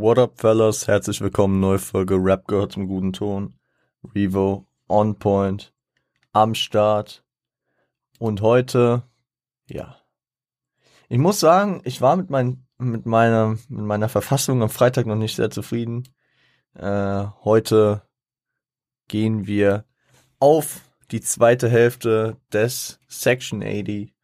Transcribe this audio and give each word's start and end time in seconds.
What 0.00 0.18
up, 0.18 0.40
fellas? 0.40 0.88
Herzlich 0.88 1.20
willkommen, 1.20 1.60
neue 1.60 1.78
Folge 1.78 2.14
Rap 2.14 2.48
gehört 2.48 2.72
zum 2.72 2.86
guten 2.86 3.12
Ton. 3.12 3.52
Revo, 4.14 4.66
on 4.88 5.18
point, 5.18 5.74
am 6.32 6.54
Start. 6.54 7.22
Und 8.18 8.40
heute, 8.40 9.02
ja. 9.66 9.98
Ich 11.10 11.18
muss 11.18 11.38
sagen, 11.38 11.82
ich 11.84 12.00
war 12.00 12.16
mit, 12.16 12.30
mein, 12.30 12.66
mit, 12.78 13.04
meiner, 13.04 13.58
mit 13.68 13.84
meiner 13.84 14.08
Verfassung 14.08 14.62
am 14.62 14.70
Freitag 14.70 15.04
noch 15.04 15.16
nicht 15.16 15.36
sehr 15.36 15.50
zufrieden. 15.50 16.08
Äh, 16.72 17.26
heute 17.44 18.00
gehen 19.06 19.46
wir 19.46 19.84
auf 20.38 20.80
die 21.10 21.20
zweite 21.20 21.68
Hälfte 21.68 22.38
des 22.54 23.00
Section 23.06 23.62
80 23.62 24.14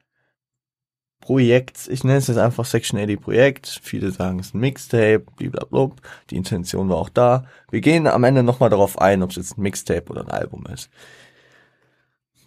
Projekts. 1.26 1.88
Ich 1.88 2.04
nenne 2.04 2.18
es 2.18 2.28
jetzt 2.28 2.36
einfach 2.38 2.64
Section 2.64 3.00
80 3.00 3.20
Projekt. 3.20 3.80
Viele 3.82 4.12
sagen 4.12 4.38
es 4.38 4.46
ist 4.46 4.54
ein 4.54 4.60
Mixtape, 4.60 5.24
blablabla. 5.36 5.90
Die 6.30 6.36
Intention 6.36 6.88
war 6.88 6.98
auch 6.98 7.08
da. 7.08 7.46
Wir 7.68 7.80
gehen 7.80 8.06
am 8.06 8.22
Ende 8.22 8.44
nochmal 8.44 8.70
darauf 8.70 9.00
ein, 9.00 9.24
ob 9.24 9.30
es 9.30 9.36
jetzt 9.36 9.58
ein 9.58 9.62
Mixtape 9.62 10.08
oder 10.08 10.20
ein 10.20 10.30
Album 10.30 10.66
ist. 10.66 10.88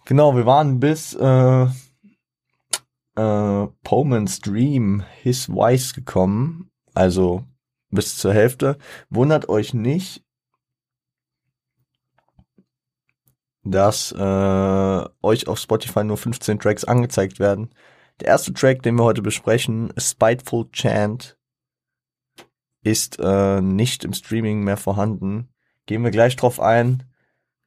Genau, 0.06 0.34
wir 0.34 0.46
waren 0.46 0.80
bis 0.80 1.12
äh, 1.12 1.66
äh, 3.16 3.68
Pullman's 3.84 4.40
Dream, 4.40 5.04
His 5.20 5.50
Wise 5.50 5.92
gekommen. 5.92 6.70
Also 6.94 7.44
bis 7.90 8.16
zur 8.16 8.32
Hälfte. 8.32 8.78
Wundert 9.10 9.50
euch 9.50 9.74
nicht, 9.74 10.24
dass 13.62 14.10
äh, 14.12 15.04
euch 15.22 15.48
auf 15.48 15.58
Spotify 15.58 16.02
nur 16.02 16.16
15 16.16 16.58
Tracks 16.60 16.84
angezeigt 16.84 17.40
werden. 17.40 17.74
Der 18.20 18.28
erste 18.28 18.52
Track, 18.52 18.82
den 18.82 18.96
wir 18.96 19.04
heute 19.04 19.22
besprechen, 19.22 19.92
Spiteful 19.96 20.70
Chant, 20.72 21.38
ist 22.82 23.18
äh, 23.18 23.60
nicht 23.60 24.04
im 24.04 24.12
Streaming 24.12 24.62
mehr 24.62 24.76
vorhanden. 24.76 25.48
Gehen 25.86 26.04
wir 26.04 26.10
gleich 26.10 26.36
drauf 26.36 26.60
ein. 26.60 27.04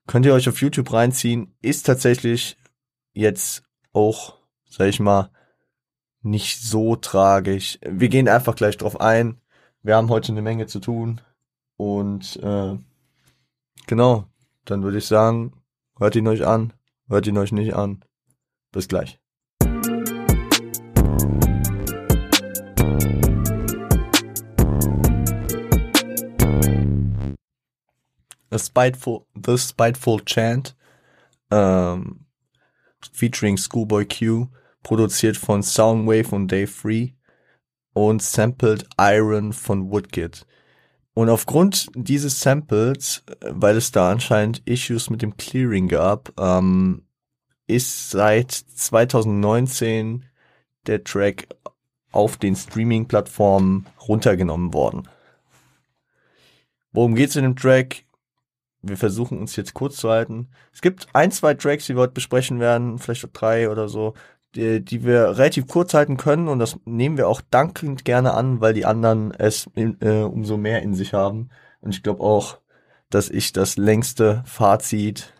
Könnt 0.07 0.25
ihr 0.25 0.33
euch 0.33 0.49
auf 0.49 0.61
YouTube 0.61 0.91
reinziehen. 0.91 1.55
Ist 1.61 1.85
tatsächlich 1.85 2.57
jetzt 3.13 3.63
auch, 3.91 4.37
sag 4.69 4.87
ich 4.87 4.99
mal, 4.99 5.29
nicht 6.21 6.61
so 6.61 6.95
tragisch. 6.95 7.79
Wir 7.81 8.09
gehen 8.09 8.29
einfach 8.29 8.55
gleich 8.55 8.77
drauf 8.77 8.99
ein. 9.01 9.41
Wir 9.81 9.95
haben 9.95 10.09
heute 10.09 10.31
eine 10.31 10.41
Menge 10.41 10.67
zu 10.67 10.79
tun. 10.79 11.21
Und 11.75 12.37
äh, 12.37 12.77
genau, 13.87 14.25
dann 14.65 14.83
würde 14.83 14.99
ich 14.99 15.05
sagen, 15.05 15.63
Hört 15.99 16.15
ihn 16.15 16.27
euch 16.27 16.45
an, 16.45 16.73
hört 17.07 17.27
ihn 17.27 17.37
euch 17.37 17.51
nicht 17.51 17.75
an. 17.75 18.03
Bis 18.71 18.87
gleich. 18.87 19.22
A 28.53 28.59
Spiteful, 28.59 29.25
The 29.33 29.57
Spiteful 29.57 30.19
Chant, 30.25 30.75
ähm, 31.51 32.25
featuring 33.11 33.57
Schoolboy 33.57 34.05
Q, 34.05 34.47
produziert 34.83 35.37
von 35.37 35.63
Soundwave 35.63 36.33
und 36.35 36.51
Dave 36.51 36.67
Free 36.67 37.11
und 37.93 38.21
sampled 38.21 38.87
Iron 38.99 39.53
von 39.53 39.89
Woodkid. 39.91 40.45
Und 41.13 41.29
aufgrund 41.29 41.87
dieses 41.95 42.39
Samples, 42.39 43.23
weil 43.41 43.77
es 43.77 43.91
da 43.91 44.11
anscheinend 44.11 44.61
Issues 44.65 45.09
mit 45.09 45.21
dem 45.21 45.37
Clearing 45.37 45.87
gab, 45.87 46.33
ähm, 46.39 47.03
ist 47.67 48.09
seit 48.09 48.51
2019 48.51 50.25
der 50.87 51.03
Track 51.03 51.47
auf 52.11 52.37
den 52.37 52.55
Streaming-Plattformen 52.55 53.85
runtergenommen 54.07 54.73
worden. 54.73 55.07
Worum 56.91 57.15
geht's 57.15 57.35
in 57.35 57.43
dem 57.43 57.55
Track? 57.55 58.05
Wir 58.83 58.97
versuchen 58.97 59.39
uns 59.39 59.55
jetzt 59.55 59.73
kurz 59.73 59.95
zu 59.95 60.09
halten. 60.09 60.49
Es 60.73 60.81
gibt 60.81 61.07
ein, 61.13 61.31
zwei 61.31 61.53
Tracks, 61.53 61.85
die 61.87 61.95
wir 61.95 62.01
heute 62.01 62.13
besprechen 62.13 62.59
werden, 62.59 62.99
vielleicht 62.99 63.27
drei 63.33 63.69
oder 63.69 63.87
so, 63.87 64.13
die, 64.55 64.83
die 64.83 65.03
wir 65.03 65.37
relativ 65.37 65.67
kurz 65.67 65.93
halten 65.93 66.17
können 66.17 66.47
und 66.47 66.59
das 66.59 66.77
nehmen 66.85 67.17
wir 67.17 67.27
auch 67.27 67.41
dankend 67.49 68.05
gerne 68.05 68.33
an, 68.33 68.61
weil 68.61 68.73
die 68.73 68.85
anderen 68.85 69.31
es 69.31 69.69
in, 69.73 69.97
äh, 70.01 70.21
umso 70.21 70.57
mehr 70.57 70.81
in 70.83 70.93
sich 70.93 71.13
haben. 71.13 71.49
Und 71.81 71.95
ich 71.95 72.03
glaube 72.03 72.21
auch, 72.21 72.59
dass 73.09 73.29
ich 73.29 73.53
das 73.53 73.77
längste 73.77 74.43
Fazit 74.45 75.33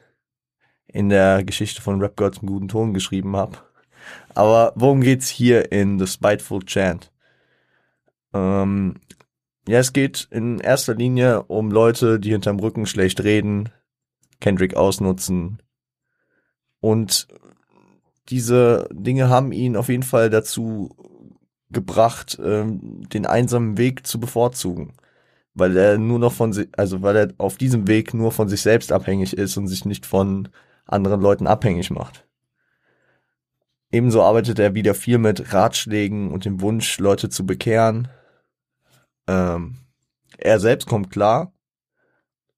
in 0.88 1.09
der 1.09 1.44
Geschichte 1.44 1.81
von 1.81 2.00
Rap 2.01 2.16
God 2.16 2.35
zum 2.35 2.47
guten 2.47 2.68
Ton 2.68 2.94
geschrieben 2.94 3.35
habe. 3.35 3.57
Aber 4.35 4.73
worum 4.75 5.01
geht's 5.01 5.28
hier 5.28 5.72
in 5.72 6.00
The 6.00 6.07
Spiteful 6.07 6.63
Chant? 6.66 7.12
Ähm, 8.34 8.95
ja, 9.68 9.79
es 9.79 9.94
geht 9.94 10.28
in 10.31 10.59
erster 10.59 10.96
Linie 10.96 11.44
um 11.44 11.72
Leute, 11.72 12.19
die 12.19 12.31
hinterm 12.31 12.59
Rücken 12.59 12.85
schlecht 12.85 13.24
reden, 13.24 13.69
Kendrick 14.40 14.75
ausnutzen 14.75 15.62
und 16.84 17.29
diese 18.28 18.90
Dinge 18.91 19.29
haben 19.29 19.53
ihn 19.53 19.78
auf 19.78 19.88
jeden 19.88 20.03
Fall 20.03 20.29
dazu 20.29 20.90
gebracht, 21.69 22.38
ähm, 22.44 23.07
den 23.07 23.25
einsamen 23.25 23.78
Weg 23.78 24.06
zu 24.06 24.19
bevorzugen. 24.19 24.91
Weil 25.53 25.78
er 25.78 25.97
nur 25.97 26.19
noch 26.19 26.34
von 26.34 26.51
sich, 26.51 26.68
also 26.75 27.01
weil 27.01 27.16
er 27.16 27.34
auf 27.38 27.56
diesem 27.56 27.88
Weg 27.88 28.13
nur 28.13 28.34
von 28.34 28.50
sich 28.50 28.62
selbst 28.62 28.91
abhängig 28.91 29.38
ist 29.38 29.56
und 29.56 29.68
sich 29.68 29.85
nicht 29.85 30.06
von 30.06 30.50
anderen 30.85 31.22
Leuten 31.22 31.47
abhängig 31.47 31.90
macht. 31.90 32.28
Ebenso 33.90 34.22
arbeitet 34.22 34.59
er 34.59 34.75
wieder 34.75 34.94
viel 34.94 35.19
mit 35.19 35.53
Ratschlägen 35.53 36.31
und 36.31 36.44
dem 36.44 36.59
Wunsch, 36.59 37.00
Leute 37.00 37.30
zu 37.30 37.45
bekehren. 37.45 38.09
Ähm, 39.28 39.78
er 40.38 40.59
selbst 40.59 40.88
kommt 40.88 41.11
klar, 41.11 41.53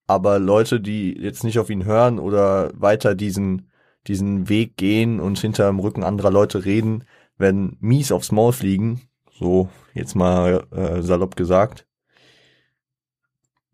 aber 0.08 0.40
Leute, 0.40 0.80
die 0.82 1.14
jetzt 1.14 1.44
nicht 1.44 1.60
auf 1.60 1.70
ihn 1.70 1.86
hören 1.86 2.20
oder 2.20 2.72
weiter 2.76 3.16
diesen 3.16 3.70
diesen 4.08 4.50
Weg 4.50 4.78
gehen 4.78 5.20
und 5.20 5.40
hinter 5.40 5.68
dem 5.68 5.80
Rücken 5.80 6.04
anderer 6.04 6.32
Leute 6.32 6.66
reden, 6.66 7.06
werden 7.38 7.78
mies 7.80 8.12
aufs 8.12 8.32
Maul 8.32 8.54
fliegen. 8.54 9.02
So, 9.32 9.70
jetzt 9.94 10.16
mal 10.16 10.66
äh, 10.72 11.02
salopp 11.02 11.36
gesagt. 11.36 11.86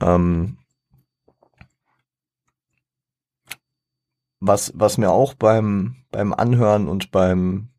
Ähm, 0.02 0.58
was, 4.40 4.72
was 4.76 4.98
mir 4.98 5.12
auch 5.12 5.34
beim, 5.36 5.98
beim 6.12 6.34
Anhören 6.34 6.88
und 6.88 7.12
beim 7.12 7.70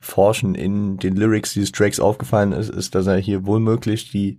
Forschen 0.00 0.54
in 0.54 0.98
den 0.98 1.16
Lyrics 1.16 1.52
dieses 1.52 1.72
Tracks 1.72 2.00
aufgefallen 2.00 2.52
ist, 2.52 2.70
ist, 2.70 2.94
dass 2.94 3.06
er 3.06 3.18
hier 3.18 3.44
wohlmöglich 3.44 4.10
die, 4.10 4.38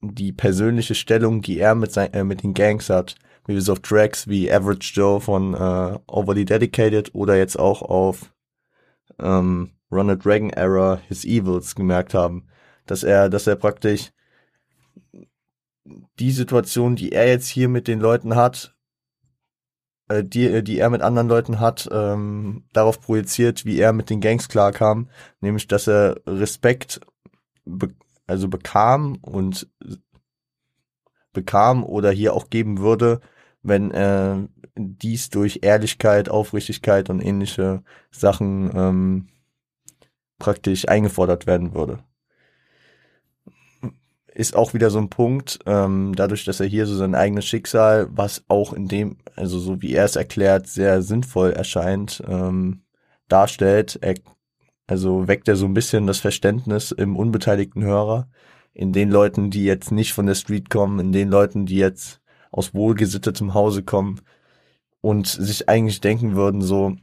die 0.00 0.32
persönliche 0.32 0.94
Stellung, 0.94 1.42
die 1.42 1.58
er 1.58 1.74
mit, 1.74 1.92
sein, 1.92 2.12
äh, 2.12 2.24
mit 2.24 2.42
den 2.42 2.54
Gangs 2.54 2.90
hat, 2.90 3.16
wie 3.46 3.52
wir 3.52 3.58
es 3.58 3.68
auf 3.68 3.80
Tracks 3.80 4.28
wie 4.28 4.50
Average 4.50 4.92
Joe 4.94 5.20
von 5.20 5.54
äh, 5.54 5.98
Overly 6.06 6.44
Dedicated 6.44 7.14
oder 7.14 7.36
jetzt 7.36 7.58
auch 7.58 7.82
auf 7.82 8.32
ähm, 9.18 9.70
Run 9.90 10.10
a 10.10 10.16
Era 10.56 11.00
His 11.08 11.24
Evils 11.24 11.74
gemerkt 11.74 12.14
haben, 12.14 12.48
dass 12.86 13.02
er, 13.02 13.28
dass 13.28 13.46
er 13.46 13.56
praktisch 13.56 14.10
die 16.18 16.32
Situation, 16.32 16.96
die 16.96 17.12
er 17.12 17.28
jetzt 17.28 17.48
hier 17.48 17.68
mit 17.68 17.86
den 17.86 18.00
Leuten 18.00 18.34
hat, 18.34 18.76
äh, 20.08 20.24
die, 20.24 20.62
die 20.64 20.78
er 20.78 20.90
mit 20.90 21.02
anderen 21.02 21.28
Leuten 21.28 21.60
hat, 21.60 21.88
ähm, 21.92 22.64
darauf 22.72 23.00
projiziert, 23.00 23.64
wie 23.64 23.78
er 23.78 23.92
mit 23.92 24.10
den 24.10 24.20
Gangs 24.20 24.48
klarkam, 24.48 25.08
nämlich 25.40 25.68
dass 25.68 25.86
er 25.86 26.20
Respekt 26.26 27.00
also 28.26 28.48
bekam 28.48 29.16
und 29.22 29.68
bekam 31.32 31.84
oder 31.84 32.10
hier 32.10 32.34
auch 32.34 32.50
geben 32.50 32.78
würde, 32.78 33.20
wenn 33.62 33.90
äh, 33.90 34.36
dies 34.76 35.30
durch 35.30 35.60
Ehrlichkeit, 35.62 36.28
Aufrichtigkeit 36.28 37.10
und 37.10 37.20
ähnliche 37.20 37.82
Sachen 38.10 38.70
ähm, 38.74 39.28
praktisch 40.38 40.88
eingefordert 40.88 41.46
werden 41.46 41.74
würde. 41.74 42.00
Ist 44.26 44.54
auch 44.54 44.74
wieder 44.74 44.90
so 44.90 44.98
ein 44.98 45.08
Punkt, 45.08 45.60
ähm, 45.64 46.12
dadurch, 46.14 46.44
dass 46.44 46.60
er 46.60 46.66
hier 46.66 46.86
so 46.86 46.94
sein 46.94 47.14
eigenes 47.14 47.46
Schicksal, 47.46 48.08
was 48.10 48.44
auch 48.48 48.74
in 48.74 48.86
dem, 48.86 49.16
also 49.34 49.58
so 49.58 49.80
wie 49.80 49.94
er 49.94 50.04
es 50.04 50.16
erklärt, 50.16 50.66
sehr 50.66 51.00
sinnvoll 51.00 51.52
erscheint, 51.52 52.22
ähm, 52.28 52.82
darstellt, 53.28 53.98
er, 54.02 54.14
also 54.86 55.28
weckt 55.28 55.48
er 55.48 55.56
so 55.56 55.66
ein 55.66 55.74
bisschen 55.74 56.06
das 56.06 56.18
Verständnis 56.18 56.92
im 56.92 57.16
unbeteiligten 57.16 57.82
Hörer, 57.82 58.28
in 58.72 58.92
den 58.92 59.10
Leuten, 59.10 59.50
die 59.50 59.64
jetzt 59.64 59.90
nicht 59.90 60.12
von 60.12 60.26
der 60.26 60.34
Street 60.34 60.70
kommen, 60.70 61.00
in 61.00 61.12
den 61.12 61.28
Leuten, 61.28 61.66
die 61.66 61.76
jetzt 61.76 62.20
aus 62.50 62.74
wohlgesittetem 62.74 63.54
Hause 63.54 63.82
kommen 63.82 64.20
und 65.00 65.26
sich 65.26 65.68
eigentlich 65.68 66.00
denken 66.00 66.36
würden 66.36 66.62
so, 66.62 66.96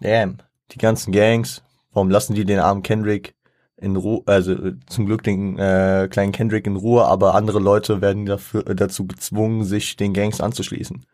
damn, 0.00 0.38
die 0.72 0.78
ganzen 0.78 1.12
Gangs, 1.12 1.62
warum 1.92 2.10
lassen 2.10 2.34
die 2.34 2.44
den 2.44 2.58
armen 2.58 2.82
Kendrick 2.82 3.34
in 3.76 3.96
Ruhe, 3.96 4.22
also 4.26 4.72
zum 4.86 5.06
Glück 5.06 5.22
den 5.22 5.58
äh, 5.58 6.08
kleinen 6.10 6.32
Kendrick 6.32 6.66
in 6.66 6.76
Ruhe, 6.76 7.06
aber 7.06 7.34
andere 7.34 7.58
Leute 7.60 8.00
werden 8.00 8.26
dafür 8.26 8.66
äh, 8.68 8.74
dazu 8.74 9.06
gezwungen, 9.06 9.64
sich 9.64 9.96
den 9.96 10.14
Gangs 10.14 10.40
anzuschließen. 10.40 11.06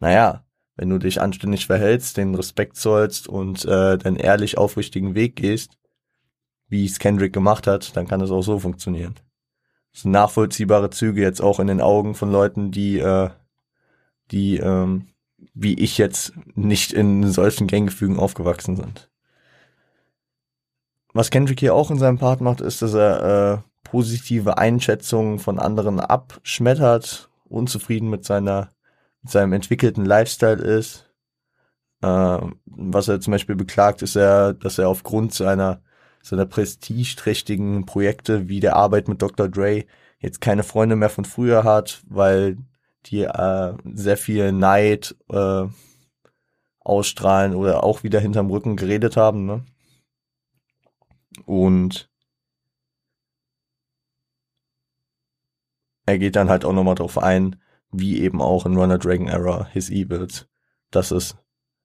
Naja, 0.00 0.43
wenn 0.76 0.90
du 0.90 0.98
dich 0.98 1.20
anständig 1.20 1.66
verhältst, 1.66 2.16
den 2.16 2.34
Respekt 2.34 2.76
zollst 2.76 3.28
und 3.28 3.64
äh, 3.64 3.96
deinen 3.98 4.16
ehrlich 4.16 4.58
aufrichtigen 4.58 5.14
Weg 5.14 5.36
gehst, 5.36 5.78
wie 6.68 6.84
es 6.84 6.98
Kendrick 6.98 7.32
gemacht 7.32 7.66
hat, 7.66 7.96
dann 7.96 8.08
kann 8.08 8.20
es 8.20 8.30
auch 8.30 8.42
so 8.42 8.58
funktionieren. 8.58 9.14
so 9.92 10.08
nachvollziehbare 10.08 10.90
Züge 10.90 11.22
jetzt 11.22 11.40
auch 11.40 11.60
in 11.60 11.68
den 11.68 11.80
Augen 11.80 12.14
von 12.14 12.32
Leuten, 12.32 12.70
die, 12.70 12.98
äh, 12.98 13.30
die, 14.30 14.56
ähm, 14.56 15.08
wie 15.54 15.74
ich 15.74 15.98
jetzt 15.98 16.32
nicht 16.54 16.92
in 16.92 17.30
solchen 17.30 17.66
Ganggefügen 17.66 18.18
aufgewachsen 18.18 18.76
sind. 18.76 19.10
Was 21.12 21.30
Kendrick 21.30 21.60
hier 21.60 21.74
auch 21.74 21.92
in 21.92 21.98
seinem 21.98 22.18
Part 22.18 22.40
macht, 22.40 22.60
ist, 22.60 22.82
dass 22.82 22.94
er 22.94 23.22
äh, 23.52 23.88
positive 23.88 24.58
Einschätzungen 24.58 25.38
von 25.38 25.60
anderen 25.60 26.00
abschmettert, 26.00 27.30
unzufrieden 27.44 28.10
mit 28.10 28.24
seiner, 28.24 28.70
seinem 29.24 29.52
entwickelten 29.52 30.04
Lifestyle 30.04 30.62
ist. 30.62 31.10
Äh, 32.02 32.38
was 32.66 33.08
er 33.08 33.20
zum 33.20 33.32
Beispiel 33.32 33.56
beklagt, 33.56 34.02
ist 34.02 34.16
er, 34.16 34.54
dass 34.54 34.78
er 34.78 34.88
aufgrund 34.88 35.34
seiner 35.34 35.82
seiner 36.24 36.46
prestigeträchtigen 36.46 37.84
Projekte 37.84 38.48
wie 38.48 38.60
der 38.60 38.76
Arbeit 38.76 39.08
mit 39.08 39.20
Dr. 39.20 39.46
Dre 39.46 39.84
jetzt 40.20 40.40
keine 40.40 40.62
Freunde 40.62 40.96
mehr 40.96 41.10
von 41.10 41.26
früher 41.26 41.64
hat, 41.64 42.02
weil 42.08 42.56
die 43.06 43.24
äh, 43.24 43.74
sehr 43.92 44.16
viel 44.16 44.50
Neid 44.52 45.14
äh, 45.28 45.66
ausstrahlen 46.80 47.54
oder 47.54 47.84
auch 47.84 48.04
wieder 48.04 48.20
hinterm 48.20 48.50
Rücken 48.50 48.76
geredet 48.76 49.18
haben. 49.18 49.44
Ne? 49.44 49.66
Und 51.44 52.08
er 56.06 56.18
geht 56.18 56.36
dann 56.36 56.48
halt 56.48 56.64
auch 56.64 56.72
nochmal 56.72 56.94
drauf 56.94 57.18
ein, 57.18 57.60
wie 57.98 58.20
eben 58.20 58.40
auch 58.40 58.66
in 58.66 58.76
Runner 58.76 58.98
Dragon 58.98 59.28
Era 59.28 59.66
His 59.66 59.90
Evils, 59.90 60.46
dass 60.90 61.10
es, 61.10 61.36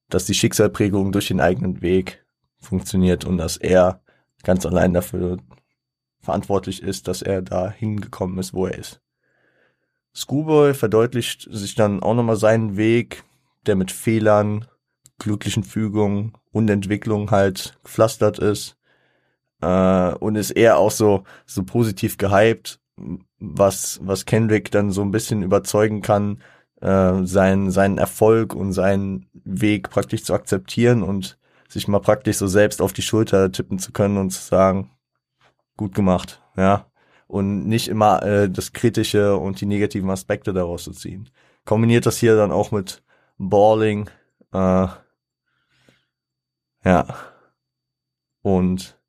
dass 0.10 0.26
die 0.26 0.34
Schicksalprägung 0.34 1.12
durch 1.12 1.28
den 1.28 1.40
eigenen 1.40 1.82
Weg 1.82 2.26
funktioniert 2.60 3.26
und 3.26 3.38
dass 3.38 3.58
er 3.58 4.02
ganz 4.44 4.66
allein 4.66 4.94
dafür 4.94 5.38
verantwortlich 6.20 6.84
ist, 6.84 7.08
dass 7.08 7.22
er 7.22 7.42
da 7.42 7.70
hingekommen 7.72 8.38
ist, 8.40 8.54
wo 8.54 8.68
er 8.68 8.78
ist. 8.78 9.02
Schoolboy 10.14 10.74
verdeutlicht 10.74 11.48
sich 11.52 11.76
dann 11.76 12.02
auch 12.02 12.14
nochmal 12.14 12.36
seinen 12.36 12.78
Weg, 12.78 13.24
der 13.66 13.76
mit 13.76 13.92
Fehlern, 13.92 14.66
glücklichen 15.20 15.64
Fügungen 15.64 16.34
und 16.52 16.70
Entwicklung 16.70 17.32
halt 17.32 17.78
gepflastert 17.84 18.40
ist. 18.40 18.78
Äh, 19.62 20.14
und 20.16 20.36
ist 20.36 20.52
eher 20.52 20.78
auch 20.78 20.92
so, 20.92 21.24
so 21.46 21.64
positiv 21.64 22.18
gehypt, 22.18 22.80
was, 23.40 24.00
was 24.04 24.26
Kendrick 24.26 24.72
dann 24.72 24.92
so 24.92 25.02
ein 25.02 25.12
bisschen 25.12 25.44
überzeugen 25.44 26.02
kann, 26.02 26.42
äh, 26.82 27.26
seinen, 27.26 27.72
seinen 27.72 27.98
Erfolg 27.98 28.54
und 28.54 28.74
seinen 28.74 29.28
Weg 29.34 29.90
praktisch 29.90 30.24
zu 30.24 30.34
akzeptieren 30.34 31.04
und 31.04 31.38
sich 31.68 31.88
mal 31.88 32.00
praktisch 32.00 32.38
so 32.38 32.48
selbst 32.48 32.82
auf 32.82 32.94
die 32.94 33.02
Schulter 33.02 33.52
tippen 33.52 33.80
zu 33.80 33.92
können 33.92 34.18
und 34.18 34.32
zu 34.32 34.42
sagen, 34.42 34.92
gut 35.78 35.96
gemacht, 35.96 36.42
ja. 36.58 36.86
Und 37.28 37.68
nicht 37.68 37.88
immer 37.90 38.24
äh, 38.24 38.50
das 38.50 38.74
Kritische 38.74 39.38
und 39.38 39.62
die 39.62 39.68
negativen 39.68 40.10
Aspekte 40.10 40.52
daraus 40.52 40.84
zu 40.84 40.92
ziehen. 40.92 41.30
Kombiniert 41.64 42.08
das 42.08 42.18
hier 42.18 42.36
dann 42.36 42.52
auch 42.52 42.72
mit 42.72 43.04
Balling, 43.38 44.10
äh, 44.52 44.88
ja. 46.86 47.06
Und 48.42 49.00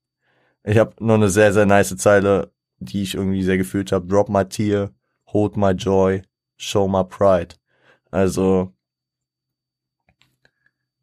ich 0.64 0.78
habe 0.78 0.94
noch 1.00 1.14
eine 1.14 1.30
sehr, 1.30 1.52
sehr 1.52 1.66
nice 1.66 1.96
Zeile, 1.96 2.52
die 2.80 3.02
ich 3.02 3.14
irgendwie 3.14 3.42
sehr 3.42 3.58
gefühlt 3.58 3.92
habe. 3.92 4.06
Drop 4.06 4.28
my 4.28 4.44
tear, 4.44 4.90
hold 5.26 5.56
my 5.56 5.70
joy, 5.70 6.22
show 6.56 6.88
my 6.88 7.04
pride. 7.04 7.56
Also, 8.10 8.74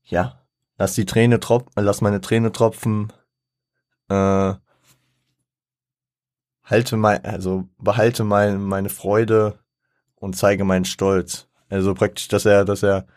ja, 0.03 0.45
lass 0.77 0.95
die 0.95 1.05
Träne 1.05 1.39
tropfen, 1.39 1.71
lass 1.75 2.01
meine 2.01 2.21
Träne 2.21 2.51
tropfen, 2.51 3.13
äh, 4.09 4.53
halte 6.63 6.97
mein, 6.97 7.23
also 7.23 7.69
behalte 7.77 8.23
mein, 8.23 8.61
meine 8.61 8.89
Freude 8.89 9.59
und 10.15 10.35
zeige 10.35 10.65
meinen 10.65 10.85
Stolz. 10.85 11.47
Also 11.69 11.93
praktisch, 11.93 12.27
dass 12.27 12.45
er, 12.45 12.65
dass 12.65 12.83
er, 12.83 13.07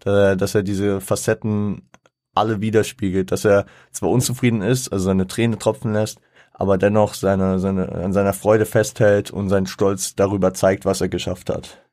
dass 0.00 0.14
er, 0.14 0.36
dass 0.36 0.54
er 0.54 0.62
diese 0.62 1.00
Facetten 1.00 1.88
alle 2.34 2.60
widerspiegelt, 2.60 3.32
dass 3.32 3.44
er 3.44 3.66
zwar 3.92 4.10
unzufrieden 4.10 4.62
ist, 4.62 4.92
also 4.92 5.06
seine 5.06 5.26
Träne 5.26 5.58
tropfen 5.58 5.92
lässt, 5.92 6.20
aber 6.58 6.78
dennoch 6.78 7.12
seine, 7.12 7.58
seine, 7.58 7.92
an 7.92 8.14
seiner 8.14 8.32
Freude 8.32 8.64
festhält 8.64 9.30
und 9.30 9.50
seinen 9.50 9.66
Stolz 9.66 10.14
darüber 10.14 10.54
zeigt, 10.54 10.86
was 10.86 11.02
er 11.02 11.10
geschafft 11.10 11.50
hat. 11.50 11.86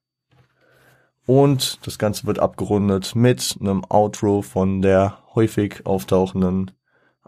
Und 1.25 1.85
das 1.85 1.99
Ganze 1.99 2.25
wird 2.27 2.39
abgerundet 2.39 3.13
mit 3.13 3.57
einem 3.59 3.83
Outro 3.89 4.41
von 4.41 4.81
der 4.81 5.19
häufig 5.35 5.85
auftauchenden 5.85 6.71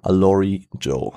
Alori 0.01 0.69
Joe. 0.79 1.11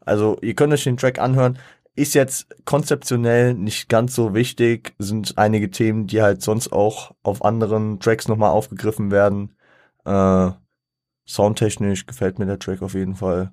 Also 0.00 0.38
ihr 0.40 0.54
könnt 0.54 0.72
euch 0.72 0.84
den 0.84 0.96
Track 0.96 1.18
anhören. 1.18 1.58
Ist 1.94 2.14
jetzt 2.14 2.46
konzeptionell 2.64 3.52
nicht 3.52 3.90
ganz 3.90 4.14
so 4.14 4.32
wichtig, 4.32 4.94
sind 4.98 5.36
einige 5.36 5.70
Themen, 5.70 6.06
die 6.06 6.22
halt 6.22 6.40
sonst 6.40 6.72
auch 6.72 7.14
auf 7.22 7.44
anderen 7.44 8.00
Tracks 8.00 8.28
nochmal 8.28 8.50
aufgegriffen 8.50 9.10
werden. 9.10 9.54
Äh, 10.06 10.52
soundtechnisch 11.26 12.06
gefällt 12.06 12.38
mir 12.38 12.46
der 12.46 12.58
Track 12.58 12.80
auf 12.80 12.94
jeden 12.94 13.14
Fall. 13.14 13.52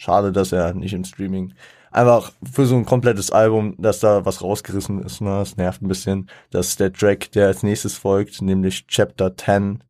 Schade, 0.00 0.32
dass 0.32 0.50
er 0.50 0.72
nicht 0.72 0.94
im 0.94 1.04
Streaming 1.04 1.52
einfach 1.90 2.32
für 2.50 2.64
so 2.64 2.74
ein 2.74 2.86
komplettes 2.86 3.30
Album, 3.30 3.74
dass 3.76 4.00
da 4.00 4.24
was 4.24 4.40
rausgerissen 4.40 5.02
ist. 5.02 5.20
Ne? 5.20 5.28
Das 5.28 5.58
nervt 5.58 5.82
ein 5.82 5.88
bisschen. 5.88 6.30
Das 6.48 6.68
ist 6.68 6.80
der 6.80 6.90
Track, 6.90 7.30
der 7.32 7.48
als 7.48 7.62
nächstes 7.62 7.98
folgt, 7.98 8.40
nämlich 8.40 8.86
Chapter 8.86 9.36
10, 9.36 9.84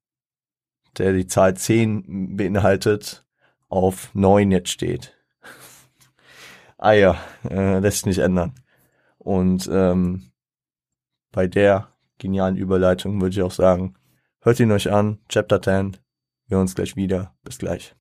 der 0.99 1.13
die 1.13 1.29
Zahl 1.29 1.57
10 1.57 2.37
beinhaltet, 2.37 3.25
auf 3.69 4.13
9 4.13 4.51
jetzt 4.51 4.71
steht. 4.71 5.17
ah 6.79 6.91
ja, 6.91 7.17
äh, 7.49 7.79
lässt 7.79 7.99
sich 7.99 8.07
nicht 8.07 8.19
ändern. 8.19 8.57
Und 9.19 9.71
ähm, 9.73 10.33
bei 11.31 11.47
der 11.47 11.87
genialen 12.19 12.57
Überleitung 12.57 13.21
würde 13.21 13.35
ich 13.35 13.43
auch 13.43 13.53
sagen, 13.53 13.95
hört 14.41 14.59
ihn 14.59 14.73
euch 14.73 14.91
an, 14.91 15.21
Chapter 15.29 15.63
10. 15.63 15.99
Wir 16.49 16.57
hören 16.57 16.63
uns 16.63 16.75
gleich 16.75 16.97
wieder. 16.97 17.33
Bis 17.45 17.59
gleich. 17.59 17.95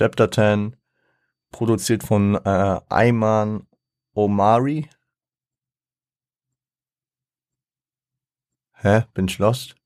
Chapter 0.00 0.30
10, 0.30 0.76
produziert 1.50 2.02
von 2.02 2.34
äh, 2.34 2.80
Ayman 2.88 3.66
Omari. 4.14 4.88
Hä? 8.76 9.02
Bin 9.12 9.28
ich 9.28 9.36
lost? 9.36 9.76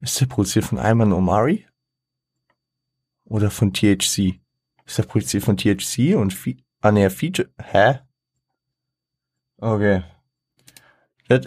Ist 0.00 0.20
der 0.20 0.26
produziert 0.26 0.66
von 0.66 0.78
Ayman 0.78 1.14
Omari? 1.14 1.66
Oder 3.24 3.50
von 3.50 3.72
THC? 3.72 4.38
Ist 4.84 4.98
der 4.98 5.04
produziert 5.04 5.44
von 5.44 5.56
THC 5.56 6.14
und 6.14 6.34
Fe 6.34 6.58
ah 6.82 6.92
ne, 6.92 7.08
Feature. 7.08 7.48
Hä? 7.56 8.00
Okay. 9.56 10.04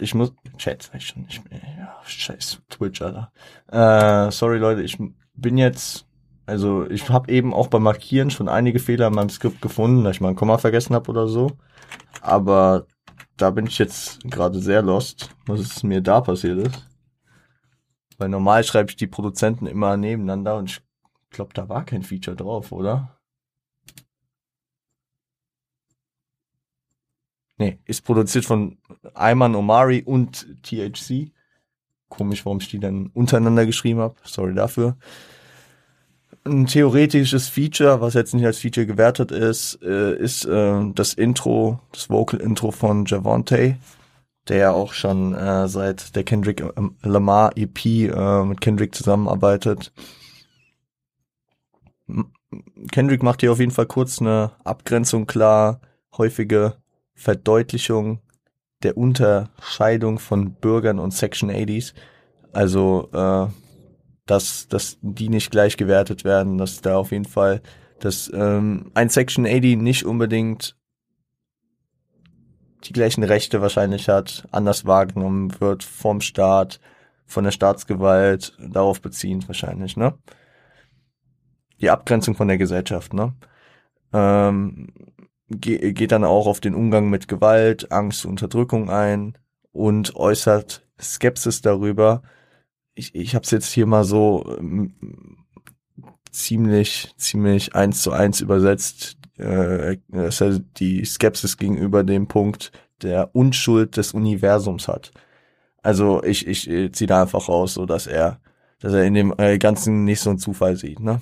Ich 0.00 0.12
muss. 0.12 0.32
Chat, 0.58 0.90
ich 0.94 1.06
schon 1.06 1.22
nicht 1.22 1.48
mehr. 1.50 1.60
Ja, 1.78 1.96
scheiß 2.04 2.60
Twitch, 2.68 3.00
Alter. 3.02 3.32
Äh, 3.68 4.30
sorry, 4.30 4.58
Leute, 4.58 4.82
ich 4.82 4.98
bin 5.34 5.56
jetzt. 5.56 6.06
Also, 6.46 6.88
ich 6.88 7.08
habe 7.10 7.30
eben 7.30 7.52
auch 7.52 7.68
beim 7.68 7.82
Markieren 7.82 8.30
schon 8.30 8.48
einige 8.48 8.78
Fehler 8.78 9.08
in 9.08 9.14
meinem 9.14 9.28
Skript 9.28 9.60
gefunden, 9.60 10.04
dass 10.04 10.16
ich 10.16 10.20
mal 10.20 10.30
ein 10.30 10.36
Komma 10.36 10.58
vergessen 10.58 10.94
habe 10.94 11.10
oder 11.10 11.28
so. 11.28 11.52
Aber 12.22 12.86
da 13.36 13.50
bin 13.50 13.66
ich 13.66 13.78
jetzt 13.78 14.20
gerade 14.24 14.58
sehr 14.58 14.82
lost, 14.82 15.30
was 15.46 15.82
mir 15.82 16.00
da 16.00 16.20
passiert 16.20 16.66
ist. 16.66 16.86
Weil 18.16 18.30
normal 18.30 18.64
schreibe 18.64 18.90
ich 18.90 18.96
die 18.96 19.06
Produzenten 19.06 19.66
immer 19.66 19.96
nebeneinander 19.96 20.56
und 20.56 20.70
ich 20.70 20.80
glaube, 21.30 21.54
da 21.54 21.68
war 21.68 21.84
kein 21.84 22.02
Feature 22.02 22.36
drauf, 22.36 22.72
oder? 22.72 23.17
Nee, 27.58 27.78
ist 27.86 28.04
produziert 28.04 28.44
von 28.44 28.78
Ayman 29.14 29.56
Omari 29.56 30.02
und 30.02 30.46
THC. 30.62 31.32
Komisch, 32.08 32.46
warum 32.46 32.60
ich 32.60 32.70
die 32.70 32.78
dann 32.78 33.10
untereinander 33.14 33.66
geschrieben 33.66 33.98
habe. 33.98 34.14
Sorry 34.22 34.54
dafür. 34.54 34.96
Ein 36.44 36.66
theoretisches 36.66 37.48
Feature, 37.48 38.00
was 38.00 38.14
jetzt 38.14 38.32
nicht 38.32 38.46
als 38.46 38.58
Feature 38.58 38.86
gewertet 38.86 39.32
ist, 39.32 39.82
äh, 39.82 40.16
ist 40.16 40.44
äh, 40.44 40.90
das 40.94 41.14
Intro, 41.14 41.80
das 41.92 42.08
Vocal-Intro 42.08 42.70
von 42.70 43.04
Javante, 43.04 43.76
der 44.46 44.72
auch 44.72 44.92
schon 44.92 45.34
äh, 45.34 45.68
seit 45.68 46.14
der 46.14 46.22
Kendrick 46.24 46.62
ähm, 46.76 46.94
Lamar 47.02 47.52
EP 47.56 47.84
mit 48.46 48.60
Kendrick 48.60 48.94
zusammenarbeitet. 48.94 49.92
Kendrick 52.92 53.22
macht 53.22 53.40
hier 53.40 53.52
auf 53.52 53.58
jeden 53.58 53.72
Fall 53.72 53.86
kurz 53.86 54.20
eine 54.20 54.52
Abgrenzung 54.64 55.26
klar, 55.26 55.80
häufige 56.16 56.76
Verdeutlichung 57.18 58.20
der 58.84 58.96
Unterscheidung 58.96 60.20
von 60.20 60.54
Bürgern 60.54 61.00
und 61.00 61.12
Section 61.12 61.50
80s. 61.50 61.92
Also, 62.52 63.10
äh, 63.12 63.48
dass, 64.26 64.68
dass 64.68 64.98
die 65.02 65.28
nicht 65.28 65.50
gleich 65.50 65.76
gewertet 65.76 66.22
werden, 66.22 66.58
dass 66.58 66.80
da 66.80 66.96
auf 66.96 67.10
jeden 67.10 67.24
Fall, 67.24 67.60
dass 67.98 68.30
ähm, 68.32 68.92
ein 68.94 69.08
Section 69.08 69.46
80 69.46 69.76
nicht 69.78 70.04
unbedingt 70.04 70.76
die 72.84 72.92
gleichen 72.92 73.24
Rechte 73.24 73.60
wahrscheinlich 73.60 74.08
hat, 74.08 74.46
anders 74.52 74.86
wahrgenommen 74.86 75.60
wird 75.60 75.82
vom 75.82 76.20
Staat, 76.20 76.78
von 77.26 77.42
der 77.42 77.50
Staatsgewalt, 77.50 78.56
darauf 78.60 79.02
beziehend 79.02 79.48
wahrscheinlich, 79.48 79.96
ne? 79.96 80.16
Die 81.80 81.90
Abgrenzung 81.90 82.36
von 82.36 82.46
der 82.46 82.58
Gesellschaft, 82.58 83.12
ne? 83.12 83.34
Ähm, 84.12 84.86
ge 85.48 85.92
geht 85.92 86.12
dann 86.12 86.24
auch 86.24 86.46
auf 86.46 86.60
den 86.60 86.74
Umgang 86.74 87.10
mit 87.10 87.28
Gewalt, 87.28 87.92
Angst, 87.92 88.26
Unterdrückung 88.26 88.90
ein 88.90 89.36
und 89.72 90.16
äußert 90.16 90.86
Skepsis 91.00 91.62
darüber. 91.62 92.22
Ich, 92.94 93.14
ich 93.14 93.34
habe 93.34 93.44
es 93.44 93.50
jetzt 93.50 93.72
hier 93.72 93.86
mal 93.86 94.04
so 94.04 94.56
ähm, 94.58 94.94
ziemlich, 96.30 97.14
ziemlich 97.16 97.74
eins 97.74 98.02
zu 98.02 98.12
eins 98.12 98.40
übersetzt. 98.40 99.18
Äh, 99.38 99.98
dass 100.08 100.40
er 100.40 100.58
die 100.58 101.04
Skepsis 101.04 101.56
gegenüber 101.56 102.02
dem 102.02 102.26
Punkt 102.26 102.72
der 103.02 103.34
Unschuld 103.36 103.96
des 103.96 104.12
Universums 104.12 104.88
hat. 104.88 105.12
Also 105.80 106.24
ich, 106.24 106.46
ich, 106.48 106.68
ich 106.68 106.92
ziehe 106.92 107.06
da 107.06 107.22
einfach 107.22 107.48
raus, 107.48 107.74
so 107.74 107.86
dass 107.86 108.08
er, 108.08 108.40
dass 108.80 108.92
er 108.94 109.04
in 109.04 109.14
dem 109.14 109.32
äh, 109.38 109.58
Ganzen 109.58 110.04
nicht 110.04 110.20
so 110.20 110.30
einen 110.30 110.40
Zufall 110.40 110.76
sieht, 110.76 110.98
ne? 110.98 111.20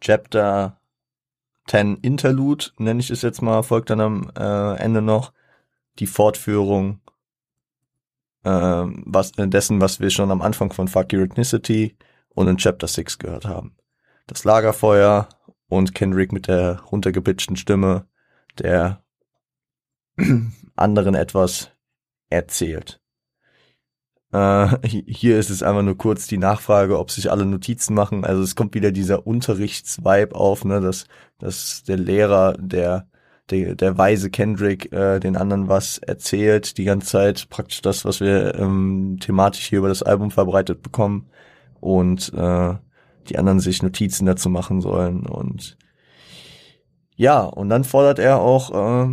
Chapter 0.00 0.77
10 1.68 1.98
Interlude, 1.98 2.66
nenne 2.78 3.00
ich 3.00 3.10
es 3.10 3.22
jetzt 3.22 3.42
mal, 3.42 3.62
folgt 3.62 3.90
dann 3.90 4.00
am 4.00 4.30
äh, 4.36 4.76
Ende 4.76 5.02
noch 5.02 5.32
die 5.98 6.06
Fortführung 6.06 7.00
äh, 8.44 8.50
was, 8.50 9.32
dessen, 9.32 9.80
was 9.80 10.00
wir 10.00 10.10
schon 10.10 10.30
am 10.30 10.42
Anfang 10.42 10.72
von 10.72 10.88
Fuck 10.88 11.12
Your 11.12 11.22
Ethnicity 11.22 11.96
und 12.30 12.48
in 12.48 12.56
Chapter 12.56 12.86
6 12.86 13.18
gehört 13.18 13.44
haben. 13.44 13.76
Das 14.26 14.44
Lagerfeuer 14.44 15.28
und 15.68 15.94
Kendrick 15.94 16.32
mit 16.32 16.48
der 16.48 16.80
runtergepitchten 16.80 17.56
Stimme, 17.56 18.06
der 18.58 19.02
anderen 20.76 21.14
etwas 21.14 21.70
erzählt. 22.30 23.00
Äh, 24.32 24.76
hier 24.86 25.38
ist 25.38 25.50
es 25.50 25.62
einfach 25.62 25.82
nur 25.82 25.96
kurz 25.96 26.26
die 26.26 26.38
Nachfrage, 26.38 26.98
ob 26.98 27.10
sich 27.10 27.30
alle 27.30 27.46
Notizen 27.46 27.94
machen. 27.94 28.24
Also 28.24 28.42
es 28.42 28.56
kommt 28.56 28.74
wieder 28.74 28.92
dieser 28.92 29.26
Unterrichtsvibe 29.26 30.34
auf, 30.34 30.64
ne, 30.64 30.80
dass, 30.80 31.06
dass 31.38 31.82
der 31.84 31.96
Lehrer, 31.96 32.54
der, 32.58 33.06
der, 33.50 33.74
der 33.74 33.96
weise 33.96 34.30
Kendrick 34.30 34.92
äh, 34.92 35.18
den 35.20 35.36
anderen 35.36 35.68
was 35.68 35.98
erzählt, 35.98 36.76
die 36.78 36.84
ganze 36.84 37.08
Zeit 37.08 37.48
praktisch 37.48 37.80
das, 37.80 38.04
was 38.04 38.20
wir 38.20 38.54
ähm, 38.56 39.18
thematisch 39.20 39.66
hier 39.66 39.78
über 39.78 39.88
das 39.88 40.02
Album 40.02 40.30
verbreitet 40.30 40.82
bekommen 40.82 41.30
und 41.80 42.32
äh, 42.34 42.74
die 43.28 43.38
anderen 43.38 43.60
sich 43.60 43.82
Notizen 43.82 44.26
dazu 44.26 44.48
machen 44.50 44.80
sollen 44.80 45.26
und 45.26 45.76
ja, 47.16 47.40
und 47.42 47.68
dann 47.68 47.82
fordert 47.82 48.20
er 48.20 48.40
auch 48.40 49.06
äh, 49.06 49.10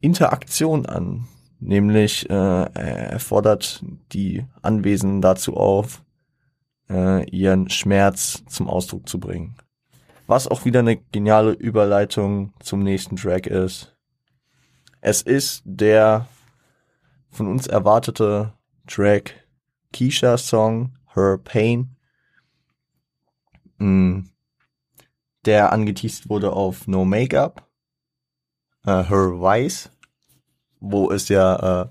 Interaktion 0.00 0.86
an. 0.86 1.26
Nämlich, 1.60 2.28
äh, 2.30 2.32
er 2.34 3.18
fordert 3.18 3.84
die 4.12 4.44
Anwesenden 4.62 5.20
dazu 5.20 5.56
auf, 5.56 6.04
äh, 6.88 7.28
ihren 7.30 7.68
Schmerz 7.68 8.44
zum 8.46 8.68
Ausdruck 8.68 9.08
zu 9.08 9.18
bringen. 9.18 9.56
Was 10.26 10.46
auch 10.46 10.64
wieder 10.64 10.80
eine 10.80 10.96
geniale 10.96 11.52
Überleitung 11.52 12.52
zum 12.60 12.82
nächsten 12.82 13.16
Track 13.16 13.46
ist. 13.46 13.96
Es 15.00 15.22
ist 15.22 15.62
der 15.64 16.28
von 17.30 17.46
uns 17.46 17.66
erwartete 17.66 18.52
Track 18.86 19.46
Keisha 19.92 20.36
Song 20.36 20.96
Her 21.14 21.38
Pain, 21.38 21.96
mm, 23.78 24.20
der 25.44 25.72
angeteased 25.72 26.28
wurde 26.28 26.52
auf 26.52 26.86
No 26.86 27.04
Makeup, 27.04 27.66
äh, 28.84 29.04
Her 29.04 29.40
Vice 29.40 29.90
wo 30.80 31.10
es 31.10 31.28
ja 31.28 31.82
äh, 31.82 31.88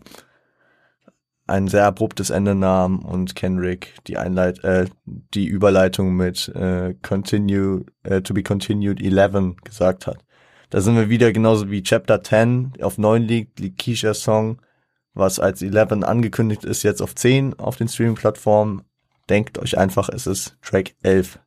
ein 1.48 1.68
sehr 1.68 1.86
abruptes 1.86 2.30
Ende 2.30 2.56
nahm 2.56 3.00
und 3.00 3.36
Kendrick 3.36 3.96
die 4.06 4.18
Einleit 4.18 4.64
äh, 4.64 4.86
die 5.06 5.46
Überleitung 5.46 6.16
mit 6.16 6.50
äh, 6.50 6.94
Continue 7.02 7.86
äh, 8.04 8.22
to 8.22 8.34
be 8.34 8.44
continued 8.44 9.02
11 9.02 9.56
gesagt 9.64 10.08
hat. 10.08 10.24
Da 10.70 10.82
sind 10.82 10.96
wir 10.96 11.10
wieder 11.10 11.32
genauso 11.32 11.72
wie 11.72 11.82
Chapter 11.82 12.22
10 12.22 12.74
auf 12.82 12.98
9 12.98 13.24
liegt, 13.24 13.60
liegt 13.60 13.82
Keisha 13.82 14.14
Song, 14.14 14.62
was 15.14 15.40
als 15.40 15.62
11 15.62 16.04
angekündigt 16.04 16.66
ist, 16.66 16.84
jetzt 16.84 17.02
auf 17.02 17.16
10 17.16 17.58
auf 17.60 17.78
den 17.78 17.88
Streaming-Plattformen. 17.88 18.84
Denkt 19.30 19.58
euch 19.60 19.78
einfach, 19.78 20.10
es 20.10 20.28
ist 20.28 20.58
Track 20.62 20.96
11. 21.04 21.40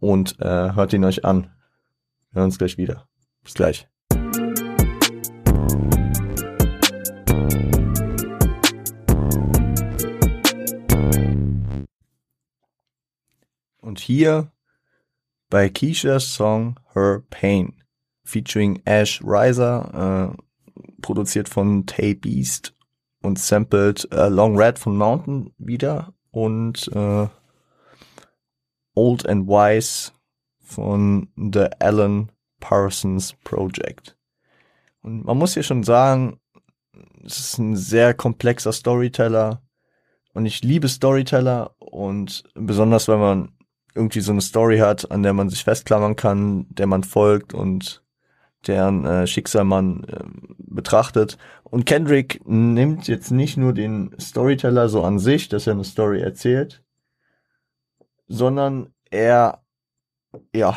Und 0.00 0.40
äh, 0.40 0.74
hört 0.74 0.92
ihn 0.92 1.04
euch 1.04 1.24
an. 1.24 1.50
Wir 2.30 2.40
hören 2.40 2.46
uns 2.46 2.58
gleich 2.58 2.78
wieder. 2.78 3.08
Bis 3.42 3.54
gleich. 3.54 3.88
Und 13.98 14.04
hier 14.04 14.52
bei 15.50 15.68
Keishas 15.68 16.32
Song 16.32 16.78
Her 16.94 17.24
Pain, 17.30 17.82
featuring 18.22 18.80
Ash 18.84 19.20
Riser, 19.24 20.36
äh, 20.38 20.82
produziert 21.02 21.48
von 21.48 21.84
Tay 21.84 22.14
Beast 22.14 22.76
und 23.22 23.40
sampled 23.40 24.06
äh, 24.12 24.28
Long 24.28 24.56
Red 24.56 24.78
von 24.78 24.96
Mountain 24.96 25.52
wieder 25.58 26.14
und 26.30 26.86
äh, 26.94 27.26
Old 28.94 29.28
and 29.28 29.48
Wise 29.48 30.12
von 30.60 31.32
The 31.34 31.66
Alan 31.80 32.30
Parsons 32.60 33.34
Project. 33.42 34.16
Und 35.02 35.24
man 35.24 35.36
muss 35.38 35.54
hier 35.54 35.64
schon 35.64 35.82
sagen, 35.82 36.38
es 37.24 37.40
ist 37.40 37.58
ein 37.58 37.74
sehr 37.74 38.14
komplexer 38.14 38.72
Storyteller 38.72 39.60
und 40.34 40.46
ich 40.46 40.62
liebe 40.62 40.86
Storyteller 40.86 41.74
und 41.80 42.44
besonders 42.54 43.08
wenn 43.08 43.18
man 43.18 43.57
irgendwie 43.94 44.20
so 44.20 44.32
eine 44.32 44.40
Story 44.40 44.78
hat, 44.78 45.10
an 45.10 45.22
der 45.22 45.32
man 45.32 45.48
sich 45.48 45.64
festklammern 45.64 46.16
kann, 46.16 46.66
der 46.70 46.86
man 46.86 47.04
folgt 47.04 47.54
und 47.54 48.02
deren 48.66 49.04
äh, 49.04 49.26
Schicksal 49.26 49.64
man 49.64 50.04
äh, 50.04 50.24
betrachtet. 50.58 51.38
Und 51.64 51.86
Kendrick 51.86 52.40
nimmt 52.46 53.08
jetzt 53.08 53.30
nicht 53.30 53.56
nur 53.56 53.72
den 53.72 54.14
Storyteller 54.20 54.88
so 54.88 55.02
an 55.02 55.18
sich, 55.18 55.48
dass 55.48 55.66
er 55.66 55.74
eine 55.74 55.84
Story 55.84 56.20
erzählt, 56.20 56.82
sondern 58.26 58.92
er, 59.10 59.62
ja, 60.54 60.76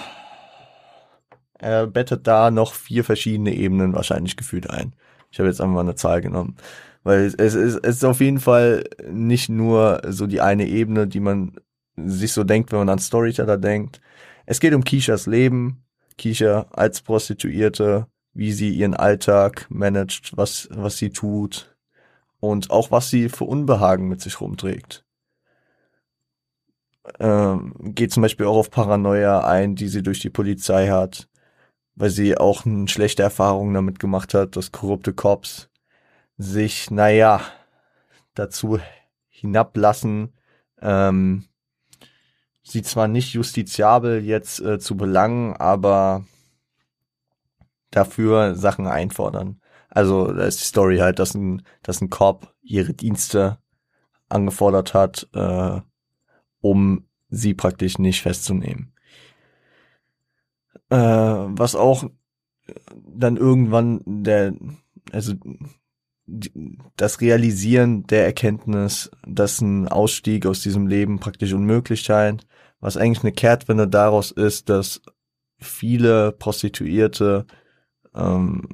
er 1.54 1.88
bettet 1.88 2.28
da 2.28 2.50
noch 2.50 2.74
vier 2.74 3.04
verschiedene 3.04 3.54
Ebenen 3.54 3.94
wahrscheinlich 3.94 4.36
gefühlt 4.38 4.70
ein. 4.70 4.94
Ich 5.32 5.40
habe 5.40 5.48
jetzt 5.48 5.62
einfach 5.62 5.76
mal 5.76 5.82
eine 5.82 5.96
Zahl 5.96 6.22
genommen. 6.22 6.58
Weil 7.04 7.22
es, 7.22 7.36
es, 7.36 7.56
es 7.56 7.76
ist 7.76 8.06
auf 8.06 8.20
jeden 8.20 8.40
Fall 8.40 8.84
nicht 9.10 9.50
nur 9.50 10.02
so 10.08 10.28
die 10.28 10.42
eine 10.42 10.68
Ebene, 10.68 11.08
die 11.08 11.20
man 11.20 11.56
sich 11.96 12.34
so 12.34 12.44
denkt, 12.44 12.72
wenn 12.72 12.80
man 12.80 12.90
an 12.90 13.00
Storyteller 13.00 13.58
denkt. 13.58 14.02
Es 14.46 14.60
geht 14.60 14.74
um 14.74 14.84
Kishas 14.84 15.28
Leben, 15.28 15.84
Kisha 16.18 16.68
als 16.72 17.02
Prostituierte, 17.02 18.08
wie 18.34 18.54
sie 18.54 18.70
ihren 18.70 18.94
Alltag 18.94 19.66
managt, 19.70 20.36
was, 20.38 20.70
was 20.72 20.98
sie 20.98 21.10
tut 21.10 21.76
und 22.40 22.70
auch 22.72 22.92
was 22.92 23.10
sie 23.10 23.30
für 23.30 23.46
Unbehagen 23.46 24.08
mit 24.08 24.22
sich 24.22 24.40
rumträgt. 24.40 25.06
Ähm, 27.20 27.74
geht 27.80 28.12
zum 28.12 28.22
Beispiel 28.22 28.46
auch 28.46 28.58
auf 28.58 28.70
Paranoia 28.70 29.46
ein, 29.46 29.76
die 29.76 29.88
sie 29.88 30.04
durch 30.04 30.20
die 30.20 30.30
Polizei 30.30 30.90
hat, 30.90 31.28
weil 31.96 32.10
sie 32.10 32.38
auch 32.38 32.66
eine 32.66 32.88
schlechte 32.88 33.24
Erfahrung 33.24 33.74
damit 33.74 34.00
gemacht 34.00 34.34
hat, 34.34 34.56
dass 34.56 34.72
korrupte 34.72 35.14
Cops 35.14 35.70
sich, 36.38 36.92
naja, 36.92 37.42
dazu 38.36 38.80
hinablassen, 39.28 40.34
ähm, 40.82 41.46
sie 42.72 42.82
zwar 42.82 43.08
nicht 43.08 43.34
justiziabel 43.34 44.24
jetzt 44.24 44.60
äh, 44.62 44.80
zu 44.80 44.96
belangen, 44.98 45.54
aber 45.56 46.26
dafür 47.92 48.56
Sachen 48.56 48.88
einfordern. 48.88 49.62
Also 49.90 50.32
da 50.32 50.46
ist 50.46 50.62
die 50.62 50.66
Story 50.66 50.98
halt, 50.98 51.20
dass 51.20 51.36
ein, 51.36 51.64
dass 51.84 52.02
ein 52.02 52.10
Cop 52.10 52.54
ihre 52.62 52.94
Dienste 52.94 53.58
angefordert 54.30 54.94
hat, 54.94 55.28
äh, 55.34 55.82
um 56.62 57.06
sie 57.30 57.54
praktisch 57.54 57.98
nicht 57.98 58.22
festzunehmen. 58.22 58.94
Äh, 60.90 60.98
was 60.98 61.76
auch 61.76 62.06
dann 62.94 63.38
irgendwann 63.38 64.02
der, 64.06 64.54
also 65.12 65.34
das 66.96 67.20
Realisieren 67.20 68.04
der 68.08 68.26
Erkenntnis, 68.26 69.12
dass 69.28 69.60
ein 69.60 69.88
Ausstieg 69.88 70.46
aus 70.46 70.62
diesem 70.62 70.88
Leben 70.88 71.20
praktisch 71.20 71.54
unmöglich 71.54 72.02
scheint, 72.02 72.46
was 72.82 72.98
eigentlich 72.98 73.24
eine 73.24 73.32
Kehrtwende 73.32 73.88
daraus 73.88 74.32
ist, 74.32 74.70
dass 74.70 75.02
viele 75.58 76.32
Prostituierte 76.32 77.46
ähm, 78.14 78.68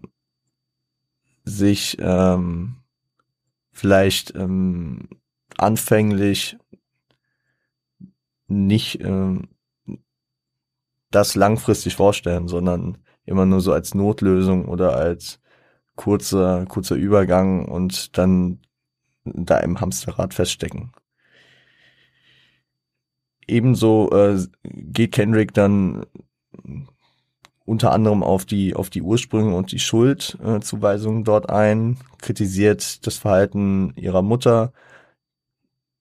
sich 1.43 1.97
ähm, 1.99 2.77
vielleicht 3.71 4.33
ähm, 4.35 5.09
anfänglich 5.57 6.57
nicht 8.47 9.01
ähm, 9.01 9.49
das 11.11 11.35
langfristig 11.35 11.95
vorstellen, 11.95 12.47
sondern 12.47 12.97
immer 13.25 13.45
nur 13.45 13.61
so 13.61 13.73
als 13.73 13.93
Notlösung 13.93 14.65
oder 14.65 14.95
als 14.95 15.39
kurzer, 15.95 16.65
kurzer 16.65 16.95
Übergang 16.95 17.65
und 17.65 18.17
dann 18.17 18.59
da 19.25 19.57
im 19.59 19.81
Hamsterrad 19.81 20.33
feststecken. 20.33 20.91
Ebenso 23.47 24.09
äh, 24.11 24.39
geht 24.63 25.13
Kendrick 25.13 25.53
dann 25.53 26.05
unter 27.65 27.91
anderem 27.91 28.23
auf 28.23 28.45
die 28.45 28.75
auf 28.75 28.89
die 28.89 29.01
Ursprünge 29.01 29.55
und 29.55 29.71
die 29.71 29.79
Schuldzuweisungen 29.79 31.21
äh, 31.21 31.25
dort 31.25 31.49
ein, 31.49 31.97
kritisiert 32.19 33.05
das 33.05 33.17
Verhalten 33.17 33.93
ihrer 33.95 34.21
Mutter, 34.21 34.71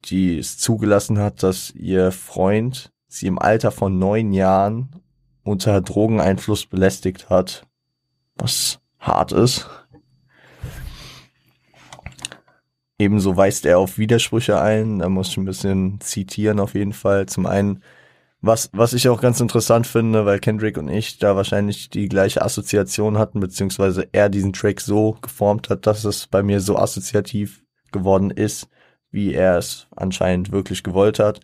die 0.05 0.39
es 0.39 0.59
zugelassen 0.59 1.19
hat, 1.19 1.43
dass 1.43 1.73
ihr 1.73 2.13
Freund 2.13 2.93
sie 3.09 3.27
im 3.27 3.39
Alter 3.39 3.73
von 3.73 3.99
neun 3.99 4.33
Jahren 4.33 4.91
unter 5.43 5.81
Drogeneinfluss 5.81 6.67
belästigt 6.67 7.31
hat, 7.31 7.67
was 8.37 8.81
hart 8.99 9.33
ist. 9.33 9.69
Ebenso 12.99 13.37
weist 13.37 13.67
er 13.67 13.79
auf 13.79 13.99
Widersprüche 13.99 14.61
ein, 14.61 15.01
da 15.01 15.09
muss 15.09 15.29
ich 15.29 15.37
ein 15.37 15.45
bisschen 15.45 16.01
zitieren 16.01 16.61
auf 16.61 16.75
jeden 16.75 16.95
Fall. 16.95 17.27
Zum 17.27 17.45
einen, 17.45 17.83
was, 18.41 18.71
was 18.73 18.95
ich 18.95 19.09
auch 19.09 19.21
ganz 19.21 19.41
interessant 19.41 19.87
finde, 19.87 20.25
weil 20.25 20.39
Kendrick 20.39 20.79
und 20.79 20.89
ich 20.89 21.19
da 21.19 21.37
wahrscheinlich 21.37 21.91
die 21.91 22.09
gleiche 22.09 22.41
Assoziation 22.43 23.19
hatten, 23.19 23.41
beziehungsweise 23.41 24.09
er 24.13 24.31
diesen 24.31 24.55
Track 24.55 24.81
so 24.81 25.19
geformt 25.21 25.69
hat, 25.69 25.87
dass 25.87 26.05
es 26.05 26.27
bei 26.27 26.43
mir 26.43 26.61
so 26.61 26.77
assoziativ 26.79 27.65
geworden 27.93 28.31
ist, 28.31 28.69
wie 29.11 29.35
er 29.35 29.59
es 29.59 29.89
anscheinend 29.95 30.51
wirklich 30.51 30.83
gewollt 30.83 31.19
hat. 31.19 31.41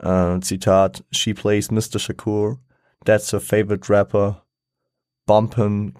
Äh, 0.00 0.40
Zitat, 0.40 1.04
She 1.12 1.32
plays 1.32 1.70
Mr. 1.70 2.00
Shakur, 2.00 2.58
that's 3.04 3.32
her 3.32 3.40
favorite 3.40 3.88
rapper, 3.92 4.42
bump 5.26 5.54
him, 5.54 5.94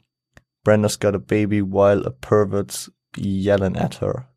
Brenda's 0.65 0.99
got 0.99 1.15
a 1.15 1.19
baby 1.19 1.63
while 1.63 2.05
a 2.05 2.11
pervert's 2.11 2.91
yelling 3.17 3.77
at 3.77 4.01
her. 4.01 4.29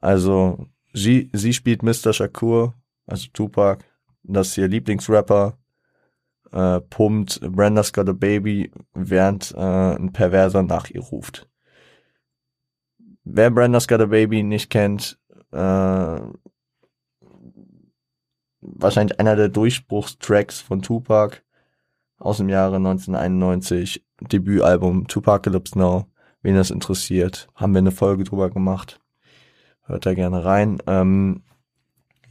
Also, 0.00 0.66
sie, 0.92 1.30
sie 1.32 1.52
spielt 1.52 1.82
Mr. 1.82 2.12
Shakur, 2.12 2.74
also 3.06 3.28
Tupac, 3.32 3.84
das 4.22 4.48
ist 4.48 4.58
ihr 4.58 4.68
Lieblingsrapper, 4.68 5.58
äh, 6.52 6.80
pumpt 6.80 7.40
Brenda's 7.40 7.92
got 7.92 8.08
a 8.08 8.12
baby, 8.12 8.70
während 8.94 9.52
äh, 9.56 9.94
ein 9.96 10.12
Perverser 10.12 10.62
nach 10.62 10.90
ihr 10.90 11.02
ruft. 11.02 11.48
Wer 13.24 13.50
Brenda's 13.50 13.86
got 13.86 14.00
a 14.00 14.06
baby 14.06 14.42
nicht 14.42 14.70
kennt, 14.70 15.18
äh, 15.52 16.20
wahrscheinlich 18.60 19.18
einer 19.20 19.36
der 19.36 19.48
Durchbruchstracks 19.48 20.60
von 20.60 20.82
Tupac 20.82 21.42
aus 22.18 22.38
dem 22.38 22.48
Jahre 22.48 22.76
1991, 22.76 24.04
Debütalbum 24.20 25.06
Tupacalypse 25.08 25.78
Now. 25.78 26.06
Wen 26.42 26.56
das 26.56 26.70
interessiert, 26.70 27.48
haben 27.54 27.74
wir 27.74 27.78
eine 27.78 27.90
Folge 27.90 28.24
drüber 28.24 28.48
gemacht. 28.50 28.99
Hört 29.82 30.06
da 30.06 30.14
gerne 30.14 30.44
rein. 30.44 30.78
Ähm, 30.86 31.42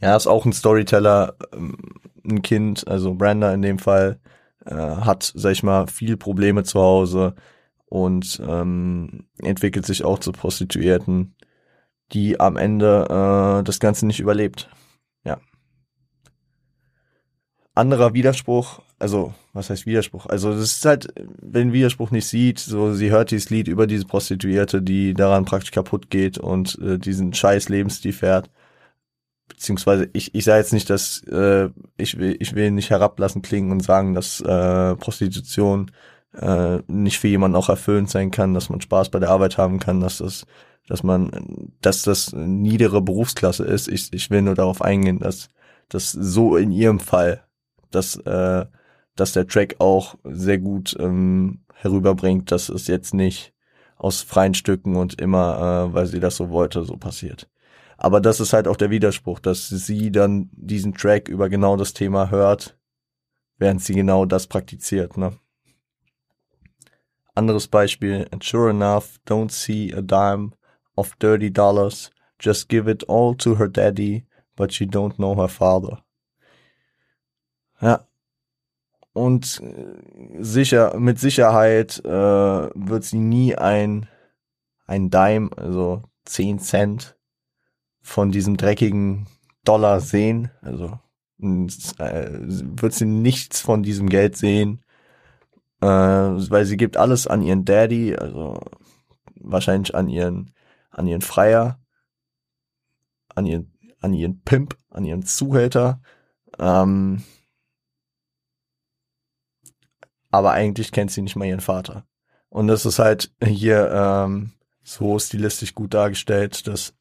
ja, 0.00 0.16
ist 0.16 0.26
auch 0.26 0.46
ein 0.46 0.52
Storyteller, 0.52 1.36
ähm, 1.52 1.76
ein 2.24 2.42
Kind, 2.42 2.88
also 2.88 3.14
Brenda 3.14 3.52
in 3.52 3.62
dem 3.62 3.78
Fall, 3.78 4.18
äh, 4.64 4.74
hat, 4.74 5.32
sag 5.34 5.52
ich 5.52 5.62
mal, 5.62 5.86
viel 5.86 6.16
Probleme 6.16 6.64
zu 6.64 6.80
Hause 6.80 7.34
und 7.86 8.40
ähm, 8.46 9.26
entwickelt 9.38 9.84
sich 9.84 10.04
auch 10.04 10.18
zu 10.18 10.32
Prostituierten, 10.32 11.34
die 12.12 12.40
am 12.40 12.56
Ende 12.56 13.60
äh, 13.60 13.64
das 13.64 13.80
Ganze 13.80 14.06
nicht 14.06 14.20
überlebt. 14.20 14.70
Ja. 15.24 15.38
Anderer 17.74 18.14
Widerspruch, 18.14 18.80
also 19.00 19.34
was 19.52 19.70
heißt 19.70 19.86
Widerspruch? 19.86 20.26
Also 20.26 20.52
das 20.52 20.76
ist 20.76 20.84
halt, 20.84 21.08
wenn 21.40 21.72
Widerspruch 21.72 22.10
nicht 22.10 22.26
sieht, 22.26 22.58
so 22.60 22.92
sie 22.92 23.10
hört 23.10 23.30
dieses 23.30 23.50
Lied 23.50 23.66
über 23.66 23.86
diese 23.86 24.04
Prostituierte, 24.04 24.82
die 24.82 25.14
daran 25.14 25.44
praktisch 25.44 25.72
kaputt 25.72 26.10
geht 26.10 26.38
und 26.38 26.78
äh, 26.80 26.98
diesen 26.98 27.32
scheiß 27.32 27.68
Lebensstil 27.68 28.12
fährt. 28.12 28.50
Beziehungsweise 29.48 30.08
ich, 30.12 30.34
ich 30.34 30.44
sage 30.44 30.58
jetzt 30.58 30.72
nicht, 30.72 30.90
dass 30.90 31.22
äh, 31.24 31.70
ich 31.96 32.18
will 32.18 32.36
ich 32.40 32.54
will 32.54 32.70
nicht 32.70 32.90
herablassen 32.90 33.42
klingen 33.42 33.72
und 33.72 33.82
sagen, 33.82 34.14
dass 34.14 34.40
äh, 34.40 34.96
Prostitution 34.96 35.90
äh, 36.34 36.78
nicht 36.86 37.18
für 37.18 37.28
jemanden 37.28 37.56
auch 37.56 37.68
erfüllend 37.68 38.10
sein 38.10 38.30
kann, 38.30 38.54
dass 38.54 38.68
man 38.68 38.80
Spaß 38.80 39.08
bei 39.08 39.18
der 39.18 39.30
Arbeit 39.30 39.58
haben 39.58 39.80
kann, 39.80 40.00
dass 40.00 40.18
das 40.18 40.46
dass 40.88 41.02
man 41.02 41.72
dass 41.80 42.02
das 42.02 42.32
niedere 42.32 43.00
Berufsklasse 43.00 43.64
ist. 43.64 43.88
Ich, 43.88 44.12
ich 44.12 44.30
will 44.30 44.42
nur 44.42 44.54
darauf 44.54 44.82
eingehen, 44.82 45.20
dass 45.20 45.48
das 45.88 46.12
so 46.12 46.56
in 46.56 46.70
ihrem 46.70 47.00
Fall, 47.00 47.42
dass 47.90 48.16
äh, 48.16 48.66
dass 49.20 49.32
der 49.32 49.46
Track 49.46 49.76
auch 49.78 50.16
sehr 50.24 50.58
gut 50.58 50.96
ähm, 50.98 51.62
herüberbringt, 51.74 52.50
dass 52.50 52.70
es 52.70 52.86
jetzt 52.86 53.12
nicht 53.12 53.52
aus 53.96 54.22
freien 54.22 54.54
Stücken 54.54 54.96
und 54.96 55.20
immer, 55.20 55.90
äh, 55.90 55.94
weil 55.94 56.06
sie 56.06 56.20
das 56.20 56.36
so 56.36 56.48
wollte, 56.48 56.84
so 56.84 56.96
passiert. 56.96 57.48
Aber 57.98 58.22
das 58.22 58.40
ist 58.40 58.54
halt 58.54 58.66
auch 58.66 58.78
der 58.78 58.88
Widerspruch, 58.88 59.38
dass 59.38 59.68
sie 59.68 60.10
dann 60.10 60.48
diesen 60.52 60.94
Track 60.94 61.28
über 61.28 61.50
genau 61.50 61.76
das 61.76 61.92
Thema 61.92 62.30
hört, 62.30 62.78
während 63.58 63.82
sie 63.82 63.92
genau 63.92 64.24
das 64.24 64.46
praktiziert. 64.46 65.18
Ne? 65.18 65.36
Anderes 67.34 67.68
Beispiel, 67.68 68.26
and 68.32 68.42
sure 68.42 68.70
enough, 68.70 69.20
don't 69.26 69.50
see 69.50 69.92
a 69.92 70.00
dime 70.00 70.52
of 70.96 71.14
dirty 71.18 71.52
dollars, 71.52 72.10
just 72.38 72.70
give 72.70 72.90
it 72.90 73.06
all 73.06 73.36
to 73.36 73.56
her 73.56 73.68
daddy, 73.68 74.24
but 74.56 74.72
she 74.72 74.86
don't 74.86 75.16
know 75.16 75.36
her 75.36 75.48
father. 75.48 76.02
Ja, 77.82 78.06
und 79.12 79.60
äh, 79.60 80.42
sicher, 80.42 80.98
mit 80.98 81.18
Sicherheit 81.18 82.02
äh, 82.04 82.08
wird 82.08 83.04
sie 83.04 83.18
nie 83.18 83.56
ein, 83.56 84.08
ein 84.86 85.10
Dime, 85.10 85.50
also 85.56 86.02
10 86.26 86.58
Cent 86.60 87.16
von 88.02 88.30
diesem 88.30 88.56
dreckigen 88.56 89.26
Dollar 89.64 90.00
sehen. 90.00 90.50
Also 90.62 90.98
äh, 91.40 92.30
wird 92.38 92.94
sie 92.94 93.06
nichts 93.06 93.60
von 93.60 93.82
diesem 93.82 94.08
Geld 94.08 94.36
sehen, 94.36 94.84
äh, 95.80 95.86
weil 95.86 96.64
sie 96.64 96.76
gibt 96.76 96.96
alles 96.96 97.26
an 97.26 97.42
ihren 97.42 97.64
Daddy, 97.64 98.14
also 98.14 98.60
wahrscheinlich 99.34 99.94
an 99.94 100.08
ihren, 100.08 100.52
an 100.90 101.06
ihren 101.06 101.22
Freier, 101.22 101.80
an 103.34 103.46
ihren, 103.46 103.72
an 104.00 104.14
ihren 104.14 104.40
Pimp, 104.42 104.76
an 104.90 105.04
ihren 105.04 105.24
Zuhälter. 105.24 106.00
Ähm, 106.58 107.22
aber 110.30 110.52
eigentlich 110.52 110.92
kennt 110.92 111.10
sie 111.10 111.22
nicht 111.22 111.36
mal 111.36 111.46
ihren 111.46 111.60
Vater. 111.60 112.04
Und 112.48 112.66
das 112.66 112.86
ist 112.86 112.98
halt 112.98 113.32
hier 113.42 113.90
ähm, 113.92 114.52
so 114.82 115.18
stilistisch 115.18 115.74
gut 115.74 115.94
dargestellt, 115.94 116.66
dass, 116.66 116.94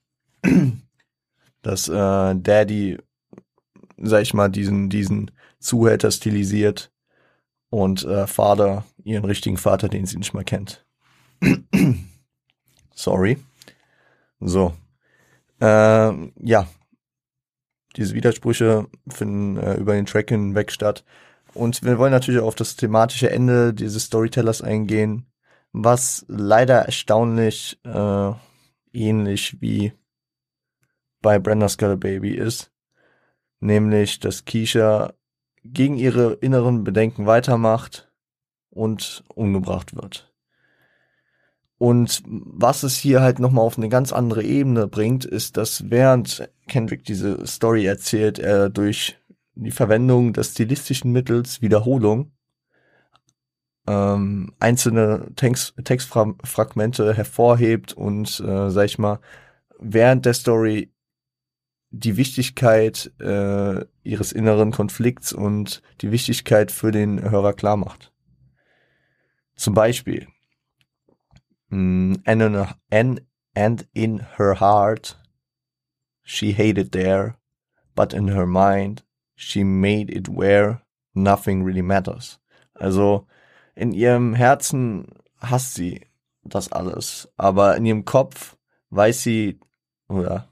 dass 1.62 1.88
äh, 1.88 2.36
Daddy, 2.36 2.98
sag 3.98 4.22
ich 4.22 4.34
mal, 4.34 4.50
diesen, 4.50 4.90
diesen 4.90 5.32
Zuhälter 5.60 6.12
stilisiert 6.12 6.92
und 7.70 8.04
äh, 8.06 8.28
Vater, 8.28 8.86
ihren 9.04 9.26
richtigen 9.26 9.58
Vater, 9.58 9.90
den 9.90 10.06
sie 10.06 10.18
nicht 10.18 10.34
mal 10.34 10.44
kennt. 10.44 10.86
Sorry. 12.96 13.38
So. 14.40 14.74
Ähm, 15.62 16.34
ja. 16.40 16.68
Diese 17.96 18.14
Widersprüche 18.14 18.88
finden 19.10 19.58
äh, 19.58 19.76
über 19.76 19.94
den 19.94 20.06
Track 20.06 20.30
hinweg 20.30 20.72
statt. 20.72 21.04
Und 21.54 21.84
wir 21.84 21.98
wollen 21.98 22.12
natürlich 22.12 22.42
auf 22.42 22.56
das 22.56 22.76
thematische 22.76 23.30
Ende 23.30 23.74
dieses 23.74 24.06
Storytellers 24.06 24.62
eingehen, 24.62 25.26
was 25.72 26.26
leider 26.28 26.86
erstaunlich 26.86 27.80
äh, 27.84 28.32
ähnlich 28.94 29.62
wie 29.62 29.94
bei 31.22 31.40
Brenda 31.40 31.70
Skull 31.70 31.98
Baby 31.98 32.36
ist. 32.36 32.72
Nämlich, 33.60 34.20
dass 34.20 34.46
Keisha 34.46 35.14
gegen 35.64 35.98
ihre 35.98 36.34
inneren 36.34 36.84
Bedenken 36.84 37.26
weitermacht 37.26 38.10
und 38.70 39.24
umgebracht 39.36 39.96
wird. 39.96 40.32
Und 41.78 42.24
was 42.26 42.84
es 42.84 42.98
hier 42.98 43.22
halt 43.22 43.40
nochmal 43.40 43.66
auf 43.66 43.78
eine 43.78 43.90
ganz 43.90 44.12
andere 44.12 44.44
Ebene 44.44 44.88
bringt, 44.88 45.24
ist, 45.26 45.58
dass 45.58 45.90
während 45.90 46.50
Kendrick 46.68 47.06
diese 47.06 47.46
Story 47.48 47.86
erzählt, 47.86 48.38
er 48.38 48.70
durch 48.70 49.18
die 49.64 49.72
Verwendung 49.72 50.34
des 50.34 50.52
stilistischen 50.52 51.12
Mittels 51.12 51.62
Wiederholung 51.62 52.32
ähm, 53.90 54.54
einzelne 54.60 55.32
Text, 55.36 55.74
Textfragmente 55.84 57.16
hervorhebt 57.16 57.94
und, 57.94 58.40
äh, 58.40 58.70
sag 58.70 58.86
ich 58.86 59.00
mal, 59.00 59.20
während 59.80 60.26
der 60.26 60.36
Story 60.36 60.92
die 61.90 62.18
Wichtigkeit 62.18 63.12
äh, 63.20 63.84
ihres 64.04 64.32
inneren 64.32 64.72
Konflikts 64.72 65.34
und 65.34 65.82
die 66.02 66.12
Wichtigkeit 66.12 66.72
für 66.72 66.92
den 66.92 67.20
Hörer 67.32 67.54
klar 67.54 67.78
macht. 67.78 68.14
Zum 69.56 69.74
Beispiel, 69.74 70.28
mm, 71.70 72.14
and, 72.26 72.42
in, 72.44 72.68
and, 72.92 73.22
and 73.56 73.88
in 73.94 74.22
her 74.38 74.60
heart, 74.60 75.18
she 76.24 76.54
hated 76.54 76.92
there, 76.92 77.38
but 77.96 78.14
in 78.14 78.28
her 78.28 78.46
mind, 78.46 79.04
she 79.40 79.64
made 79.64 80.12
it 80.12 80.28
where 80.28 80.82
nothing 81.14 81.64
really 81.64 81.82
matters. 81.82 82.40
Also 82.74 83.26
in 83.74 83.94
ihrem 83.94 84.34
Herzen 84.34 85.08
hasst 85.40 85.76
sie 85.76 86.06
das 86.44 86.72
alles, 86.72 87.30
aber 87.38 87.78
in 87.78 87.86
ihrem 87.86 88.06
Kopf 88.06 88.58
weiß 88.90 89.24
sie, 89.24 89.60
oder 90.10 90.50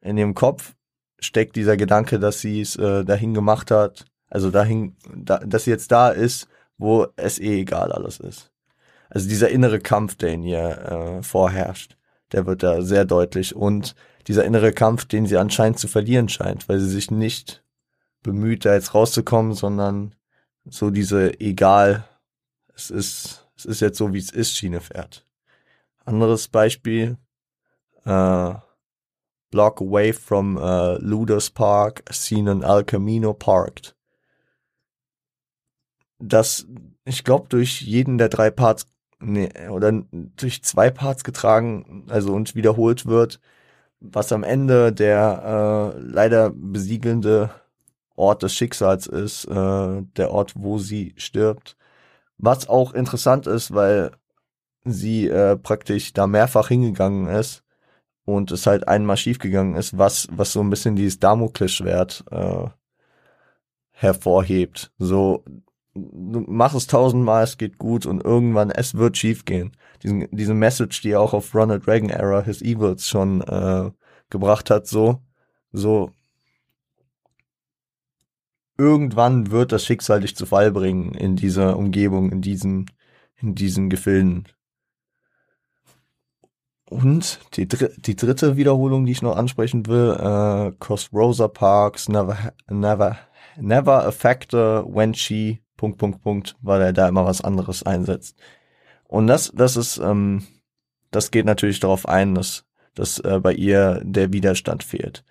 in 0.00 0.16
ihrem 0.16 0.34
Kopf 0.34 0.74
steckt 1.18 1.56
dieser 1.56 1.76
Gedanke, 1.76 2.18
dass 2.18 2.40
sie 2.40 2.60
es 2.60 2.76
äh, 2.76 3.04
dahin 3.04 3.34
gemacht 3.34 3.70
hat, 3.70 4.06
also 4.28 4.50
dahin, 4.50 4.96
da, 5.14 5.38
dass 5.38 5.64
sie 5.64 5.70
jetzt 5.70 5.92
da 5.92 6.08
ist, 6.08 6.48
wo 6.78 7.06
es 7.16 7.38
eh 7.38 7.60
egal 7.60 7.92
alles 7.92 8.20
ist. 8.20 8.50
Also 9.10 9.28
dieser 9.28 9.50
innere 9.50 9.80
Kampf, 9.80 10.16
der 10.16 10.30
in 10.30 10.42
ihr 10.42 11.18
äh, 11.18 11.22
vorherrscht, 11.22 11.96
der 12.32 12.46
wird 12.46 12.62
da 12.62 12.82
sehr 12.82 13.04
deutlich 13.04 13.54
und 13.54 13.94
dieser 14.26 14.44
innere 14.44 14.72
Kampf, 14.72 15.04
den 15.04 15.26
sie 15.26 15.36
anscheinend 15.36 15.78
zu 15.78 15.88
verlieren 15.88 16.28
scheint, 16.28 16.68
weil 16.68 16.78
sie 16.78 16.88
sich 16.90 17.10
nicht 17.10 17.62
bemüht, 18.26 18.64
da 18.64 18.74
jetzt 18.74 18.92
rauszukommen, 18.92 19.54
sondern 19.54 20.14
so 20.68 20.90
diese 20.90 21.40
egal, 21.40 22.04
es 22.74 22.90
ist, 22.90 23.46
es 23.56 23.64
ist 23.64 23.80
jetzt 23.80 23.98
so, 23.98 24.12
wie 24.12 24.18
es 24.18 24.30
ist, 24.30 24.56
Schiene 24.56 24.80
fährt. 24.80 25.24
Anderes 26.04 26.48
Beispiel, 26.48 27.16
äh, 28.04 28.54
block 29.50 29.80
away 29.80 30.12
from 30.12 30.56
uh, 30.56 30.98
Luders 30.98 31.50
Park, 31.50 32.02
seen 32.10 32.48
in 32.48 32.62
El 32.62 32.84
Camino 32.84 33.32
parked. 33.32 33.94
Das, 36.18 36.66
ich 37.04 37.22
glaube, 37.22 37.48
durch 37.48 37.80
jeden 37.82 38.18
der 38.18 38.28
drei 38.28 38.50
Parts, 38.50 38.86
nee, 39.20 39.50
oder 39.68 39.92
durch 40.10 40.64
zwei 40.64 40.90
Parts 40.90 41.22
getragen, 41.22 42.06
also 42.08 42.32
und 42.34 42.56
wiederholt 42.56 43.06
wird, 43.06 43.40
was 44.00 44.32
am 44.32 44.42
Ende 44.42 44.92
der 44.92 45.94
äh, 45.94 45.98
leider 46.00 46.50
besiegelnde 46.50 47.50
Ort 48.16 48.42
des 48.42 48.54
Schicksals 48.54 49.06
ist, 49.06 49.44
äh, 49.46 50.02
der 50.16 50.30
Ort, 50.30 50.54
wo 50.56 50.78
sie 50.78 51.14
stirbt. 51.16 51.76
Was 52.38 52.68
auch 52.68 52.92
interessant 52.92 53.46
ist, 53.46 53.74
weil 53.74 54.12
sie 54.84 55.28
äh, 55.28 55.56
praktisch 55.56 56.12
da 56.12 56.26
mehrfach 56.26 56.68
hingegangen 56.68 57.28
ist 57.28 57.62
und 58.24 58.50
es 58.50 58.66
halt 58.66 58.88
einmal 58.88 59.16
schiefgegangen 59.16 59.74
ist, 59.74 59.98
was, 59.98 60.28
was 60.30 60.52
so 60.52 60.60
ein 60.60 60.70
bisschen 60.70 60.96
dieses 60.96 61.18
Damoklesschwert 61.18 62.24
äh, 62.30 62.68
hervorhebt. 63.92 64.92
So, 64.98 65.44
du 65.94 66.40
machst 66.46 66.76
es 66.76 66.86
tausendmal, 66.86 67.44
es 67.44 67.58
geht 67.58 67.78
gut 67.78 68.06
und 68.06 68.22
irgendwann, 68.22 68.70
es 68.70 68.94
wird 68.94 69.16
schiefgehen. 69.16 69.72
Diesen, 70.02 70.28
diese 70.30 70.54
Message, 70.54 71.00
die 71.00 71.16
auch 71.16 71.32
auf 71.32 71.54
Ronald 71.54 71.86
Reagan 71.86 72.10
Era 72.10 72.42
His 72.42 72.62
Evils 72.62 73.08
schon 73.08 73.40
äh, 73.42 73.90
gebracht 74.28 74.70
hat, 74.70 74.86
so, 74.86 75.20
so, 75.72 76.10
irgendwann 78.78 79.50
wird 79.50 79.72
das 79.72 79.84
Schicksal 79.84 80.20
dich 80.20 80.36
zu 80.36 80.46
Fall 80.46 80.70
bringen 80.70 81.14
in 81.14 81.36
dieser 81.36 81.76
Umgebung, 81.76 82.30
in 82.30 82.42
diesen, 82.42 82.90
in 83.36 83.54
diesen 83.54 83.90
Gefilden. 83.90 84.48
Und 86.88 87.40
die, 87.54 87.66
dr 87.66 87.88
die 87.96 88.14
dritte 88.14 88.56
Wiederholung, 88.56 89.06
die 89.06 89.12
ich 89.12 89.22
noch 89.22 89.36
ansprechen 89.36 89.86
will, 89.86 90.12
äh, 90.12 90.72
Cause 90.78 91.08
Rosa 91.12 91.48
Parks 91.48 92.08
never, 92.08 92.52
never, 92.70 93.18
never 93.56 94.06
affect 94.06 94.52
her 94.52 94.84
when 94.86 95.12
she, 95.12 95.62
Punkt, 95.76 95.98
Punkt, 95.98 96.22
Punkt, 96.22 96.56
weil 96.62 96.80
er 96.80 96.92
da 96.92 97.08
immer 97.08 97.24
was 97.24 97.40
anderes 97.40 97.82
einsetzt. 97.82 98.38
Und 99.08 99.26
das, 99.26 99.50
das 99.52 99.76
ist, 99.76 99.98
ähm, 99.98 100.46
das 101.10 101.30
geht 101.32 101.44
natürlich 101.44 101.80
darauf 101.80 102.08
ein, 102.08 102.34
dass, 102.34 102.64
dass 102.94 103.18
äh, 103.18 103.40
bei 103.42 103.52
ihr 103.52 104.00
der 104.04 104.32
Widerstand 104.32 104.84
fehlt. 104.84 105.24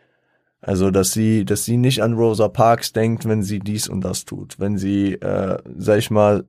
Also, 0.68 0.90
dass 0.90 1.12
sie, 1.12 1.46
dass 1.46 1.64
sie 1.64 1.78
nicht 1.78 2.02
an 2.02 2.14
Rosa 2.14 2.48
Parks 2.48 2.92
denkt, 2.92 3.26
wenn 3.26 3.44
sie 3.44 3.60
dies 3.60 3.88
und 3.88 4.02
das 4.02 4.26
tut. 4.26 4.60
Wenn 4.60 4.80
sie, 4.80 5.14
äh, 5.14 5.62
sag 5.78 6.00
ich 6.00 6.10
mal, 6.10 6.48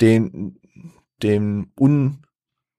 den, 0.00 0.58
dem 1.22 1.70
un, 1.78 2.26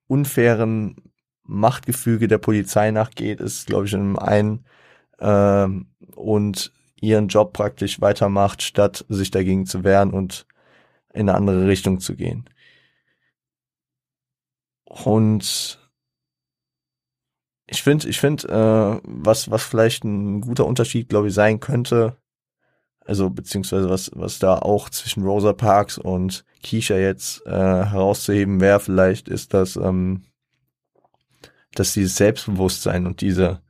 unfairen 0.07 0.97
Machtgefüge 1.43 2.27
der 2.27 2.39
Polizei 2.39 2.91
nachgeht, 2.91 3.39
ist, 3.39 3.65
glaube 3.67 3.85
ich, 3.85 3.93
in 3.93 4.17
einem 4.19 4.65
ähm, 5.19 5.87
und 6.13 6.73
ihren 6.99 7.29
Job 7.29 7.53
praktisch 7.53 8.01
weitermacht, 8.01 8.63
statt 8.63 9.05
sich 9.07 9.31
dagegen 9.31 9.65
zu 9.65 9.85
wehren 9.85 10.11
und 10.11 10.45
in 11.13 11.29
eine 11.29 11.35
andere 11.37 11.67
Richtung 11.67 12.01
zu 12.01 12.17
gehen. 12.17 12.49
Und 14.83 15.79
ich 17.73 17.81
finde, 17.81 18.07
ich 18.07 18.19
finde, 18.19 18.47
äh, 18.47 19.01
was, 19.03 19.49
was 19.49 19.63
vielleicht 19.63 20.03
ein 20.03 20.41
guter 20.41 20.67
Unterschied, 20.67 21.09
glaube 21.09 21.29
ich, 21.29 21.33
sein 21.33 21.59
könnte, 21.59 22.17
also 23.03 23.31
beziehungsweise 23.31 23.89
was, 23.89 24.11
was 24.13 24.37
da 24.37 24.59
auch 24.59 24.89
zwischen 24.91 25.23
Rosa 25.23 25.53
Parks 25.53 25.97
und 25.97 26.45
Keisha 26.63 26.95
jetzt 26.95 27.43
äh, 27.47 27.49
herauszuheben 27.49 28.61
wäre, 28.61 28.79
vielleicht 28.79 29.27
ist 29.27 29.55
das, 29.55 29.75
ähm, 29.75 30.23
dass 31.73 31.93
dieses 31.93 32.15
Selbstbewusstsein 32.15 33.07
und 33.07 33.21
diese, 33.21 33.61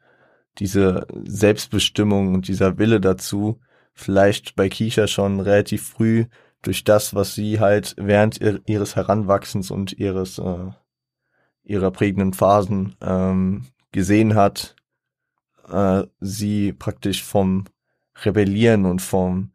diese 0.60 1.08
Selbstbestimmung 1.24 2.36
und 2.36 2.50
dieser 2.50 2.78
Wille 2.78 3.00
dazu 3.00 3.62
vielleicht 3.94 4.56
bei 4.58 4.68
Keisha 4.68 5.08
schon 5.08 5.40
relativ 5.40 5.88
früh 5.88 6.26
durch 6.62 6.84
das, 6.84 7.16
was 7.16 7.36
sie 7.36 7.62
halt 7.62 7.96
während 7.98 8.40
ihres 8.68 8.98
Heranwachsens 8.98 9.72
und 9.72 9.94
ihres 9.94 10.40
äh, 10.40 10.72
ihrer 11.64 11.92
prägenden 11.92 12.34
Phasen 12.34 12.96
ähm, 13.02 13.66
gesehen 13.94 14.36
hat, 14.36 14.76
äh, 15.70 16.04
sie 16.20 16.74
praktisch 16.74 17.24
vom 17.24 17.66
Rebellieren 18.26 18.86
und 18.86 19.02
vom 19.02 19.54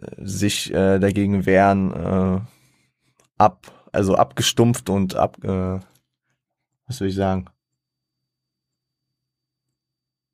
äh, 0.00 0.24
sich 0.24 0.72
äh, 0.72 1.00
dagegen 1.00 1.44
wehren 1.46 1.92
äh, 1.92 2.40
ab, 3.38 3.88
also 3.92 4.14
abgestumpft 4.14 4.88
und 4.88 5.16
ab, 5.16 5.42
äh, 5.42 5.80
was 6.86 7.00
will 7.00 7.08
ich 7.08 7.16
sagen? 7.16 7.46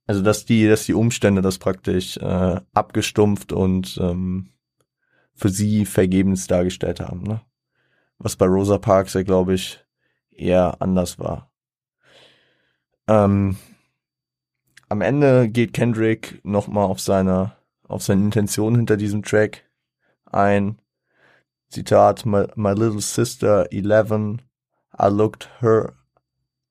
Also 0.06 0.20
dass 0.22 0.44
die, 0.44 0.68
dass 0.68 0.84
die 0.84 0.92
Umstände 0.94 1.40
das 1.40 1.58
praktisch 1.58 2.18
äh, 2.18 2.60
abgestumpft 2.74 3.52
und 3.52 3.98
ähm, 4.02 4.50
für 5.34 5.48
sie 5.48 5.86
vergebens 5.86 6.46
dargestellt 6.46 7.00
haben, 7.00 7.22
ne? 7.22 7.40
Was 8.18 8.36
bei 8.36 8.46
Rosa 8.46 8.78
Parks 8.78 9.14
ja, 9.14 9.22
glaube 9.22 9.54
ich, 9.54 9.84
eher 10.30 10.80
anders 10.80 11.18
war. 11.18 11.50
Ähm, 13.06 13.56
am 14.88 15.00
Ende 15.00 15.48
geht 15.48 15.72
Kendrick 15.72 16.40
nochmal 16.44 16.84
auf 16.84 17.00
seine, 17.00 17.56
auf 17.88 18.02
seine 18.02 18.22
Intention 18.22 18.76
hinter 18.76 18.96
diesem 18.96 19.22
Track 19.22 19.64
ein. 20.26 20.78
Zitat, 21.68 22.24
my, 22.24 22.46
my 22.54 22.72
little 22.72 23.00
sister, 23.00 23.66
11, 23.72 24.40
I 24.96 25.08
looked 25.08 25.48
her 25.60 25.94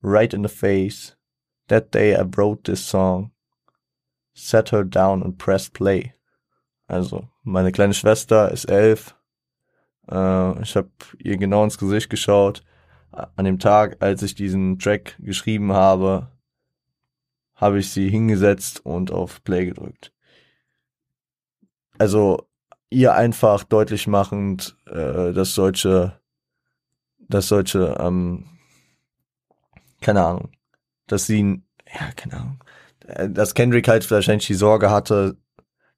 right 0.02 0.34
in 0.34 0.44
the 0.44 0.50
face. 0.50 1.18
That 1.68 1.92
day 1.92 2.16
I 2.16 2.24
wrote 2.24 2.64
this 2.64 2.86
song, 2.86 3.32
sat 4.34 4.70
her 4.70 4.86
down 4.86 5.22
and 5.22 5.38
pressed 5.38 5.74
play. 5.74 6.14
Also, 6.88 7.28
meine 7.44 7.72
kleine 7.72 7.94
Schwester 7.94 8.50
ist 8.52 8.66
elf. 8.66 9.16
Äh, 10.10 10.62
ich 10.62 10.76
habe 10.76 10.92
ihr 11.20 11.38
genau 11.38 11.66
ins 11.66 11.78
Gesicht 11.78 12.10
geschaut 12.10 12.64
an 13.14 13.46
dem 13.46 13.60
Tag, 13.60 13.98
als 14.02 14.22
ich 14.22 14.36
diesen 14.36 14.80
Track 14.80 15.16
geschrieben 15.20 15.74
habe, 15.74 16.32
habe 17.56 17.80
ich 17.80 17.92
sie 17.92 18.10
hingesetzt 18.10 18.86
und 18.86 19.12
auf 19.12 19.44
Play 19.44 19.66
gedrückt. 19.66 20.12
Also 21.98 22.48
ihr 22.90 23.14
einfach 23.14 23.64
deutlich 23.64 24.08
machend, 24.08 24.78
äh, 24.88 25.32
dass 25.34 25.54
solche, 25.54 26.20
dass 27.20 27.48
solche, 27.48 27.96
ähm, 28.00 28.46
keine 30.02 30.24
Ahnung, 30.26 30.52
dass 31.08 31.26
sie, 31.26 31.62
ja, 31.88 32.12
keine 32.16 32.34
Ahnung, 32.38 32.64
äh, 33.06 33.30
dass 33.30 33.54
Kendrick 33.54 33.88
halt 33.88 34.10
wahrscheinlich 34.10 34.48
die 34.48 34.54
Sorge 34.54 34.90
hatte, 34.90 35.38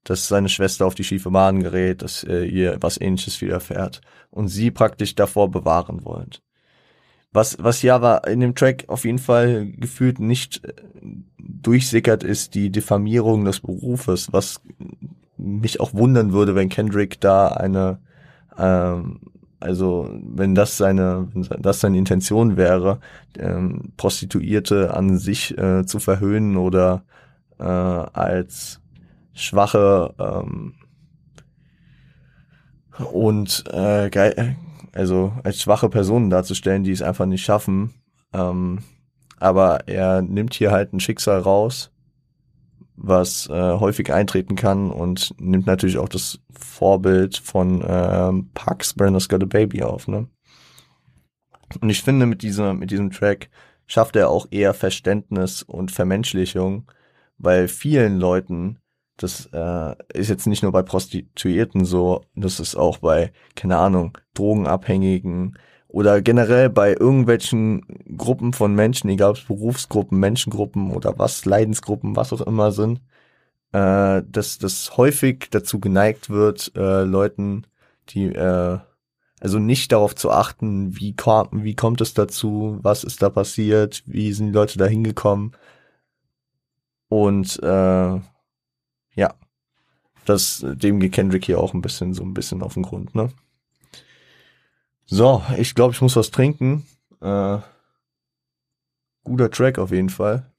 dass 0.04 0.28
seine 0.28 0.48
Schwester 0.48 0.86
auf 0.86 0.94
die 0.94 1.04
schiefe 1.04 1.30
Bahn 1.30 1.62
gerät, 1.62 2.02
dass 2.02 2.22
äh, 2.22 2.44
ihr 2.44 2.76
was 2.80 3.00
ähnliches 3.00 3.40
widerfährt 3.40 4.00
und 4.30 4.48
sie 4.48 4.70
praktisch 4.70 5.14
davor 5.14 5.50
bewahren 5.50 6.04
wollen. 6.04 6.30
Was, 7.36 7.58
was 7.60 7.82
ja 7.82 7.94
aber 7.94 8.26
in 8.26 8.40
dem 8.40 8.54
Track 8.54 8.84
auf 8.86 9.04
jeden 9.04 9.18
Fall 9.18 9.66
gefühlt 9.66 10.20
nicht 10.20 10.64
äh, 10.64 10.72
durchsickert, 11.38 12.24
ist 12.24 12.54
die 12.54 12.70
Diffamierung 12.70 13.44
des 13.44 13.60
Berufes, 13.60 14.32
was 14.32 14.62
mich 15.36 15.78
auch 15.78 15.92
wundern 15.92 16.32
würde, 16.32 16.54
wenn 16.54 16.70
Kendrick 16.70 17.20
da 17.20 17.48
eine, 17.48 17.98
ähm, 18.56 19.20
also 19.60 20.08
wenn 20.22 20.54
das 20.54 20.78
seine, 20.78 21.28
wenn 21.34 21.60
das 21.60 21.80
seine 21.80 21.98
Intention 21.98 22.56
wäre, 22.56 23.00
ähm, 23.38 23.92
Prostituierte 23.98 24.94
an 24.94 25.18
sich 25.18 25.58
äh, 25.58 25.84
zu 25.84 25.98
verhöhnen 25.98 26.56
oder 26.56 27.04
äh, 27.58 27.64
als 27.64 28.80
schwache 29.34 30.14
ähm, 30.18 30.72
und 33.12 33.62
äh, 33.74 34.08
also 34.96 35.32
als 35.44 35.60
schwache 35.60 35.88
Personen 35.88 36.30
darzustellen, 36.30 36.84
die 36.84 36.92
es 36.92 37.02
einfach 37.02 37.26
nicht 37.26 37.44
schaffen. 37.44 37.94
Ähm, 38.32 38.80
aber 39.38 39.86
er 39.86 40.22
nimmt 40.22 40.54
hier 40.54 40.70
halt 40.70 40.92
ein 40.92 41.00
Schicksal 41.00 41.40
raus, 41.40 41.92
was 42.96 43.48
äh, 43.48 43.52
häufig 43.52 44.12
eintreten 44.12 44.56
kann 44.56 44.90
und 44.90 45.34
nimmt 45.38 45.66
natürlich 45.66 45.98
auch 45.98 46.08
das 46.08 46.40
Vorbild 46.50 47.36
von 47.36 47.84
ähm, 47.86 48.50
Pax 48.54 48.94
Brenda's 48.94 49.28
Got 49.28 49.42
a 49.42 49.46
Baby 49.46 49.82
auf, 49.82 50.08
ne? 50.08 50.28
Und 51.80 51.90
ich 51.90 52.02
finde, 52.02 52.26
mit 52.26 52.42
dieser, 52.42 52.74
mit 52.74 52.90
diesem 52.90 53.10
Track 53.10 53.50
schafft 53.86 54.16
er 54.16 54.30
auch 54.30 54.46
eher 54.50 54.72
Verständnis 54.72 55.62
und 55.62 55.90
Vermenschlichung, 55.90 56.90
weil 57.38 57.68
vielen 57.68 58.18
Leuten, 58.18 58.78
das 59.16 59.48
äh, 59.52 59.94
ist 60.12 60.28
jetzt 60.28 60.46
nicht 60.46 60.62
nur 60.62 60.72
bei 60.72 60.82
Prostituierten 60.82 61.84
so, 61.84 62.22
das 62.34 62.60
ist 62.60 62.76
auch 62.76 62.98
bei, 62.98 63.32
keine 63.54 63.78
Ahnung, 63.78 64.18
Drogenabhängigen 64.34 65.58
oder 65.88 66.20
generell 66.20 66.68
bei 66.68 66.92
irgendwelchen 66.92 67.86
Gruppen 68.16 68.52
von 68.52 68.74
Menschen, 68.74 69.08
egal 69.08 69.30
ob 69.30 69.36
es 69.36 69.44
Berufsgruppen, 69.44 70.18
Menschengruppen 70.20 70.90
oder 70.90 71.18
was, 71.18 71.44
Leidensgruppen, 71.44 72.16
was 72.16 72.32
auch 72.32 72.42
immer 72.42 72.72
sind, 72.72 73.00
äh, 73.72 74.22
dass 74.28 74.58
das 74.58 74.96
häufig 74.96 75.48
dazu 75.50 75.80
geneigt 75.80 76.30
wird, 76.30 76.72
äh, 76.76 77.04
Leuten, 77.04 77.66
die 78.10 78.26
äh, 78.26 78.78
also 79.40 79.58
nicht 79.58 79.92
darauf 79.92 80.14
zu 80.14 80.30
achten, 80.30 80.96
wie, 80.98 81.14
kom 81.14 81.48
wie 81.52 81.74
kommt 81.74 82.00
es 82.00 82.14
dazu, 82.14 82.78
was 82.82 83.04
ist 83.04 83.22
da 83.22 83.30
passiert, 83.30 84.02
wie 84.06 84.32
sind 84.32 84.48
die 84.48 84.52
Leute 84.52 84.78
da 84.78 84.86
hingekommen. 84.86 85.52
Und 87.08 87.62
äh, 87.62 88.20
ja, 89.16 89.34
das, 90.26 90.64
dem 90.64 91.00
geht 91.00 91.12
Kendrick 91.12 91.44
hier 91.44 91.58
auch 91.58 91.74
ein 91.74 91.82
bisschen 91.82 92.14
so 92.14 92.22
ein 92.22 92.34
bisschen 92.34 92.62
auf 92.62 92.74
den 92.74 92.84
Grund, 92.84 93.14
ne? 93.14 93.30
So, 95.06 95.42
ich 95.56 95.74
glaube, 95.74 95.94
ich 95.94 96.00
muss 96.00 96.16
was 96.16 96.30
trinken. 96.30 96.84
Äh, 97.20 97.58
guter 99.24 99.50
Track 99.50 99.78
auf 99.78 99.92
jeden 99.92 100.10
Fall. 100.10 100.50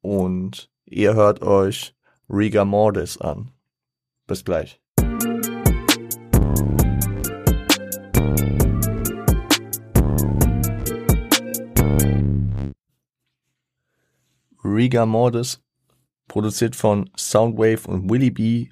Und 0.00 0.70
ihr 0.86 1.14
hört 1.14 1.42
euch 1.42 1.94
Riga 2.28 2.64
Mortis 2.64 3.18
an. 3.20 3.50
Bis 4.26 4.44
gleich. 4.44 4.80
Riga 14.62 15.04
Mortis, 15.04 15.60
produziert 16.30 16.76
von 16.76 17.10
Soundwave 17.16 17.88
und 17.88 18.08
Willie 18.08 18.30
B, 18.30 18.68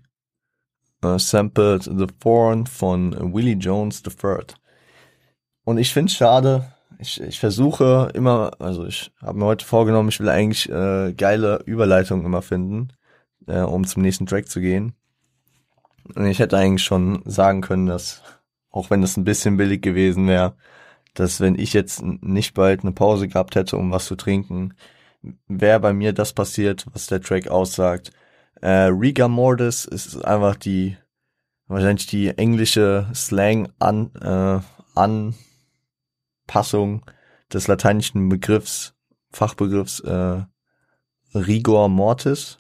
uh, 1.05 1.19
sampled 1.19 1.83
The 1.83 2.07
Thorn 2.21 2.67
von 2.67 3.35
Willie 3.35 3.57
Jones 3.57 4.01
III. 4.07 4.45
Und 5.65 5.79
ich 5.79 5.93
finde 5.93 6.11
es 6.11 6.17
schade, 6.17 6.73
ich, 7.01 7.21
ich 7.21 7.41
versuche 7.41 8.11
immer, 8.15 8.53
also 8.61 8.87
ich 8.87 9.11
habe 9.21 9.41
mir 9.41 9.45
heute 9.45 9.65
vorgenommen, 9.65 10.09
ich 10.09 10.21
will 10.21 10.29
eigentlich 10.29 10.71
äh, 10.71 11.13
geile 11.15 11.61
Überleitungen 11.67 12.25
immer 12.25 12.43
finden, 12.43 12.93
äh, 13.49 13.61
um 13.61 13.85
zum 13.85 14.03
nächsten 14.03 14.27
Track 14.27 14.49
zu 14.49 14.61
gehen. 14.61 14.95
Und 16.15 16.27
ich 16.27 16.39
hätte 16.39 16.57
eigentlich 16.57 16.85
schon 16.85 17.23
sagen 17.25 17.61
können, 17.61 17.87
dass, 17.87 18.23
auch 18.71 18.89
wenn 18.89 19.01
das 19.01 19.17
ein 19.17 19.25
bisschen 19.25 19.57
billig 19.57 19.83
gewesen 19.83 20.29
wäre, 20.29 20.55
dass 21.15 21.41
wenn 21.41 21.59
ich 21.59 21.73
jetzt 21.73 22.03
nicht 22.05 22.55
bald 22.55 22.83
eine 22.83 22.93
Pause 22.93 23.27
gehabt 23.27 23.57
hätte, 23.57 23.77
um 23.77 23.91
was 23.91 24.07
zu 24.07 24.15
trinken, 24.15 24.75
wäre 25.47 25.81
bei 25.81 25.93
mir 25.93 26.13
das 26.13 26.33
passiert, 26.33 26.87
was 26.93 27.07
der 27.07 27.21
Track 27.21 27.49
aussagt. 27.49 28.13
Äh, 28.61 28.89
Riga 28.91 29.29
Mortis 29.29 29.85
ist 29.85 30.25
einfach 30.25 30.57
die, 30.57 30.97
wahrscheinlich 31.67 32.07
die 32.07 32.29
englische 32.29 33.09
Slang 33.15 33.73
an, 33.79 34.13
äh, 34.17 34.61
des 37.53 37.69
lateinischen 37.69 38.29
Begriffs, 38.29 38.95
Fachbegriffs 39.31 40.01
äh, 40.01 40.43
Rigor 41.35 41.89
Mortis, 41.89 42.59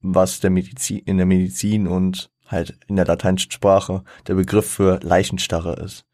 was 0.00 0.40
der 0.40 0.50
Medizin, 0.50 0.98
in 0.98 1.16
der 1.18 1.26
Medizin 1.26 1.86
und 1.86 2.30
halt 2.46 2.78
in 2.86 2.96
der 2.96 3.06
lateinischen 3.06 3.50
Sprache 3.50 4.04
der 4.26 4.34
Begriff 4.34 4.68
für 4.68 5.00
Leichenstarre 5.02 5.74
ist. 5.74 6.06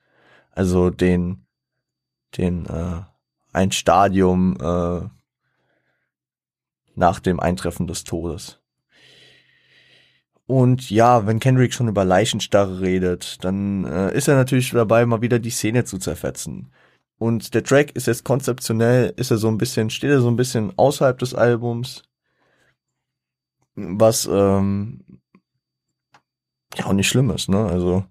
Also 0.50 0.90
den, 0.90 1.46
den 2.36 2.66
äh, 2.66 3.02
ein 3.52 3.72
Stadium 3.72 4.56
äh, 4.60 5.08
nach 6.94 7.20
dem 7.20 7.40
Eintreffen 7.40 7.86
des 7.86 8.04
Todes. 8.04 8.60
Und 10.46 10.90
ja, 10.90 11.26
wenn 11.26 11.40
Kendrick 11.40 11.72
schon 11.72 11.88
über 11.88 12.04
Leichenstarre 12.04 12.80
redet, 12.80 13.42
dann 13.44 13.84
äh, 13.84 14.14
ist 14.14 14.28
er 14.28 14.34
natürlich 14.36 14.70
dabei, 14.70 15.06
mal 15.06 15.22
wieder 15.22 15.38
die 15.38 15.50
Szene 15.50 15.84
zu 15.84 15.98
zerfetzen. 15.98 16.70
Und 17.18 17.54
der 17.54 17.62
Track 17.62 17.92
ist 17.92 18.06
jetzt 18.06 18.24
konzeptionell, 18.24 19.12
ist 19.16 19.30
er 19.30 19.38
so 19.38 19.48
ein 19.48 19.58
bisschen, 19.58 19.90
steht 19.90 20.10
er 20.10 20.20
so 20.20 20.28
ein 20.28 20.36
bisschen 20.36 20.76
außerhalb 20.76 21.18
des 21.18 21.34
Albums, 21.34 22.02
was 23.76 24.28
ähm, 24.30 25.04
ja 26.76 26.86
auch 26.86 26.92
nicht 26.92 27.08
schlimm 27.08 27.30
ist, 27.30 27.48
ne? 27.48 27.64
Also 27.64 28.04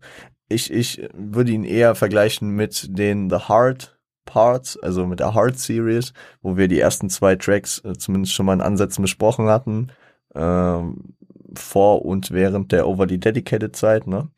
ich, 0.48 0.72
ich 0.72 1.08
würde 1.14 1.52
ihn 1.52 1.64
eher 1.64 1.96
vergleichen 1.96 2.50
mit 2.52 2.98
den 2.98 3.30
The 3.30 3.48
Heart 3.48 4.00
Parts, 4.26 4.78
also 4.78 5.06
mit 5.06 5.20
der 5.20 5.34
Hard 5.34 5.58
Series, 5.58 6.14
wo 6.42 6.58
wir 6.58 6.68
die 6.68 6.80
ersten 6.80 7.10
zwei 7.10 7.36
Tracks 7.36 7.80
äh, 7.80 7.94
zumindest 7.94 8.34
schon 8.34 8.46
mal 8.46 8.54
in 8.54 8.62
Ansätzen 8.62 9.02
besprochen 9.02 9.48
hatten, 9.48 9.92
ähm, 10.36 11.16
vor 11.54 12.06
und 12.06 12.32
während 12.32 12.72
der 12.72 12.88
Overly 12.88 13.18
Dedicated 13.18 13.76
Zeit, 13.76 14.08
ne? 14.08 14.30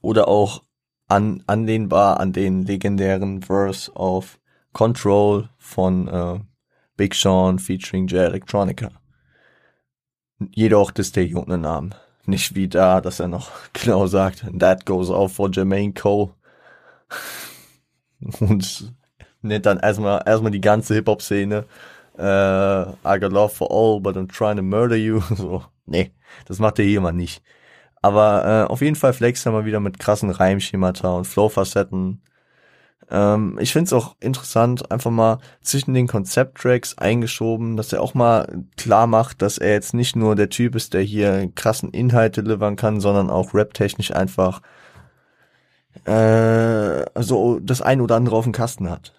Oder 0.00 0.28
auch 0.28 0.62
an, 1.08 1.42
anlehnbar 1.46 2.20
an 2.20 2.32
den 2.32 2.64
legendären 2.64 3.42
Verse 3.42 3.94
auf 3.94 4.38
Control 4.72 5.48
von 5.58 6.08
äh, 6.08 6.40
Big 6.96 7.14
Sean 7.14 7.58
featuring 7.58 8.06
J 8.06 8.20
Electronica. 8.20 8.90
Jedoch 10.50 10.90
das 10.90 11.12
der 11.12 11.34
ohne 11.36 11.58
Namen. 11.58 11.94
Nicht 12.26 12.54
wie 12.54 12.68
da, 12.68 13.00
dass 13.00 13.20
er 13.20 13.28
noch 13.28 13.50
genau 13.72 14.06
sagt, 14.06 14.44
that 14.58 14.86
goes 14.86 15.10
out 15.10 15.30
for 15.30 15.50
Jermaine 15.50 15.92
Cole 15.92 16.34
und 18.40 18.92
nennt 19.42 19.66
dann 19.66 19.78
erstmal 19.78 20.22
erstmal 20.26 20.52
die 20.52 20.60
ganze 20.60 20.94
Hip-Hop-Szene. 20.94 21.64
Äh, 22.18 22.22
I 22.22 23.20
got 23.20 23.32
love 23.32 23.54
for 23.54 23.70
all, 23.70 24.00
but 24.00 24.16
I'm 24.16 24.28
trying 24.28 24.56
to 24.56 24.62
murder 24.62 24.96
you. 24.96 25.20
So, 25.36 25.64
nee, 25.86 26.12
das 26.46 26.58
macht 26.58 26.78
er 26.78 26.84
hier 26.84 27.00
mal 27.00 27.12
nicht. 27.12 27.42
Aber 28.02 28.66
äh, 28.68 28.70
auf 28.70 28.82
jeden 28.82 28.96
Fall 28.96 29.12
flext 29.14 29.46
er 29.46 29.52
mal 29.52 29.64
wieder 29.64 29.80
mit 29.80 29.98
krassen 29.98 30.30
Reimschemata 30.30 31.10
und 31.10 31.26
Flow-Facetten. 31.26 32.20
Ähm, 33.10 33.58
ich 33.60 33.72
find's 33.72 33.92
auch 33.92 34.16
interessant, 34.20 34.90
einfach 34.90 35.10
mal 35.10 35.38
zwischen 35.62 35.94
den 35.94 36.06
Konzepttracks 36.06 36.96
eingeschoben, 36.98 37.76
dass 37.76 37.92
er 37.92 38.02
auch 38.02 38.14
mal 38.14 38.64
klar 38.76 39.06
macht, 39.06 39.42
dass 39.42 39.58
er 39.58 39.72
jetzt 39.72 39.94
nicht 39.94 40.16
nur 40.16 40.36
der 40.36 40.50
Typ 40.50 40.74
ist, 40.74 40.94
der 40.94 41.02
hier 41.02 41.50
krassen 41.54 41.90
Inhalt 41.90 42.36
delivern 42.36 42.76
kann, 42.76 43.00
sondern 43.00 43.30
auch 43.30 43.54
rap-technisch 43.54 44.12
einfach 44.12 44.62
äh, 46.04 46.10
also 47.14 47.60
das 47.60 47.80
ein 47.82 48.00
oder 48.00 48.16
andere 48.16 48.36
auf 48.36 48.44
dem 48.44 48.52
Kasten 48.52 48.90
hat. 48.90 49.12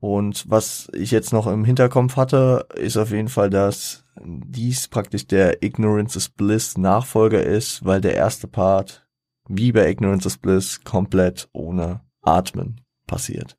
Und 0.00 0.48
was 0.48 0.88
ich 0.94 1.10
jetzt 1.10 1.32
noch 1.32 1.46
im 1.46 1.64
Hinterkopf 1.64 2.16
hatte, 2.16 2.66
ist 2.74 2.96
auf 2.96 3.10
jeden 3.10 3.28
Fall, 3.28 3.50
dass 3.50 4.04
dies 4.24 4.88
praktisch 4.88 5.26
der 5.26 5.62
Ignorance 5.62 6.16
is 6.16 6.28
Bliss 6.30 6.78
Nachfolger 6.78 7.42
ist, 7.42 7.84
weil 7.84 8.00
der 8.00 8.14
erste 8.14 8.48
Part, 8.48 9.06
wie 9.46 9.72
bei 9.72 9.90
Ignorance 9.90 10.26
is 10.26 10.38
Bliss, 10.38 10.82
komplett 10.84 11.48
ohne 11.52 12.00
Atmen 12.22 12.80
passiert. 13.06 13.58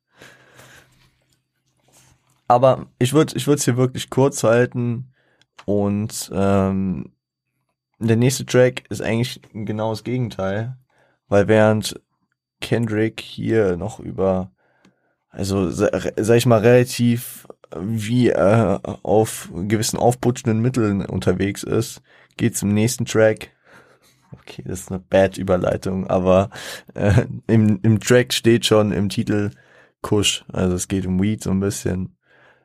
Aber 2.48 2.86
ich 2.98 3.12
würde 3.12 3.36
ich 3.36 3.46
würde 3.46 3.58
es 3.58 3.64
hier 3.64 3.76
wirklich 3.76 4.10
kurz 4.10 4.42
halten 4.42 5.12
und 5.64 6.30
ähm, 6.34 7.12
der 7.98 8.16
nächste 8.16 8.44
Track 8.44 8.84
ist 8.90 9.00
eigentlich 9.00 9.40
genau 9.52 9.90
das 9.90 10.04
Gegenteil. 10.04 10.76
Weil 11.32 11.48
während 11.48 11.98
Kendrick 12.60 13.22
hier 13.22 13.78
noch 13.78 14.00
über, 14.00 14.52
also 15.30 15.70
sag 15.70 16.36
ich 16.36 16.44
mal, 16.44 16.60
relativ 16.60 17.48
wie 17.74 18.28
äh, 18.28 18.78
auf 19.02 19.48
gewissen 19.54 19.98
aufputschenden 19.98 20.60
Mitteln 20.60 21.00
unterwegs 21.06 21.62
ist, 21.62 22.02
geht 22.36 22.54
zum 22.58 22.74
nächsten 22.74 23.06
Track. 23.06 23.48
Okay, 24.32 24.62
das 24.66 24.80
ist 24.80 24.90
eine 24.90 24.98
bad 25.00 25.38
Überleitung, 25.38 26.06
aber 26.06 26.50
äh, 26.92 27.24
im, 27.46 27.80
im 27.82 27.98
Track 27.98 28.34
steht 28.34 28.66
schon 28.66 28.92
im 28.92 29.08
Titel 29.08 29.52
Kush, 30.02 30.44
also 30.52 30.76
es 30.76 30.86
geht 30.86 31.06
um 31.06 31.22
Weed 31.22 31.42
so 31.42 31.50
ein 31.50 31.60
bisschen. 31.60 32.14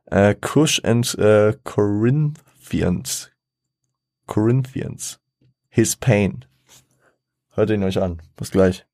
Äh, 0.08 0.36
Kush 0.36 0.82
and 0.84 1.18
äh, 1.18 1.54
Corinthians. 1.64 3.32
Corinthians. 4.26 5.22
His 5.70 5.96
Pain. 5.96 6.44
Hört 7.58 7.72
ihn 7.72 7.84
euch 7.84 8.00
an. 8.00 8.22
Bis 8.36 8.52
gleich. 8.52 8.86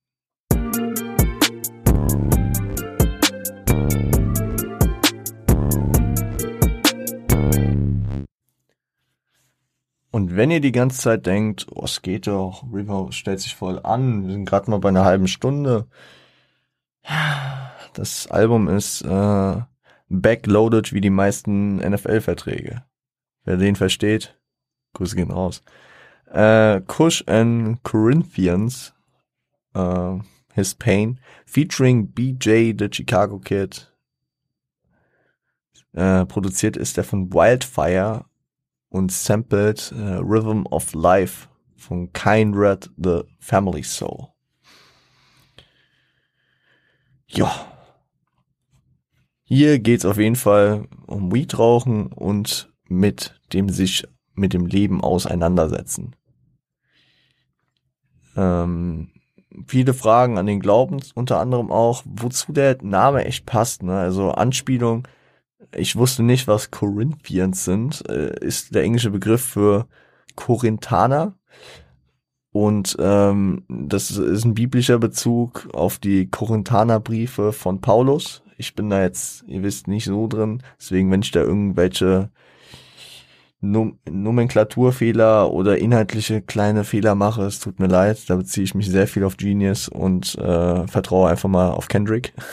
Und 10.12 10.38
wenn 10.38 10.50
ihr 10.50 10.62
die 10.62 10.72
ganze 10.72 11.02
Zeit 11.02 11.26
denkt, 11.26 11.68
oh, 11.72 11.84
es 11.84 12.02
geht 12.02 12.28
doch, 12.28 12.64
River 12.72 13.12
stellt 13.12 13.42
sich 13.42 13.54
voll 13.54 13.82
an, 13.84 14.28
wir 14.28 14.32
sind 14.32 14.46
gerade 14.46 14.72
mal 14.72 14.80
bei 14.80 14.90
einer 14.90 15.04
halben 15.04 15.28
Stunde. 15.28 15.88
Das 17.94 18.28
Album 18.28 18.70
ist 18.70 19.02
äh, 19.02 19.62
backloaded 20.08 20.94
wie 20.94 21.02
die 21.02 21.10
meisten 21.10 21.78
NFL-Verträge. 21.78 22.86
Wer 23.44 23.58
den 23.58 23.76
versteht, 23.76 24.40
Grüße 24.94 25.18
gehen 25.18 25.32
raus. 25.32 25.64
Äh, 26.34 26.82
Kush 26.88 27.24
and 27.28 27.84
Corinthians, 27.84 28.92
äh, 29.76 30.18
His 30.56 30.74
Pain, 30.74 31.20
featuring 31.46 32.08
BJ, 32.08 32.74
the 32.78 32.90
Chicago 32.92 33.38
Kid. 33.38 33.94
Äh, 35.94 36.26
produziert 36.26 36.76
ist 36.76 36.98
er 36.98 37.04
von 37.04 37.32
Wildfire 37.32 38.26
und 38.90 39.12
sampled 39.12 39.94
Rhythm 39.96 40.66
of 40.72 40.94
Life 40.94 41.48
von 41.76 42.12
Kindred 42.14 42.90
the 42.98 43.22
Family 43.40 43.84
Soul. 43.84 44.30
Ja. 47.28 47.52
Hier 49.44 49.78
geht's 49.78 50.06
auf 50.06 50.18
jeden 50.18 50.36
Fall 50.36 50.88
um 51.06 51.32
Weed 51.32 51.60
rauchen 51.60 52.08
und 52.08 52.74
mit 52.88 53.40
dem 53.54 53.70
sich 53.70 54.08
mit 54.34 54.54
dem 54.54 54.66
Leben 54.66 55.02
auseinandersetzen. 55.02 56.16
Ähm, 58.36 59.10
viele 59.68 59.94
Fragen 59.94 60.38
an 60.38 60.46
den 60.46 60.60
Glauben, 60.60 61.00
unter 61.16 61.40
anderem 61.40 61.72
auch, 61.72 62.04
wozu 62.06 62.54
der 62.54 62.78
Name 62.82 63.26
echt 63.26 63.46
passt. 63.46 63.84
Ne? 63.84 63.98
Also 63.98 64.32
Anspielung, 64.32 65.08
ich 65.76 65.96
wusste 65.96 66.24
nicht, 66.24 66.48
was 66.48 66.72
Corinthians 66.72 67.64
sind, 67.64 68.08
äh, 68.10 68.34
ist 68.40 68.76
der 68.76 68.84
englische 68.84 69.12
Begriff 69.12 69.44
für 69.44 69.88
Korinthaner. 70.36 71.36
Und 72.52 72.96
ähm, 73.00 73.64
das 73.68 74.12
ist 74.12 74.46
ein 74.46 74.54
biblischer 74.54 75.00
Bezug 75.00 75.70
auf 75.74 75.98
die 75.98 76.30
Korinthanerbriefe 76.30 77.52
von 77.52 77.82
Paulus. 77.82 78.44
Ich 78.58 78.76
bin 78.76 78.92
da 78.92 79.02
jetzt, 79.02 79.44
ihr 79.48 79.64
wisst, 79.64 79.88
nicht 79.88 80.06
so 80.06 80.28
drin. 80.28 80.62
Deswegen, 80.80 81.10
wenn 81.10 81.24
ich 81.24 81.32
da 81.32 81.42
irgendwelche 81.42 82.30
Num 83.66 83.98
Nomenklaturfehler 84.10 85.50
oder 85.50 85.78
inhaltliche 85.78 86.42
kleine 86.42 86.84
Fehler 86.84 87.16
mache, 87.16 87.44
es 87.44 87.62
tut 87.62 87.80
mir 87.80 87.88
leid. 87.88 88.30
Da 88.30 88.36
beziehe 88.36 88.66
ich 88.66 88.76
mich 88.76 88.90
sehr 88.90 89.08
viel 89.08 89.24
auf 89.24 89.38
Genius 89.38 89.88
und 89.88 90.38
äh, 90.38 90.86
vertraue 90.86 91.30
einfach 91.30 91.48
mal 91.48 91.72
auf 91.72 91.88
Kendrick. 91.88 92.34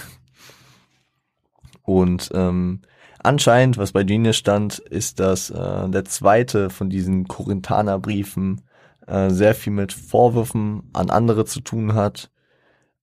Und 1.83 2.31
ähm, 2.35 2.83
anscheinend, 3.19 3.77
was 3.77 3.91
bei 3.91 4.05
Genius 4.05 4.37
stand, 4.37 4.79
ist, 4.79 5.19
dass 5.19 5.51
äh, 5.51 5.89
der 5.89 6.05
zweite 6.05 6.71
von 6.71 6.89
diesen 6.89 7.27
Korinthanerbriefen 7.27 8.61
äh, 9.09 9.31
sehr 9.31 9.57
viel 9.57 9.73
mit 9.73 9.93
Vorwürfen 9.93 10.91
an 10.93 11.11
andere 11.11 11.47
zu 11.47 11.61
tun 11.61 11.95
hat 11.95 12.31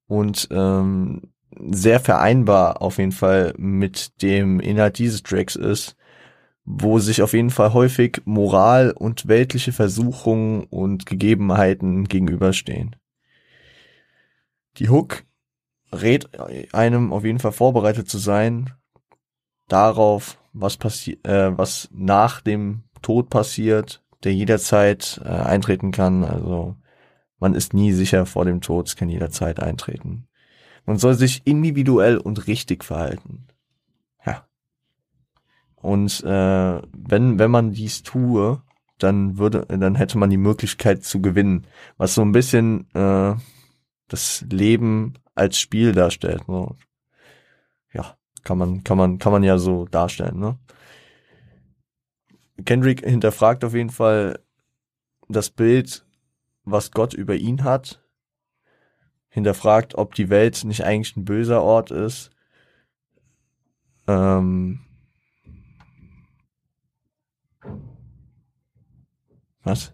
und 0.07 0.47
ähm, 0.51 1.23
sehr 1.69 1.99
vereinbar 1.99 2.81
auf 2.81 2.99
jeden 2.99 3.11
Fall 3.11 3.53
mit 3.57 4.21
dem 4.21 4.61
Inhalt 4.61 4.99
dieses 4.99 5.21
Tracks 5.21 5.57
ist 5.57 5.96
wo 6.69 6.99
sich 6.99 7.21
auf 7.21 7.31
jeden 7.31 7.49
Fall 7.49 7.71
häufig 7.71 8.21
Moral 8.25 8.91
und 8.91 9.29
weltliche 9.29 9.71
Versuchungen 9.71 10.65
und 10.65 11.05
Gegebenheiten 11.05 12.09
gegenüberstehen. 12.09 12.97
Die 14.75 14.89
Hook 14.89 15.23
rät 15.93 16.27
einem 16.73 17.13
auf 17.13 17.23
jeden 17.23 17.39
Fall 17.39 17.53
vorbereitet 17.53 18.09
zu 18.09 18.17
sein 18.17 18.73
darauf, 19.69 20.37
was 20.51 20.75
passiert, 20.75 21.25
äh, 21.25 21.57
was 21.57 21.87
nach 21.93 22.41
dem 22.41 22.83
Tod 23.01 23.29
passiert, 23.29 24.03
der 24.25 24.33
jederzeit 24.33 25.21
äh, 25.23 25.29
eintreten 25.29 25.91
kann. 25.91 26.25
Also 26.25 26.75
man 27.39 27.55
ist 27.55 27.73
nie 27.73 27.93
sicher 27.93 28.25
vor 28.25 28.43
dem 28.43 28.59
Tod, 28.59 28.89
es 28.89 28.97
kann 28.97 29.07
jederzeit 29.07 29.61
eintreten. 29.61 30.27
Man 30.85 30.97
soll 30.97 31.13
sich 31.13 31.43
individuell 31.45 32.17
und 32.17 32.47
richtig 32.47 32.83
verhalten. 32.83 33.47
Und 35.81 36.23
äh, 36.23 36.81
wenn, 36.91 37.39
wenn 37.39 37.51
man 37.51 37.71
dies 37.71 38.03
tue, 38.03 38.61
dann 38.97 39.37
würde, 39.37 39.65
dann 39.67 39.95
hätte 39.95 40.17
man 40.17 40.29
die 40.29 40.37
Möglichkeit 40.37 41.03
zu 41.03 41.21
gewinnen. 41.21 41.67
Was 41.97 42.15
so 42.15 42.21
ein 42.21 42.31
bisschen 42.31 42.89
äh, 42.93 43.35
das 44.07 44.45
Leben 44.49 45.13
als 45.35 45.59
Spiel 45.59 45.91
darstellt. 45.91 46.47
Ne? 46.47 46.75
Ja, 47.93 48.17
kann 48.43 48.57
man, 48.57 48.83
kann 48.83 48.97
man, 48.97 49.19
kann 49.19 49.31
man 49.31 49.43
ja 49.43 49.57
so 49.57 49.85
darstellen, 49.85 50.39
ne? 50.39 50.57
Kendrick 52.65 53.05
hinterfragt 53.05 53.63
auf 53.63 53.75
jeden 53.75 53.91
Fall 53.91 54.39
das 55.29 55.51
Bild, 55.51 56.05
was 56.63 56.91
Gott 56.91 57.13
über 57.13 57.35
ihn 57.35 57.63
hat. 57.63 58.03
Hinterfragt, 59.29 59.93
ob 59.95 60.15
die 60.15 60.29
Welt 60.29 60.63
nicht 60.63 60.83
eigentlich 60.83 61.15
ein 61.15 61.25
böser 61.25 61.61
Ort 61.61 61.91
ist. 61.91 62.31
Ähm, 64.07 64.86
Was? 69.67 69.93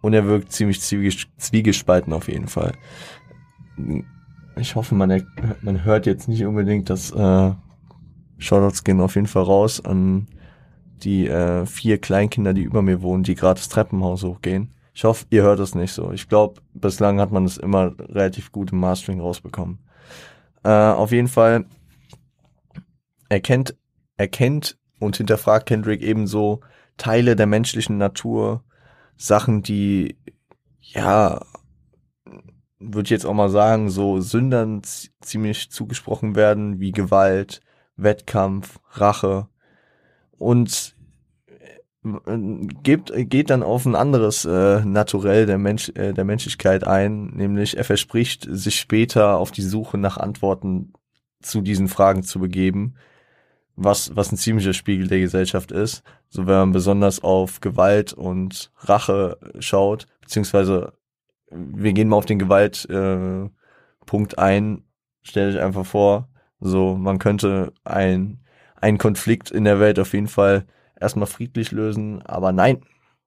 Und 0.00 0.14
er 0.14 0.26
wirkt 0.26 0.50
ziemlich 0.50 0.80
zwiegespalten 0.80 2.12
auf 2.12 2.26
jeden 2.26 2.48
Fall. 2.48 2.72
Ich 4.56 4.74
hoffe, 4.74 4.96
man, 4.96 5.24
man 5.62 5.84
hört 5.84 6.06
jetzt 6.06 6.26
nicht 6.26 6.44
unbedingt 6.44 6.90
das 6.90 7.12
äh, 7.12 7.52
Shoutouts 8.38 8.82
gehen 8.82 9.00
auf 9.00 9.14
jeden 9.14 9.28
Fall 9.28 9.44
raus 9.44 9.84
an 9.84 10.26
die 11.04 11.28
äh, 11.28 11.66
vier 11.66 11.98
Kleinkinder, 11.98 12.52
die 12.52 12.62
über 12.62 12.82
mir 12.82 13.00
wohnen, 13.00 13.22
die 13.22 13.36
gerade 13.36 13.60
das 13.60 13.68
Treppenhaus 13.68 14.24
hochgehen. 14.24 14.74
Ich 14.92 15.04
hoffe, 15.04 15.24
ihr 15.30 15.44
hört 15.44 15.60
es 15.60 15.76
nicht 15.76 15.92
so. 15.92 16.10
Ich 16.10 16.28
glaube, 16.28 16.60
bislang 16.74 17.20
hat 17.20 17.30
man 17.30 17.44
es 17.44 17.56
immer 17.56 17.94
relativ 17.98 18.50
gut 18.50 18.72
im 18.72 18.80
Mastering 18.80 19.20
rausbekommen. 19.20 19.78
Äh, 20.64 20.68
auf 20.68 21.12
jeden 21.12 21.28
Fall 21.28 21.66
erkennt, 23.28 23.76
erkennt 24.16 24.76
und 25.02 25.16
hinterfragt 25.16 25.66
Kendrick 25.66 26.00
ebenso 26.02 26.60
Teile 26.96 27.36
der 27.36 27.46
menschlichen 27.46 27.98
Natur, 27.98 28.62
Sachen, 29.16 29.62
die, 29.62 30.16
ja, 30.80 31.40
würde 32.78 33.06
ich 33.06 33.10
jetzt 33.10 33.26
auch 33.26 33.34
mal 33.34 33.50
sagen, 33.50 33.90
so 33.90 34.20
Sündern 34.20 34.82
ziemlich 35.20 35.70
zugesprochen 35.70 36.34
werden, 36.34 36.80
wie 36.80 36.92
Gewalt, 36.92 37.60
Wettkampf, 37.96 38.78
Rache. 38.90 39.48
Und 40.38 40.96
äh, 41.46 42.66
gibt, 42.82 43.12
geht 43.14 43.50
dann 43.50 43.62
auf 43.62 43.86
ein 43.86 43.94
anderes 43.94 44.44
äh, 44.44 44.84
Naturell 44.84 45.46
der, 45.46 45.58
Mensch, 45.58 45.90
äh, 45.94 46.12
der 46.12 46.24
Menschlichkeit 46.24 46.84
ein, 46.84 47.26
nämlich 47.34 47.76
er 47.76 47.84
verspricht, 47.84 48.46
sich 48.48 48.78
später 48.78 49.38
auf 49.38 49.50
die 49.50 49.62
Suche 49.62 49.98
nach 49.98 50.16
Antworten 50.16 50.92
zu 51.40 51.60
diesen 51.60 51.88
Fragen 51.88 52.22
zu 52.22 52.40
begeben, 52.40 52.94
was, 53.84 54.14
was 54.16 54.32
ein 54.32 54.36
ziemlicher 54.36 54.72
Spiegel 54.72 55.08
der 55.08 55.20
Gesellschaft 55.20 55.72
ist. 55.72 56.02
So 56.28 56.46
wenn 56.46 56.56
man 56.56 56.72
besonders 56.72 57.22
auf 57.22 57.60
Gewalt 57.60 58.12
und 58.12 58.70
Rache 58.78 59.38
schaut, 59.58 60.06
beziehungsweise 60.20 60.92
wir 61.50 61.92
gehen 61.92 62.08
mal 62.08 62.16
auf 62.16 62.26
den 62.26 62.38
Gewaltpunkt 62.38 63.52
äh, 64.34 64.36
ein, 64.40 64.84
stell 65.22 65.52
dich 65.52 65.60
einfach 65.60 65.86
vor, 65.86 66.28
so 66.60 66.96
man 66.96 67.18
könnte 67.18 67.72
ein, 67.84 68.40
einen 68.76 68.98
Konflikt 68.98 69.50
in 69.50 69.64
der 69.64 69.80
Welt 69.80 69.98
auf 69.98 70.12
jeden 70.14 70.28
Fall 70.28 70.64
erstmal 70.98 71.26
friedlich 71.26 71.72
lösen, 71.72 72.22
aber 72.22 72.52
nein, 72.52 72.82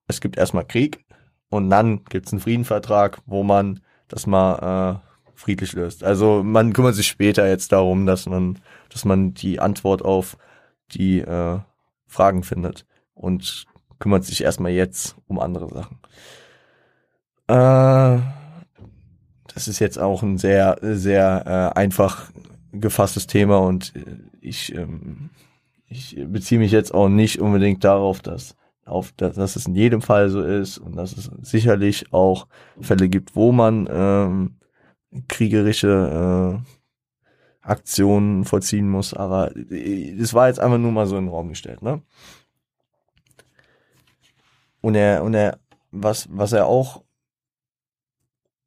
es 0.08 0.22
gibt 0.22 0.38
erstmal 0.38 0.66
Krieg 0.66 1.06
und 1.50 1.70
dann 1.70 2.04
gibt's 2.06 2.32
einen 2.32 2.42
Friedenvertrag, 2.42 3.20
wo 3.26 3.44
man 3.44 3.82
das 4.08 4.28
mal 4.28 5.02
äh, 5.02 5.06
friedlich 5.36 5.74
löst. 5.74 6.04
Also 6.04 6.44
man 6.44 6.74
kümmert 6.74 6.96
sich 6.96 7.08
später 7.08 7.48
jetzt 7.48 7.72
darum, 7.72 8.06
dass 8.06 8.26
man, 8.26 8.60
dass 8.90 9.06
man 9.06 9.34
die 9.34 9.60
Antwort 9.60 10.04
auf 10.04 10.38
die 10.92 11.20
äh, 11.20 11.60
Fragen 12.08 12.44
findet 12.44 12.86
und 13.14 13.66
kümmert 14.00 14.24
sich 14.24 14.44
erstmal 14.44 14.72
jetzt 14.72 15.16
um 15.28 15.40
andere 15.40 15.70
Sachen. 15.70 16.00
Äh, 17.48 18.22
das 19.54 19.68
ist 19.68 19.80
jetzt 19.80 19.98
auch 20.00 20.24
ein 20.24 20.38
sehr, 20.38 20.78
sehr 20.82 21.74
äh, 21.76 21.80
einfach 21.80 22.32
gefasstes 22.72 23.28
Thema 23.28 23.58
und 23.60 23.94
ich, 24.42 24.76
ähm, 24.76 25.30
ich 25.88 26.18
beziehe 26.28 26.60
mich 26.60 26.72
jetzt 26.72 26.94
auch 26.94 27.08
nicht 27.08 27.40
unbedingt 27.40 27.84
darauf, 27.84 28.22
dass 28.22 28.56
auf, 28.86 29.12
dass, 29.14 29.36
dass 29.36 29.56
es 29.56 29.66
in 29.66 29.76
jedem 29.76 30.02
Fall 30.02 30.30
so 30.30 30.42
ist 30.42 30.78
und 30.78 30.96
dass 30.96 31.18
es 31.18 31.32
sicherlich 31.42 32.14
auch 32.14 32.48
Fälle 32.80 33.10
gibt, 33.10 33.36
wo 33.36 33.52
man 33.52 33.90
ähm, 33.92 34.56
kriegerische 35.28 36.62
äh, 36.64 36.75
Aktionen 37.66 38.46
vollziehen 38.46 38.90
muss, 38.90 39.14
aber 39.14 39.52
das 39.54 40.34
war 40.34 40.48
jetzt 40.48 40.60
einfach 40.60 40.78
nur 40.78 40.92
mal 40.92 41.08
so 41.08 41.18
in 41.18 41.26
den 41.26 41.34
Raum 41.34 41.50
gestellt, 41.50 41.82
ne? 41.82 42.02
Und 44.82 44.96
er, 44.96 45.24
und 45.24 45.34
er, 45.34 45.60
was, 45.92 46.28
was 46.30 46.54
er 46.54 46.68
auch, 46.68 47.04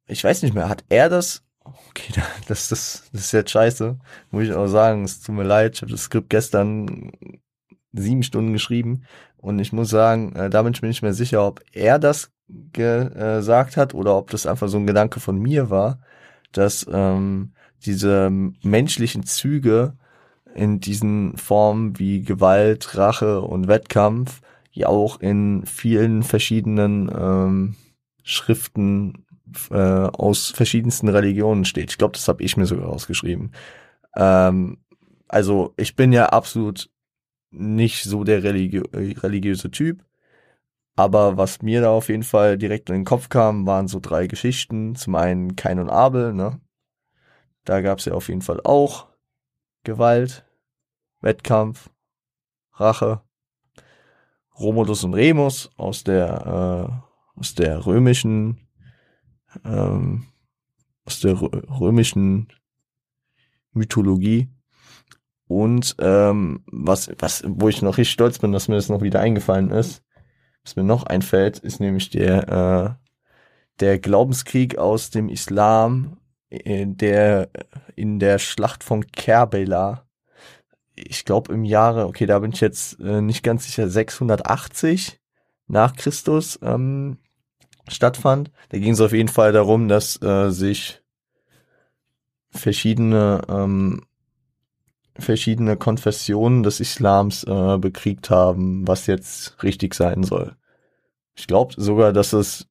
ich 0.05 0.23
weiß 0.23 0.43
nicht 0.43 0.53
mehr, 0.53 0.67
hat 0.67 0.83
er 0.89 1.07
das, 1.07 1.43
okay, 1.63 2.13
das, 2.47 2.67
das, 2.67 3.09
das 3.13 3.21
ist 3.21 3.31
jetzt 3.31 3.51
scheiße, 3.51 3.97
muss 4.31 4.43
ich 4.43 4.53
auch 4.53 4.67
sagen, 4.67 5.05
es 5.05 5.21
tut 5.21 5.35
mir 5.35 5.43
leid, 5.43 5.75
ich 5.75 5.81
habe 5.81 5.91
das 5.91 6.03
Skript 6.03 6.29
gestern 6.29 7.11
sieben 7.93 8.23
Stunden 8.23 8.51
geschrieben 8.51 9.05
und 9.37 9.59
ich 9.59 9.71
muss 9.71 9.89
sagen, 9.89 10.35
äh, 10.35 10.49
da 10.49 10.61
bin 10.61 10.73
ich 10.73 11.01
mir 11.01 11.13
sicher, 11.13 11.45
ob 11.45 11.61
er 11.71 11.99
das 11.99 12.31
gesagt 12.73 13.77
hat 13.77 13.93
oder 13.93 14.17
ob 14.17 14.31
das 14.31 14.45
einfach 14.45 14.67
so 14.67 14.77
ein 14.77 14.87
Gedanke 14.87 15.19
von 15.19 15.37
mir 15.39 15.69
war 15.69 15.99
dass 16.51 16.85
ähm, 16.91 17.53
diese 17.85 18.29
menschlichen 18.63 19.23
Züge 19.23 19.93
in 20.55 20.79
diesen 20.79 21.37
Formen 21.37 21.99
wie 21.99 22.21
Gewalt, 22.21 22.97
Rache 22.97 23.41
und 23.41 23.67
Wettkampf 23.67 24.41
ja 24.71 24.87
auch 24.87 25.19
in 25.19 25.65
vielen 25.65 26.23
verschiedenen 26.23 27.11
ähm, 27.15 27.75
Schriften 28.23 29.25
äh, 29.71 29.75
aus 29.75 30.49
verschiedensten 30.49 31.09
Religionen 31.09 31.65
steht. 31.65 31.91
Ich 31.91 31.97
glaube, 31.97 32.13
das 32.13 32.27
habe 32.27 32.43
ich 32.43 32.57
mir 32.57 32.65
sogar 32.65 32.87
rausgeschrieben. 32.87 33.51
Ähm, 34.15 34.77
also 35.27 35.73
ich 35.77 35.95
bin 35.95 36.13
ja 36.13 36.27
absolut 36.27 36.89
nicht 37.51 38.03
so 38.03 38.23
der 38.23 38.43
religi 38.43 38.79
religiöse 38.93 39.71
Typ, 39.71 40.03
aber 40.95 41.37
was 41.37 41.61
mir 41.61 41.81
da 41.81 41.91
auf 41.91 42.09
jeden 42.09 42.23
Fall 42.23 42.57
direkt 42.57 42.89
in 42.89 42.95
den 42.95 43.05
Kopf 43.05 43.29
kam, 43.29 43.65
waren 43.65 43.87
so 43.87 43.99
drei 43.99 44.27
Geschichten. 44.27 44.95
Zum 44.95 45.15
einen 45.15 45.55
Kain 45.55 45.79
und 45.79 45.89
Abel, 45.89 46.33
ne? 46.33 46.59
Da 47.69 47.81
gab 47.81 47.99
es 47.99 48.05
ja 48.05 48.13
auf 48.13 48.29
jeden 48.29 48.41
Fall 48.41 48.59
auch 48.63 49.09
Gewalt, 49.83 50.43
Wettkampf, 51.21 51.91
Rache. 52.73 53.21
Romulus 54.57 55.03
und 55.03 55.13
Remus 55.13 55.69
aus 55.77 56.03
der 56.03 57.03
äh, 57.35 57.39
aus 57.39 57.53
der 57.53 57.85
römischen 57.85 58.67
ähm, 59.63 60.25
aus 61.05 61.19
der 61.19 61.39
römischen 61.39 62.47
Mythologie 63.73 64.49
und 65.45 65.95
ähm, 65.99 66.63
was 66.65 67.11
was 67.19 67.43
wo 67.45 67.69
ich 67.69 67.83
noch 67.83 67.99
richtig 67.99 68.13
stolz 68.13 68.39
bin, 68.39 68.51
dass 68.51 68.67
mir 68.67 68.77
das 68.77 68.89
noch 68.89 69.03
wieder 69.03 69.19
eingefallen 69.19 69.69
ist, 69.69 70.03
was 70.63 70.75
mir 70.75 70.83
noch 70.83 71.03
einfällt, 71.03 71.59
ist 71.59 71.79
nämlich 71.79 72.09
der 72.09 72.49
äh, 72.49 73.05
der 73.79 73.99
Glaubenskrieg 73.99 74.79
aus 74.79 75.11
dem 75.11 75.29
Islam, 75.29 76.18
äh, 76.49 76.85
der 76.85 77.49
in 77.95 78.19
der 78.19 78.39
Schlacht 78.39 78.83
von 78.83 79.07
Kerbela 79.07 80.09
ich 81.07 81.25
glaube 81.25 81.53
im 81.53 81.63
Jahre, 81.63 82.07
okay, 82.07 82.25
da 82.25 82.39
bin 82.39 82.51
ich 82.51 82.61
jetzt 82.61 82.99
äh, 82.99 83.21
nicht 83.21 83.43
ganz 83.43 83.65
sicher, 83.65 83.87
680 83.87 85.19
nach 85.67 85.95
Christus 85.95 86.59
ähm, 86.61 87.17
stattfand. 87.87 88.51
Da 88.69 88.79
ging 88.79 88.93
es 88.93 89.01
auf 89.01 89.13
jeden 89.13 89.29
Fall 89.29 89.51
darum, 89.51 89.87
dass 89.87 90.21
äh, 90.21 90.49
sich 90.49 91.01
verschiedene 92.49 93.41
ähm, 93.47 94.03
verschiedene 95.15 95.75
Konfessionen 95.75 96.63
des 96.63 96.79
Islams 96.79 97.43
äh, 97.43 97.77
bekriegt 97.77 98.29
haben, 98.29 98.87
was 98.87 99.05
jetzt 99.05 99.61
richtig 99.63 99.93
sein 99.93 100.23
soll. 100.23 100.55
Ich 101.35 101.45
glaube 101.45 101.73
sogar, 101.77 102.13
dass 102.13 102.31
es 102.31 102.67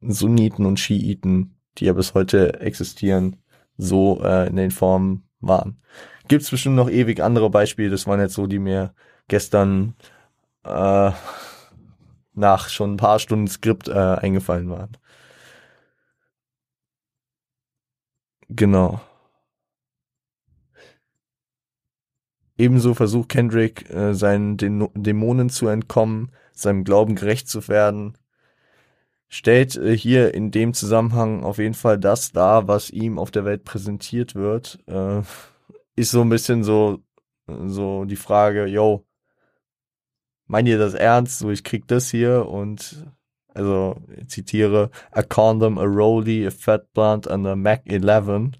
Sunniten 0.00 0.66
und 0.66 0.80
Schiiten, 0.80 1.53
die 1.78 1.86
ja 1.86 1.92
bis 1.92 2.14
heute 2.14 2.60
existieren, 2.60 3.36
so 3.76 4.22
äh, 4.22 4.48
in 4.48 4.56
den 4.56 4.70
Formen 4.70 5.28
waren 5.40 5.80
gibt's 6.28 6.50
bestimmt 6.50 6.76
noch 6.76 6.90
ewig 6.90 7.22
andere 7.22 7.50
Beispiele. 7.50 7.90
Das 7.90 8.06
waren 8.06 8.20
jetzt 8.20 8.34
so, 8.34 8.46
die 8.46 8.58
mir 8.58 8.94
gestern 9.28 9.94
äh, 10.64 11.12
nach 12.34 12.68
schon 12.68 12.94
ein 12.94 12.96
paar 12.96 13.18
Stunden 13.18 13.48
Skript 13.48 13.88
äh, 13.88 13.92
eingefallen 13.92 14.70
waren. 14.70 14.96
Genau. 18.48 19.00
Ebenso 22.56 22.94
versucht 22.94 23.30
Kendrick, 23.30 23.90
äh, 23.90 24.14
seinen 24.14 24.56
Dämonen 24.56 25.50
zu 25.50 25.66
entkommen, 25.66 26.30
seinem 26.52 26.84
Glauben 26.84 27.16
gerecht 27.16 27.48
zu 27.48 27.66
werden. 27.68 28.16
Stellt 29.28 29.76
äh, 29.76 29.96
hier 29.96 30.34
in 30.34 30.50
dem 30.50 30.74
Zusammenhang 30.74 31.44
auf 31.44 31.58
jeden 31.58 31.74
Fall 31.74 31.98
das 31.98 32.32
dar, 32.32 32.68
was 32.68 32.90
ihm 32.90 33.18
auf 33.18 33.30
der 33.30 33.44
Welt 33.44 33.64
präsentiert 33.64 34.34
wird. 34.34 34.78
Äh, 34.86 35.22
ist 35.96 36.10
so 36.10 36.22
ein 36.22 36.28
bisschen 36.28 36.64
so, 36.64 37.02
so 37.46 38.04
die 38.04 38.16
Frage, 38.16 38.66
yo, 38.66 39.04
meint 40.46 40.68
ihr 40.68 40.78
das 40.78 40.94
ernst? 40.94 41.38
So, 41.38 41.50
ich 41.50 41.64
krieg 41.64 41.86
das 41.88 42.10
hier 42.10 42.46
und, 42.48 43.06
also, 43.54 43.96
ich 44.16 44.28
zitiere, 44.28 44.90
a 45.12 45.22
condom, 45.22 45.78
a 45.78 45.84
rollie, 45.84 46.46
a 46.46 46.50
fat 46.50 46.92
blunt 46.92 47.28
and 47.28 47.46
a 47.46 47.56
Mac 47.56 47.82
11. 47.86 48.56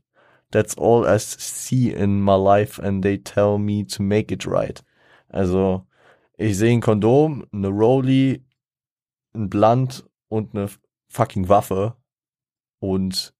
That's 0.51 0.77
all 0.79 1.05
I 1.05 1.19
see 1.19 1.91
in 1.91 2.21
my 2.21 2.37
life 2.37 2.81
and 2.81 3.03
they 3.03 3.19
tell 3.19 3.59
me 3.59 3.85
to 3.87 4.03
make 4.03 4.33
it 4.33 4.47
right. 4.47 4.83
Also, 5.29 5.87
ich 6.37 6.57
sehe 6.57 6.73
ein 6.73 6.81
Kondom, 6.81 7.45
eine 7.53 7.69
Rollie, 7.69 8.45
ein 9.35 9.51
Blunt 9.51 10.05
und 10.29 10.55
eine 10.55 10.68
fucking 11.09 11.49
Waffe 11.49 11.97
und 12.79 13.35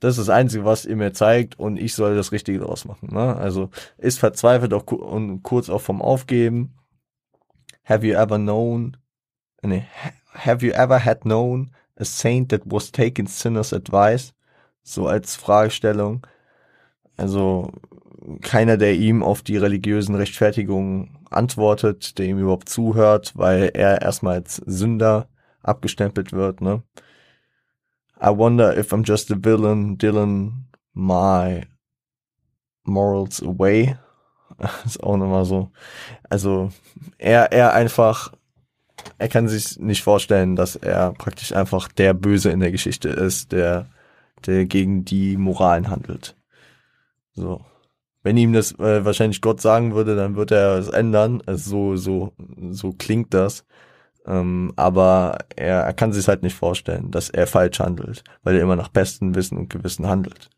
das 0.00 0.18
ist 0.18 0.28
das 0.28 0.36
Einzige, 0.36 0.66
was 0.66 0.84
ihr 0.84 0.96
mir 0.96 1.14
zeigt 1.14 1.58
und 1.58 1.78
ich 1.78 1.94
soll 1.94 2.14
das 2.14 2.30
Richtige 2.30 2.58
draus 2.58 2.84
machen. 2.84 3.08
Ne? 3.10 3.36
Also 3.36 3.70
ist 3.96 4.18
verzweifelt 4.18 4.74
auch 4.74 4.84
und 4.86 5.42
kurz 5.42 5.70
auch 5.70 5.80
vom 5.80 6.02
Aufgeben. 6.02 6.76
Have 7.84 8.06
you 8.06 8.14
ever 8.14 8.36
known, 8.36 8.98
nee, 9.62 9.86
have 10.34 10.64
you 10.64 10.72
ever 10.72 11.02
had 11.02 11.22
known 11.22 11.70
a 11.96 12.04
saint 12.04 12.50
that 12.50 12.62
was 12.66 12.92
taking 12.92 13.26
sinners 13.26 13.72
advice? 13.72 14.34
So 14.82 15.06
als 15.06 15.36
Fragestellung. 15.36 16.26
Also 17.16 17.72
keiner, 18.42 18.76
der 18.76 18.94
ihm 18.94 19.22
auf 19.22 19.40
die 19.40 19.56
religiösen 19.56 20.14
Rechtfertigungen 20.14 21.18
antwortet, 21.30 22.18
der 22.18 22.26
ihm 22.26 22.38
überhaupt 22.38 22.68
zuhört, 22.68 23.32
weil 23.36 23.70
er 23.74 24.02
erstmal 24.02 24.34
als 24.34 24.56
Sünder 24.56 25.28
abgestempelt 25.64 26.32
wird, 26.32 26.60
ne? 26.60 26.82
I 28.20 28.28
wonder 28.28 28.76
if 28.76 28.92
I'm 28.92 29.04
just 29.04 29.30
a 29.30 29.36
villain, 29.36 29.98
Dylan 29.98 30.66
my 30.94 31.66
morals 32.84 33.42
away. 33.42 33.96
ist 34.84 35.02
auch 35.02 35.16
nochmal 35.16 35.44
so. 35.44 35.70
Also, 36.30 36.70
er, 37.18 37.52
er 37.52 37.74
einfach, 37.74 38.32
er 39.18 39.28
kann 39.28 39.48
sich 39.48 39.78
nicht 39.78 40.02
vorstellen, 40.02 40.56
dass 40.56 40.76
er 40.76 41.12
praktisch 41.12 41.54
einfach 41.54 41.88
der 41.88 42.14
Böse 42.14 42.50
in 42.50 42.60
der 42.60 42.70
Geschichte 42.70 43.08
ist, 43.08 43.52
der, 43.52 43.86
der 44.46 44.66
gegen 44.66 45.04
die 45.04 45.36
Moralen 45.36 45.88
handelt. 45.88 46.36
So. 47.34 47.64
Wenn 48.22 48.38
ihm 48.38 48.54
das 48.54 48.72
äh, 48.78 49.04
wahrscheinlich 49.04 49.42
Gott 49.42 49.60
sagen 49.60 49.94
würde, 49.94 50.16
dann 50.16 50.34
wird 50.34 50.50
er 50.50 50.78
es 50.78 50.88
ändern. 50.88 51.42
Also 51.44 51.96
so, 51.96 52.32
so, 52.32 52.32
so 52.70 52.92
klingt 52.92 53.34
das. 53.34 53.66
Ähm, 54.26 54.72
aber 54.76 55.38
er, 55.56 55.82
er 55.82 55.92
kann 55.92 56.12
sich 56.12 56.28
halt 56.28 56.42
nicht 56.42 56.56
vorstellen, 56.56 57.10
dass 57.10 57.30
er 57.30 57.46
falsch 57.46 57.80
handelt, 57.80 58.24
weil 58.42 58.56
er 58.56 58.62
immer 58.62 58.76
nach 58.76 58.88
bestem 58.88 59.34
Wissen 59.34 59.58
und 59.58 59.70
Gewissen 59.70 60.06
handelt. 60.06 60.50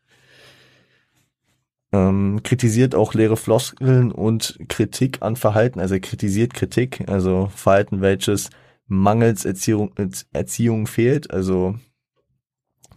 Ähm, 1.92 2.40
kritisiert 2.42 2.94
auch 2.94 3.14
leere 3.14 3.36
Floskeln 3.36 4.12
und 4.12 4.58
Kritik 4.68 5.22
an 5.22 5.36
Verhalten, 5.36 5.80
also 5.80 5.94
er 5.94 6.00
kritisiert 6.00 6.54
Kritik, 6.54 7.08
also 7.08 7.48
Verhalten, 7.54 8.00
welches 8.00 8.50
mangels 8.86 9.44
Erziehung, 9.44 9.92
Erziehung 10.32 10.86
fehlt, 10.86 11.30
also 11.30 11.76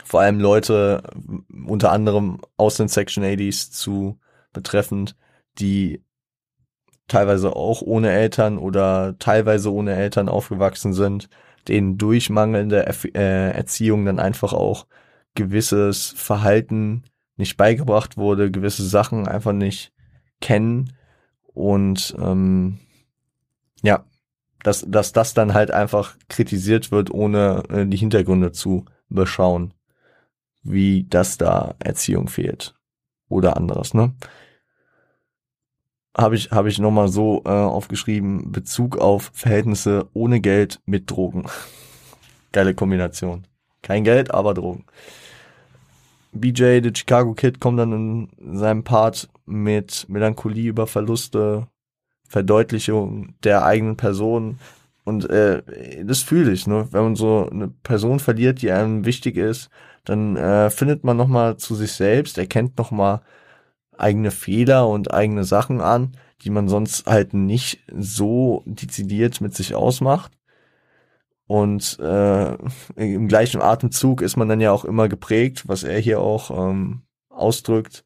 vor 0.04 0.22
allem 0.22 0.40
Leute, 0.40 1.04
unter 1.68 1.92
anderem 1.92 2.40
aus 2.58 2.78
den 2.78 2.88
Section 2.88 3.24
80s 3.24 3.72
zu 3.72 4.20
betreffend, 4.54 5.16
die 5.60 6.04
teilweise 7.10 7.56
auch 7.56 7.82
ohne 7.82 8.12
Eltern 8.12 8.58
oder 8.58 9.16
teilweise 9.20 9.74
ohne 9.74 9.96
Eltern 9.96 10.30
aufgewachsen 10.30 10.94
sind, 10.94 11.30
denen 11.68 11.98
durch 11.98 12.30
mangelnde 12.30 12.86
äh, 13.14 13.52
Erziehung 13.52 14.06
dann 14.06 14.20
einfach 14.20 14.54
auch 14.54 14.88
gewisses 15.36 16.14
Verhalten 16.16 17.04
nicht 17.36 17.58
beigebracht 17.58 18.18
wurde, 18.18 18.52
gewisse 18.52 18.84
Sachen 18.88 19.28
einfach 19.28 19.54
nicht 19.54 19.94
kennen 20.42 20.94
und 21.54 22.16
ähm, 22.20 22.80
ja, 23.82 24.06
dass, 24.64 24.86
dass 24.88 25.14
das 25.14 25.34
dann 25.34 25.54
halt 25.54 25.72
einfach 25.72 26.18
kritisiert 26.28 26.92
wird, 26.92 27.12
ohne 27.12 27.64
äh, 27.70 27.86
die 27.86 27.98
Hintergründe 27.98 28.52
zu 28.52 28.86
beschauen, 29.10 29.74
wie 30.64 31.06
das 31.10 31.38
da 31.38 31.76
Erziehung 31.80 32.28
fehlt 32.28 32.76
oder 33.30 33.56
anderes, 33.58 33.94
ne? 33.94 34.14
Habe 36.18 36.36
ich, 36.36 36.52
hab 36.52 36.66
ich 36.66 36.80
nochmal 36.80 37.08
so 37.08 37.44
äh, 37.46 37.50
aufgeschrieben, 37.50 38.52
Bezug 38.52 38.98
auf 38.98 39.32
Verhältnisse 39.34 40.08
ohne 40.14 40.42
Geld 40.42 40.80
mit 40.86 41.10
Drogen. 41.10 41.46
Geile 42.52 42.74
Kombination. 42.74 43.46
Kein 43.82 44.04
Geld, 44.04 44.34
aber 44.34 44.54
Drogen. 44.54 44.86
BJ, 46.32 46.82
der 46.82 46.94
Chicago 46.96 47.34
Kid, 47.34 47.60
kommt 47.60 47.80
dann 47.80 48.30
in 48.38 48.58
seinem 48.58 48.84
Part 48.84 49.30
mit 49.46 50.06
Melancholie 50.10 50.70
über 50.70 50.86
Verluste, 50.86 51.68
Verdeutlichung 52.28 53.34
der 53.44 53.66
eigenen 53.66 53.98
Person. 53.98 54.60
Und 55.06 55.28
äh, 55.30 55.64
das 56.04 56.22
fühle 56.22 56.52
ich, 56.52 56.68
ne? 56.68 56.88
Wenn 56.92 57.04
man 57.04 57.16
so 57.16 57.50
eine 57.50 57.68
Person 57.68 58.20
verliert, 58.20 58.62
die 58.62 58.72
einem 58.72 59.06
wichtig 59.06 59.38
ist, 59.38 59.70
dann 60.06 60.36
äh, 60.36 60.70
findet 60.70 61.04
man 61.04 61.18
nochmal 61.18 61.58
zu 61.58 61.74
sich 61.74 61.94
selbst, 61.94 62.38
erkennt 62.38 62.78
nochmal 62.78 63.22
eigene 64.00 64.32
Fehler 64.32 64.88
und 64.88 65.14
eigene 65.14 65.44
Sachen 65.44 65.82
an, 65.82 66.14
die 66.42 66.50
man 66.50 66.68
sonst 66.70 67.06
halt 67.06 67.34
nicht 67.34 67.84
so 67.96 68.64
dezidiert 68.66 69.42
mit 69.42 69.54
sich 69.56 69.76
ausmacht. 69.76 70.32
Und 71.48 71.98
äh, 72.00 72.58
im 72.96 73.28
gleichen 73.28 73.62
Atemzug 73.62 74.22
ist 74.22 74.38
man 74.38 74.48
dann 74.48 74.62
ja 74.62 74.72
auch 74.72 74.86
immer 74.86 75.10
geprägt, 75.10 75.68
was 75.68 75.84
er 75.84 76.00
hier 76.00 76.20
auch 76.20 76.52
ähm, 76.52 77.02
ausdrückt. 77.30 78.06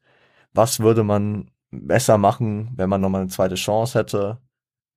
Was 0.54 0.80
würde 0.80 1.04
man 1.04 1.50
besser 1.80 2.18
machen, 2.18 2.70
wenn 2.76 2.88
man 2.88 3.00
nochmal 3.00 3.22
eine 3.22 3.30
zweite 3.30 3.56
Chance 3.56 3.98
hätte. 3.98 4.38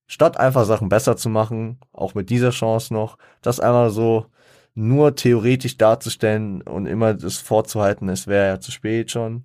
Statt 0.07 0.39
einfach 0.39 0.65
Sachen 0.65 0.89
besser 0.89 1.17
zu 1.17 1.29
machen, 1.29 1.79
auch 1.91 2.15
mit 2.15 2.29
dieser 2.29 2.51
Chance 2.51 2.93
noch, 2.93 3.17
das 3.41 3.59
einmal 3.59 3.89
so 3.89 4.27
nur 4.73 5.15
theoretisch 5.15 5.77
darzustellen 5.77 6.61
und 6.61 6.85
immer 6.85 7.13
das 7.13 7.37
vorzuhalten, 7.39 8.09
es 8.09 8.27
wäre 8.27 8.47
ja 8.47 8.59
zu 8.59 8.71
spät 8.71 9.11
schon. 9.11 9.43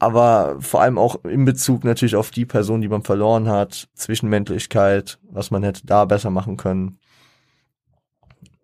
Aber 0.00 0.56
vor 0.60 0.80
allem 0.80 0.96
auch 0.96 1.22
in 1.26 1.44
Bezug 1.44 1.84
natürlich 1.84 2.16
auf 2.16 2.30
die 2.30 2.46
Person, 2.46 2.80
die 2.80 2.88
man 2.88 3.02
verloren 3.02 3.48
hat, 3.48 3.86
Zwischenmenschlichkeit, 3.92 5.18
was 5.30 5.50
man 5.50 5.62
hätte 5.62 5.84
da 5.84 6.06
besser 6.06 6.30
machen 6.30 6.56
können. 6.56 6.98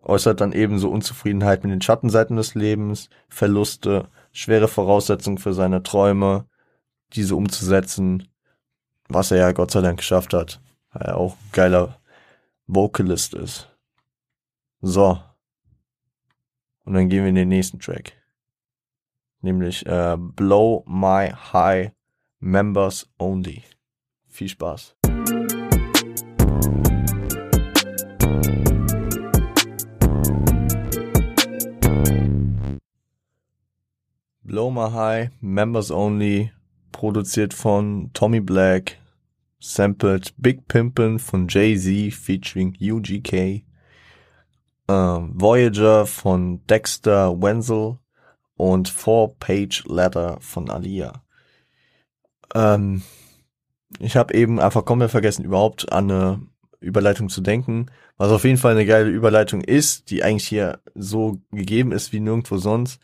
Äußert 0.02 0.40
dann 0.40 0.52
ebenso 0.52 0.88
Unzufriedenheit 0.88 1.62
mit 1.62 1.72
den 1.72 1.82
Schattenseiten 1.82 2.36
des 2.36 2.54
Lebens, 2.54 3.10
Verluste, 3.28 4.08
schwere 4.32 4.66
Voraussetzungen 4.66 5.36
für 5.36 5.52
seine 5.52 5.82
Träume, 5.82 6.46
diese 7.12 7.36
umzusetzen, 7.36 8.28
was 9.08 9.30
er 9.30 9.36
ja 9.36 9.52
Gott 9.52 9.72
sei 9.72 9.82
Dank 9.82 9.98
geschafft 9.98 10.32
hat, 10.32 10.62
weil 10.92 11.02
er 11.02 11.18
auch 11.18 11.34
ein 11.34 11.52
geiler 11.52 11.98
Vocalist 12.66 13.34
ist. 13.34 13.68
So. 14.80 15.20
Und 16.84 16.94
dann 16.94 17.10
gehen 17.10 17.24
wir 17.24 17.28
in 17.28 17.34
den 17.34 17.48
nächsten 17.48 17.78
Track. 17.78 18.15
Nämlich 19.46 19.86
äh, 19.86 20.16
Blow 20.18 20.82
My 20.88 21.30
High 21.52 21.92
Members 22.40 23.08
Only. 23.16 23.62
Viel 24.26 24.48
Spaß. 24.48 24.96
Blow 34.42 34.68
My 34.72 34.90
High 34.90 35.30
Members 35.40 35.92
Only 35.92 36.50
produziert 36.90 37.54
von 37.54 38.10
Tommy 38.14 38.40
Black, 38.40 38.98
sampled 39.60 40.34
Big 40.38 40.66
Pimpin' 40.66 41.20
von 41.20 41.46
Jay-Z 41.46 42.12
featuring 42.12 42.76
UGK, 42.80 43.32
äh, 43.32 43.62
Voyager 44.88 46.04
von 46.04 46.66
Dexter 46.66 47.40
Wenzel 47.40 48.00
und 48.56 48.88
Four 48.88 49.36
Page 49.38 49.84
Letter 49.86 50.38
von 50.40 50.70
Alia. 50.70 51.22
Ähm, 52.54 53.02
ich 53.98 54.16
habe 54.16 54.34
eben 54.34 54.60
einfach 54.60 54.84
komplett 54.84 55.10
vergessen, 55.10 55.44
überhaupt 55.44 55.92
an 55.92 56.10
eine 56.10 56.40
Überleitung 56.80 57.28
zu 57.28 57.40
denken, 57.40 57.86
was 58.16 58.30
auf 58.30 58.44
jeden 58.44 58.58
Fall 58.58 58.72
eine 58.72 58.86
geile 58.86 59.10
Überleitung 59.10 59.60
ist, 59.60 60.10
die 60.10 60.22
eigentlich 60.22 60.48
hier 60.48 60.80
so 60.94 61.40
gegeben 61.50 61.92
ist 61.92 62.12
wie 62.12 62.20
nirgendwo 62.20 62.58
sonst. 62.58 63.00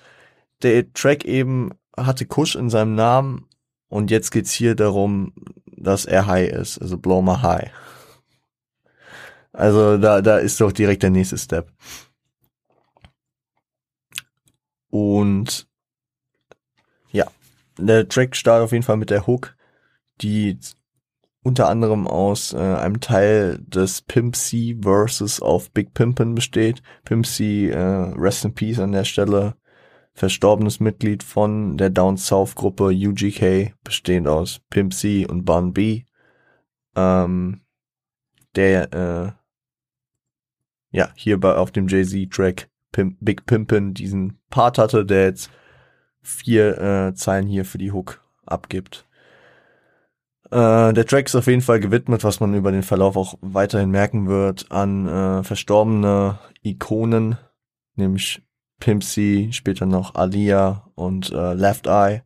Der 0.62 0.92
Track 0.92 1.24
eben 1.24 1.70
hatte 1.96 2.26
Kush 2.26 2.54
in 2.54 2.70
seinem 2.70 2.94
Namen 2.94 3.46
und 3.88 4.10
jetzt 4.10 4.30
geht's 4.30 4.52
hier 4.52 4.74
darum, 4.74 5.32
dass 5.66 6.04
er 6.04 6.26
high 6.26 6.50
ist, 6.50 6.80
also 6.80 6.96
blow 6.98 7.22
my 7.22 7.36
high. 7.36 7.70
Also 9.52 9.98
da, 9.98 10.22
da 10.22 10.38
ist 10.38 10.60
doch 10.60 10.72
direkt 10.72 11.02
der 11.02 11.10
nächste 11.10 11.36
Step. 11.36 11.70
Und 14.92 15.66
ja, 17.12 17.26
der 17.78 18.06
Track 18.06 18.36
startet 18.36 18.64
auf 18.64 18.72
jeden 18.72 18.84
Fall 18.84 18.98
mit 18.98 19.08
der 19.08 19.26
Hook, 19.26 19.56
die 20.20 20.58
unter 21.42 21.70
anderem 21.70 22.06
aus 22.06 22.52
äh, 22.52 22.58
einem 22.58 23.00
Teil 23.00 23.58
des 23.66 24.02
Pimp 24.02 24.36
C 24.36 24.76
Versus 24.82 25.40
auf 25.40 25.70
Big 25.70 25.94
Pimpin 25.94 26.34
besteht. 26.34 26.82
Pimp 27.04 27.24
C, 27.24 27.70
äh, 27.70 27.78
Rest 27.78 28.44
in 28.44 28.52
Peace 28.52 28.78
an 28.80 28.92
der 28.92 29.04
Stelle, 29.04 29.56
verstorbenes 30.12 30.78
Mitglied 30.78 31.22
von 31.22 31.78
der 31.78 31.88
Down 31.88 32.18
South 32.18 32.54
Gruppe 32.54 32.88
UGK, 32.88 33.74
bestehend 33.82 34.28
aus 34.28 34.60
Pimp 34.68 34.92
C 34.92 35.26
und 35.26 35.46
Bun 35.46 35.72
B, 35.72 36.04
ähm, 36.96 37.62
der 38.54 38.92
äh, 38.92 39.32
ja 40.90 41.08
hier 41.14 41.40
bei 41.40 41.54
auf 41.54 41.70
dem 41.70 41.88
Jay-Z 41.88 42.30
Track 42.30 42.68
Pimp, 42.92 43.16
Big 43.20 43.46
Pimpin 43.46 43.94
diesen 43.94 44.38
Part 44.50 44.78
hatte, 44.78 45.04
der 45.04 45.24
jetzt 45.24 45.50
vier 46.22 46.78
äh, 46.78 47.14
Zeilen 47.14 47.46
hier 47.46 47.64
für 47.64 47.78
die 47.78 47.92
Hook 47.92 48.20
abgibt. 48.46 49.06
Äh, 50.50 50.92
der 50.92 51.06
Track 51.06 51.26
ist 51.26 51.34
auf 51.34 51.46
jeden 51.46 51.62
Fall 51.62 51.80
gewidmet, 51.80 52.24
was 52.24 52.40
man 52.40 52.54
über 52.54 52.70
den 52.70 52.82
Verlauf 52.82 53.16
auch 53.16 53.38
weiterhin 53.40 53.90
merken 53.90 54.28
wird, 54.28 54.70
an 54.70 55.08
äh, 55.08 55.42
verstorbene 55.42 56.38
Ikonen, 56.62 57.38
nämlich 57.96 58.42
Pimp 58.78 59.02
C, 59.02 59.48
später 59.52 59.86
noch 59.86 60.14
Alia 60.14 60.88
und 60.94 61.30
äh, 61.32 61.54
Left 61.54 61.86
Eye. 61.86 62.22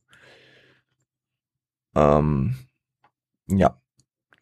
Ähm, 1.95 2.57
ja, 3.47 3.81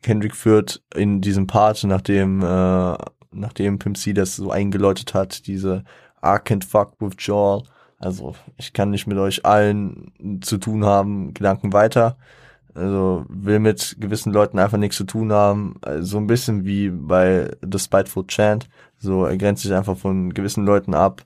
Kendrick 0.00 0.34
führt 0.34 0.82
in 0.94 1.20
diesem 1.20 1.46
Part, 1.46 1.84
nachdem 1.84 2.42
äh, 2.42 2.96
nachdem 3.34 3.78
Pimp 3.78 3.96
C 3.96 4.12
das 4.12 4.36
so 4.36 4.50
eingeläutet 4.50 5.12
hat, 5.12 5.46
diese 5.46 5.84
I 6.24 6.38
can't 6.38 6.64
fuck 6.64 6.94
with 7.00 7.14
Joel. 7.18 7.64
Also 7.98 8.34
ich 8.56 8.72
kann 8.72 8.90
nicht 8.90 9.06
mit 9.06 9.18
euch 9.18 9.44
allen 9.46 10.40
zu 10.42 10.58
tun 10.58 10.84
haben, 10.84 11.34
Gedanken 11.34 11.72
weiter. 11.72 12.16
Also 12.74 13.24
will 13.28 13.60
mit 13.60 13.96
gewissen 14.00 14.32
Leuten 14.32 14.58
einfach 14.58 14.78
nichts 14.78 14.96
zu 14.96 15.04
tun 15.04 15.32
haben. 15.32 15.76
Also, 15.82 16.04
so 16.04 16.18
ein 16.18 16.26
bisschen 16.26 16.64
wie 16.64 16.90
bei 16.90 17.50
The 17.62 17.78
Spiteful 17.78 18.26
Chant. 18.26 18.68
So 18.98 19.24
er 19.26 19.36
grenzt 19.36 19.62
sich 19.62 19.72
einfach 19.72 19.96
von 19.96 20.34
gewissen 20.34 20.64
Leuten 20.66 20.94
ab 20.94 21.24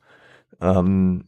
ähm, 0.60 1.24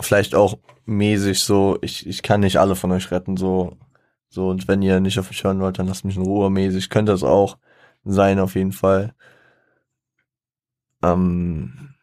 vielleicht 0.00 0.34
auch 0.34 0.58
mäßig 0.84 1.40
so, 1.40 1.78
ich, 1.82 2.06
ich 2.06 2.22
kann 2.22 2.40
nicht 2.40 2.58
alle 2.58 2.76
von 2.76 2.92
euch 2.92 3.10
retten, 3.10 3.36
so, 3.36 3.76
so, 4.28 4.48
und 4.48 4.68
wenn 4.68 4.82
ihr 4.82 5.00
nicht 5.00 5.18
auf 5.18 5.30
mich 5.30 5.42
hören 5.44 5.60
wollt, 5.60 5.78
dann 5.78 5.86
lasst 5.86 6.04
mich 6.04 6.16
in 6.16 6.22
Ruhe 6.22 6.50
mäßig, 6.50 6.90
könnte 6.90 7.12
das 7.12 7.22
auch 7.22 7.58
sein, 8.04 8.38
auf 8.38 8.54
jeden 8.54 8.72
Fall. 8.72 9.14
Ähm, 11.02 11.94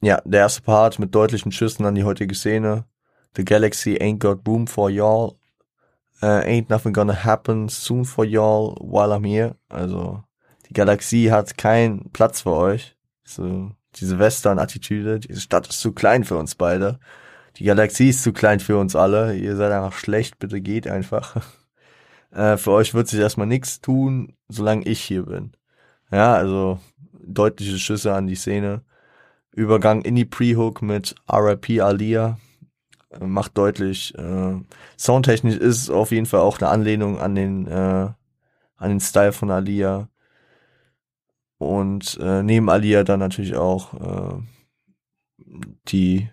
ja, 0.00 0.20
der 0.24 0.40
erste 0.40 0.62
Part 0.62 0.98
mit 0.98 1.14
deutlichen 1.14 1.52
Schüssen 1.52 1.86
an 1.86 1.94
die 1.94 2.04
heutige 2.04 2.34
Szene. 2.34 2.84
The 3.36 3.44
galaxy 3.44 3.98
ain't 4.00 4.20
got 4.20 4.46
room 4.46 4.66
for 4.66 4.90
y'all. 4.90 5.38
Uh, 6.22 6.42
ain't 6.44 6.70
nothing 6.70 6.92
gonna 6.92 7.24
happen 7.24 7.68
soon 7.68 8.04
for 8.04 8.24
y'all 8.24 8.76
while 8.80 9.12
I'm 9.12 9.26
here. 9.26 9.56
Also, 9.68 10.22
die 10.68 10.74
Galaxie 10.74 11.30
hat 11.30 11.58
keinen 11.58 12.10
Platz 12.12 12.42
für 12.42 12.52
euch. 12.52 12.96
So, 13.24 13.72
diese 13.96 14.18
Western-Attitüde, 14.18 15.20
diese 15.20 15.40
Stadt 15.40 15.68
ist 15.68 15.80
zu 15.80 15.92
klein 15.92 16.24
für 16.24 16.36
uns 16.36 16.54
beide. 16.54 16.98
Die 17.56 17.64
Galaxie 17.64 18.10
ist 18.10 18.22
zu 18.22 18.32
klein 18.32 18.60
für 18.60 18.78
uns 18.78 18.96
alle. 18.96 19.36
Ihr 19.36 19.56
seid 19.56 19.72
einfach 19.72 19.98
schlecht, 19.98 20.38
bitte 20.38 20.60
geht 20.60 20.86
einfach. 20.86 21.36
Äh, 22.34 22.56
für 22.56 22.72
euch 22.72 22.94
wird 22.94 23.06
sich 23.06 23.20
erstmal 23.20 23.46
nichts 23.46 23.80
tun, 23.80 24.34
solange 24.48 24.84
ich 24.86 25.00
hier 25.00 25.22
bin. 25.24 25.52
Ja, 26.10 26.34
also 26.34 26.80
deutliche 27.26 27.78
Schüsse 27.78 28.14
an 28.14 28.26
die 28.26 28.34
Szene. 28.34 28.82
Übergang 29.52 30.02
in 30.02 30.14
die 30.14 30.24
Pre-Hook 30.24 30.82
mit 30.82 31.14
RIP 31.30 31.80
Alia 31.80 32.38
äh, 33.10 33.24
macht 33.24 33.56
deutlich, 33.56 34.14
äh, 34.16 34.60
soundtechnisch 34.96 35.56
ist 35.56 35.82
es 35.82 35.90
auf 35.90 36.10
jeden 36.10 36.26
Fall 36.26 36.40
auch 36.40 36.60
eine 36.60 36.70
Anlehnung 36.70 37.18
an 37.18 37.34
den, 37.34 37.66
äh, 37.66 38.08
an 38.76 38.90
den 38.90 39.00
Style 39.00 39.32
von 39.32 39.50
Alia. 39.50 40.08
Und 41.58 42.18
äh, 42.20 42.42
neben 42.42 42.68
Alia 42.68 43.04
dann 43.04 43.20
natürlich 43.20 43.54
auch 43.54 43.94
äh, 43.94 44.42
die 45.88 46.28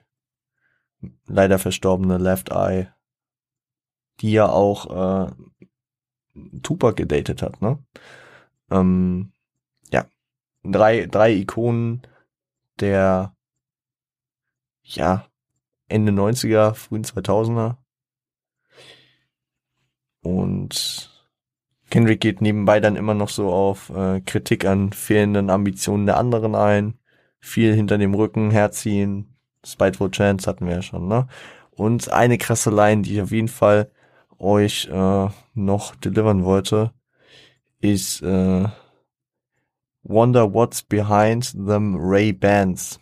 leider 1.28 1.60
verstorbene 1.60 2.18
Left 2.18 2.50
Eye, 2.50 2.88
die 4.20 4.32
ja 4.32 4.50
auch 4.50 5.28
äh, 5.28 5.32
Tupac 6.64 6.96
gedatet 6.96 7.42
hat, 7.42 7.62
ne? 7.62 7.80
Ähm, 8.70 9.32
drei, 10.64 11.08
drei 11.08 11.34
Ikonen 11.34 12.02
der, 12.80 13.36
ja, 14.84 15.26
Ende 15.88 16.12
90er, 16.12 16.74
frühen 16.74 17.04
2000er. 17.04 17.78
Und 20.24 21.12
Kendrick 21.90 22.22
geht 22.22 22.42
nebenbei 22.42 22.80
dann 22.80 22.96
immer 22.96 23.14
noch 23.14 23.30
so 23.30 23.52
auf 23.52 23.90
äh, 23.90 24.22
Kritik 24.22 24.66
an 24.66 24.94
fehlenden 24.94 25.50
Ambitionen 25.50 26.06
der 26.06 26.18
anderen 26.18 26.56
ein. 26.56 26.98
Viel 27.40 27.74
hinter 27.74 27.98
dem 27.98 28.14
Rücken 28.14 28.52
herziehen. 28.52 29.36
Spiteful 29.66 30.12
Chance 30.12 30.50
hatten 30.50 30.68
wir 30.68 30.76
ja 30.76 30.82
schon, 30.82 31.08
ne? 31.08 31.28
Und 31.72 32.12
eine 32.12 32.38
krasse 32.38 32.70
Line, 32.70 33.02
die 33.02 33.16
ich 33.16 33.22
auf 33.22 33.32
jeden 33.32 33.48
Fall 33.48 33.92
euch 34.38 34.88
äh, 34.92 35.28
noch 35.54 35.96
delivern 35.96 36.44
wollte, 36.44 36.94
ist 37.80 38.22
äh, 38.22 38.66
Wonder 40.04 40.52
what's 40.52 40.82
behind 40.82 41.54
them 41.54 41.96
Ray 41.98 42.32
Bands. 42.32 43.00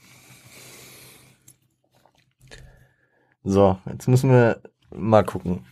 So, 3.43 3.80
jetzt 3.86 4.08
müssen 4.08 4.30
wir 4.30 4.62
mal 4.91 5.24
gucken. 5.24 5.66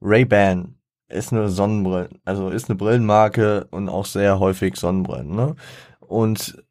Ray-Ban 0.00 0.76
ist 1.08 1.32
eine 1.32 1.48
Sonnenbrille, 1.48 2.10
also 2.24 2.50
ist 2.50 2.68
eine 2.68 2.76
Brillenmarke 2.76 3.66
und 3.70 3.88
auch 3.88 4.06
sehr 4.06 4.38
häufig 4.38 4.76
Sonnenbrillen, 4.76 5.34
ne? 5.34 5.56
Und 6.00 6.62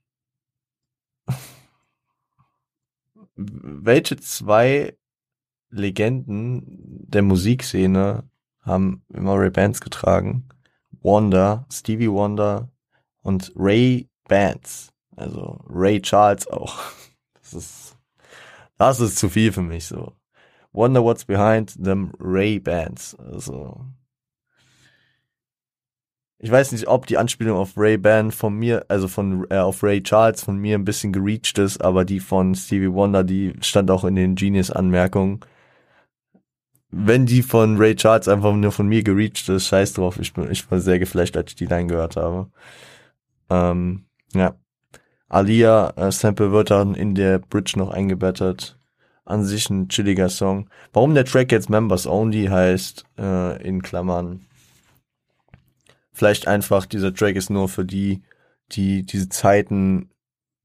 welche 3.36 4.18
zwei 4.18 4.98
Legenden 5.70 6.64
der 7.10 7.24
Musikszene 7.24 8.24
haben 8.62 9.04
immer 9.14 9.38
Ray 9.38 9.50
Bands 9.50 9.82
getragen. 9.82 10.48
Wonder, 11.02 11.66
Stevie 11.72 12.10
Wonder 12.10 12.72
und 13.28 13.52
Ray 13.58 14.08
Bands. 14.30 14.94
Also 15.18 15.60
Ray 15.68 16.02
Charles 16.02 16.48
auch. 16.48 16.80
Das 17.50 17.54
ist, 17.54 17.98
das 18.78 19.00
ist 19.00 19.18
zu 19.18 19.30
viel 19.30 19.54
für 19.54 19.62
mich 19.62 19.86
so. 19.86 20.12
Wonder 20.74 21.02
what's 21.02 21.24
behind 21.24 21.82
them 21.82 22.12
Ray 22.20 22.60
Bands. 22.60 23.16
Also 23.16 23.86
ich 26.40 26.52
weiß 26.52 26.74
nicht, 26.74 26.90
ob 26.90 27.08
die 27.08 27.18
Anspielung 27.18 27.58
auf 27.58 27.78
Ray 27.78 27.98
Ban 27.98 28.32
von 28.32 28.54
mir, 28.54 28.86
also 28.90 29.08
von 29.08 29.48
äh, 29.50 29.60
auf 29.60 29.82
Ray 29.82 30.04
Charles 30.04 30.44
von 30.44 30.58
mir 30.58 30.78
ein 30.78 30.84
bisschen 30.84 31.14
gereached 31.14 31.58
ist, 31.58 31.82
aber 31.82 32.04
die 32.04 32.20
von 32.20 32.54
Stevie 32.54 32.92
Wonder, 32.92 33.24
die 33.24 33.54
stand 33.62 33.90
auch 33.90 34.04
in 34.04 34.16
den 34.16 34.36
Genius-Anmerkungen. 34.36 35.40
Wenn 36.92 37.26
die 37.26 37.44
von 37.44 37.78
Ray 37.78 37.96
Charles 37.96 38.28
einfach 38.28 38.54
nur 38.54 38.74
von 38.74 38.90
mir 38.90 39.04
gereached 39.04 39.48
ist, 39.48 39.68
scheiß 39.68 39.94
drauf, 39.94 40.20
ich 40.20 40.34
bin, 40.34 40.52
ich 40.52 40.70
war 40.70 40.82
sehr 40.82 41.00
geflasht, 41.00 41.38
als 41.38 41.52
ich 41.52 41.56
die 41.56 41.66
Line 41.66 41.88
gehört 41.88 42.18
habe. 42.18 42.52
Ähm, 43.50 44.06
ja. 44.34 44.56
Alia 45.30 45.90
äh, 45.98 46.12
Sample 46.12 46.52
wird 46.52 46.72
dann 46.72 46.96
in 46.96 47.16
der 47.16 47.40
Bridge 47.40 47.74
noch 47.76 47.90
eingebettet. 47.90 48.80
An 49.26 49.44
sich 49.44 49.70
ein 49.70 49.90
chilliger 49.90 50.30
Song. 50.30 50.70
Warum 50.94 51.14
der 51.14 51.26
Track 51.26 51.52
jetzt 51.52 51.70
Members 51.70 52.08
Only 52.08 52.46
heißt, 52.46 53.04
äh, 53.20 53.62
in 53.62 53.82
Klammern, 53.82 54.48
Vielleicht 56.18 56.48
einfach, 56.48 56.88
dieser 56.88 57.14
Track 57.14 57.36
ist 57.36 57.52
nur 57.52 57.70
für 57.70 57.86
die, 57.86 58.24
die 58.72 59.04
diese 59.04 59.30
Zeiten 59.30 60.10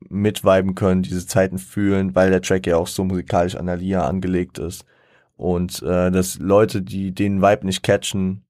mitviben 0.09 0.75
können, 0.75 1.03
diese 1.03 1.27
Zeiten 1.27 1.59
fühlen, 1.59 2.15
weil 2.15 2.31
der 2.31 2.41
Track 2.41 2.67
ja 2.67 2.79
auch 2.79 2.87
so 2.87 3.05
musikalisch 3.05 3.57
an 3.57 3.67
der 3.67 3.77
Lia 3.77 4.09
angelegt 4.09 4.57
ist. 4.57 4.87
Und 5.37 5.83
äh, 5.83 6.11
dass 6.11 6.39
Leute, 6.39 6.81
die 6.81 7.13
den 7.13 7.43
Vibe 7.43 7.67
nicht 7.67 7.83
catchen, 7.83 8.47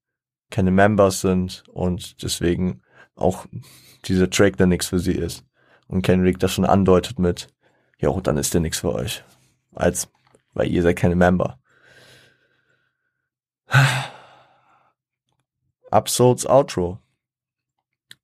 keine 0.49 0.71
Members 0.71 1.19
sind 1.19 1.65
und 1.73 2.23
deswegen 2.23 2.79
auch 3.15 3.47
dieser 4.05 4.29
Track 4.29 4.57
dann 4.57 4.69
nichts 4.69 4.87
für 4.87 4.99
sie 4.99 5.13
ist. 5.13 5.45
Und 5.87 6.01
Kendrick 6.01 6.39
das 6.39 6.51
schon 6.53 6.65
andeutet 6.65 7.19
mit, 7.19 7.47
ja, 7.99 8.11
dann 8.21 8.37
ist 8.37 8.53
der 8.53 8.61
nichts 8.61 8.79
für 8.79 8.93
euch. 8.93 9.23
Als, 9.73 10.09
weil 10.53 10.69
ihr 10.69 10.81
seid 10.81 10.97
keine 10.97 11.15
Member. 11.15 11.59
Absol's 15.91 16.45
Outro. 16.45 16.99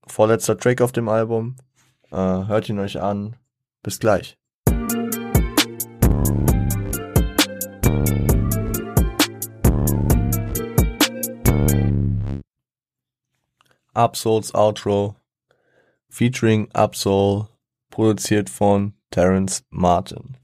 Vorletzter 0.08 0.58
Track 0.58 0.82
auf 0.82 0.92
dem 0.92 1.08
Album. 1.08 1.56
Äh, 2.12 2.16
hört 2.16 2.68
ihn 2.70 2.80
euch 2.80 3.00
an. 3.00 3.36
Bis 3.84 4.00
gleich. 4.00 4.38
Absol's 13.94 14.54
Outro 14.56 15.19
featuring 16.20 16.70
Absol, 16.74 17.48
produziert 17.90 18.50
von 18.50 18.94
Terence 19.10 19.64
Martin. 19.70 20.36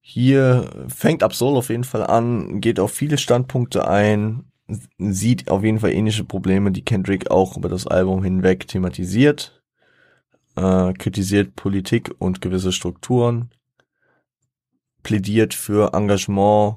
Hier 0.00 0.86
fängt 0.86 1.24
Absol 1.24 1.56
auf 1.56 1.68
jeden 1.68 1.82
Fall 1.82 2.06
an, 2.06 2.60
geht 2.60 2.78
auf 2.78 2.92
viele 2.92 3.18
Standpunkte 3.18 3.88
ein, 3.88 4.52
sieht 4.98 5.50
auf 5.50 5.64
jeden 5.64 5.80
Fall 5.80 5.92
ähnliche 5.92 6.22
Probleme, 6.22 6.70
die 6.70 6.84
Kendrick 6.84 7.32
auch 7.32 7.56
über 7.56 7.68
das 7.68 7.88
Album 7.88 8.22
hinweg 8.22 8.68
thematisiert, 8.68 9.60
äh, 10.54 10.92
kritisiert 10.92 11.56
Politik 11.56 12.14
und 12.20 12.40
gewisse 12.40 12.70
Strukturen, 12.70 13.50
plädiert 15.02 15.54
für 15.54 15.92
Engagement 15.92 16.76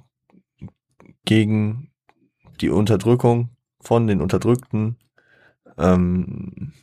gegen 1.23 1.91
die 2.61 2.71
Unterdrückung 2.71 3.49
von 3.79 4.07
den 4.07 4.21
Unterdrückten, 4.21 4.97
ähm, 5.79 6.73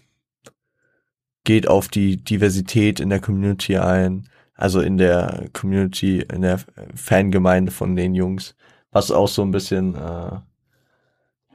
geht 1.45 1.69
auf 1.69 1.89
die 1.89 2.17
Diversität 2.17 2.99
in 2.99 3.09
der 3.09 3.21
Community 3.21 3.77
ein, 3.77 4.29
also 4.55 4.81
in 4.81 4.97
der 4.99 5.49
Community, 5.53 6.21
in 6.21 6.43
der 6.43 6.61
Fangemeinde 6.95 7.71
von 7.71 7.95
den 7.95 8.15
Jungs, 8.15 8.57
was 8.91 9.11
auch 9.11 9.29
so 9.29 9.43
ein 9.43 9.53
bisschen 9.53 9.95
äh, 9.95 10.41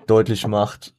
deutlich 0.08 0.48
macht. 0.48 0.96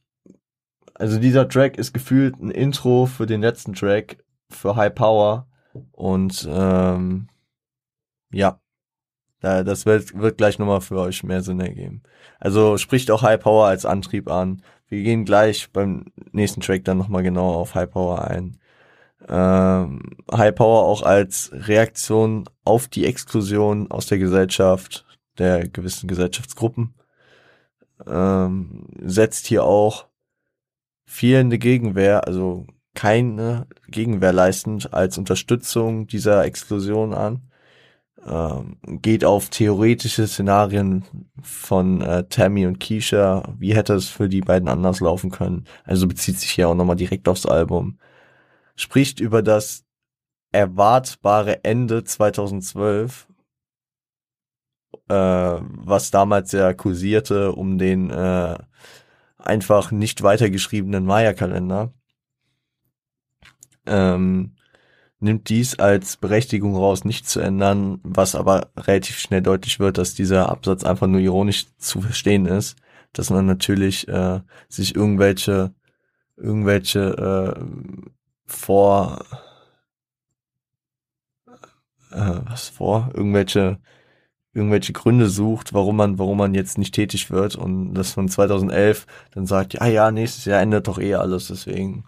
Also 0.93 1.19
dieser 1.19 1.49
Track 1.49 1.77
ist 1.77 1.93
gefühlt 1.93 2.39
ein 2.39 2.51
Intro 2.51 3.07
für 3.07 3.25
den 3.25 3.41
letzten 3.41 3.73
Track 3.73 4.23
für 4.49 4.75
High 4.75 4.93
Power 4.93 5.47
und 5.91 6.47
ähm, 6.51 7.29
ja, 8.31 8.59
das 9.43 9.85
wird, 9.85 10.17
wird 10.17 10.37
gleich 10.37 10.57
nochmal 10.57 10.79
für 10.79 10.99
euch 10.99 11.23
mehr 11.23 11.41
Sinn 11.41 11.59
ergeben. 11.59 12.03
Also 12.39 12.77
spricht 12.77 13.11
auch 13.11 13.23
High 13.23 13.41
Power 13.41 13.67
als 13.67 13.85
Antrieb 13.85 14.29
an. 14.29 14.61
Wir 14.93 15.03
gehen 15.03 15.25
gleich 15.25 15.71
beim 15.71 16.05
nächsten 16.31 16.61
Track 16.61 16.85
dann 16.85 16.99
nochmal 16.99 17.23
genauer 17.23 17.55
auf 17.57 17.73
High 17.73 17.89
Power 17.89 18.27
ein. 18.27 18.59
Ähm, 19.27 20.01
High 20.31 20.53
Power 20.53 20.83
auch 20.83 21.01
als 21.01 21.49
Reaktion 21.51 22.45
auf 22.63 22.87
die 22.87 23.05
Exklusion 23.05 23.89
aus 23.89 24.05
der 24.05 24.19
Gesellschaft, 24.19 25.05
der 25.37 25.67
gewissen 25.67 26.07
Gesellschaftsgruppen 26.07 26.93
ähm, 28.07 28.85
setzt 29.01 29.47
hier 29.47 29.63
auch 29.63 30.07
fehlende 31.05 31.57
Gegenwehr, 31.57 32.27
also 32.27 32.67
keine 32.93 33.67
Gegenwehr 33.87 34.33
leistend 34.33 34.93
als 34.93 35.17
Unterstützung 35.17 36.07
dieser 36.07 36.45
Explosion 36.45 37.13
an. 37.13 37.49
Ähm, 38.25 38.77
geht 39.01 39.25
auf 39.25 39.49
theoretische 39.49 40.27
Szenarien 40.27 41.03
von 41.41 42.01
äh, 42.01 42.23
Tammy 42.29 42.65
und 42.65 42.79
Keisha. 42.79 43.53
Wie 43.57 43.75
hätte 43.75 43.93
es 43.93 44.07
für 44.07 44.29
die 44.29 44.41
beiden 44.41 44.69
anders 44.69 44.99
laufen 45.01 45.29
können? 45.29 45.65
Also 45.83 46.07
bezieht 46.07 46.39
sich 46.39 46.51
hier 46.51 46.69
auch 46.69 46.75
nochmal 46.75 46.95
direkt 46.95 47.27
aufs 47.27 47.45
Album. 47.45 47.99
Spricht 48.75 49.19
über 49.19 49.41
das 49.41 49.83
erwartbare 50.51 51.63
Ende 51.63 52.03
2012 52.03 53.27
äh, 55.09 55.13
was 55.13 56.11
damals 56.11 56.51
ja 56.51 56.73
kursierte 56.73 57.51
um 57.51 57.77
den 57.77 58.09
äh, 58.09 58.57
einfach 59.37 59.91
nicht 59.91 60.23
weitergeschriebenen 60.23 61.05
Maya-Kalender, 61.05 61.93
ähm, 63.85 64.55
nimmt 65.23 65.49
dies 65.49 65.79
als 65.79 66.17
Berechtigung 66.17 66.75
raus, 66.75 67.05
nicht 67.05 67.27
zu 67.27 67.39
ändern, 67.39 67.99
was 68.03 68.35
aber 68.35 68.69
relativ 68.77 69.17
schnell 69.19 69.41
deutlich 69.41 69.79
wird, 69.79 69.97
dass 69.97 70.15
dieser 70.15 70.49
Absatz 70.49 70.83
einfach 70.83 71.07
nur 71.07 71.21
ironisch 71.21 71.67
zu 71.77 72.01
verstehen 72.01 72.45
ist, 72.45 72.77
dass 73.13 73.29
man 73.29 73.45
natürlich 73.45 74.07
äh, 74.07 74.41
sich 74.69 74.95
irgendwelche 74.95 75.73
irgendwelche 76.37 77.55
äh, 77.57 77.65
vor 78.45 79.25
äh, 82.11 82.41
was 82.45 82.69
vor? 82.69 83.11
Irgendwelche 83.13 83.79
irgendwelche 84.53 84.93
Gründe 84.93 85.29
sucht, 85.29 85.73
warum 85.73 85.97
man, 85.97 86.19
warum 86.19 86.37
man 86.37 86.53
jetzt 86.53 86.77
nicht 86.77 86.93
tätig 86.93 87.31
wird. 87.31 87.55
Und 87.55 87.95
das 87.95 88.13
von 88.13 88.29
2011 88.29 89.07
dann 89.31 89.47
sagt, 89.47 89.73
ja, 89.73 89.87
ja, 89.87 90.11
nächstes 90.11 90.45
Jahr 90.45 90.61
endet 90.61 90.87
doch 90.87 90.99
eh 90.99 91.15
alles, 91.15 91.47
deswegen 91.47 92.05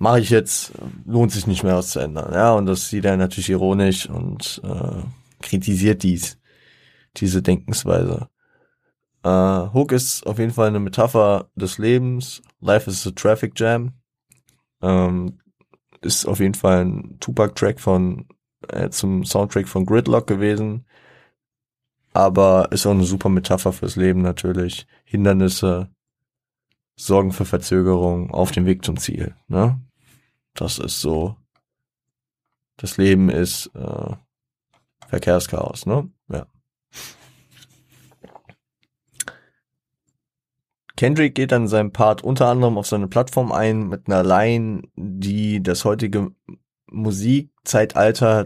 mache 0.00 0.20
ich 0.20 0.30
jetzt, 0.30 0.72
lohnt 1.06 1.30
sich 1.30 1.46
nicht 1.46 1.62
mehr 1.62 1.76
was 1.76 1.90
zu 1.90 2.00
ändern. 2.00 2.32
Ja, 2.32 2.54
und 2.54 2.66
das 2.66 2.88
sieht 2.88 3.04
er 3.04 3.16
natürlich 3.16 3.50
ironisch 3.50 4.08
und 4.08 4.60
äh, 4.64 5.02
kritisiert 5.40 6.02
dies, 6.02 6.38
diese 7.16 7.42
Denkensweise. 7.42 8.28
Äh, 9.22 9.28
Hook 9.72 9.92
ist 9.92 10.26
auf 10.26 10.40
jeden 10.40 10.52
Fall 10.52 10.68
eine 10.68 10.80
Metapher 10.80 11.50
des 11.54 11.78
Lebens. 11.78 12.42
Life 12.60 12.90
is 12.90 13.06
a 13.06 13.12
Traffic 13.12 13.52
Jam. 13.56 13.92
Ähm, 14.82 15.38
ist 16.00 16.26
auf 16.26 16.40
jeden 16.40 16.54
Fall 16.54 16.84
ein 16.84 17.18
Tupac-Track 17.20 17.78
von 17.78 18.26
äh, 18.68 18.90
zum 18.90 19.24
Soundtrack 19.24 19.68
von 19.68 19.86
Gridlock 19.86 20.26
gewesen 20.26 20.84
aber 22.12 22.68
ist 22.72 22.86
auch 22.86 22.92
eine 22.92 23.04
super 23.04 23.28
Metapher 23.28 23.72
fürs 23.72 23.96
Leben 23.96 24.22
natürlich. 24.22 24.86
Hindernisse 25.04 25.90
sorgen 26.96 27.32
für 27.32 27.44
Verzögerung 27.44 28.30
auf 28.30 28.50
dem 28.52 28.66
Weg 28.66 28.84
zum 28.84 28.96
Ziel. 28.96 29.34
Ne? 29.48 29.80
Das 30.54 30.78
ist 30.78 31.00
so. 31.00 31.36
Das 32.76 32.96
Leben 32.96 33.28
ist 33.28 33.70
äh, 33.74 34.14
Verkehrschaos, 35.08 35.86
ne? 35.86 36.10
Ja. 36.28 36.46
Kendrick 40.96 41.34
geht 41.34 41.52
dann 41.52 41.68
seinem 41.68 41.92
Part 41.92 42.22
unter 42.22 42.48
anderem 42.48 42.76
auf 42.76 42.86
seine 42.86 43.08
Plattform 43.08 43.52
ein 43.52 43.88
mit 43.88 44.06
einer 44.06 44.22
Line, 44.22 44.82
die 44.96 45.62
das 45.62 45.84
heutige 45.84 46.32
Musikzeitalter 46.90 48.44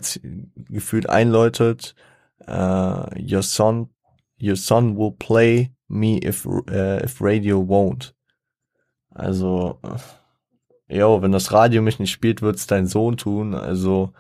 gefühlt 0.55 1.09
einläutet 1.09 1.95
uh, 2.49 3.07
your 3.17 3.43
son, 3.43 3.91
your 4.39 4.57
son 4.57 4.97
will 4.97 5.13
play 5.13 5.71
me 5.89 6.19
if, 6.19 6.47
uh, 6.47 7.01
if 7.03 7.21
radio 7.21 7.61
won't. 7.61 8.15
Also, 9.15 9.79
jo, 10.89 11.23
wenn 11.23 11.33
das 11.33 11.53
Radio 11.53 11.83
mich 11.83 11.99
nicht 11.99 12.11
spielt, 12.11 12.43
wird's 12.43 12.67
dein 12.67 12.87
Sohn 12.87 13.17
tun. 13.17 13.55
Also, 13.55 14.13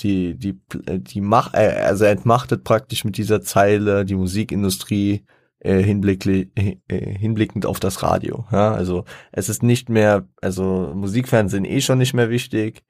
die, 0.00 0.36
die, 0.36 0.60
die 0.86 1.20
Macht, 1.20 1.54
äh, 1.54 1.82
also 1.84 2.04
entmachtet 2.04 2.64
praktisch 2.64 3.04
mit 3.04 3.16
dieser 3.16 3.42
Zeile 3.42 4.04
die 4.04 4.14
Musikindustrie 4.14 5.24
äh, 5.60 5.82
hinblicklich, 5.82 6.48
äh, 6.54 6.76
hinblickend 6.88 7.66
auf 7.66 7.80
das 7.80 8.02
Radio. 8.02 8.46
Ja? 8.52 8.72
Also 8.72 9.04
es 9.32 9.48
ist 9.48 9.62
nicht 9.62 9.88
mehr, 9.88 10.26
also 10.40 10.92
Musikfernsehen 10.94 11.64
eh 11.64 11.80
schon 11.80 11.98
nicht 11.98 12.14
mehr 12.14 12.30
wichtig. 12.30 12.82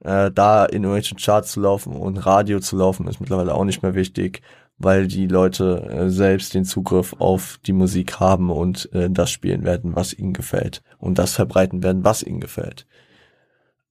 Äh, 0.00 0.30
da 0.32 0.64
in 0.64 0.82
irgendwelchen 0.84 1.18
Charts 1.18 1.52
zu 1.52 1.60
laufen 1.60 1.94
und 1.94 2.18
Radio 2.18 2.60
zu 2.60 2.76
laufen 2.76 3.06
ist 3.08 3.20
mittlerweile 3.20 3.54
auch 3.54 3.64
nicht 3.64 3.82
mehr 3.82 3.94
wichtig, 3.94 4.42
weil 4.78 5.06
die 5.06 5.26
Leute 5.26 5.82
äh, 5.88 6.10
selbst 6.10 6.54
den 6.54 6.64
Zugriff 6.64 7.14
auf 7.18 7.58
die 7.64 7.72
Musik 7.72 8.18
haben 8.20 8.50
und 8.50 8.92
äh, 8.92 9.08
das 9.10 9.30
spielen 9.30 9.64
werden, 9.64 9.94
was 9.94 10.12
ihnen 10.12 10.32
gefällt 10.32 10.82
und 10.98 11.18
das 11.18 11.34
verbreiten 11.34 11.82
werden, 11.82 12.04
was 12.04 12.22
ihnen 12.22 12.40
gefällt. 12.40 12.86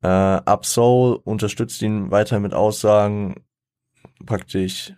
Äh, 0.01 0.07
Absol 0.07 1.15
unterstützt 1.23 1.81
ihn 1.81 2.11
weiter 2.11 2.39
mit 2.39 2.53
Aussagen, 2.53 3.43
praktisch 4.25 4.93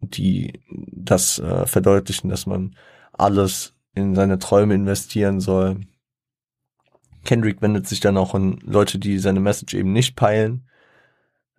die 0.00 0.60
das 0.68 1.38
äh, 1.38 1.66
verdeutlichen, 1.66 2.28
dass 2.28 2.46
man 2.46 2.76
alles 3.12 3.74
in 3.94 4.14
seine 4.14 4.38
Träume 4.38 4.74
investieren 4.74 5.40
soll. 5.40 5.80
Kendrick 7.24 7.62
wendet 7.62 7.86
sich 7.86 8.00
dann 8.00 8.16
auch 8.16 8.34
an 8.34 8.58
Leute, 8.62 8.98
die 8.98 9.18
seine 9.18 9.40
Message 9.40 9.74
eben 9.74 9.92
nicht 9.92 10.16
peilen, 10.16 10.68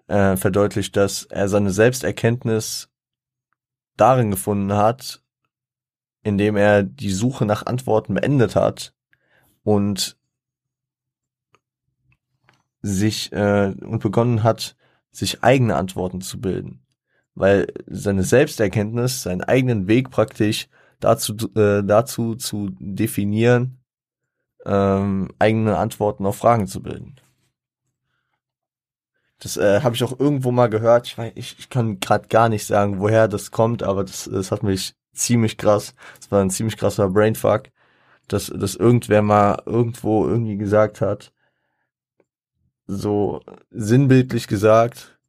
äh, 0.07 0.35
verdeutlicht, 0.35 0.95
dass 0.95 1.23
er 1.23 1.47
seine 1.47 1.71
Selbsterkenntnis 1.71 2.89
darin 3.97 4.31
gefunden 4.31 4.73
hat, 4.73 5.21
indem 6.23 6.55
er 6.57 6.83
die 6.83 7.11
Suche 7.11 7.45
nach 7.45 7.65
Antworten 7.65 8.13
beendet 8.13 8.55
hat 8.55 8.93
und 9.63 10.17
sich 12.81 13.31
äh, 13.31 13.73
und 13.81 13.99
begonnen 13.99 14.43
hat, 14.43 14.75
sich 15.11 15.43
eigene 15.43 15.75
Antworten 15.75 16.21
zu 16.21 16.39
bilden 16.39 16.85
weil 17.35 17.67
seine 17.85 18.23
Selbsterkenntnis, 18.23 19.23
seinen 19.23 19.41
eigenen 19.41 19.87
Weg 19.87 20.09
praktisch 20.09 20.67
dazu, 20.99 21.35
äh, 21.55 21.83
dazu 21.83 22.35
zu 22.35 22.69
definieren, 22.79 23.77
ähm, 24.65 25.29
eigene 25.37 25.77
Antworten 25.77 26.25
auf 26.25 26.37
Fragen 26.37 26.65
zu 26.65 26.81
bilden. 26.81 27.17
Das 29.45 29.57
äh, 29.57 29.81
habe 29.81 29.93
ich 29.93 30.03
auch 30.03 30.19
irgendwo 30.19 30.51
mal 30.51 30.71
gehört. 30.71 31.05
Ich, 31.05 31.19
weiß, 31.19 31.33
ich, 31.35 31.55
ich 31.59 31.69
kann 31.69 31.99
gerade 31.99 32.27
gar 32.29 32.49
nicht 32.49 32.65
sagen, 32.65 32.99
woher 32.99 33.27
das 33.27 33.51
kommt, 33.51 33.83
aber 33.83 34.03
das, 34.03 34.27
das 34.31 34.51
hat 34.51 34.63
mich 34.63 34.95
ziemlich 35.13 35.59
krass. 35.59 35.93
Das 36.19 36.31
war 36.31 36.41
ein 36.41 36.49
ziemlich 36.49 36.77
krasser 36.77 37.09
Brainfuck, 37.09 37.65
dass, 38.27 38.47
dass 38.47 38.73
irgendwer 38.73 39.21
mal 39.21 39.61
irgendwo 39.67 40.27
irgendwie 40.27 40.57
gesagt 40.57 40.99
hat, 40.99 41.31
so 42.87 43.41
sinnbildlich 43.69 44.47
gesagt, 44.47 45.19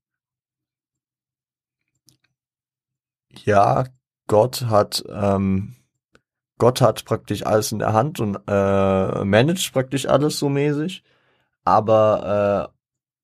ja, 3.44 3.84
Gott 4.28 4.62
hat 4.70 5.04
ähm, 5.10 5.76
Gott 6.56 6.80
hat 6.80 7.04
praktisch 7.04 7.44
alles 7.44 7.70
in 7.70 7.80
der 7.80 7.92
Hand 7.92 8.18
und 8.20 8.38
äh, 8.48 9.24
managt 9.26 9.74
praktisch 9.74 10.06
alles 10.06 10.38
so 10.38 10.48
mäßig, 10.48 11.04
aber 11.64 12.70
äh, 12.72 12.75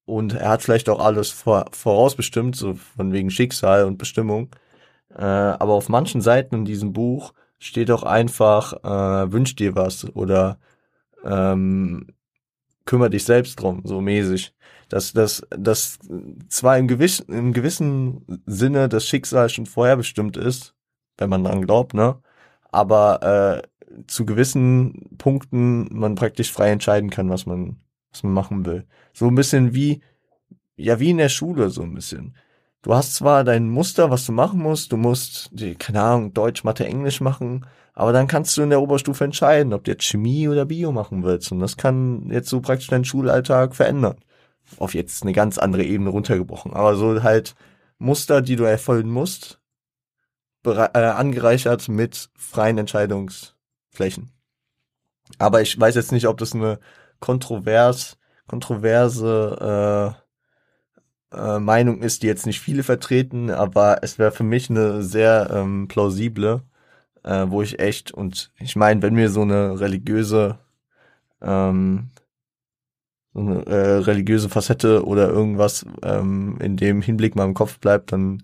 und 0.06 0.34
er 0.34 0.50
hat 0.50 0.62
vielleicht 0.62 0.88
auch 0.88 1.00
alles 1.00 1.30
vor, 1.30 1.66
vorausbestimmt, 1.72 2.56
so 2.56 2.74
von 2.74 3.12
wegen 3.12 3.30
Schicksal 3.30 3.84
und 3.84 3.98
Bestimmung. 3.98 4.50
Äh, 5.14 5.22
aber 5.22 5.74
auf 5.74 5.88
manchen 5.88 6.20
Seiten 6.20 6.56
in 6.56 6.64
diesem 6.64 6.92
Buch 6.92 7.32
steht 7.58 7.90
auch 7.90 8.02
einfach, 8.02 8.72
äh, 8.84 9.32
wünsch 9.32 9.54
dir 9.56 9.76
was 9.76 10.04
oder 10.14 10.58
ähm, 11.24 12.08
kümmere 12.86 13.10
dich 13.10 13.24
selbst 13.24 13.60
drum, 13.60 13.82
so 13.84 14.00
mäßig 14.00 14.54
dass 14.92 15.12
dass 15.12 15.42
dass 15.50 15.98
zwar 16.48 16.78
im 16.78 16.86
gewissen 16.86 17.26
im 17.32 17.52
gewissen 17.54 18.42
Sinne 18.46 18.88
das 18.90 19.06
Schicksal 19.06 19.48
schon 19.48 19.66
vorherbestimmt 19.66 20.36
ist, 20.36 20.74
wenn 21.16 21.30
man 21.30 21.44
dran 21.44 21.62
glaubt, 21.62 21.94
ne? 21.94 22.20
Aber 22.70 23.62
äh, 23.62 24.02
zu 24.06 24.26
gewissen 24.26 25.16
Punkten 25.18 25.88
man 25.98 26.14
praktisch 26.14 26.52
frei 26.52 26.70
entscheiden 26.70 27.10
kann, 27.10 27.30
was 27.30 27.46
man 27.46 27.80
was 28.12 28.22
man 28.22 28.34
machen 28.34 28.66
will. 28.66 28.86
So 29.12 29.26
ein 29.28 29.34
bisschen 29.34 29.74
wie 29.74 30.02
ja 30.76 31.00
wie 31.00 31.10
in 31.10 31.18
der 31.18 31.28
Schule 31.28 31.70
so 31.70 31.82
ein 31.82 31.94
bisschen. 31.94 32.36
Du 32.82 32.94
hast 32.94 33.14
zwar 33.14 33.44
dein 33.44 33.68
Muster, 33.68 34.10
was 34.10 34.26
du 34.26 34.32
machen 34.32 34.60
musst, 34.60 34.90
du 34.90 34.96
musst, 34.96 35.52
keine 35.78 36.02
Ahnung, 36.02 36.34
Deutsch, 36.34 36.64
Mathe, 36.64 36.84
Englisch 36.84 37.20
machen, 37.20 37.64
aber 37.94 38.12
dann 38.12 38.26
kannst 38.26 38.56
du 38.56 38.62
in 38.62 38.70
der 38.70 38.82
Oberstufe 38.82 39.22
entscheiden, 39.22 39.72
ob 39.72 39.84
du 39.84 39.92
jetzt 39.92 40.04
Chemie 40.04 40.48
oder 40.48 40.64
Bio 40.64 40.90
machen 40.90 41.22
willst. 41.22 41.52
Und 41.52 41.60
das 41.60 41.76
kann 41.76 42.28
jetzt 42.30 42.48
so 42.48 42.60
praktisch 42.60 42.88
deinen 42.88 43.04
Schulalltag 43.04 43.76
verändern 43.76 44.16
auf 44.78 44.94
jetzt 44.94 45.22
eine 45.22 45.32
ganz 45.32 45.58
andere 45.58 45.84
Ebene 45.84 46.10
runtergebrochen. 46.10 46.72
Aber 46.74 46.96
so 46.96 47.22
halt 47.22 47.54
Muster, 47.98 48.42
die 48.42 48.56
du 48.56 48.64
erfüllen 48.64 49.10
musst, 49.10 49.60
äh, 50.64 50.70
angereichert 50.70 51.88
mit 51.88 52.30
freien 52.36 52.78
Entscheidungsflächen. 52.78 54.30
Aber 55.38 55.62
ich 55.62 55.78
weiß 55.78 55.94
jetzt 55.94 56.12
nicht, 56.12 56.26
ob 56.26 56.38
das 56.38 56.54
eine 56.54 56.78
kontrovers, 57.20 58.18
kontroverse 58.48 60.16
äh, 61.32 61.36
äh, 61.36 61.58
Meinung 61.60 62.02
ist, 62.02 62.22
die 62.22 62.26
jetzt 62.26 62.46
nicht 62.46 62.60
viele 62.60 62.82
vertreten, 62.82 63.50
aber 63.50 63.98
es 64.02 64.18
wäre 64.18 64.32
für 64.32 64.44
mich 64.44 64.70
eine 64.70 65.02
sehr 65.02 65.50
ähm, 65.52 65.88
plausible, 65.88 66.62
äh, 67.24 67.46
wo 67.48 67.62
ich 67.62 67.78
echt, 67.80 68.12
und 68.12 68.52
ich 68.58 68.76
meine, 68.76 69.02
wenn 69.02 69.14
mir 69.14 69.30
so 69.30 69.42
eine 69.42 69.80
religiöse 69.80 70.58
ähm, 71.40 72.10
so 73.34 73.40
eine 73.40 73.66
äh, 73.66 73.96
religiöse 73.98 74.48
Facette 74.48 75.04
oder 75.06 75.28
irgendwas 75.28 75.86
ähm, 76.02 76.58
in 76.60 76.76
dem 76.76 77.02
Hinblick 77.02 77.34
mal 77.34 77.44
im 77.44 77.54
Kopf 77.54 77.78
bleibt, 77.78 78.12
dann 78.12 78.42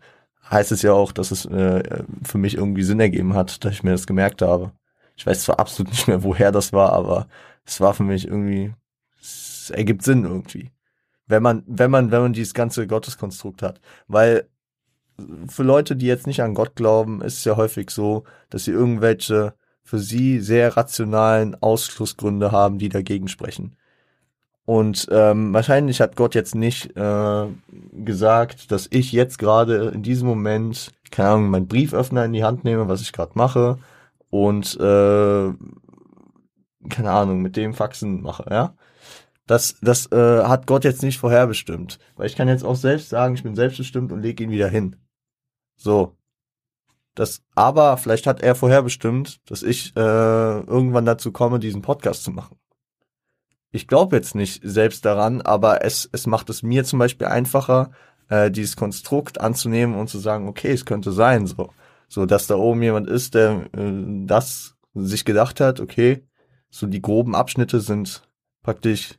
heißt 0.51 0.73
es 0.73 0.83
ja 0.83 0.93
auch, 0.93 1.13
dass 1.13 1.31
es 1.31 1.45
äh, 1.47 2.05
für 2.25 2.39
mich 2.39 2.57
irgendwie 2.57 2.83
Sinn 2.83 3.01
ergeben 3.01 3.35
hat, 3.35 3.65
dass 3.65 3.73
ich 3.73 3.83
mir 3.83 3.93
das 3.93 4.07
gemerkt 4.07 4.43
habe. 4.43 4.73
Ich 5.17 5.27
weiß 5.27 5.43
zwar 5.43 5.61
absolut 5.61 5.93
nicht 5.93 6.09
mehr, 6.09 6.23
woher 6.23 6.53
das 6.53 6.73
war, 6.73 6.93
aber 6.93 7.29
es 7.67 7.81
war 7.81 7.93
für 7.95 8.05
mich 8.05 8.27
irgendwie, 8.27 8.73
ergibt 9.71 10.03
Sinn 10.03 10.25
irgendwie. 10.25 10.71
Wenn 11.27 11.43
man, 11.43 11.63
wenn 11.67 11.91
man, 11.91 12.11
wenn 12.11 12.23
man 12.23 12.33
dieses 12.33 12.55
ganze 12.55 12.87
Gotteskonstrukt 12.87 13.63
hat. 13.63 13.81
Weil 14.07 14.49
für 15.49 15.63
Leute, 15.63 15.97
die 15.97 16.07
jetzt 16.07 16.27
nicht 16.27 16.43
an 16.43 16.55
Gott 16.55 16.77
glauben, 16.77 17.23
ist 17.23 17.39
es 17.39 17.45
ja 17.45 17.57
häufig 17.57 17.91
so, 17.91 18.25
dass 18.51 18.65
sie 18.65 18.71
irgendwelche 18.71 19.55
für 19.83 19.99
sie 19.99 20.41
sehr 20.41 20.77
rationalen 20.77 21.57
Ausschlussgründe 21.63 22.53
haben, 22.53 22.79
die 22.79 22.91
dagegen 22.91 23.29
sprechen. 23.29 23.75
Und 24.67 25.09
ähm, 25.11 25.55
wahrscheinlich 25.55 26.03
hat 26.03 26.15
Gott 26.15 26.35
jetzt 26.35 26.55
nicht 26.55 26.95
äh, 26.95 27.47
gesagt, 27.93 28.71
dass 28.71 28.87
ich 28.91 29.13
jetzt 29.13 29.39
gerade 29.39 29.89
in 29.95 30.03
diesem 30.03 30.29
Moment, 30.29 30.93
keine 31.11 31.31
Ahnung, 31.31 31.49
meinen 31.49 31.69
Brieföffner 31.69 32.27
in 32.27 32.35
die 32.35 32.45
Hand 32.45 32.65
nehme, 32.65 32.87
was 32.87 33.01
ich 33.01 33.15
gerade 33.15 33.33
mache, 33.35 33.79
und 34.29 34.79
äh, 34.79 35.53
keine 36.91 37.11
Ahnung, 37.11 37.41
mit 37.41 37.57
dem 37.57 37.73
Faxen 37.73 38.21
mache, 38.21 38.45
ja. 38.51 38.75
Das, 39.49 39.77
das 39.83 40.11
äh, 40.13 40.45
hat 40.45 40.67
Gott 40.67 40.85
jetzt 40.85 41.03
nicht 41.03 41.19
vorherbestimmt. 41.19 41.99
Weil 42.15 42.27
ich 42.27 42.37
kann 42.37 42.49
jetzt 42.49 42.65
auch 42.65 42.77
selbst 42.77 43.09
sagen, 43.09 43.35
ich 43.35 43.43
bin 43.43 43.57
selbstbestimmt 43.57 44.13
und 44.13 44.23
lege 44.23 44.45
ihn 44.45 44.51
wieder 44.51 44.69
hin. 44.69 44.97
So. 45.77 46.17
Das, 47.17 47.43
aber 47.57 47.97
vielleicht 47.97 48.29
hat 48.29 48.43
er 48.43 48.55
vorherbestimmt, 48.55 49.41
dass 49.51 49.65
ich 49.65 49.97
äh, 49.97 50.01
irgendwann 50.01 51.05
dazu 51.05 51.33
komme, 51.33 51.59
diesen 51.59 51.83
Podcast 51.83 52.23
zu 52.23 52.31
machen 52.31 52.57
ich 53.71 53.87
glaube 53.87 54.17
jetzt 54.17 54.35
nicht 54.35 54.61
selbst 54.65 55.05
daran, 55.05 55.41
aber 55.43 55.85
es, 55.85 56.09
es 56.13 56.27
macht 56.27 56.49
es 56.51 56.63
mir 56.63 56.85
zum 56.85 56.99
Beispiel 56.99 57.27
einfacher, 57.27 57.91
äh, 58.29 58.51
dieses 58.51 58.77
Konstrukt 58.77 59.41
anzunehmen 59.41 59.97
und 59.97 60.09
zu 60.09 60.19
sagen, 60.19 60.49
okay, 60.49 60.73
es 60.73 60.85
könnte 60.85 61.13
sein, 61.13 61.47
so. 61.47 61.71
So, 62.11 62.25
dass 62.25 62.47
da 62.47 62.57
oben 62.57 62.83
jemand 62.83 63.07
ist, 63.09 63.35
der 63.35 63.69
äh, 63.75 64.25
das 64.27 64.77
sich 64.95 65.25
gedacht 65.27 65.61
hat, 65.61 65.81
okay, 65.81 66.27
so 66.71 66.87
die 66.87 67.03
groben 67.03 67.35
Abschnitte 67.35 67.81
sind 67.81 68.23
praktisch 68.63 69.18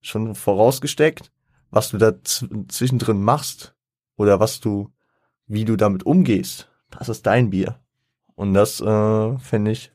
schon 0.00 0.34
vorausgesteckt, 0.34 1.32
was 1.70 1.90
du 1.90 1.98
da 1.98 2.12
zwischendrin 2.22 3.22
machst 3.22 3.74
oder 4.16 4.40
was 4.40 4.60
du, 4.60 4.92
wie 5.46 5.64
du 5.64 5.76
damit 5.76 6.04
umgehst, 6.04 6.70
das 6.90 7.08
ist 7.08 7.26
dein 7.26 7.50
Bier. 7.50 7.80
Und 8.34 8.54
das, 8.54 8.80
äh, 8.80 9.38
finde 9.38 9.72
ich, 9.72 9.92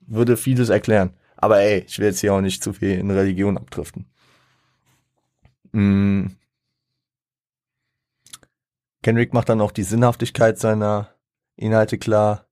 würde 0.00 0.36
vieles 0.36 0.68
erklären. 0.68 1.16
Aber 1.36 1.60
ey, 1.60 1.80
ich 1.80 1.98
will 1.98 2.06
jetzt 2.06 2.20
hier 2.20 2.34
auch 2.34 2.40
nicht 2.40 2.62
zu 2.62 2.72
viel 2.72 2.98
in 2.98 3.10
Religion 3.10 3.58
abdriften. 3.58 4.06
Mm. 5.72 6.26
Kendrick 9.02 9.32
macht 9.34 9.48
dann 9.48 9.60
auch 9.60 9.72
die 9.72 9.82
Sinnhaftigkeit 9.82 10.58
seiner 10.58 11.12
Inhalte 11.56 11.98
klar. 11.98 12.46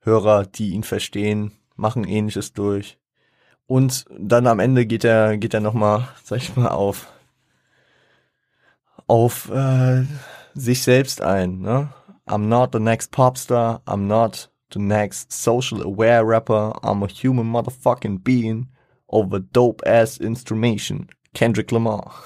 Hörer, 0.00 0.46
die 0.46 0.70
ihn 0.70 0.82
verstehen, 0.82 1.52
machen 1.76 2.04
ähnliches 2.04 2.52
durch. 2.52 2.98
Und 3.66 4.04
dann 4.16 4.46
am 4.46 4.60
Ende 4.60 4.86
geht 4.86 5.04
er, 5.04 5.36
geht 5.38 5.54
er 5.54 5.60
nochmal, 5.60 6.08
sag 6.22 6.38
ich 6.38 6.56
mal, 6.56 6.68
auf, 6.68 7.08
auf 9.06 9.50
äh, 9.50 10.04
sich 10.54 10.82
selbst 10.82 11.20
ein. 11.20 11.60
Ne? 11.60 11.88
I'm 12.26 12.46
not 12.46 12.70
the 12.72 12.78
next 12.78 13.10
popstar, 13.10 13.82
I'm 13.86 14.06
not 14.06 14.50
the 14.72 14.78
next 14.78 15.32
social 15.32 15.82
aware 15.82 16.24
rapper. 16.24 16.78
I'm 16.82 17.02
a 17.02 17.08
human 17.08 17.46
motherfucking 17.46 18.22
being 18.22 18.68
over 19.08 19.40
dope 19.40 19.82
ass 19.86 20.18
instrumentation. 20.18 21.08
Kendrick 21.34 21.70
Lamar. 21.70 22.12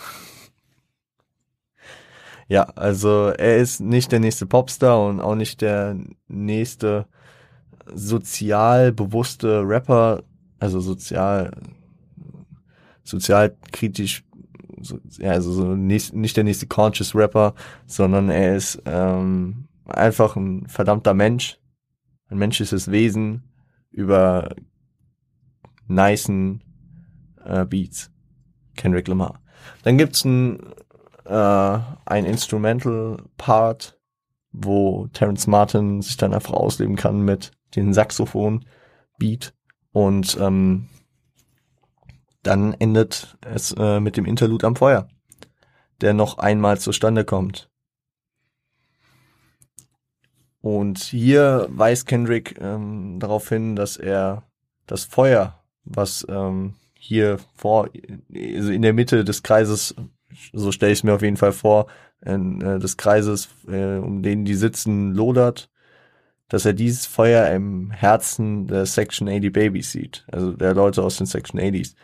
Ja, 2.49 2.64
also 2.74 3.28
er 3.28 3.59
ist 3.59 3.78
nicht 3.78 4.11
der 4.11 4.18
nächste 4.18 4.45
Popstar 4.45 5.07
und 5.07 5.20
auch 5.20 5.36
nicht 5.36 5.61
der 5.61 5.97
nächste 6.26 7.07
sozial 7.95 8.91
bewusste 8.91 9.62
Rapper, 9.64 10.24
also 10.61 10.80
sozial 10.80 11.50
sozialkritisch 13.02 14.24
so, 14.82 14.98
ja, 15.18 15.32
also 15.32 15.52
so 15.52 15.74
nicht, 15.74 16.14
nicht 16.14 16.36
der 16.36 16.44
nächste 16.44 16.66
conscious 16.66 17.14
Rapper, 17.14 17.54
sondern 17.86 18.30
er 18.30 18.56
ist 18.56 18.80
ähm, 18.86 19.68
einfach 19.86 20.36
ein 20.36 20.66
verdammter 20.68 21.14
Mensch, 21.14 21.58
ein 22.28 22.38
menschliches 22.38 22.90
Wesen 22.90 23.42
über 23.90 24.54
nicen 25.86 26.62
äh, 27.44 27.64
Beats. 27.66 28.11
Kendrick 28.76 29.08
Lamar. 29.08 29.42
Dann 29.82 29.98
gibt's 29.98 30.24
ein, 30.24 30.58
äh, 31.26 31.78
ein 32.06 32.24
Instrumental 32.24 33.22
Part, 33.36 33.98
wo 34.52 35.08
Terence 35.08 35.46
Martin 35.46 36.00
sich 36.00 36.16
dann 36.16 36.32
einfach 36.32 36.54
ausleben 36.54 36.96
kann 36.96 37.20
mit 37.20 37.52
den 37.76 37.92
Saxophon 37.92 38.64
Beat 39.18 39.52
und 39.93 40.36
ähm, 40.41 40.88
dann 42.43 42.74
endet 42.74 43.36
es 43.43 43.72
äh, 43.72 44.01
mit 44.01 44.16
dem 44.16 44.24
Interlude 44.24 44.66
am 44.66 44.76
Feuer, 44.76 45.09
der 46.01 46.14
noch 46.14 46.38
einmal 46.38 46.78
zustande 46.78 47.24
kommt. 47.24 47.68
Und 50.62 50.99
hier 50.99 51.66
weist 51.70 52.07
Kendrick 52.07 52.59
ähm, 52.61 53.18
darauf 53.18 53.49
hin, 53.49 53.76
dass 53.76 53.97
er 53.97 54.45
das 54.86 55.05
Feuer, 55.05 55.62
was 55.84 56.26
ähm, 56.28 56.74
hier 56.95 57.38
vor, 57.57 57.88
also 58.34 58.70
in 58.70 58.82
der 58.82 58.93
Mitte 58.93 59.24
des 59.24 59.43
Kreises, 59.43 59.95
so 60.53 60.70
stelle 60.70 60.93
ich 60.93 60.99
es 60.99 61.03
mir 61.03 61.14
auf 61.14 61.22
jeden 61.22 61.38
Fall 61.38 61.53
vor, 61.53 61.86
äh, 62.20 62.38
des 62.78 62.99
Kreises, 62.99 63.49
äh, 63.68 63.97
um 63.97 64.22
den 64.22 64.45
die 64.45 64.55
sitzen, 64.55 65.14
lodert, 65.14 65.70
dass 66.51 66.64
er 66.66 66.74
dieses 66.74 67.07
Feuer 67.07 67.48
im 67.51 67.90
Herzen 67.90 68.66
der 68.66 68.84
Section 68.84 69.28
80 69.28 69.53
Babies 69.53 69.92
sieht, 69.92 70.26
also 70.30 70.53
der 70.53 70.74
Leute 70.74 71.03
aus 71.03 71.16
den 71.16 71.26
Section 71.26 71.59
80s 71.59 71.94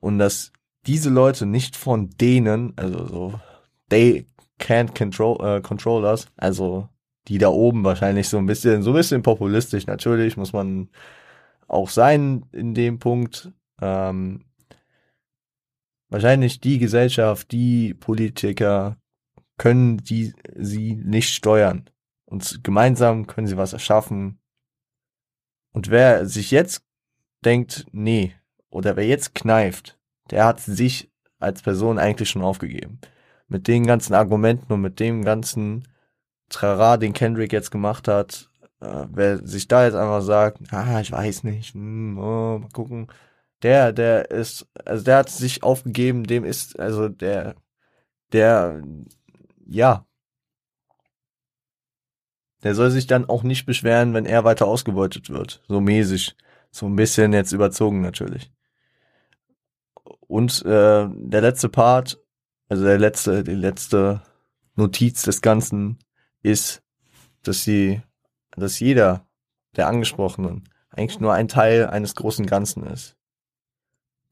und 0.00 0.18
dass 0.18 0.52
diese 0.86 1.08
Leute 1.08 1.46
nicht 1.46 1.76
von 1.76 2.10
denen, 2.10 2.74
also 2.76 3.06
so, 3.06 3.40
they 3.88 4.26
can't 4.60 4.98
control, 4.98 5.38
äh, 5.40 5.60
control 5.60 6.04
us, 6.04 6.26
also 6.36 6.88
die 7.28 7.38
da 7.38 7.48
oben 7.48 7.84
wahrscheinlich 7.84 8.28
so 8.28 8.38
ein 8.38 8.46
bisschen, 8.46 8.82
so 8.82 8.90
ein 8.90 8.96
bisschen 8.96 9.22
populistisch, 9.22 9.86
natürlich 9.86 10.36
muss 10.36 10.52
man 10.52 10.90
auch 11.68 11.88
sein 11.88 12.44
in 12.50 12.74
dem 12.74 12.98
Punkt. 12.98 13.52
Ähm, 13.80 14.44
wahrscheinlich 16.08 16.60
die 16.60 16.78
Gesellschaft, 16.78 17.52
die 17.52 17.94
Politiker 17.94 18.96
können 19.58 19.98
die 19.98 20.34
sie 20.56 20.96
nicht 20.96 21.28
steuern. 21.28 21.88
Und 22.32 22.64
gemeinsam 22.64 23.26
können 23.26 23.46
sie 23.46 23.58
was 23.58 23.74
erschaffen. 23.74 24.38
Und 25.74 25.90
wer 25.90 26.24
sich 26.24 26.50
jetzt 26.50 26.82
denkt, 27.44 27.84
nee, 27.92 28.34
oder 28.70 28.96
wer 28.96 29.06
jetzt 29.06 29.34
kneift, 29.34 30.00
der 30.30 30.46
hat 30.46 30.58
sich 30.58 31.12
als 31.40 31.60
Person 31.60 31.98
eigentlich 31.98 32.30
schon 32.30 32.40
aufgegeben. 32.40 33.00
Mit 33.48 33.68
den 33.68 33.86
ganzen 33.86 34.14
Argumenten 34.14 34.72
und 34.72 34.80
mit 34.80 34.98
dem 34.98 35.26
ganzen 35.26 35.86
Trara, 36.48 36.96
den 36.96 37.12
Kendrick 37.12 37.52
jetzt 37.52 37.70
gemacht 37.70 38.08
hat, 38.08 38.50
äh, 38.80 39.04
wer 39.10 39.46
sich 39.46 39.68
da 39.68 39.84
jetzt 39.84 39.94
einfach 39.94 40.22
sagt, 40.22 40.72
ah, 40.72 41.02
ich 41.02 41.12
weiß 41.12 41.44
nicht, 41.44 41.74
hm, 41.74 42.16
oh, 42.16 42.60
mal 42.60 42.68
gucken, 42.72 43.08
der, 43.62 43.92
der 43.92 44.30
ist, 44.30 44.66
also 44.86 45.04
der 45.04 45.18
hat 45.18 45.28
sich 45.28 45.62
aufgegeben, 45.62 46.24
dem 46.24 46.44
ist, 46.44 46.80
also 46.80 47.10
der, 47.10 47.56
der, 48.32 48.82
ja, 49.66 50.06
der 52.62 52.74
soll 52.74 52.90
sich 52.90 53.06
dann 53.06 53.28
auch 53.28 53.42
nicht 53.42 53.66
beschweren, 53.66 54.14
wenn 54.14 54.26
er 54.26 54.44
weiter 54.44 54.66
ausgebeutet 54.66 55.30
wird, 55.30 55.62
so 55.68 55.80
mäßig, 55.80 56.36
so 56.70 56.86
ein 56.86 56.96
bisschen 56.96 57.32
jetzt 57.32 57.52
überzogen 57.52 58.00
natürlich. 58.00 58.50
Und 60.20 60.64
äh, 60.64 61.08
der 61.10 61.40
letzte 61.40 61.68
Part, 61.68 62.18
also 62.68 62.84
der 62.84 62.98
letzte, 62.98 63.44
die 63.44 63.54
letzte 63.54 64.22
Notiz 64.76 65.22
des 65.22 65.42
Ganzen 65.42 65.98
ist, 66.42 66.82
dass 67.42 67.64
sie, 67.64 68.00
dass 68.56 68.80
jeder 68.80 69.26
der 69.76 69.88
Angesprochenen 69.88 70.68
eigentlich 70.90 71.20
nur 71.20 71.32
ein 71.32 71.48
Teil 71.48 71.86
eines 71.86 72.14
großen 72.14 72.46
Ganzen 72.46 72.84
ist. 72.84 73.16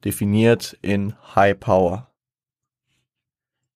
Definiert 0.03 0.77
in 0.81 1.15
High 1.35 1.59
Power. 1.59 2.11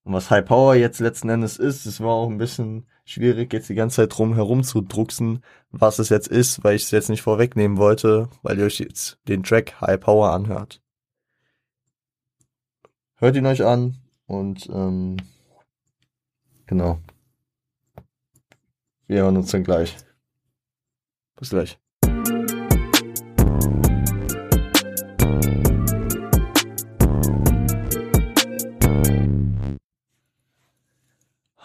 Und 0.04 0.14
was 0.14 0.30
High 0.30 0.46
Power 0.46 0.76
jetzt 0.76 1.00
letzten 1.00 1.30
Endes 1.30 1.58
ist, 1.58 1.86
es 1.86 2.00
war 2.00 2.14
auch 2.14 2.30
ein 2.30 2.38
bisschen 2.38 2.88
schwierig, 3.06 3.54
jetzt 3.54 3.70
die 3.70 3.76
ganze 3.76 3.98
Zeit 3.98 4.18
drum 4.18 4.34
herum 4.34 4.64
zu 4.64 4.82
drucksen, 4.82 5.44
was 5.72 6.00
es 6.00 6.10
jetzt 6.10 6.28
ist, 6.28 6.64
weil 6.64 6.76
ich 6.76 6.84
es 6.84 6.92
jetzt 6.92 7.10
nicht 7.10 7.22
vorwegnehmen 7.22 7.78
wollte, 7.78 8.30
weil 8.42 8.60
ihr 8.60 8.66
euch 8.66 8.80
jetzt 8.80 9.20
den 9.28 9.44
Track 9.44 9.80
High 9.80 10.00
Power 10.00 10.32
anhört. 10.32 10.82
Hört 13.16 13.36
ihn 13.36 13.46
euch 13.46 13.64
an 13.64 13.96
und 14.26 14.68
ähm, 14.70 15.18
genau. 16.66 17.00
Wir 19.08 19.22
hören 19.22 19.38
uns 19.38 19.52
dann 19.52 19.64
gleich. 19.64 19.96
Bis 21.36 21.52
gleich. 21.52 21.78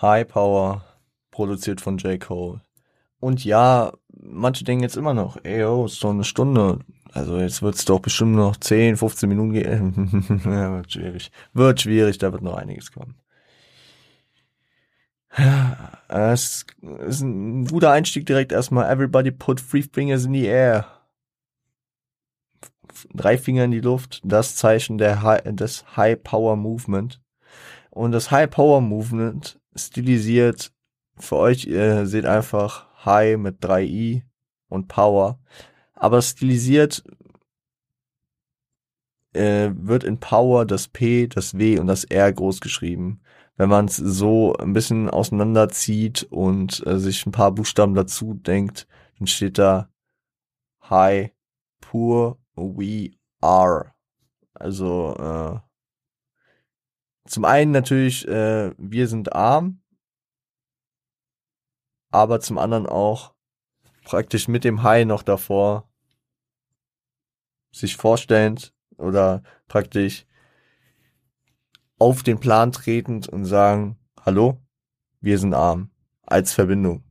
High 0.03 0.27
Power, 0.27 0.83
produziert 1.41 1.81
von 1.81 1.97
J. 1.97 2.21
Cole. 2.21 2.61
Und 3.19 3.47
ja, 3.47 3.93
manche 4.13 4.63
denken 4.63 4.83
jetzt 4.83 4.99
immer 4.99 5.15
noch, 5.15 5.39
ey, 5.43 5.65
oh, 5.65 5.87
ist 5.87 6.05
doch 6.05 6.11
eine 6.11 6.25
Stunde. 6.25 6.81
Also 7.15 7.39
jetzt 7.39 7.63
wird 7.63 7.77
es 7.77 7.87
doch 7.87 7.99
bestimmt 7.99 8.37
noch 8.37 8.59
10, 8.59 8.99
15 8.99 9.27
Minuten 9.27 9.55
gehen. 9.55 10.43
ja, 10.45 10.77
wird 10.77 10.93
schwierig. 10.93 11.33
Wird 11.55 11.81
schwierig, 11.81 12.19
da 12.19 12.31
wird 12.31 12.43
noch 12.43 12.57
einiges 12.59 12.93
kommen. 12.93 13.15
Es 16.09 16.67
ist 17.07 17.23
ein 17.23 17.65
guter 17.65 17.91
Einstieg 17.91 18.27
direkt 18.27 18.53
erstmal. 18.53 18.93
Everybody 18.93 19.31
put 19.31 19.67
three 19.67 19.83
fingers 19.83 20.27
in 20.27 20.35
the 20.35 20.45
air. 20.45 20.85
Drei 23.15 23.39
Finger 23.39 23.65
in 23.65 23.71
die 23.71 23.81
Luft, 23.81 24.21
das 24.25 24.57
Zeichen 24.57 24.99
der 24.99 25.23
High, 25.23 25.41
des 25.47 25.97
High 25.97 26.23
Power 26.23 26.57
Movement. 26.57 27.23
Und 27.89 28.13
das 28.13 28.31
High 28.31 28.51
Power 28.51 28.83
Movement 28.83 29.59
stilisiert 29.75 30.71
für 31.23 31.37
euch, 31.37 31.67
ihr 31.67 32.07
seht 32.07 32.27
einfach 32.27 32.87
High 33.05 33.39
mit 33.39 33.57
drei 33.61 33.85
i 33.85 34.25
und 34.69 34.89
Power 34.89 35.39
aber 36.01 36.23
stilisiert 36.23 37.05
äh, 39.35 39.71
wird 39.75 40.03
in 40.03 40.19
Power 40.19 40.65
das 40.65 40.89
P, 40.89 41.27
das 41.27 41.57
W 41.59 41.79
und 41.79 41.87
das 41.87 42.05
R 42.05 42.33
groß 42.33 42.61
geschrieben. 42.61 43.21
Wenn 43.57 43.69
man 43.69 43.85
es 43.85 43.97
so 43.97 44.55
ein 44.55 44.73
bisschen 44.73 45.11
auseinanderzieht 45.11 46.23
und 46.31 46.85
äh, 46.87 46.99
sich 46.99 47.27
ein 47.27 47.33
paar 47.33 47.53
Buchstaben 47.53 47.95
dazu 47.95 48.33
denkt, 48.33 48.89
dann 49.19 49.27
steht 49.27 49.59
da 49.59 49.91
Hi, 50.81 51.33
Poor 51.83 52.39
We 52.57 53.11
Are. 53.43 53.93
Also 54.55 55.15
äh, 55.19 55.61
zum 57.29 57.45
einen 57.45 57.73
natürlich, 57.73 58.27
äh, 58.27 58.73
wir 58.79 59.07
sind 59.07 59.35
arm, 59.35 59.80
aber 62.11 62.41
zum 62.41 62.59
anderen 62.59 62.87
auch 62.87 63.35
praktisch 64.05 64.49
mit 64.49 64.65
dem 64.65 64.83
Hi 64.83 65.05
noch 65.05 65.23
davor 65.23 65.89
sich 67.73 67.97
vorstellend 67.97 68.73
oder 68.97 69.43
praktisch 69.69 70.27
auf 71.99 72.23
den 72.23 72.41
Plan 72.41 72.73
tretend 72.73 73.29
und 73.29 73.45
sagen, 73.45 73.99
hallo, 74.25 74.61
wir 75.21 75.39
sind 75.39 75.55
arm, 75.55 75.91
als 76.23 76.53
Verbindung. 76.53 77.05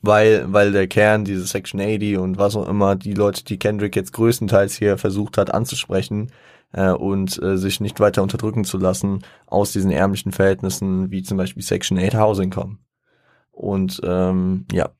Weil, 0.00 0.52
weil 0.52 0.72
der 0.72 0.88
Kern, 0.88 1.24
diese 1.24 1.44
Section 1.44 1.80
80 1.80 2.18
und 2.18 2.38
was 2.38 2.56
auch 2.56 2.68
immer, 2.68 2.96
die 2.96 3.14
Leute, 3.14 3.44
die 3.44 3.58
Kendrick 3.58 3.94
jetzt 3.94 4.12
größtenteils 4.12 4.76
hier 4.76 4.96
versucht 4.96 5.36
hat 5.36 5.52
anzusprechen 5.52 6.32
äh, 6.72 6.90
und 6.90 7.40
äh, 7.42 7.56
sich 7.56 7.80
nicht 7.80 8.00
weiter 8.00 8.22
unterdrücken 8.22 8.64
zu 8.64 8.78
lassen, 8.78 9.24
aus 9.46 9.72
diesen 9.72 9.90
ärmlichen 9.90 10.32
Verhältnissen 10.32 11.10
wie 11.10 11.22
zum 11.22 11.36
Beispiel 11.36 11.62
Section 11.62 11.98
8 11.98 12.14
Housing 12.14 12.50
kommen. 12.50 12.78
Und 13.50 14.00
ähm, 14.04 14.66
ja, 14.72 14.90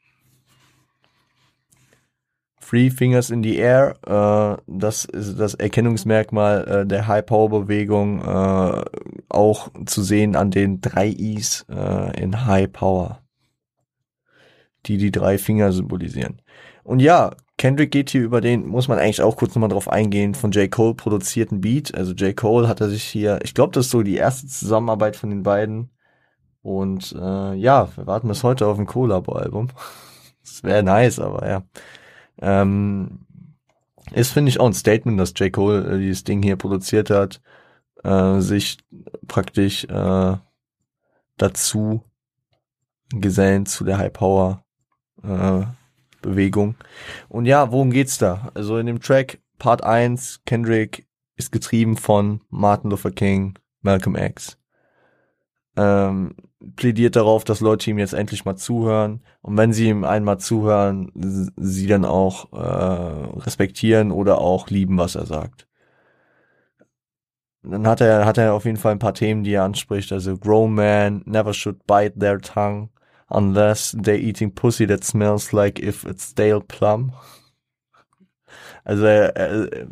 Three 2.68 2.90
Fingers 2.90 3.30
in 3.30 3.42
the 3.42 3.56
Air, 3.56 3.96
äh, 4.06 4.62
das 4.66 5.06
ist 5.06 5.40
das 5.40 5.54
Erkennungsmerkmal 5.54 6.68
äh, 6.68 6.86
der 6.86 7.06
High 7.06 7.24
Power 7.24 7.48
Bewegung, 7.48 8.20
äh, 8.20 8.84
auch 9.30 9.70
zu 9.86 10.02
sehen 10.02 10.36
an 10.36 10.50
den 10.50 10.82
drei 10.82 11.08
Is 11.08 11.64
äh, 11.70 12.22
in 12.22 12.44
High 12.44 12.70
Power, 12.70 13.22
die 14.84 14.98
die 14.98 15.10
drei 15.10 15.38
Finger 15.38 15.72
symbolisieren. 15.72 16.42
Und 16.84 17.00
ja, 17.00 17.30
Kendrick 17.58 17.90
geht 17.90 18.10
hier 18.10 18.22
über 18.22 18.40
den, 18.40 18.66
muss 18.66 18.86
man 18.86 18.98
eigentlich 18.98 19.20
auch 19.20 19.36
kurz 19.36 19.54
nochmal 19.54 19.68
drauf 19.68 19.88
eingehen, 19.88 20.34
von 20.34 20.52
J. 20.52 20.70
Cole 20.70 20.94
produzierten 20.94 21.60
Beat. 21.60 21.94
Also 21.94 22.12
J. 22.12 22.34
Cole 22.36 22.68
hat 22.68 22.80
er 22.80 22.88
sich 22.88 23.02
hier, 23.02 23.40
ich 23.42 23.52
glaube, 23.52 23.72
das 23.72 23.86
ist 23.86 23.90
so 23.90 24.02
die 24.02 24.16
erste 24.16 24.46
Zusammenarbeit 24.46 25.16
von 25.16 25.30
den 25.30 25.42
beiden. 25.42 25.90
Und 26.62 27.12
äh, 27.18 27.54
ja, 27.54 27.88
wir 27.96 28.06
warten 28.06 28.28
bis 28.28 28.44
heute 28.44 28.66
auf 28.66 28.78
ein 28.78 28.86
Collabo-Album. 28.86 29.68
Das 30.40 30.62
wäre 30.62 30.82
nice, 30.82 31.18
aber 31.18 31.46
ja. 31.46 31.62
Ähm, 32.40 33.26
ist, 34.12 34.32
finde 34.32 34.48
ich, 34.48 34.58
auch 34.58 34.66
ein 34.66 34.72
Statement, 34.72 35.20
dass 35.20 35.34
J. 35.36 35.52
Cole 35.52 35.84
äh, 35.86 35.98
dieses 35.98 36.24
Ding 36.24 36.42
hier 36.42 36.56
produziert 36.56 37.10
hat, 37.10 37.42
äh, 38.02 38.40
sich 38.40 38.78
praktisch 39.26 39.84
äh, 39.84 40.36
dazu 41.36 42.02
gesellen 43.10 43.66
zu 43.66 43.84
der 43.84 43.98
High 43.98 44.12
Power 44.12 44.64
äh, 45.22 45.64
Bewegung. 46.22 46.74
Und 47.28 47.46
ja, 47.46 47.70
worum 47.70 47.90
geht's 47.90 48.18
da? 48.18 48.50
Also 48.54 48.78
in 48.78 48.86
dem 48.86 49.00
Track 49.00 49.40
Part 49.58 49.82
1, 49.82 50.42
Kendrick 50.46 51.06
ist 51.36 51.52
getrieben 51.52 51.96
von 51.96 52.40
Martin 52.48 52.90
Luther 52.90 53.10
King, 53.10 53.58
Malcolm 53.82 54.16
X. 54.16 54.58
Ähm, 55.76 56.34
plädiert 56.76 57.16
darauf, 57.16 57.44
dass 57.44 57.60
Leute 57.60 57.90
ihm 57.90 57.98
jetzt 57.98 58.14
endlich 58.14 58.44
mal 58.44 58.56
zuhören. 58.56 59.22
Und 59.42 59.56
wenn 59.56 59.72
sie 59.72 59.88
ihm 59.88 60.04
einmal 60.04 60.38
zuhören, 60.38 61.12
sie 61.14 61.86
dann 61.86 62.04
auch 62.04 62.52
äh, 62.52 63.40
respektieren 63.40 64.10
oder 64.10 64.38
auch 64.38 64.68
lieben, 64.68 64.98
was 64.98 65.14
er 65.14 65.26
sagt. 65.26 65.66
Dann 67.62 67.86
hat 67.86 68.00
er, 68.00 68.24
hat 68.24 68.38
er 68.38 68.54
auf 68.54 68.64
jeden 68.64 68.76
Fall 68.76 68.92
ein 68.92 68.98
paar 69.00 69.14
Themen, 69.14 69.44
die 69.44 69.52
er 69.52 69.64
anspricht. 69.64 70.12
Also, 70.12 70.36
grown 70.36 70.74
man 70.74 71.22
never 71.26 71.52
should 71.52 71.86
bite 71.86 72.18
their 72.18 72.40
tongue 72.40 72.88
unless 73.28 73.92
they're 73.92 74.18
eating 74.18 74.50
pussy 74.50 74.86
that 74.86 75.04
smells 75.04 75.52
like 75.52 75.78
if 75.78 76.04
it's 76.04 76.30
stale 76.30 76.60
plum. 76.60 77.12
Also 78.84 79.04
äh, 79.04 79.28
äh, 79.28 79.86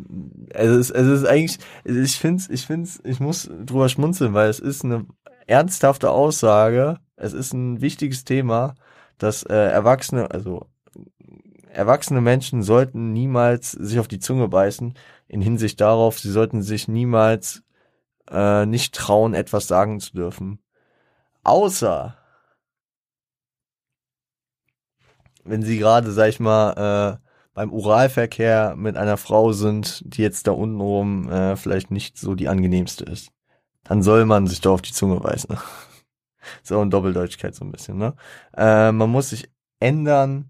es 0.49 0.71
ist, 0.71 0.89
es 0.91 1.07
ist 1.07 1.25
eigentlich, 1.25 1.59
ich 1.83 2.17
find's, 2.17 2.49
ich 2.49 2.65
find's, 2.65 2.99
ich 3.03 3.19
muss 3.19 3.49
drüber 3.65 3.89
schmunzeln, 3.89 4.33
weil 4.33 4.49
es 4.49 4.59
ist 4.59 4.83
eine 4.83 5.05
ernsthafte 5.45 6.09
Aussage. 6.09 6.97
Es 7.15 7.33
ist 7.33 7.53
ein 7.53 7.81
wichtiges 7.81 8.25
Thema, 8.25 8.75
dass 9.17 9.43
äh, 9.43 9.53
Erwachsene, 9.53 10.31
also 10.31 10.67
erwachsene 11.69 12.21
Menschen 12.21 12.63
sollten 12.63 13.13
niemals 13.13 13.71
sich 13.71 13.99
auf 13.99 14.07
die 14.07 14.19
Zunge 14.19 14.47
beißen 14.47 14.95
in 15.27 15.41
Hinsicht 15.41 15.79
darauf, 15.81 16.19
sie 16.19 16.31
sollten 16.31 16.61
sich 16.61 16.87
niemals 16.87 17.63
äh, 18.31 18.65
nicht 18.65 18.95
trauen, 18.95 19.33
etwas 19.33 19.67
sagen 19.67 19.99
zu 19.99 20.13
dürfen. 20.13 20.59
Außer 21.43 22.17
wenn 25.47 25.63
sie 25.63 25.77
gerade, 25.77 26.11
sag 26.11 26.29
ich 26.29 26.39
mal, 26.39 27.17
äh, 27.17 27.27
beim 27.53 27.73
Oralverkehr 27.73 28.75
mit 28.77 28.97
einer 28.97 29.17
Frau 29.17 29.51
sind, 29.51 30.03
die 30.05 30.21
jetzt 30.21 30.47
da 30.47 30.51
unten 30.51 30.79
rum 30.79 31.29
äh, 31.29 31.55
vielleicht 31.55 31.89
nicht 31.89 32.17
so 32.17 32.35
die 32.35 32.47
angenehmste 32.49 33.03
ist. 33.05 33.31
Dann 33.83 34.03
soll 34.03 34.25
man 34.25 34.47
sich 34.47 34.61
da 34.61 34.69
auf 34.69 34.81
die 34.81 34.93
Zunge 34.93 35.19
beißen. 35.19 35.57
so 36.63 36.79
eine 36.79 36.89
Doppeldeutigkeit 36.89 37.55
so 37.55 37.65
ein 37.65 37.71
bisschen, 37.71 37.97
ne? 37.97 38.13
Äh, 38.55 38.91
man 38.91 39.09
muss 39.09 39.31
sich 39.31 39.49
ändern 39.79 40.49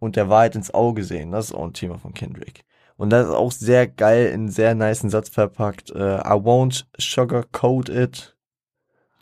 und 0.00 0.16
der 0.16 0.28
Wahrheit 0.28 0.56
ins 0.56 0.72
Auge 0.72 1.04
sehen. 1.04 1.32
Das 1.32 1.46
ist 1.46 1.54
auch 1.54 1.64
ein 1.64 1.72
Thema 1.72 1.98
von 1.98 2.14
Kendrick. 2.14 2.64
Und 2.96 3.10
das 3.10 3.28
ist 3.28 3.34
auch 3.34 3.52
sehr 3.52 3.86
geil 3.86 4.26
in 4.26 4.48
sehr 4.48 4.74
niceen 4.74 5.10
Satz 5.10 5.28
verpackt. 5.28 5.92
Uh, 5.92 6.18
I 6.18 6.34
won't 6.34 6.84
sugarcoat 6.98 7.88
it. 7.88 8.36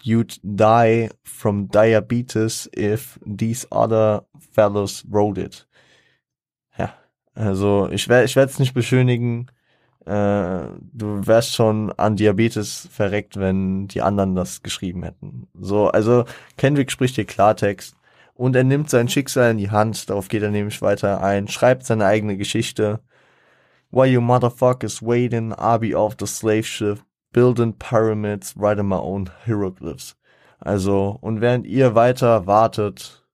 You'd 0.02 0.38
die 0.42 1.10
from 1.24 1.68
diabetes 1.68 2.68
if 2.76 3.18
these 3.24 3.66
other 3.70 4.24
fellows 4.52 5.04
wrote 5.10 5.40
it. 5.40 5.66
Ja, 6.78 6.94
also 7.34 7.88
ich 7.90 8.08
werde 8.08 8.26
ich 8.26 8.36
werde 8.36 8.50
es 8.52 8.58
nicht 8.58 8.74
beschönigen. 8.74 9.50
Äh, 10.06 10.68
du 10.92 11.26
wärst 11.26 11.54
schon 11.54 11.92
an 11.96 12.14
Diabetes 12.14 12.88
verreckt, 12.92 13.36
wenn 13.38 13.88
die 13.88 14.02
anderen 14.02 14.36
das 14.36 14.62
geschrieben 14.62 15.02
hätten. 15.02 15.48
So, 15.54 15.88
also 15.88 16.24
Kendrick 16.56 16.92
spricht 16.92 17.16
hier 17.16 17.24
Klartext 17.24 17.96
und 18.34 18.54
er 18.54 18.62
nimmt 18.62 18.88
sein 18.88 19.08
Schicksal 19.08 19.50
in 19.50 19.58
die 19.58 19.70
Hand. 19.70 20.08
Darauf 20.08 20.28
geht 20.28 20.42
er 20.42 20.50
nämlich 20.50 20.80
weiter 20.80 21.22
ein, 21.22 21.48
schreibt 21.48 21.84
seine 21.84 22.06
eigene 22.06 22.36
Geschichte. 22.36 23.00
While 23.90 24.06
you 24.06 24.20
motherfuckers 24.20 25.02
waiting, 25.02 25.52
I'll 25.54 25.78
be 25.78 25.96
off 25.96 26.16
the 26.20 26.26
slave 26.26 26.64
ship 26.64 27.05
building 27.36 27.74
pyramids, 27.74 28.54
writing 28.56 28.86
my 28.86 28.96
own 28.96 29.28
hieroglyphs. 29.44 30.16
Also, 30.58 31.18
und 31.20 31.42
während 31.42 31.66
ihr 31.66 31.94
weiter 31.94 32.46
wartet, 32.46 33.26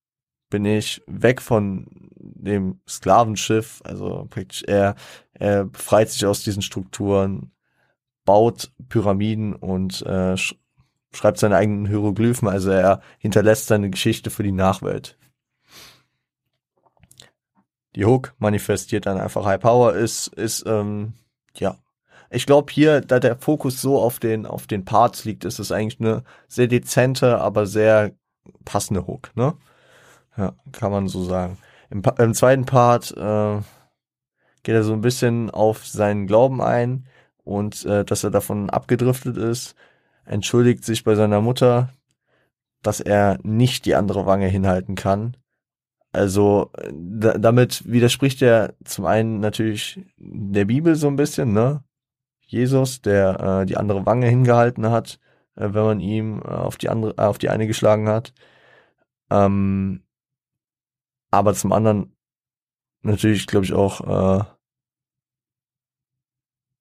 bin 0.51 0.65
ich 0.65 1.01
weg 1.07 1.41
von 1.41 1.87
dem 2.21 2.81
Sklavenschiff, 2.89 3.81
also 3.85 4.27
praktisch 4.29 4.65
er, 4.65 4.97
er 5.35 5.67
befreit 5.67 6.11
sich 6.11 6.27
aus 6.27 6.43
diesen 6.43 6.63
Strukturen, 6.63 7.53
baut 8.25 8.73
Pyramiden 8.89 9.55
und 9.55 10.03
äh, 10.03 10.37
sch 10.37 10.57
schreibt 11.15 11.39
seine 11.39 11.57
eigenen 11.57 11.87
Hieroglyphen, 11.87 12.49
also 12.49 12.71
er 12.71 13.03
hinterlässt 13.19 13.67
seine 13.67 13.91
Geschichte 13.91 14.31
für 14.31 14.43
die 14.43 14.51
Nachwelt. 14.51 15.19
Die 17.95 18.07
Hook 18.07 18.35
manifestiert 18.39 19.07
dann 19.07 19.21
einfach 19.21 19.45
High 19.45 19.61
Power, 19.61 19.93
ist, 19.93 20.29
ist 20.29 20.65
ähm, 20.67 21.13
ja 21.55 21.77
ich 22.33 22.47
glaube 22.47 22.73
hier, 22.73 23.01
da 23.01 23.21
der 23.21 23.37
Fokus 23.37 23.81
so 23.81 24.01
auf 24.01 24.19
den, 24.19 24.47
auf 24.47 24.67
den 24.67 24.85
Parts 24.85 25.25
liegt, 25.25 25.45
ist 25.45 25.59
es 25.59 25.71
eigentlich 25.71 26.01
eine 26.01 26.25
sehr 26.49 26.67
dezente, 26.67 27.39
aber 27.39 27.67
sehr 27.67 28.13
passende 28.65 29.07
Hook, 29.07 29.31
ne? 29.37 29.55
Ja, 30.37 30.55
kann 30.73 30.91
man 30.91 31.09
so 31.09 31.25
sagen. 31.25 31.59
Im, 31.91 32.03
im 32.19 32.35
zweiten 32.35 32.65
Part 32.65 33.13
äh, 33.17 33.61
geht 34.63 34.75
er 34.75 34.83
so 34.83 34.95
ein 34.95 35.03
bisschen 35.03 35.51
auf 35.51 35.87
seinen 35.87 36.27
Glauben 36.27 36.63
ein 36.63 37.07
und 37.45 37.85
äh, 37.85 38.05
dass 38.05 38.25
er 38.25 38.31
davon 38.31 38.71
abgedriftet 38.71 39.37
ist, 39.37 39.75
entschuldigt 40.25 40.85
sich 40.85 41.05
bei 41.05 41.15
seiner 41.15 41.41
Mutter, 41.41 41.91
dass 42.83 43.01
er 43.01 43.39
nicht 43.43 43.85
die 43.85 43.95
andere 43.95 44.27
Wange 44.27 44.47
hinhalten 44.47 44.95
kann. 44.95 45.37
Also 46.13 46.71
damit 46.93 47.91
widerspricht 47.91 48.43
er 48.43 48.75
zum 48.85 49.07
einen 49.07 49.41
natürlich 49.41 50.01
der 50.19 50.67
Bibel 50.67 50.95
so 50.95 51.09
ein 51.09 51.17
bisschen, 51.17 51.53
ne? 51.53 51.83
Jesus, 52.53 53.03
der 53.03 53.41
äh, 53.63 53.67
die 53.67 53.77
andere 53.77 54.07
Wange 54.07 54.29
hingehalten 54.29 54.91
hat, 54.91 55.19
äh, 55.57 55.69
wenn 55.73 55.85
man 55.85 56.01
ihm 56.01 56.41
äh, 56.41 56.49
auf 56.49 56.77
die 56.77 56.89
andere, 56.89 57.15
äh, 57.17 57.23
auf 57.27 57.39
die 57.39 57.49
eine 57.49 57.67
geschlagen 57.67 58.09
hat. 58.09 58.35
Ähm, 59.31 60.03
aber 61.31 61.55
zum 61.55 61.73
anderen 61.73 62.15
natürlich, 63.01 63.47
glaube 63.47 63.65
ich, 63.65 63.73
auch 63.73 64.41
äh, 64.41 64.45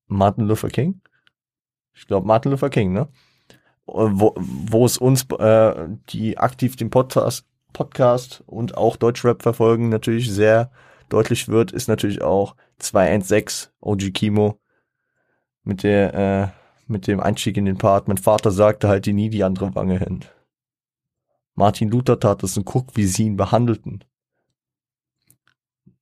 Martin 0.08 0.46
Luther 0.46 0.70
King. 0.70 1.02
Ich 1.94 2.06
glaube 2.08 2.28
Martin 2.28 2.52
Luther 2.52 2.70
King, 2.70 2.94
ne? 2.94 3.08
Wo, 3.86 4.36
wo 4.38 4.86
es 4.86 4.98
uns, 4.98 5.26
äh, 5.40 5.88
die 6.10 6.38
aktiv 6.38 6.76
den 6.76 6.90
Podcast, 6.90 7.46
Podcast 7.74 8.44
und 8.46 8.78
auch 8.78 8.96
Deutschrap 8.96 9.42
verfolgen, 9.42 9.90
natürlich 9.90 10.32
sehr 10.32 10.72
deutlich 11.10 11.48
wird, 11.48 11.72
ist 11.72 11.88
natürlich 11.88 12.22
auch 12.22 12.56
216 12.78 13.72
OG 13.82 14.14
Kimo 14.14 14.62
mit 15.64 15.84
der, 15.84 16.14
äh, 16.14 16.48
mit 16.92 17.08
dem 17.08 17.20
Einstieg 17.20 17.58
in 17.58 17.66
den 17.66 17.78
Part. 17.78 18.08
Mein 18.08 18.18
Vater 18.18 18.52
sagte 18.52 18.88
halt 18.88 19.06
die 19.06 19.14
nie 19.14 19.30
die 19.30 19.44
andere 19.44 19.74
Wange 19.76 19.98
hin. 19.98 20.26
Martin 21.56 21.90
Luther 21.90 22.20
tat 22.20 22.44
es 22.44 22.58
und 22.58 22.66
guck, 22.66 22.96
wie 22.96 23.06
sie 23.06 23.26
ihn 23.26 23.38
behandelten. 23.38 24.04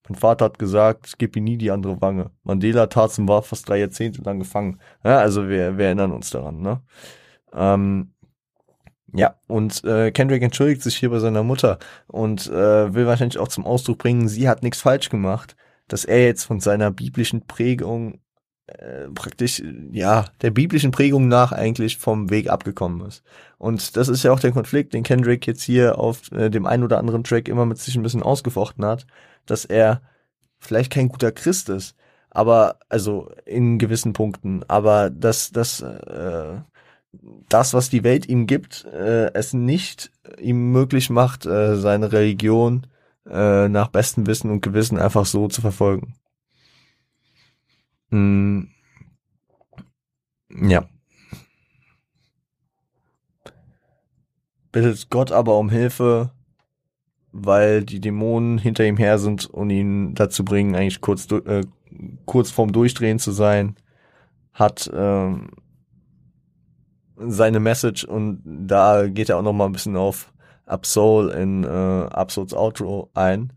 Mein 0.07 0.17
Vater 0.17 0.45
hat 0.45 0.59
gesagt, 0.59 1.19
gib 1.19 1.35
ihm 1.35 1.43
nie 1.43 1.57
die 1.57 1.71
andere 1.71 2.01
Wange. 2.01 2.31
Mandela 2.43 2.87
tat 2.87 3.17
und 3.19 3.27
war 3.27 3.43
fast 3.43 3.69
drei 3.69 3.79
Jahrzehnte 3.79 4.21
lang 4.23 4.39
gefangen. 4.39 4.79
Ja, 5.03 5.19
also 5.19 5.47
wir, 5.47 5.77
wir 5.77 5.85
erinnern 5.85 6.11
uns 6.11 6.31
daran, 6.31 6.61
ne? 6.61 6.81
Ähm, 7.53 8.13
ja, 9.13 9.35
und 9.47 9.83
äh, 9.83 10.11
Kendrick 10.11 10.43
entschuldigt 10.43 10.81
sich 10.81 10.97
hier 10.97 11.09
bei 11.09 11.19
seiner 11.19 11.43
Mutter 11.43 11.79
und 12.07 12.47
äh, 12.47 12.93
will 12.93 13.07
wahrscheinlich 13.07 13.39
auch 13.39 13.47
zum 13.47 13.65
Ausdruck 13.65 13.99
bringen, 13.99 14.27
sie 14.27 14.47
hat 14.47 14.63
nichts 14.63 14.81
falsch 14.81 15.09
gemacht, 15.09 15.55
dass 15.87 16.05
er 16.05 16.23
jetzt 16.25 16.43
von 16.43 16.59
seiner 16.59 16.91
biblischen 16.91 17.45
Prägung 17.47 18.19
äh, 18.77 19.07
praktisch, 19.13 19.61
ja, 19.91 20.25
der 20.41 20.51
biblischen 20.51 20.91
Prägung 20.91 21.27
nach 21.27 21.51
eigentlich 21.51 21.97
vom 21.97 22.29
Weg 22.29 22.49
abgekommen 22.49 23.07
ist. 23.07 23.23
Und 23.57 23.97
das 23.97 24.07
ist 24.07 24.23
ja 24.23 24.31
auch 24.31 24.39
der 24.39 24.51
Konflikt, 24.51 24.93
den 24.93 25.03
Kendrick 25.03 25.47
jetzt 25.47 25.63
hier 25.63 25.97
auf 25.97 26.31
äh, 26.31 26.49
dem 26.49 26.65
einen 26.65 26.83
oder 26.83 26.97
anderen 26.97 27.23
Track 27.23 27.47
immer 27.47 27.65
mit 27.65 27.77
sich 27.77 27.95
ein 27.95 28.03
bisschen 28.03 28.23
ausgefochten 28.23 28.85
hat, 28.85 29.05
dass 29.45 29.65
er 29.65 30.01
vielleicht 30.59 30.91
kein 30.91 31.09
guter 31.09 31.31
Christ 31.31 31.69
ist, 31.69 31.95
aber, 32.29 32.77
also 32.89 33.31
in 33.45 33.79
gewissen 33.79 34.13
Punkten, 34.13 34.63
aber 34.67 35.09
dass, 35.09 35.51
dass 35.51 35.81
äh, 35.81 36.57
das, 37.49 37.73
was 37.73 37.89
die 37.89 38.03
Welt 38.03 38.27
ihm 38.27 38.45
gibt, 38.45 38.85
äh, 38.85 39.33
es 39.33 39.53
nicht 39.53 40.11
ihm 40.39 40.71
möglich 40.71 41.09
macht, 41.09 41.45
äh, 41.45 41.75
seine 41.75 42.11
Religion 42.11 42.87
äh, 43.27 43.67
nach 43.67 43.87
bestem 43.87 44.27
Wissen 44.27 44.51
und 44.51 44.61
Gewissen 44.61 44.99
einfach 44.99 45.25
so 45.25 45.47
zu 45.47 45.61
verfolgen. 45.61 46.13
Mm, 48.11 48.63
ja. 50.49 50.87
Bittet 54.71 55.09
Gott 55.09 55.31
aber 55.31 55.57
um 55.57 55.69
Hilfe, 55.69 56.31
weil 57.31 57.83
die 57.83 57.99
Dämonen 57.99 58.57
hinter 58.57 58.85
ihm 58.85 58.97
her 58.97 59.17
sind 59.17 59.45
und 59.45 59.69
ihn 59.69 60.13
dazu 60.15 60.43
bringen, 60.45 60.75
eigentlich 60.75 61.01
kurz, 61.01 61.31
äh, 61.31 61.65
kurz 62.25 62.51
vorm 62.51 62.71
Durchdrehen 62.71 63.19
zu 63.19 63.31
sein, 63.31 63.75
hat 64.53 64.89
ähm, 64.93 65.49
seine 67.17 67.59
Message 67.59 68.03
und 68.03 68.41
da 68.45 69.07
geht 69.07 69.29
er 69.29 69.37
auch 69.37 69.43
noch 69.43 69.53
mal 69.53 69.65
ein 69.65 69.71
bisschen 69.71 69.97
auf 69.97 70.33
Absol 70.65 71.29
in 71.29 71.63
äh, 71.63 71.67
Absols 71.67 72.53
Outro 72.53 73.09
ein. 73.13 73.53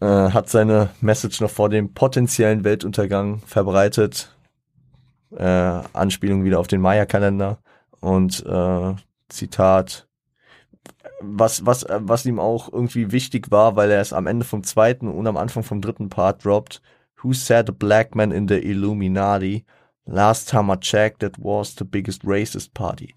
Äh, 0.00 0.06
hat 0.06 0.50
seine 0.50 0.90
Message 1.00 1.40
noch 1.40 1.50
vor 1.50 1.70
dem 1.70 1.94
potenziellen 1.94 2.64
Weltuntergang 2.64 3.40
verbreitet. 3.40 4.30
Äh, 5.34 5.44
Anspielung 5.44 6.44
wieder 6.44 6.60
auf 6.60 6.66
den 6.66 6.80
Maya-Kalender 6.80 7.58
und 8.00 8.44
äh, 8.44 8.94
Zitat, 9.28 10.06
was, 11.20 11.64
was, 11.64 11.86
was 11.88 12.26
ihm 12.26 12.38
auch 12.38 12.72
irgendwie 12.72 13.10
wichtig 13.10 13.50
war, 13.50 13.74
weil 13.76 13.90
er 13.90 14.00
es 14.00 14.12
am 14.12 14.26
Ende 14.26 14.44
vom 14.44 14.62
zweiten 14.62 15.08
und 15.08 15.26
am 15.26 15.36
Anfang 15.36 15.62
vom 15.62 15.80
dritten 15.80 16.10
Part 16.10 16.44
droppt. 16.44 16.82
Who 17.22 17.32
said 17.32 17.68
a 17.70 17.72
black 17.72 18.14
man 18.14 18.32
in 18.32 18.46
the 18.46 18.58
Illuminati? 18.58 19.64
Last 20.04 20.50
time 20.50 20.72
I 20.72 20.76
checked, 20.76 21.20
that 21.20 21.38
was 21.38 21.74
the 21.76 21.84
biggest 21.84 22.22
racist 22.24 22.74
party. 22.74 23.14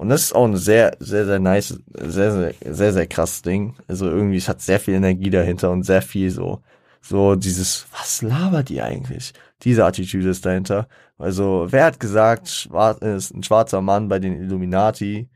Und 0.00 0.08
das 0.08 0.22
ist 0.22 0.34
auch 0.34 0.46
ein 0.46 0.56
sehr, 0.56 0.96
sehr, 0.98 1.26
sehr 1.26 1.38
nice, 1.38 1.78
sehr, 1.92 2.32
sehr, 2.32 2.54
sehr, 2.74 2.92
sehr 2.94 3.06
krasses 3.06 3.42
Ding. 3.42 3.74
Also 3.86 4.06
irgendwie, 4.08 4.38
es 4.38 4.48
hat 4.48 4.62
sehr 4.62 4.80
viel 4.80 4.94
Energie 4.94 5.28
dahinter 5.28 5.70
und 5.70 5.82
sehr 5.82 6.00
viel 6.00 6.30
so, 6.30 6.62
so 7.02 7.34
dieses, 7.34 7.84
was 7.92 8.22
labert 8.22 8.70
die 8.70 8.80
eigentlich? 8.80 9.34
Diese 9.62 9.84
Attitüde 9.84 10.30
ist 10.30 10.46
dahinter. 10.46 10.88
Also, 11.18 11.66
wer 11.68 11.84
hat 11.84 12.00
gesagt, 12.00 12.48
schwarz, 12.48 12.96
ist 13.02 13.34
ein 13.34 13.42
schwarzer 13.42 13.82
Mann 13.82 14.08
bei 14.08 14.18
den 14.18 14.40
Illuminati? 14.40 15.28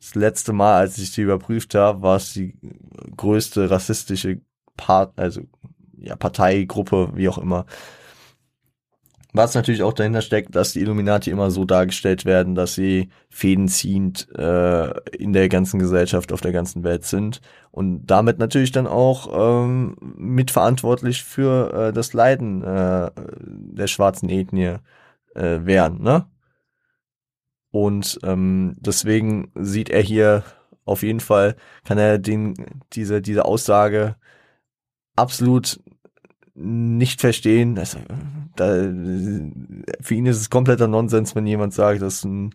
Das 0.00 0.16
letzte 0.16 0.52
Mal, 0.52 0.80
als 0.80 0.98
ich 0.98 1.12
die 1.12 1.22
überprüft 1.22 1.76
habe, 1.76 2.02
war 2.02 2.16
es 2.16 2.32
die 2.32 2.56
größte 3.16 3.70
rassistische 3.70 4.40
Part, 4.76 5.12
also 5.16 5.42
ja, 5.96 6.16
Parteigruppe, 6.16 7.12
wie 7.14 7.28
auch 7.28 7.38
immer. 7.38 7.66
Was 9.38 9.54
natürlich 9.54 9.84
auch 9.84 9.92
dahinter 9.92 10.20
steckt, 10.20 10.56
dass 10.56 10.72
die 10.72 10.80
Illuminati 10.80 11.30
immer 11.30 11.52
so 11.52 11.64
dargestellt 11.64 12.24
werden, 12.24 12.56
dass 12.56 12.74
sie 12.74 13.08
fädenziehend 13.30 14.26
äh, 14.36 14.88
in 15.16 15.32
der 15.32 15.48
ganzen 15.48 15.78
Gesellschaft, 15.78 16.32
auf 16.32 16.40
der 16.40 16.50
ganzen 16.50 16.82
Welt 16.82 17.04
sind 17.04 17.40
und 17.70 18.04
damit 18.06 18.40
natürlich 18.40 18.72
dann 18.72 18.88
auch 18.88 19.28
ähm, 19.64 19.94
mitverantwortlich 20.16 21.22
für 21.22 21.72
äh, 21.72 21.92
das 21.92 22.14
Leiden 22.14 22.64
äh, 22.64 23.12
der 23.14 23.86
schwarzen 23.86 24.28
Ethnie 24.28 24.78
äh, 25.36 25.60
wären. 25.62 26.02
Ne? 26.02 26.26
Und 27.70 28.18
ähm, 28.24 28.74
deswegen 28.80 29.52
sieht 29.54 29.88
er 29.88 30.02
hier 30.02 30.42
auf 30.84 31.04
jeden 31.04 31.20
Fall, 31.20 31.54
kann 31.84 31.98
er 31.98 32.18
den, 32.18 32.56
diese, 32.92 33.22
diese 33.22 33.44
Aussage 33.44 34.16
absolut 35.14 35.78
nicht 36.58 37.20
verstehen. 37.20 37.78
Also, 37.78 37.98
da, 38.56 38.66
für 40.00 40.14
ihn 40.14 40.26
ist 40.26 40.40
es 40.40 40.50
kompletter 40.50 40.88
Nonsens, 40.88 41.34
wenn 41.34 41.46
jemand 41.46 41.72
sagt, 41.74 42.02
dass 42.02 42.24
ein, 42.24 42.54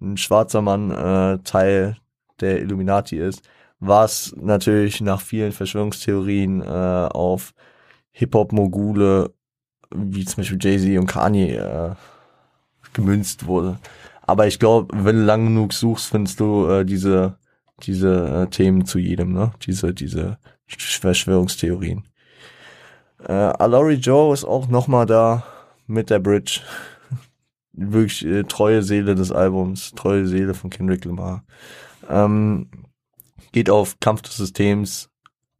ein 0.00 0.16
schwarzer 0.16 0.62
Mann 0.62 0.90
äh, 0.90 1.38
Teil 1.44 1.96
der 2.40 2.60
Illuminati 2.60 3.18
ist, 3.18 3.42
was 3.78 4.34
natürlich 4.40 5.00
nach 5.00 5.20
vielen 5.20 5.52
Verschwörungstheorien 5.52 6.62
äh, 6.62 6.64
auf 6.64 7.52
Hip-Hop-Mogule 8.12 9.32
wie 9.94 10.24
zum 10.24 10.38
Beispiel 10.38 10.58
Jay-Z 10.60 10.98
und 10.98 11.06
Kanye 11.06 11.56
äh, 11.56 11.94
gemünzt 12.92 13.46
wurde. 13.46 13.78
Aber 14.22 14.46
ich 14.46 14.58
glaube, 14.58 14.88
wenn 15.04 15.16
du 15.16 15.22
lang 15.22 15.44
genug 15.44 15.72
suchst, 15.72 16.10
findest 16.10 16.40
du 16.40 16.66
äh, 16.66 16.84
diese 16.84 17.38
diese 17.82 18.44
äh, 18.44 18.46
Themen 18.50 18.86
zu 18.86 18.98
jedem, 18.98 19.32
ne? 19.32 19.52
Diese 19.66 19.92
diese 19.92 20.38
Verschwörungstheorien. 20.66 22.04
Äh, 23.24 23.32
Alori 23.32 23.94
Joe 23.94 24.32
ist 24.32 24.44
auch 24.44 24.68
nochmal 24.68 25.06
da 25.06 25.44
mit 25.86 26.10
der 26.10 26.18
Bridge. 26.18 26.60
Wirklich 27.72 28.24
äh, 28.26 28.44
treue 28.44 28.82
Seele 28.82 29.14
des 29.14 29.32
Albums, 29.32 29.92
treue 29.94 30.26
Seele 30.26 30.54
von 30.54 30.70
Kendrick 30.70 31.04
Lamar. 31.04 31.44
Ähm, 32.08 32.70
geht 33.52 33.70
auf 33.70 33.98
Kampf 34.00 34.22
des 34.22 34.36
Systems 34.36 35.10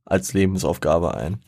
als 0.05 0.33
Lebensaufgabe 0.33 1.15
ein. 1.15 1.41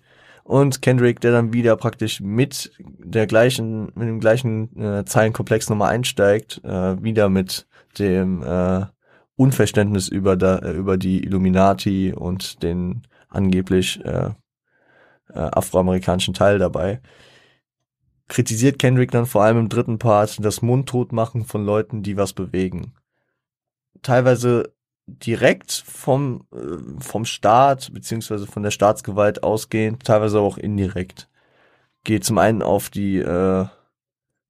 Und 0.44 0.80
Kendrick, 0.80 1.20
der 1.20 1.32
dann 1.32 1.52
wieder 1.52 1.76
praktisch 1.76 2.22
mit 2.22 2.72
der 2.78 3.26
gleichen, 3.26 3.92
mit 3.94 4.08
dem 4.08 4.18
gleichen 4.18 4.74
äh, 4.80 5.04
Zeilenkomplex 5.04 5.68
nochmal 5.68 5.92
einsteigt, 5.92 6.62
äh, 6.64 7.02
wieder 7.02 7.28
mit 7.28 7.66
dem 7.98 8.42
äh, 8.42 8.86
Unverständnis 9.36 10.08
über, 10.08 10.36
da, 10.36 10.58
äh, 10.58 10.72
über 10.72 10.96
die 10.96 11.22
Illuminati 11.22 12.14
und 12.14 12.62
den 12.62 13.02
angeblich 13.28 14.02
äh, 14.04 14.30
äh, 15.32 15.38
afroamerikanischen 15.38 16.34
Teil 16.34 16.58
dabei. 16.58 17.00
Kritisiert 18.28 18.78
Kendrick 18.78 19.10
dann 19.10 19.26
vor 19.26 19.42
allem 19.42 19.58
im 19.58 19.68
dritten 19.68 19.98
Part 19.98 20.44
das 20.44 20.60
Mundtotmachen 20.62 21.44
von 21.44 21.64
Leuten, 21.64 22.02
die 22.02 22.16
was 22.16 22.32
bewegen. 22.32 22.94
Teilweise 24.02 24.74
direkt 25.06 25.72
vom, 25.72 26.46
äh, 26.52 27.00
vom 27.02 27.24
Staat 27.24 27.92
beziehungsweise 27.92 28.46
von 28.46 28.62
der 28.62 28.70
Staatsgewalt 28.70 29.42
ausgehend, 29.42 30.04
teilweise 30.04 30.40
auch 30.40 30.58
indirekt. 30.58 31.28
Geht 32.04 32.24
zum 32.24 32.38
einen 32.38 32.62
auf 32.62 32.90
die 32.90 33.18
äh, 33.18 33.66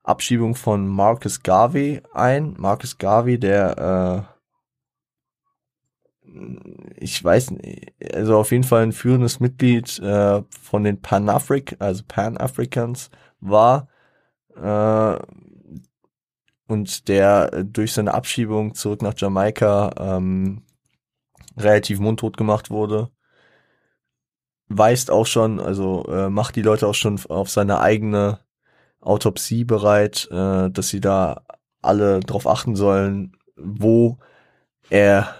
Abschiebung 0.02 0.54
von 0.54 0.86
Marcus 0.86 1.42
Garvey 1.42 2.02
ein. 2.12 2.54
Marcus 2.58 2.98
Garvey, 2.98 3.38
der 3.38 4.28
äh, 4.28 4.37
ich 6.96 7.22
weiß 7.22 7.52
nicht, 7.52 7.92
also 8.14 8.36
auf 8.36 8.50
jeden 8.52 8.64
Fall 8.64 8.82
ein 8.82 8.92
führendes 8.92 9.40
Mitglied 9.40 9.98
äh, 9.98 10.42
von 10.60 10.84
den 10.84 11.00
Pan-Afrik, 11.00 11.76
also 11.78 12.02
Pan-Africans 12.06 13.10
war 13.40 13.88
äh, 14.56 15.18
und 16.68 17.08
der 17.08 17.64
durch 17.64 17.92
seine 17.92 18.14
Abschiebung 18.14 18.74
zurück 18.74 19.02
nach 19.02 19.14
Jamaika 19.16 19.90
ähm, 19.98 20.62
relativ 21.56 21.98
mundtot 21.98 22.36
gemacht 22.36 22.70
wurde. 22.70 23.10
Weist 24.68 25.10
auch 25.10 25.26
schon, 25.26 25.60
also 25.60 26.04
äh, 26.08 26.28
macht 26.28 26.56
die 26.56 26.62
Leute 26.62 26.86
auch 26.86 26.94
schon 26.94 27.18
auf 27.28 27.48
seine 27.48 27.80
eigene 27.80 28.40
Autopsie 29.00 29.64
bereit, 29.64 30.28
äh, 30.30 30.70
dass 30.70 30.88
sie 30.88 31.00
da 31.00 31.42
alle 31.80 32.20
drauf 32.20 32.46
achten 32.46 32.76
sollen, 32.76 33.36
wo 33.56 34.18
er 34.90 35.34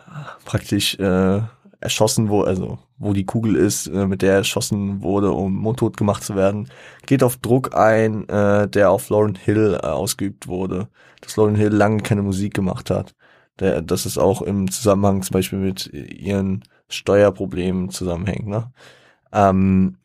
praktisch 0.45 0.99
äh, 0.99 1.41
erschossen 1.81 2.29
wurde, 2.29 2.49
also 2.49 2.79
wo 2.99 3.13
die 3.13 3.25
Kugel 3.25 3.57
ist, 3.57 3.87
äh, 3.87 4.07
mit 4.07 4.23
der 4.23 4.33
er 4.33 4.39
erschossen 4.39 5.03
wurde, 5.03 5.31
um 5.31 5.55
mundtot 5.55 5.97
gemacht 5.97 6.25
zu 6.25 6.35
werden, 6.35 6.69
geht 7.07 7.23
auf 7.23 7.37
Druck 7.37 7.75
ein, 7.75 8.29
äh, 8.29 8.69
der 8.69 8.91
auf 8.91 9.09
Lauren 9.09 9.37
Hill 9.37 9.79
äh, 9.83 9.87
ausgeübt 9.87 10.49
wurde, 10.49 10.89
dass 11.21 11.37
Lauren 11.37 11.55
Hill 11.55 11.69
lange 11.69 12.03
keine 12.03 12.23
Musik 12.23 12.55
gemacht 12.55 12.91
hat. 12.91 13.15
Der, 13.61 13.83
das 13.83 14.07
ist 14.07 14.19
auch 14.19 14.43
im 14.43 14.71
Zusammenhang 14.71 15.23
zum 15.23 15.35
Beispiel 15.35 15.59
mit 15.59 15.87
ihren 15.93 16.65
Steuerproblemen 16.89 17.91
zusammenhängt. 17.91 18.47
Ne? 18.47 18.71
Ähm, 19.33 19.97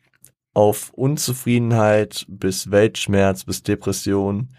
auf 0.54 0.92
Unzufriedenheit 0.94 2.26
bis 2.28 2.70
Weltschmerz 2.70 3.44
bis 3.44 3.62
Depression 3.62 4.50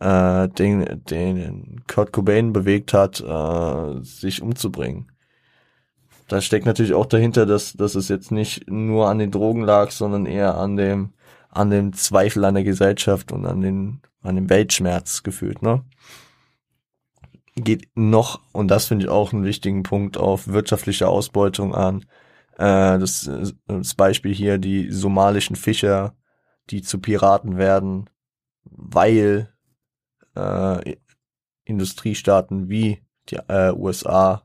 äh, 0.00 0.48
den, 0.48 1.02
den 1.04 1.82
Kurt 1.86 2.12
Cobain 2.12 2.52
bewegt 2.52 2.92
hat, 2.92 3.20
äh, 3.20 4.02
sich 4.02 4.42
umzubringen. 4.42 5.10
Da 6.28 6.40
steckt 6.40 6.66
natürlich 6.66 6.94
auch 6.94 7.06
dahinter, 7.06 7.46
dass, 7.46 7.74
dass 7.74 7.94
es 7.94 8.08
jetzt 8.08 8.32
nicht 8.32 8.70
nur 8.70 9.08
an 9.08 9.18
den 9.18 9.30
Drogen 9.30 9.62
lag, 9.62 9.90
sondern 9.90 10.26
eher 10.26 10.56
an 10.56 10.76
dem, 10.76 11.12
an 11.50 11.70
dem 11.70 11.92
Zweifel 11.92 12.44
an 12.44 12.54
der 12.54 12.64
Gesellschaft 12.64 13.30
und 13.30 13.46
an 13.46 13.60
den, 13.60 14.00
an 14.22 14.36
dem 14.36 14.48
Weltschmerz 14.48 15.22
gefühlt, 15.22 15.62
ne? 15.62 15.84
Geht 17.56 17.88
noch, 17.94 18.40
und 18.52 18.68
das 18.68 18.86
finde 18.86 19.04
ich 19.04 19.10
auch 19.10 19.32
einen 19.32 19.44
wichtigen 19.44 19.84
Punkt, 19.84 20.16
auf 20.16 20.48
wirtschaftliche 20.48 21.06
Ausbeutung 21.08 21.72
an. 21.72 22.04
Äh, 22.56 22.98
das, 22.98 23.30
das 23.68 23.94
Beispiel 23.94 24.34
hier, 24.34 24.58
die 24.58 24.90
somalischen 24.90 25.54
Fischer, 25.54 26.16
die 26.70 26.82
zu 26.82 26.98
Piraten 26.98 27.56
werden, 27.56 28.10
weil 28.64 29.53
äh, 30.34 30.96
Industriestaaten 31.64 32.68
wie 32.68 33.02
die 33.30 33.36
äh, 33.48 33.72
USA 33.72 34.42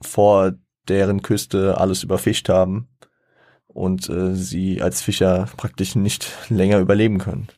vor 0.00 0.52
deren 0.88 1.22
Küste 1.22 1.78
alles 1.78 2.02
überfischt 2.02 2.48
haben 2.48 2.88
und 3.66 4.08
äh, 4.08 4.34
sie 4.34 4.80
als 4.80 5.02
Fischer 5.02 5.48
praktisch 5.56 5.94
nicht 5.94 6.32
länger 6.48 6.78
überleben 6.78 7.18
können. 7.18 7.48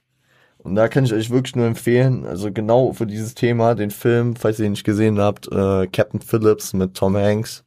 Und 0.58 0.74
da 0.74 0.88
kann 0.88 1.04
ich 1.04 1.14
euch 1.14 1.30
wirklich 1.30 1.56
nur 1.56 1.66
empfehlen, 1.66 2.26
also 2.26 2.52
genau 2.52 2.92
für 2.92 3.06
dieses 3.06 3.34
Thema, 3.34 3.74
den 3.74 3.90
Film, 3.90 4.36
falls 4.36 4.58
ihr 4.58 4.66
ihn 4.66 4.72
nicht 4.72 4.84
gesehen 4.84 5.18
habt, 5.18 5.50
äh, 5.50 5.86
Captain 5.86 6.20
Phillips 6.20 6.74
mit 6.74 6.94
Tom 6.94 7.16
Hanks. 7.16 7.64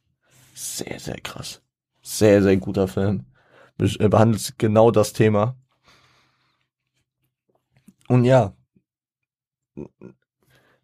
Sehr, 0.54 1.00
sehr 1.00 1.20
krass. 1.20 1.60
Sehr, 2.02 2.40
sehr 2.40 2.56
guter 2.56 2.86
Film. 2.86 3.26
Äh, 3.78 4.08
behandelt 4.08 4.54
genau 4.58 4.92
das 4.92 5.12
Thema. 5.12 5.56
Und 8.06 8.24
ja, 8.24 8.54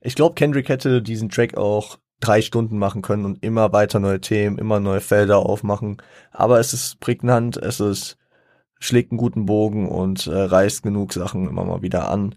ich 0.00 0.14
glaube, 0.14 0.34
Kendrick 0.34 0.68
hätte 0.68 1.02
diesen 1.02 1.28
Track 1.28 1.56
auch 1.56 1.98
drei 2.20 2.42
Stunden 2.42 2.78
machen 2.78 3.02
können 3.02 3.24
und 3.24 3.42
immer 3.42 3.72
weiter 3.72 3.98
neue 3.98 4.20
Themen, 4.20 4.58
immer 4.58 4.80
neue 4.80 5.00
Felder 5.00 5.38
aufmachen. 5.38 6.02
Aber 6.30 6.60
es 6.60 6.72
ist 6.72 7.00
prägnant, 7.00 7.56
es 7.56 7.80
ist 7.80 8.18
schlägt 8.80 9.12
einen 9.12 9.18
guten 9.18 9.46
Bogen 9.46 9.88
und 9.88 10.26
äh, 10.26 10.34
reißt 10.34 10.82
genug 10.82 11.12
Sachen 11.12 11.48
immer 11.48 11.64
mal 11.64 11.82
wieder 11.82 12.08
an. 12.10 12.34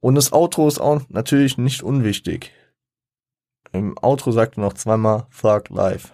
Und 0.00 0.14
das 0.14 0.32
Outro 0.32 0.68
ist 0.68 0.78
auch 0.78 1.00
natürlich 1.08 1.58
nicht 1.58 1.82
unwichtig. 1.82 2.52
Im 3.72 3.96
Outro 3.98 4.30
sagt 4.30 4.56
er 4.56 4.62
noch 4.62 4.74
zweimal 4.74 5.26
Thug 5.36 5.70
Life. 5.70 6.12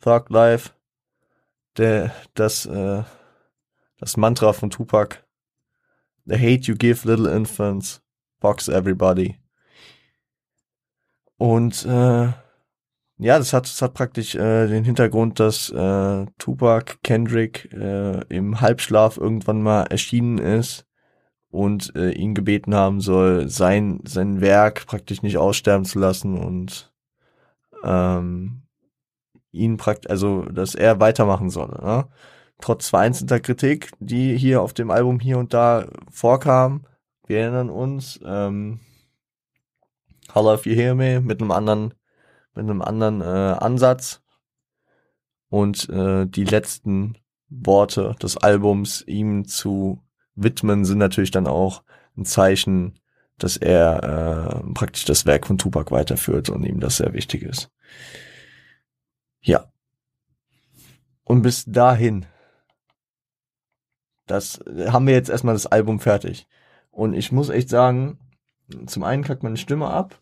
Thug 0.00 0.30
Life, 0.30 0.70
der, 1.76 2.14
das, 2.34 2.66
äh, 2.66 3.02
das 3.98 4.16
Mantra 4.16 4.52
von 4.52 4.70
Tupac. 4.70 5.24
The 6.26 6.36
hate 6.36 6.70
you 6.70 6.76
give 6.76 7.08
little 7.08 7.34
infants, 7.34 8.02
box 8.40 8.68
everybody. 8.68 9.36
Und 11.36 11.86
äh, 11.86 12.28
ja, 13.22 13.38
das 13.38 13.52
hat, 13.52 13.64
das 13.64 13.80
hat 13.82 13.94
praktisch 13.94 14.34
äh, 14.34 14.66
den 14.66 14.84
Hintergrund, 14.84 15.40
dass 15.40 15.70
äh, 15.70 16.26
Tupac 16.38 16.96
Kendrick 17.02 17.70
äh, 17.72 18.22
im 18.34 18.60
Halbschlaf 18.60 19.18
irgendwann 19.18 19.62
mal 19.62 19.82
erschienen 19.84 20.38
ist 20.38 20.86
und 21.50 21.94
äh, 21.96 22.12
ihn 22.12 22.34
gebeten 22.34 22.74
haben 22.74 23.00
soll, 23.00 23.48
sein, 23.48 24.00
sein 24.04 24.40
Werk 24.40 24.86
praktisch 24.86 25.22
nicht 25.22 25.36
aussterben 25.36 25.84
zu 25.84 25.98
lassen 25.98 26.38
und 26.38 26.92
ähm, 27.84 28.62
ihn 29.52 29.76
praktisch, 29.76 30.10
also 30.10 30.44
dass 30.44 30.74
er 30.74 31.00
weitermachen 31.00 31.50
soll. 31.50 31.78
Ne? 31.82 32.06
Trotz 32.60 32.88
vereinzelter 32.88 33.40
Kritik, 33.40 33.90
die 33.98 34.36
hier 34.36 34.62
auf 34.62 34.72
dem 34.72 34.90
Album 34.90 35.20
hier 35.20 35.38
und 35.38 35.52
da 35.54 35.88
vorkam, 36.10 36.86
wir 37.30 37.38
erinnern 37.38 37.70
uns, 37.70 38.18
ähm, 38.24 38.80
Holla 40.34 40.54
if 40.54 40.66
you 40.66 40.74
hear 40.74 40.96
me 40.96 41.20
mit 41.20 41.40
einem 41.40 41.52
anderen, 41.52 41.94
mit 42.54 42.64
einem 42.64 42.82
anderen 42.82 43.20
äh, 43.20 43.24
Ansatz. 43.24 44.20
Und 45.48 45.88
äh, 45.88 46.26
die 46.26 46.44
letzten 46.44 47.16
Worte 47.48 48.16
des 48.20 48.36
Albums 48.36 49.02
ihm 49.06 49.46
zu 49.46 50.02
widmen 50.34 50.84
sind 50.84 50.98
natürlich 50.98 51.30
dann 51.30 51.46
auch 51.46 51.84
ein 52.16 52.24
Zeichen, 52.24 52.98
dass 53.38 53.56
er 53.56 54.64
äh, 54.64 54.72
praktisch 54.74 55.04
das 55.04 55.24
Werk 55.24 55.46
von 55.46 55.56
Tupac 55.56 55.92
weiterführt 55.92 56.50
und 56.50 56.64
ihm 56.64 56.80
das 56.80 56.96
sehr 56.96 57.12
wichtig 57.12 57.42
ist. 57.42 57.70
Ja. 59.40 59.72
Und 61.22 61.42
bis 61.42 61.64
dahin, 61.64 62.26
das 64.26 64.60
haben 64.66 65.06
wir 65.06 65.14
jetzt 65.14 65.30
erstmal 65.30 65.54
das 65.54 65.66
Album 65.66 66.00
fertig. 66.00 66.48
Und 66.90 67.14
ich 67.14 67.32
muss 67.32 67.48
echt 67.48 67.68
sagen, 67.68 68.18
zum 68.86 69.02
einen 69.02 69.24
kackt 69.24 69.42
meine 69.42 69.56
Stimme 69.56 69.88
ab. 69.88 70.20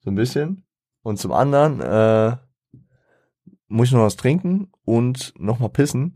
So 0.00 0.10
ein 0.10 0.14
bisschen. 0.14 0.64
Und 1.02 1.18
zum 1.18 1.32
anderen 1.32 1.80
äh, 1.80 2.36
muss 3.68 3.88
ich 3.88 3.92
noch 3.92 4.02
was 4.02 4.16
trinken 4.16 4.70
und 4.84 5.34
noch 5.38 5.58
mal 5.58 5.68
pissen. 5.68 6.14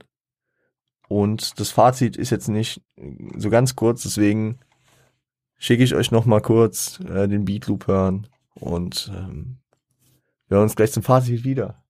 Und 1.08 1.58
das 1.58 1.70
Fazit 1.70 2.16
ist 2.16 2.30
jetzt 2.30 2.48
nicht 2.48 2.82
so 3.36 3.48
ganz 3.50 3.76
kurz, 3.76 4.02
deswegen 4.02 4.58
schicke 5.56 5.82
ich 5.82 5.94
euch 5.94 6.10
noch 6.10 6.26
mal 6.26 6.40
kurz 6.40 7.00
äh, 7.00 7.26
den 7.28 7.46
Beatloop 7.46 7.86
hören 7.86 8.28
und 8.54 9.10
ähm, 9.14 9.58
wir 10.48 10.56
hören 10.56 10.64
uns 10.64 10.76
gleich 10.76 10.92
zum 10.92 11.02
Fazit 11.02 11.44
wieder. 11.44 11.82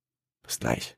Bis 0.43 0.59
gleich. 0.59 0.97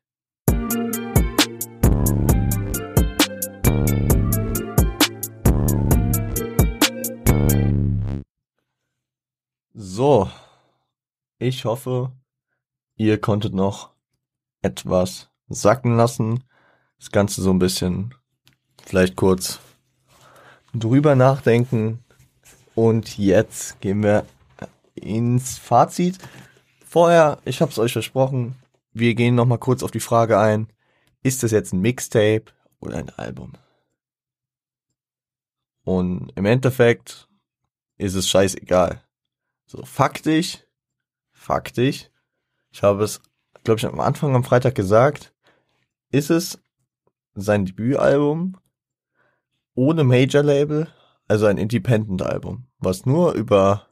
So, 9.82 10.30
ich 11.38 11.64
hoffe, 11.64 12.12
ihr 12.96 13.18
konntet 13.18 13.54
noch 13.54 13.94
etwas 14.60 15.30
sacken 15.48 15.96
lassen. 15.96 16.44
Das 16.98 17.10
Ganze 17.10 17.40
so 17.40 17.50
ein 17.50 17.58
bisschen 17.58 18.14
vielleicht 18.84 19.16
kurz 19.16 19.58
drüber 20.74 21.14
nachdenken. 21.14 22.04
Und 22.74 23.16
jetzt 23.16 23.80
gehen 23.80 24.02
wir 24.02 24.26
ins 24.94 25.56
Fazit. 25.56 26.18
Vorher, 26.84 27.38
ich 27.46 27.62
habe 27.62 27.72
es 27.72 27.78
euch 27.78 27.94
versprochen, 27.94 28.56
wir 28.92 29.14
gehen 29.14 29.34
noch 29.34 29.46
mal 29.46 29.56
kurz 29.56 29.82
auf 29.82 29.92
die 29.92 29.98
Frage 29.98 30.38
ein, 30.38 30.70
ist 31.22 31.42
das 31.42 31.52
jetzt 31.52 31.72
ein 31.72 31.80
Mixtape 31.80 32.52
oder 32.80 32.98
ein 32.98 33.08
Album? 33.16 33.54
Und 35.84 36.32
im 36.34 36.44
Endeffekt 36.44 37.30
ist 37.96 38.14
es 38.14 38.28
scheißegal. 38.28 39.02
So, 39.70 39.84
faktisch, 39.84 40.66
faktisch, 41.30 42.10
ich 42.72 42.82
habe 42.82 43.04
es, 43.04 43.22
glaube 43.62 43.78
ich, 43.78 43.86
am 43.86 44.00
Anfang 44.00 44.34
am 44.34 44.42
Freitag 44.42 44.74
gesagt, 44.74 45.32
ist 46.10 46.28
es 46.30 46.60
sein 47.34 47.66
Debütalbum? 47.66 48.56
Ohne 49.76 50.02
Major-Label, 50.02 50.88
also 51.28 51.46
ein 51.46 51.56
Independent-Album, 51.56 52.66
was 52.78 53.06
nur 53.06 53.34
über, 53.34 53.86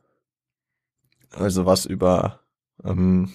also 1.30 1.64
was 1.64 1.86
über, 1.86 2.40
ähm, 2.82 3.32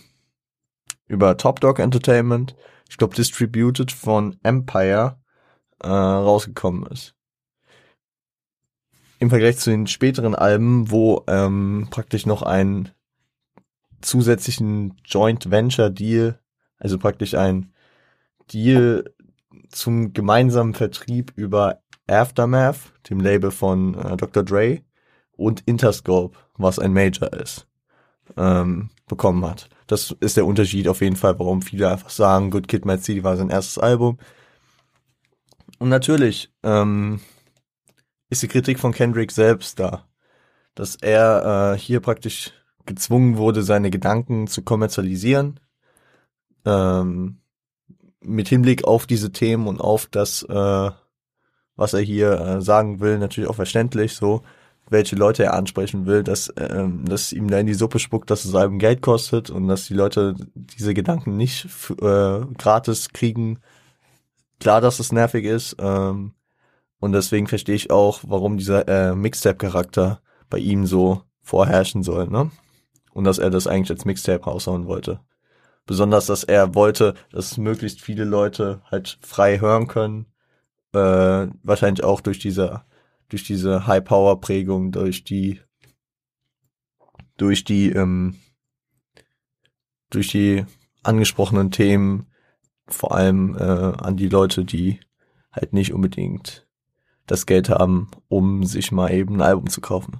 über 1.07 1.37
Top 1.37 1.61
Dog 1.61 1.79
Entertainment, 1.79 2.57
ich 2.89 2.97
glaube 2.97 3.15
distributed 3.15 3.89
von 3.89 4.37
Empire, 4.43 5.17
äh, 5.79 5.87
rausgekommen 5.87 6.87
ist 6.87 7.15
im 9.23 9.29
Vergleich 9.29 9.57
zu 9.57 9.71
den 9.71 9.87
späteren 9.87 10.35
Alben, 10.35 10.91
wo 10.91 11.23
ähm, 11.27 11.87
praktisch 11.89 12.25
noch 12.25 12.41
ein 12.41 12.89
zusätzlichen 14.01 14.95
Joint 15.05 15.49
Venture 15.49 15.89
Deal, 15.89 16.39
also 16.77 16.99
praktisch 16.99 17.33
ein 17.33 17.71
Deal 18.51 19.09
zum 19.69 20.11
gemeinsamen 20.11 20.73
Vertrieb 20.73 21.31
über 21.37 21.79
Aftermath, 22.05 22.91
dem 23.09 23.21
Label 23.21 23.49
von 23.49 23.95
äh, 23.95 24.17
Dr. 24.17 24.43
Dre, 24.43 24.81
und 25.37 25.61
Interscope, 25.61 26.37
was 26.57 26.77
ein 26.77 26.91
Major 26.91 27.31
ist, 27.31 27.65
ähm, 28.35 28.89
bekommen 29.07 29.45
hat. 29.45 29.69
Das 29.87 30.11
ist 30.19 30.35
der 30.35 30.45
Unterschied 30.45 30.89
auf 30.89 30.99
jeden 30.99 31.15
Fall, 31.15 31.39
warum 31.39 31.61
viele 31.61 31.89
einfach 31.89 32.09
sagen, 32.09 32.51
Good 32.51 32.67
Kid, 32.67 32.85
Mad 32.85 33.01
City 33.01 33.23
war 33.23 33.37
sein 33.37 33.49
erstes 33.49 33.77
Album. 33.77 34.17
Und 35.79 35.87
natürlich, 35.87 36.51
ähm, 36.61 37.21
ist 38.33 38.43
die 38.43 38.47
Kritik 38.47 38.79
von 38.79 38.91
Kendrick 38.91 39.31
selbst 39.31 39.79
da, 39.79 40.05
dass 40.75 40.95
er 40.95 41.73
äh, 41.73 41.79
hier 41.79 41.99
praktisch 41.99 42.51
gezwungen 42.85 43.37
wurde, 43.37 43.63
seine 43.63 43.91
Gedanken 43.91 44.47
zu 44.47 44.63
kommerzialisieren, 44.63 45.59
ähm, 46.65 47.39
mit 48.21 48.47
Hinblick 48.47 48.85
auf 48.85 49.05
diese 49.05 49.31
Themen 49.31 49.67
und 49.67 49.79
auf 49.79 50.07
das, 50.07 50.43
äh, 50.43 50.91
was 51.75 51.93
er 51.93 52.01
hier 52.01 52.31
äh, 52.39 52.61
sagen 52.61 52.99
will, 52.99 53.19
natürlich 53.19 53.49
auch 53.49 53.55
verständlich, 53.55 54.15
so 54.15 54.41
welche 54.89 55.15
Leute 55.15 55.43
er 55.43 55.53
ansprechen 55.53 56.07
will, 56.07 56.23
dass, 56.23 56.51
ähm, 56.57 57.05
dass 57.05 57.33
ihm 57.33 57.49
da 57.49 57.59
in 57.59 57.67
die 57.67 57.73
Suppe 57.75 57.99
spuckt, 57.99 58.31
dass 58.31 58.43
das 58.43 58.55
Album 58.55 58.79
Geld 58.79 59.01
kostet 59.01 59.51
und 59.51 59.67
dass 59.67 59.87
die 59.87 59.93
Leute 59.93 60.35
diese 60.55 60.93
Gedanken 60.93 61.37
nicht 61.37 61.67
äh, 62.01 62.39
gratis 62.57 63.09
kriegen. 63.09 63.59
Klar, 64.59 64.81
dass 64.81 64.99
es 64.99 65.11
nervig 65.11 65.45
ist, 65.45 65.75
ähm, 65.79 66.33
und 67.03 67.11
deswegen 67.11 67.47
verstehe 67.47 67.75
ich 67.75 67.91
auch, 67.91 68.21
warum 68.25 68.55
dieser 68.57 68.87
äh, 68.87 69.13
Mixtape-Charakter 69.13 70.21
bei 70.49 70.59
ihm 70.59 70.85
so 70.85 71.23
vorherrschen 71.41 72.01
soll, 72.01 72.29
ne? 72.29 72.49
Und 73.11 73.25
dass 73.25 73.39
er 73.39 73.49
das 73.49 73.67
eigentlich 73.67 73.91
als 73.91 74.05
Mixtape 74.05 74.45
raushauen 74.45 74.87
wollte. 74.87 75.19
Besonders, 75.85 76.27
dass 76.27 76.45
er 76.45 76.75
wollte, 76.75 77.15
dass 77.29 77.57
möglichst 77.57 77.99
viele 77.99 78.23
Leute 78.23 78.83
halt 78.89 79.17
frei 79.19 79.59
hören 79.59 79.87
können. 79.87 80.27
Äh, 80.93 81.47
wahrscheinlich 81.61 82.05
auch 82.05 82.21
durch 82.21 82.39
diese, 82.39 82.85
durch 83.27 83.43
diese 83.43 83.85
High-Power-Prägung, 83.85 84.93
durch 84.93 85.25
die, 85.25 85.59
durch 87.35 87.65
die, 87.65 87.89
ähm, 87.91 88.37
durch 90.09 90.29
die 90.29 90.65
angesprochenen 91.03 91.69
Themen, 91.69 92.27
vor 92.87 93.13
allem 93.13 93.57
äh, 93.57 93.61
an 93.61 94.15
die 94.15 94.29
Leute, 94.29 94.63
die 94.63 95.01
halt 95.51 95.73
nicht 95.73 95.91
unbedingt 95.91 96.65
das 97.27 97.45
Geld 97.45 97.69
haben, 97.69 98.09
um 98.27 98.63
sich 98.63 98.91
mal 98.91 99.11
eben 99.11 99.35
ein 99.35 99.41
Album 99.41 99.69
zu 99.69 99.81
kaufen. 99.81 100.19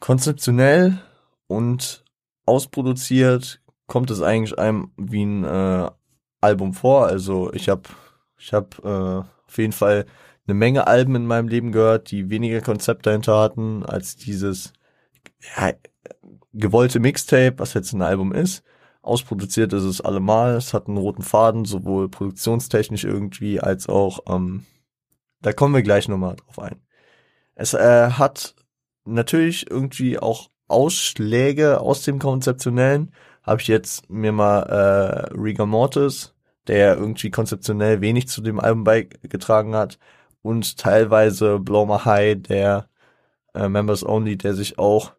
Konzeptionell 0.00 1.00
und 1.46 2.04
ausproduziert 2.44 3.60
kommt 3.86 4.10
es 4.10 4.20
eigentlich 4.20 4.58
einem 4.58 4.90
wie 4.96 5.24
ein 5.24 5.44
äh, 5.44 5.90
Album 6.40 6.74
vor. 6.74 7.06
Also 7.06 7.52
ich 7.52 7.68
habe 7.68 7.82
ich 8.38 8.52
hab, 8.52 8.84
äh, 8.84 8.88
auf 8.88 9.58
jeden 9.58 9.72
Fall 9.72 10.06
eine 10.46 10.54
Menge 10.54 10.86
Alben 10.86 11.14
in 11.16 11.26
meinem 11.26 11.48
Leben 11.48 11.72
gehört, 11.72 12.10
die 12.10 12.30
weniger 12.30 12.60
Konzept 12.60 13.06
dahinter 13.06 13.38
hatten 13.38 13.84
als 13.84 14.16
dieses 14.16 14.72
ja, 15.56 15.72
gewollte 16.52 17.00
Mixtape, 17.00 17.58
was 17.58 17.74
jetzt 17.74 17.92
ein 17.92 18.02
Album 18.02 18.32
ist. 18.32 18.62
Ausproduziert 19.02 19.72
ist 19.72 19.84
es 19.84 20.00
allemal. 20.00 20.56
Es 20.56 20.74
hat 20.74 20.88
einen 20.88 20.96
roten 20.96 21.22
Faden, 21.22 21.64
sowohl 21.64 22.08
produktionstechnisch 22.08 23.04
irgendwie 23.04 23.60
als 23.60 23.88
auch 23.88 24.20
ähm, 24.28 24.64
da 25.42 25.52
kommen 25.52 25.74
wir 25.74 25.82
gleich 25.82 26.08
nochmal 26.08 26.36
drauf 26.36 26.58
ein. 26.58 26.80
Es 27.54 27.74
äh, 27.74 28.10
hat 28.10 28.54
natürlich 29.04 29.70
irgendwie 29.70 30.18
auch 30.18 30.50
Ausschläge 30.68 31.80
aus 31.80 32.02
dem 32.02 32.18
Konzeptionellen 32.18 33.12
habe 33.42 33.60
ich 33.60 33.68
jetzt 33.68 34.10
mir 34.10 34.32
mal 34.32 34.62
äh, 34.62 35.34
Rigor 35.38 35.66
Mortis, 35.66 36.34
der 36.66 36.96
irgendwie 36.96 37.30
konzeptionell 37.30 38.00
wenig 38.00 38.26
zu 38.28 38.42
dem 38.42 38.58
Album 38.58 38.82
beigetragen 38.82 39.76
hat, 39.76 39.98
und 40.42 40.78
teilweise 40.78 41.58
Blow 41.58 41.86
My 41.86 41.98
High, 42.04 42.42
der 42.42 42.88
äh, 43.54 43.68
Members 43.68 44.06
Only, 44.06 44.36
der 44.36 44.54
sich 44.54 44.78
auch 44.78 45.12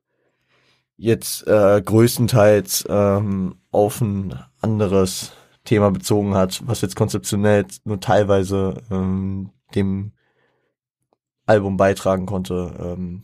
jetzt 0.96 1.46
äh, 1.48 1.82
größtenteils 1.82 2.86
ähm, 2.90 3.56
auf 3.72 4.00
ein 4.00 4.40
anderes 4.62 5.34
Thema 5.66 5.92
bezogen 5.92 6.34
hat, 6.34 6.62
was 6.66 6.82
jetzt 6.82 6.96
konzeptionell 6.96 7.66
nur 7.84 8.00
teilweise 8.00 8.82
ähm, 8.90 9.52
dem 9.76 10.14
Album 11.46 11.78
beitragen 11.78 12.26
konnte. 12.26 12.76
Ähm, 12.80 13.24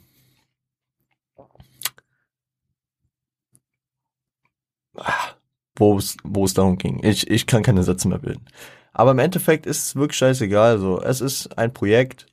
wo 5.76 5.98
es 5.98 6.18
wo 6.24 6.46
es 6.46 6.54
darum 6.54 6.78
ging. 6.78 7.04
Ich 7.04 7.30
ich 7.30 7.48
kann 7.48 7.64
keine 7.64 7.84
Sätze 7.84 8.08
mehr 8.08 8.20
bilden. 8.20 8.46
Aber 8.92 9.12
im 9.12 9.20
Endeffekt 9.20 9.66
ist 9.66 9.88
es 9.88 9.96
wirklich 9.96 10.18
scheißegal. 10.18 10.78
So, 10.80 11.02
es 11.02 11.22
ist 11.22 11.58
ein 11.58 11.74
Projekt 11.74 12.28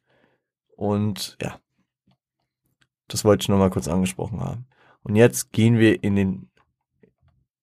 und 0.76 1.36
ja, 1.40 1.58
das 3.08 3.24
wollte 3.24 3.42
ich 3.42 3.48
noch 3.48 3.58
mal 3.58 3.70
kurz 3.70 3.88
angesprochen 3.88 4.40
haben. 4.40 4.66
Und 5.02 5.16
jetzt 5.16 5.52
gehen 5.52 5.78
wir 5.78 6.02
in 6.02 6.16
den. 6.16 6.50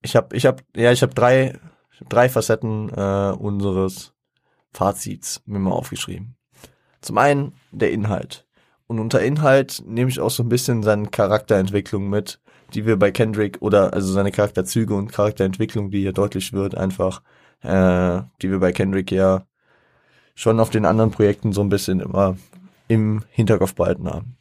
Ich 0.02 0.16
habe 0.16 0.36
ich 0.36 0.46
habe 0.46 0.64
ja 0.76 0.92
ich 0.92 1.02
habe 1.02 1.14
drei 1.14 1.60
hab 2.00 2.10
drei 2.10 2.30
Facetten 2.30 2.90
äh, 2.90 3.36
unseres 3.38 4.14
Fazits 4.72 5.42
mir 5.46 5.60
mal 5.60 5.72
aufgeschrieben. 5.72 6.37
Zum 7.02 7.18
einen 7.18 7.54
der 7.72 7.92
Inhalt. 7.92 8.46
Und 8.88 9.00
unter 9.00 9.22
Inhalt 9.22 9.84
nehme 9.86 10.10
ich 10.10 10.20
auch 10.20 10.30
so 10.30 10.44
ein 10.44 10.50
bisschen 10.50 10.82
seine 10.82 11.08
Charakterentwicklung 11.08 12.10
mit, 12.10 12.40
die 12.74 12.86
wir 12.86 12.98
bei 12.98 13.12
Kendrick 13.12 13.58
oder 13.62 13.94
also 13.94 14.12
seine 14.12 14.32
Charakterzüge 14.32 14.94
und 14.94 15.12
Charakterentwicklung, 15.12 15.92
die 15.92 16.02
hier 16.02 16.14
deutlich 16.14 16.54
wird, 16.54 16.76
einfach, 16.76 17.22
äh, 17.62 18.22
die 18.42 18.50
wir 18.50 18.60
bei 18.60 18.72
Kendrick 18.72 19.12
ja 19.12 19.46
schon 20.36 20.60
auf 20.60 20.70
den 20.70 20.86
anderen 20.86 21.12
Projekten 21.12 21.52
so 21.52 21.62
ein 21.62 21.70
bisschen 21.70 22.00
immer 22.00 22.38
im 22.88 23.24
Hinterkopf 23.30 23.76
behalten 23.76 24.10
haben. 24.10 24.38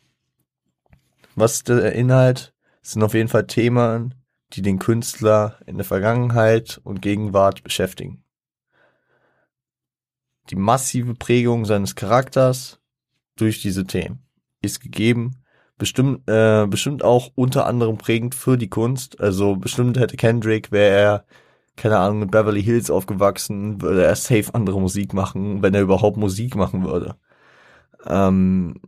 Was 1.35 1.65
der 1.65 1.93
Inhalt? 1.93 2.53
Sind 2.83 3.03
auf 3.03 3.15
jeden 3.15 3.29
Fall 3.29 3.47
Themen, 3.49 4.15
die 4.53 4.63
den 4.63 4.79
Künstler 4.79 5.59
in 5.67 5.77
der 5.77 5.85
Vergangenheit 5.85 6.81
und 6.85 7.03
Gegenwart 7.03 7.65
beschäftigen. 7.65 8.23
Die 10.51 10.57
massive 10.57 11.15
Prägung 11.15 11.65
seines 11.65 11.95
Charakters 11.95 12.81
durch 13.37 13.63
diese 13.63 13.87
Themen 13.87 14.21
ist 14.63 14.81
gegeben. 14.81 15.43
Bestimmt, 15.79 16.29
äh, 16.29 16.67
bestimmt 16.67 17.05
auch 17.05 17.31
unter 17.35 17.67
anderem 17.67 17.99
prägend 17.99 18.35
für 18.35 18.57
die 18.57 18.69
Kunst. 18.69 19.21
Also 19.21 19.57
bestimmt 19.57 19.99
hätte 19.99 20.17
Kendrick, 20.17 20.73
wäre 20.73 20.97
er, 20.97 21.25
keine 21.77 21.99
Ahnung, 21.99 22.23
in 22.23 22.31
Beverly 22.31 22.63
Hills 22.63 22.91
aufgewachsen, 22.91 23.83
würde 23.83 24.05
er 24.05 24.17
safe 24.17 24.55
andere 24.55 24.81
Musik 24.81 25.13
machen, 25.13 25.63
wenn 25.63 25.75
er 25.75 25.83
überhaupt 25.83 26.17
Musik 26.17 26.57
machen 26.57 26.85
würde. 26.85 27.17
Ähm, 28.07 28.81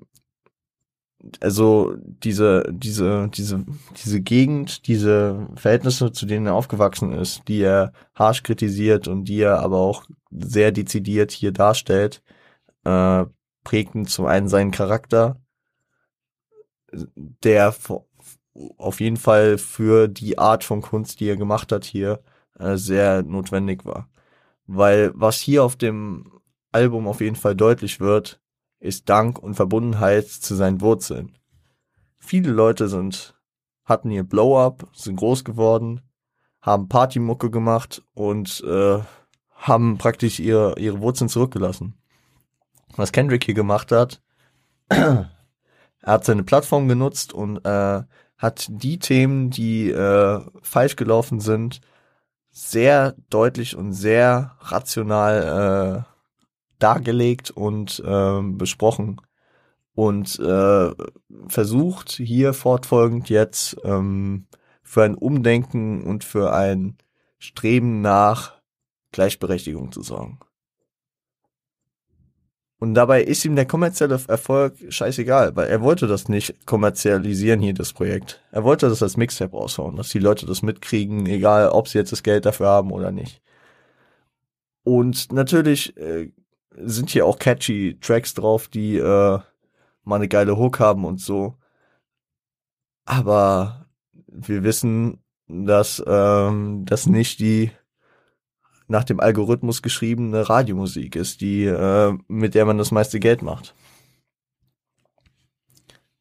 also 1.40 1.96
diese, 2.02 2.64
diese, 2.70 3.28
diese, 3.28 3.64
diese 3.96 4.20
Gegend, 4.20 4.86
diese 4.86 5.48
Verhältnisse, 5.56 6.12
zu 6.12 6.26
denen 6.26 6.46
er 6.46 6.54
aufgewachsen 6.54 7.12
ist, 7.12 7.48
die 7.48 7.60
er 7.60 7.92
harsch 8.14 8.42
kritisiert 8.42 9.08
und 9.08 9.24
die 9.24 9.40
er 9.40 9.60
aber 9.60 9.78
auch 9.78 10.04
sehr 10.30 10.72
dezidiert 10.72 11.32
hier 11.32 11.52
darstellt, 11.52 12.22
äh, 12.84 13.24
prägten 13.64 14.06
zum 14.06 14.26
einen 14.26 14.48
seinen 14.48 14.70
Charakter 14.70 15.40
der 16.92 17.74
auf 18.76 19.00
jeden 19.00 19.16
Fall 19.16 19.58
für 19.58 20.08
die 20.08 20.38
Art 20.38 20.64
von 20.64 20.80
Kunst, 20.82 21.20
die 21.20 21.28
er 21.28 21.36
gemacht 21.36 21.72
hat 21.72 21.84
hier, 21.84 22.20
äh, 22.58 22.76
sehr 22.76 23.22
notwendig 23.22 23.84
war. 23.84 24.08
Weil 24.66 25.12
was 25.14 25.38
hier 25.38 25.64
auf 25.64 25.76
dem 25.76 26.40
Album 26.72 27.06
auf 27.08 27.20
jeden 27.20 27.36
Fall 27.36 27.54
deutlich 27.56 28.00
wird, 28.00 28.40
ist 28.80 29.08
Dank 29.08 29.38
und 29.38 29.54
Verbundenheit 29.54 30.28
zu 30.28 30.54
seinen 30.54 30.80
Wurzeln. 30.80 31.36
Viele 32.18 32.50
Leute 32.50 32.88
sind, 32.88 33.34
hatten 33.84 34.10
ihr 34.10 34.24
Blow-up, 34.24 34.88
sind 34.92 35.16
groß 35.16 35.44
geworden, 35.44 36.02
haben 36.60 36.88
Partymucke 36.88 37.50
gemacht 37.50 38.02
und 38.14 38.62
äh, 38.66 38.98
haben 39.54 39.98
praktisch 39.98 40.40
ihre, 40.40 40.78
ihre 40.78 41.00
Wurzeln 41.00 41.28
zurückgelassen. 41.28 41.94
Was 42.96 43.12
Kendrick 43.12 43.44
hier 43.44 43.54
gemacht 43.54 43.92
hat, 43.92 44.22
er 44.88 45.28
hat 46.04 46.24
seine 46.24 46.42
Plattform 46.42 46.88
genutzt 46.88 47.32
und 47.32 47.64
äh, 47.64 48.02
hat 48.36 48.66
die 48.68 48.98
Themen, 48.98 49.50
die 49.50 49.90
äh, 49.90 50.40
falsch 50.62 50.96
gelaufen 50.96 51.40
sind, 51.40 51.80
sehr 52.50 53.14
deutlich 53.30 53.76
und 53.76 53.92
sehr 53.92 54.56
rational 54.60 56.04
äh, 56.06 56.17
dargelegt 56.78 57.50
und 57.50 58.02
äh, 58.04 58.40
besprochen 58.42 59.20
und 59.94 60.38
äh, 60.38 60.92
versucht 61.48 62.12
hier 62.12 62.54
fortfolgend 62.54 63.28
jetzt 63.30 63.76
ähm, 63.82 64.46
für 64.82 65.02
ein 65.02 65.16
Umdenken 65.16 66.04
und 66.04 66.24
für 66.24 66.52
ein 66.52 66.96
Streben 67.38 68.00
nach 68.00 68.54
Gleichberechtigung 69.12 69.92
zu 69.92 70.02
sorgen. 70.02 70.38
Und 72.80 72.94
dabei 72.94 73.24
ist 73.24 73.44
ihm 73.44 73.56
der 73.56 73.66
kommerzielle 73.66 74.20
Erfolg 74.28 74.76
scheißegal, 74.88 75.56
weil 75.56 75.66
er 75.66 75.80
wollte 75.80 76.06
das 76.06 76.28
nicht 76.28 76.64
kommerzialisieren 76.64 77.60
hier, 77.60 77.74
das 77.74 77.92
Projekt. 77.92 78.40
Er 78.52 78.62
wollte 78.62 78.88
das 78.88 79.02
als 79.02 79.16
Mixtape 79.16 79.56
raushauen, 79.56 79.96
dass 79.96 80.10
die 80.10 80.20
Leute 80.20 80.46
das 80.46 80.62
mitkriegen, 80.62 81.26
egal 81.26 81.70
ob 81.70 81.88
sie 81.88 81.98
jetzt 81.98 82.12
das 82.12 82.22
Geld 82.22 82.46
dafür 82.46 82.68
haben 82.68 82.92
oder 82.92 83.10
nicht. 83.10 83.42
Und 84.84 85.32
natürlich 85.32 85.96
äh, 85.96 86.30
sind 86.84 87.10
hier 87.10 87.26
auch 87.26 87.38
catchy 87.38 87.98
Tracks 88.00 88.34
drauf, 88.34 88.68
die 88.68 88.96
äh, 88.96 89.38
mal 90.04 90.16
eine 90.16 90.28
geile 90.28 90.56
Hook 90.56 90.80
haben 90.80 91.04
und 91.04 91.20
so. 91.20 91.56
Aber 93.04 93.86
wir 94.26 94.62
wissen, 94.62 95.22
dass 95.46 96.02
ähm, 96.06 96.84
das 96.84 97.06
nicht 97.06 97.40
die 97.40 97.70
nach 98.86 99.04
dem 99.04 99.20
Algorithmus 99.20 99.82
geschriebene 99.82 100.48
Radiomusik 100.48 101.14
ist, 101.14 101.40
die 101.40 101.64
äh, 101.64 102.16
mit 102.26 102.54
der 102.54 102.64
man 102.64 102.78
das 102.78 102.90
meiste 102.90 103.20
Geld 103.20 103.42
macht. 103.42 103.74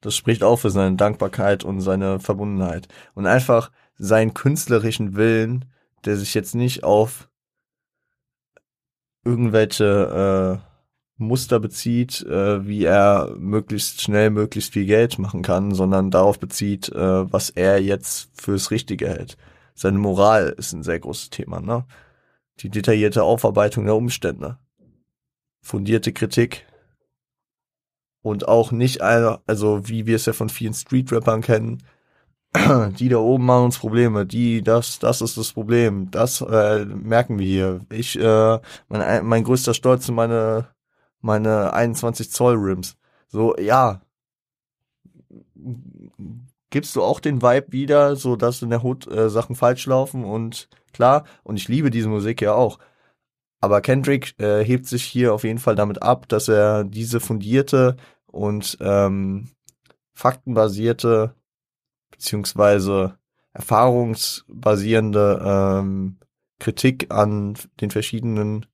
Das 0.02 0.16
spricht 0.16 0.44
auch 0.44 0.58
für 0.58 0.70
seine 0.70 0.96
Dankbarkeit 0.96 1.64
und 1.64 1.82
seine 1.82 2.20
Verbundenheit 2.20 2.88
und 3.16 3.26
einfach 3.26 3.72
seinen 3.98 4.34
künstlerischen 4.34 5.16
Willen, 5.16 5.66
der 6.06 6.18
sich 6.18 6.34
jetzt 6.34 6.56
nicht 6.56 6.84
auf 6.84 7.30
irgendwelche 9.28 10.62
äh, 10.64 10.68
Muster 11.18 11.60
bezieht, 11.60 12.22
äh, 12.24 12.66
wie 12.66 12.86
er 12.86 13.36
möglichst 13.38 14.02
schnell 14.02 14.30
möglichst 14.30 14.74
viel 14.74 14.86
Geld 14.86 15.20
machen 15.20 15.42
kann, 15.42 15.74
sondern 15.74 16.12
darauf 16.12 16.40
bezieht, 16.40 16.90
äh, 16.90 17.32
was 17.32 17.50
er 17.50 17.82
jetzt 17.82 18.30
fürs 18.34 18.72
Richtige 18.72 19.10
hält. 19.10 19.38
Seine 19.74 19.98
Moral 19.98 20.54
ist 20.58 20.74
ein 20.74 20.84
sehr 20.84 21.00
großes 21.00 21.30
Thema, 21.30 21.60
ne? 21.60 21.86
die 22.60 22.70
detaillierte 22.70 23.24
Aufarbeitung 23.24 23.86
der 23.86 23.96
Umstände, 23.96 24.58
fundierte 25.62 26.14
Kritik 26.14 26.66
und 28.22 28.48
auch 28.48 28.72
nicht 28.72 29.02
also 29.02 29.88
wie 29.88 30.06
wir 30.06 30.16
es 30.16 30.26
ja 30.26 30.34
von 30.34 30.50
vielen 30.50 30.74
Street-Rappern 30.74 31.42
kennen, 31.42 31.84
die 33.00 33.10
da 33.10 33.18
oben 33.18 33.46
machen 33.46 33.66
uns 33.66 33.78
Probleme, 33.80 34.26
die, 34.26 34.62
das, 34.64 35.00
das 35.00 35.22
ist 35.22 35.38
das 35.38 35.54
Problem, 35.54 36.10
das 36.12 36.42
äh, 36.42 36.86
merken 36.86 37.40
wir 37.40 37.46
hier. 37.46 37.82
Ich, 37.90 38.18
äh, 38.20 38.60
mein, 38.88 39.26
mein 39.26 39.44
größter 39.44 39.74
Stolz 39.74 40.06
sind 40.06 40.16
meine, 40.16 40.68
meine 41.22 41.74
21 41.74 42.32
Zoll 42.32 42.56
Rims. 42.56 42.98
So, 43.28 43.56
ja, 43.58 44.02
gibst 46.70 46.96
du 46.96 47.04
auch 47.04 47.20
den 47.20 47.42
Vibe 47.42 47.72
wieder, 47.72 48.16
so 48.16 48.36
dass 48.36 48.62
in 48.62 48.70
der 48.70 48.84
Hut 48.84 49.08
äh, 49.08 49.30
Sachen 49.30 49.56
falsch 49.56 49.86
laufen 49.86 50.24
und 50.24 50.70
klar, 50.94 51.26
und 51.44 51.58
ich 51.58 51.68
liebe 51.68 51.92
diese 51.92 52.10
Musik 52.10 52.42
ja 52.42 52.54
auch. 52.54 52.80
Aber 53.60 53.82
Kendrick 53.82 54.40
äh, 54.40 54.64
hebt 54.64 54.86
sich 54.86 55.04
hier 55.04 55.34
auf 55.34 55.44
jeden 55.44 55.60
Fall 55.60 55.76
damit 55.76 56.02
ab, 56.02 56.28
dass 56.28 56.48
er 56.48 56.84
diese 56.84 57.20
fundierte 57.20 57.98
und 58.28 58.78
ähm, 58.82 59.50
faktenbasierte 60.14 61.34
beziehungsweise 62.12 63.18
erfahrungsbasierende 63.54 65.42
ähm, 65.44 66.18
Kritik 66.60 67.12
an 67.12 67.56
den 67.82 67.92
verschiedenen 67.92 68.66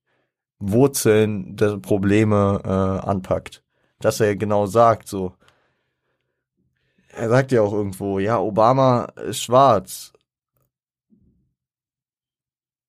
Wurzeln 0.58 1.56
der 1.56 1.78
Probleme 1.78 2.60
äh, 2.64 3.08
anpackt. 3.08 3.62
Dass 4.00 4.20
er 4.20 4.36
genau 4.36 4.66
sagt, 4.66 5.08
so, 5.08 5.34
er 7.08 7.28
sagt 7.28 7.52
ja 7.52 7.62
auch 7.62 7.72
irgendwo, 7.72 8.18
ja, 8.18 8.38
Obama 8.38 9.04
ist 9.26 9.42
schwarz. 9.42 10.12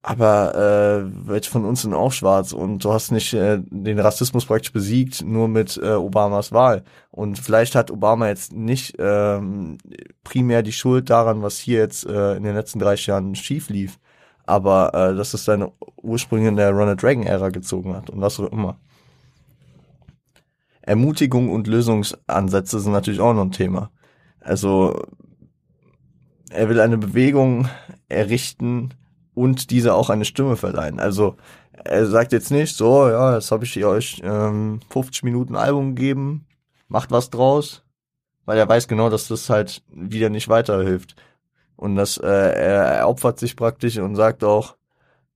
Aber 0.07 0.53
äh, 0.53 1.27
welche 1.27 1.49
von 1.49 1.65
uns 1.65 1.81
sind 1.81 1.95
auch 1.95 2.11
schwarz 2.11 2.53
und 2.53 2.85
du 2.85 2.93
hast 2.93 3.11
nicht 3.11 3.33
äh, 3.33 3.57
den 3.59 3.97
Rassismus 3.97 4.45
praktisch 4.45 4.71
besiegt, 4.71 5.25
nur 5.25 5.47
mit 5.47 5.79
äh, 5.81 5.93
Obamas 5.93 6.51
Wahl. 6.51 6.83
Und 7.09 7.39
vielleicht 7.39 7.73
hat 7.73 7.89
Obama 7.89 8.27
jetzt 8.27 8.53
nicht 8.53 8.97
ähm, 8.99 9.79
primär 10.23 10.61
die 10.61 10.73
Schuld 10.73 11.09
daran, 11.09 11.41
was 11.41 11.57
hier 11.57 11.79
jetzt 11.79 12.05
äh, 12.05 12.35
in 12.35 12.43
den 12.43 12.53
letzten 12.53 12.77
30 12.77 13.07
Jahren 13.07 13.33
schief 13.33 13.69
lief, 13.69 13.97
aber 14.45 14.93
äh, 14.93 15.15
dass 15.15 15.33
es 15.33 15.43
seine 15.43 15.71
Ursprünge 16.03 16.49
in 16.49 16.55
der 16.55 16.69
Ronald 16.69 17.03
Reagan-Ära 17.03 17.49
gezogen 17.49 17.95
hat 17.95 18.11
und 18.11 18.21
was 18.21 18.39
auch 18.39 18.51
immer. 18.51 18.77
Ermutigung 20.83 21.49
und 21.49 21.65
Lösungsansätze 21.65 22.79
sind 22.79 22.91
natürlich 22.91 23.21
auch 23.21 23.33
noch 23.33 23.41
ein 23.41 23.51
Thema. 23.51 23.89
Also 24.39 25.01
er 26.51 26.69
will 26.69 26.79
eine 26.79 26.99
Bewegung 26.99 27.67
errichten 28.07 28.93
und 29.35 29.69
dieser 29.69 29.95
auch 29.95 30.09
eine 30.09 30.25
Stimme 30.25 30.55
verleihen. 30.55 30.99
Also 30.99 31.35
er 31.83 32.07
sagt 32.07 32.31
jetzt 32.31 32.51
nicht, 32.51 32.75
so, 32.75 33.07
ja, 33.07 33.35
jetzt 33.35 33.51
habe 33.51 33.65
ich 33.65 33.85
euch 33.85 34.21
ähm, 34.23 34.79
50 34.89 35.23
Minuten 35.23 35.55
Album 35.55 35.95
gegeben, 35.95 36.47
macht 36.87 37.11
was 37.11 37.29
draus, 37.29 37.83
weil 38.45 38.57
er 38.57 38.67
weiß 38.67 38.87
genau, 38.87 39.09
dass 39.09 39.27
das 39.27 39.49
halt 39.49 39.83
wieder 39.91 40.29
nicht 40.29 40.49
weiterhilft. 40.49 41.15
Und 41.75 41.97
dass 41.97 42.17
äh, 42.17 42.25
er, 42.25 42.85
er 42.85 43.09
opfert 43.09 43.37
sich 43.37 43.55
praktisch 43.55 43.97
und 43.97 44.15
sagt 44.15 44.43
auch, 44.43 44.77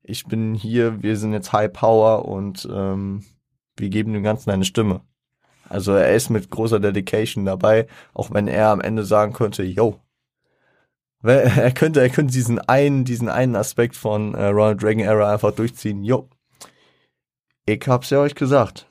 ich 0.02 0.26
bin 0.26 0.56
hier, 0.56 1.04
wir 1.04 1.18
sind 1.18 1.34
jetzt 1.34 1.52
High 1.52 1.72
Power 1.72 2.26
und 2.26 2.68
ähm, 2.72 3.26
wir 3.76 3.90
geben 3.90 4.14
dem 4.14 4.24
Ganzen 4.24 4.50
eine 4.50 4.66
Stimme. 4.66 5.02
Also 5.68 5.94
er 5.94 6.16
ist 6.16 6.30
mit 6.30 6.50
großer 6.50 6.80
Dedication 6.80 7.46
dabei, 7.46 7.88
auch 8.14 8.32
wenn 8.32 8.48
er 8.48 8.70
am 8.70 8.82
Ende 8.82 9.04
sagen 9.04 9.34
könnte, 9.34 9.64
yo, 9.64 10.00
er 11.24 11.72
könnte, 11.72 12.02
er 12.02 12.10
könnte 12.10 12.34
diesen 12.34 12.60
einen, 12.60 13.04
diesen 13.04 13.30
einen 13.30 13.56
Aspekt 13.56 13.96
von 13.96 14.34
äh, 14.36 14.46
Ronald 14.46 14.84
Reagan 14.84 15.06
Era 15.06 15.34
einfach 15.34 15.52
durchziehen. 15.52 16.04
Jo, 16.04 16.30
ich 17.66 17.88
hab's 17.88 18.10
ja 18.10 18.20
euch 18.20 18.36
gesagt. 18.36 18.88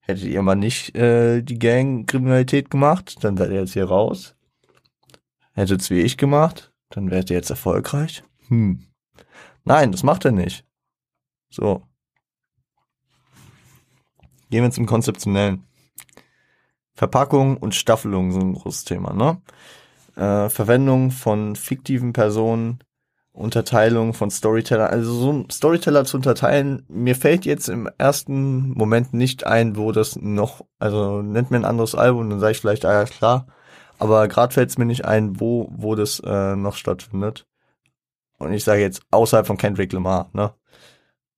Hättet 0.00 0.24
ihr 0.24 0.42
mal 0.42 0.54
nicht 0.54 0.94
äh, 0.94 1.42
die 1.42 1.58
Gang-Kriminalität 1.58 2.70
gemacht, 2.70 3.24
dann 3.24 3.38
wärt 3.38 3.50
ihr 3.50 3.60
jetzt 3.60 3.72
hier 3.72 3.86
raus. 3.86 4.36
Hättet's 5.52 5.90
wie 5.90 6.00
ich 6.00 6.16
gemacht, 6.16 6.72
dann 6.90 7.10
wärt 7.10 7.30
ihr 7.30 7.36
jetzt 7.36 7.50
erfolgreich. 7.50 8.22
Hm. 8.48 8.86
Nein, 9.64 9.90
das 9.90 10.02
macht 10.02 10.24
er 10.24 10.32
nicht. 10.32 10.64
So. 11.50 11.82
Gehen 14.50 14.62
wir 14.62 14.70
zum 14.70 14.86
Konzeptionellen. 14.86 15.64
Verpackung 16.94 17.56
und 17.56 17.74
Staffelung 17.74 18.32
sind 18.32 18.42
ein 18.42 18.54
großes 18.54 18.84
Thema, 18.84 19.12
ne? 19.12 19.42
Äh, 20.16 20.48
Verwendung 20.48 21.10
von 21.10 21.56
fiktiven 21.56 22.12
Personen, 22.12 22.80
Unterteilung 23.32 24.14
von 24.14 24.30
Storyteller, 24.30 24.88
also 24.88 25.12
so 25.12 25.32
ein 25.32 25.50
Storyteller 25.50 26.06
zu 26.06 26.16
unterteilen, 26.16 26.84
mir 26.88 27.14
fällt 27.14 27.44
jetzt 27.44 27.68
im 27.68 27.88
ersten 27.98 28.70
Moment 28.70 29.12
nicht 29.12 29.46
ein, 29.46 29.76
wo 29.76 29.92
das 29.92 30.16
noch, 30.16 30.64
also 30.78 31.20
nennt 31.20 31.50
mir 31.50 31.58
ein 31.58 31.66
anderes 31.66 31.94
Album, 31.94 32.30
dann 32.30 32.40
sage 32.40 32.52
ich 32.52 32.60
vielleicht, 32.60 32.86
ah 32.86 32.94
ja 32.94 33.04
klar, 33.04 33.46
aber 33.98 34.26
gerade 34.28 34.54
fällt 34.54 34.70
es 34.70 34.78
mir 34.78 34.86
nicht 34.86 35.04
ein, 35.04 35.38
wo, 35.38 35.68
wo 35.70 35.94
das 35.94 36.20
äh, 36.20 36.56
noch 36.56 36.76
stattfindet. 36.76 37.46
Und 38.38 38.52
ich 38.52 38.64
sage 38.64 38.80
jetzt 38.80 39.02
außerhalb 39.10 39.46
von 39.46 39.56
Kendrick 39.56 39.92
Lamar, 39.92 40.30
ne? 40.32 40.52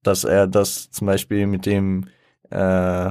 Dass 0.02 0.24
er 0.24 0.46
das 0.46 0.90
zum 0.90 1.06
Beispiel 1.06 1.46
mit 1.46 1.66
dem 1.66 2.09
äh, 2.50 3.10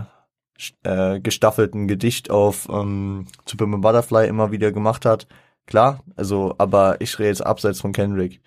äh, 0.84 1.20
gestaffelten 1.20 1.88
Gedicht 1.88 2.32
auf 2.32 2.68
ähm, 2.70 3.28
Superman 3.46 3.82
Butterfly 3.82 4.28
immer 4.28 4.52
wieder 4.52 4.72
gemacht 4.72 5.06
hat. 5.06 5.28
Klar, 5.68 6.02
also, 6.16 6.56
aber 6.58 7.00
ich 7.02 7.20
rede 7.20 7.30
jetzt 7.30 7.46
abseits 7.46 7.82
von 7.82 7.92
Kendrick. 7.94 8.42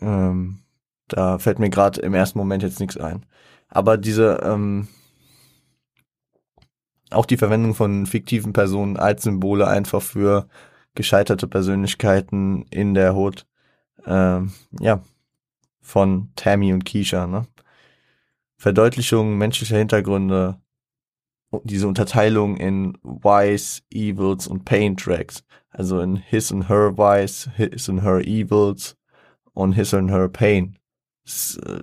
Ähm, 0.00 0.60
da 1.08 1.38
fällt 1.38 1.58
mir 1.58 1.70
gerade 1.70 2.00
im 2.00 2.14
ersten 2.14 2.38
Moment 2.38 2.62
jetzt 2.62 2.80
nichts 2.80 2.96
ein. 2.96 3.24
Aber 3.68 3.98
diese, 3.98 4.40
ähm, 4.42 4.88
auch 7.10 7.26
die 7.26 7.36
Verwendung 7.36 7.74
von 7.74 8.06
fiktiven 8.06 8.52
Personen 8.52 8.96
als 8.96 9.22
Symbole 9.22 9.68
einfach 9.68 10.02
für 10.02 10.48
gescheiterte 10.94 11.46
Persönlichkeiten 11.46 12.64
in 12.70 12.94
der 12.94 13.14
Hood, 13.14 13.46
ähm, 14.06 14.52
ja, 14.80 15.02
von 15.82 16.32
Tammy 16.36 16.72
und 16.72 16.84
Keisha, 16.84 17.26
ne? 17.26 17.46
Verdeutlichung 18.56 19.36
menschlicher 19.36 19.76
Hintergründe, 19.76 20.58
diese 21.64 21.88
Unterteilung 21.88 22.56
in 22.56 22.98
Wise, 23.02 23.82
Evils 23.90 24.46
und 24.46 24.64
Pain 24.64 24.96
Tracks. 24.96 25.44
Also 25.70 26.00
in 26.00 26.16
His 26.16 26.50
and 26.52 26.68
Her 26.68 26.96
Wise, 26.96 27.50
His 27.56 27.88
and 27.88 28.02
Her 28.02 28.20
Evils 28.20 28.96
und 29.52 29.72
His 29.72 29.94
and 29.94 30.10
Her 30.10 30.28
Pain. 30.28 30.78
Das, 31.24 31.58
äh, 31.64 31.82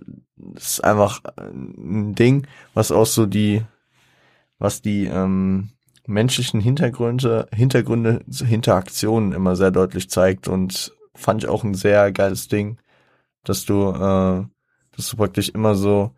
ist 0.56 0.84
einfach 0.84 1.22
ein 1.38 2.15
Ding, 2.15 2.48
was 2.73 2.91
auch 2.91 3.06
so 3.06 3.26
die, 3.26 3.61
was 4.57 4.81
die 4.81 5.06
ähm, 5.06 5.69
menschlichen 6.07 6.60
Hintergründe, 6.60 7.48
Hintergründe, 7.53 8.22
Interaktionen 8.49 9.31
immer 9.31 9.56
sehr 9.56 9.72
deutlich 9.72 10.10
zeigt 10.10 10.48
und 10.48 10.94
fand 11.15 11.44
ich 11.44 11.49
auch 11.49 11.64
ein 11.64 11.76
sehr 11.76 12.11
geiles 12.11 12.48
Ding, 12.48 12.77
dass 13.44 13.65
du, 13.65 13.90
äh, 13.90 14.45
dass 14.95 15.10
du 15.10 15.18
praktisch 15.18 15.49
immer 15.49 15.76
so 15.76 16.11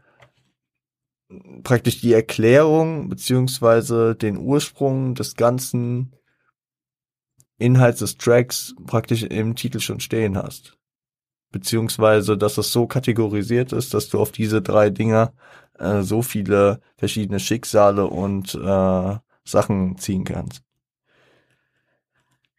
praktisch 1.63 2.01
die 2.01 2.13
Erklärung 2.13 3.09
beziehungsweise 3.09 4.15
den 4.15 4.37
Ursprung 4.37 5.15
des 5.15 5.35
ganzen 5.35 6.13
Inhalts 7.57 7.99
des 7.99 8.17
Tracks 8.17 8.75
praktisch 8.85 9.23
im 9.23 9.55
Titel 9.55 9.79
schon 9.79 9.99
stehen 9.99 10.37
hast. 10.37 10.77
Beziehungsweise, 11.51 12.37
dass 12.37 12.57
es 12.57 12.71
so 12.71 12.85
kategorisiert 12.85 13.71
ist, 13.71 13.93
dass 13.93 14.09
du 14.09 14.19
auf 14.19 14.31
diese 14.31 14.61
drei 14.61 14.89
Dinger 14.89 15.33
äh, 15.79 16.01
so 16.01 16.21
viele 16.21 16.81
verschiedene 16.97 17.39
Schicksale 17.39 18.07
und 18.07 18.55
äh, 18.55 19.17
Sachen 19.45 19.97
ziehen 19.97 20.25
kannst. 20.25 20.63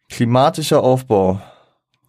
Klimatischer 0.09 0.81
Aufbau. 0.81 1.41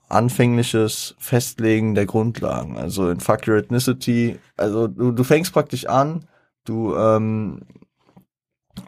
Anfängliches 0.09 1.14
Festlegen 1.18 1.94
der 1.94 2.06
Grundlagen. 2.06 2.78
Also 2.78 3.10
in 3.10 3.20
Fuck 3.20 3.47
Your 3.47 3.56
Ethnicity. 3.56 4.39
Also 4.56 4.86
du, 4.86 5.12
du 5.12 5.24
fängst 5.24 5.52
praktisch 5.52 5.85
an, 5.85 6.26
Du, 6.69 6.95
ähm, 6.95 7.62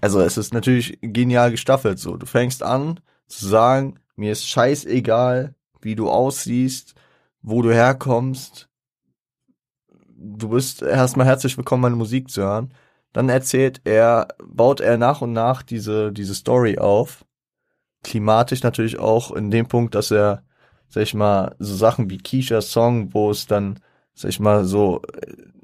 also 0.03 0.21
es 0.21 0.37
ist 0.37 0.53
natürlich 0.53 0.99
genial 1.01 1.51
gestaffelt 1.51 1.99
so. 1.99 2.19
Du 2.19 2.27
fängst 2.27 2.63
an 2.63 3.01
zu 3.27 3.49
sagen, 3.49 3.99
mir 4.17 4.33
ist 4.33 4.47
scheißegal, 4.47 5.55
wie 5.81 5.95
du 5.95 6.11
aussiehst, 6.11 6.95
wo 7.41 7.63
du 7.63 7.73
herkommst. 7.73 8.69
Du 10.15 10.51
bist 10.51 10.83
erstmal 10.83 11.27
herzlich 11.27 11.57
willkommen, 11.57 11.81
meine 11.81 11.97
Musik 11.97 12.31
zu 12.31 12.43
hören. 12.43 12.75
Dann 13.15 13.31
erzählt 13.31 13.81
er, 13.85 14.29
baut 14.45 14.81
er 14.81 14.99
nach 14.99 15.23
und 15.23 15.33
nach 15.33 15.63
diese, 15.63 16.13
diese 16.13 16.35
Story 16.35 16.77
auf. 16.77 17.25
Klimatisch 18.03 18.63
natürlich 18.63 18.99
auch 18.99 19.33
in 19.33 19.51
dem 19.51 19.69
Punkt, 19.69 19.95
dass 19.95 20.11
er, 20.11 20.45
sag 20.89 21.05
ich 21.05 21.15
mal, 21.15 21.57
so 21.59 21.75
Sachen 21.75 22.11
wie 22.11 22.19
Keisha's 22.19 22.71
Song, 22.71 23.15
wo 23.15 23.31
es 23.31 23.47
dann, 23.47 23.81
sag 24.21 24.29
ich 24.29 24.41
mal, 24.41 24.65
so, 24.65 25.03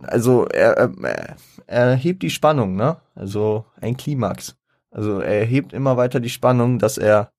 also 0.02 0.46
er, 0.46 0.76
er, 1.02 1.36
er 1.66 1.94
hebt 1.94 2.22
die 2.22 2.30
Spannung, 2.30 2.76
ne? 2.76 2.96
Also 3.14 3.66
ein 3.80 3.96
Klimax. 3.96 4.56
Also 4.90 5.20
er 5.20 5.44
hebt 5.44 5.72
immer 5.72 5.96
weiter 5.96 6.20
die 6.20 6.30
Spannung, 6.30 6.78
dass 6.78 6.96
er 6.96 7.30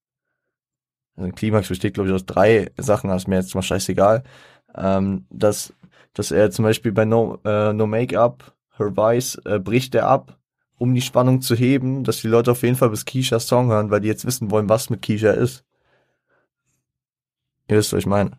also 1.15 1.30
ein 1.30 1.35
Klimax 1.35 1.68
besteht, 1.68 1.95
glaube 1.95 2.10
ich, 2.10 2.15
aus 2.15 2.26
drei 2.26 2.72
Sachen, 2.77 3.10
das 3.10 3.23
ist 3.23 3.27
mir 3.27 3.38
jetzt 3.38 3.56
mal 3.56 3.64
scheißegal. 3.64 4.23
Ähm, 4.76 5.26
dass, 5.31 5.73
dass 6.14 6.31
er 6.31 6.52
zum 6.52 6.64
Beispiel 6.64 6.91
bei 6.91 7.06
No, 7.06 7.39
äh, 7.44 7.73
no 7.73 7.88
Make-up, 7.88 8.53
Her 8.77 8.95
Vice, 8.95 9.41
äh, 9.45 9.57
bricht 9.57 9.95
er 9.95 10.07
ab, 10.07 10.38
um 10.77 10.94
die 10.94 11.02
Spannung 11.02 11.41
zu 11.41 11.56
heben, 11.56 12.03
dass 12.03 12.22
die 12.22 12.27
Leute 12.27 12.52
auf 12.52 12.61
jeden 12.61 12.76
Fall 12.76 12.91
bis 12.91 13.06
Keishas 13.06 13.48
Song 13.48 13.69
hören, 13.69 13.89
weil 13.89 14.02
die 14.02 14.07
jetzt 14.07 14.26
wissen 14.26 14.52
wollen, 14.52 14.69
was 14.69 14.91
mit 14.91 15.02
Keisha 15.02 15.31
ist. 15.31 15.65
Ihr 17.68 17.77
wisst, 17.77 17.94
was 17.94 17.99
ich 17.99 18.06
meine. 18.06 18.31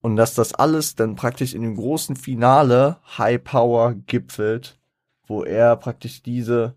Und 0.00 0.16
dass 0.16 0.34
das 0.34 0.54
alles 0.54 0.94
dann 0.94 1.14
praktisch 1.14 1.54
in 1.54 1.62
dem 1.62 1.76
großen 1.76 2.16
Finale 2.16 2.98
High 3.18 3.42
Power 3.42 3.94
gipfelt, 4.06 4.78
wo 5.26 5.44
er 5.44 5.76
praktisch 5.76 6.22
diese, 6.22 6.74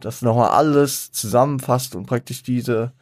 das 0.00 0.22
nochmal 0.22 0.50
alles 0.50 1.12
zusammenfasst 1.12 1.94
und 1.94 2.06
praktisch 2.06 2.42
diese, 2.42 2.92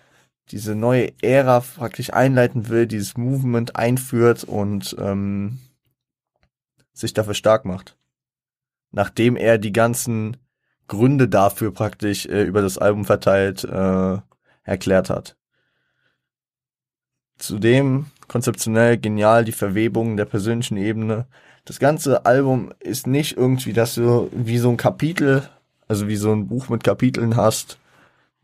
diese 0.51 0.75
neue 0.75 1.13
Ära 1.23 1.61
praktisch 1.61 2.13
einleiten 2.13 2.69
will, 2.69 2.87
dieses 2.87 3.17
Movement 3.17 3.77
einführt 3.77 4.45
und 4.45 4.95
ähm, 4.99 5.59
sich 6.93 7.15
dafür 7.15 7.35
stark 7.35 7.65
macht. 7.65 7.97
Nachdem 8.91 9.37
er 9.37 9.57
die 9.57 9.73
ganzen 9.73 10.37
Gründe 10.87 11.29
dafür 11.29 11.73
praktisch 11.73 12.27
äh, 12.27 12.43
über 12.43 12.63
das 12.63 12.77
Album 12.77 13.05
verteilt 13.05 13.65
äh, 13.65 14.19
erklärt 14.65 15.09
hat. 15.09 15.37
Zudem 17.39 18.07
konzeptionell 18.31 18.97
genial 18.97 19.45
die 19.45 19.51
Verwebung 19.51 20.17
der 20.17 20.25
persönlichen 20.25 20.77
Ebene. 20.77 21.27
Das 21.65 21.81
ganze 21.81 22.25
Album 22.27 22.73
ist 22.79 23.09
nicht 23.09 23.37
irgendwie, 23.37 23.73
dass 23.73 23.97
du 23.97 24.31
wie 24.33 24.59
so 24.59 24.71
ein 24.71 24.77
Kapitel, 24.77 25.43
also 25.89 26.07
wie 26.07 26.15
so 26.15 26.31
ein 26.31 26.47
Buch 26.47 26.69
mit 26.69 26.85
Kapiteln 26.85 27.35
hast. 27.35 27.81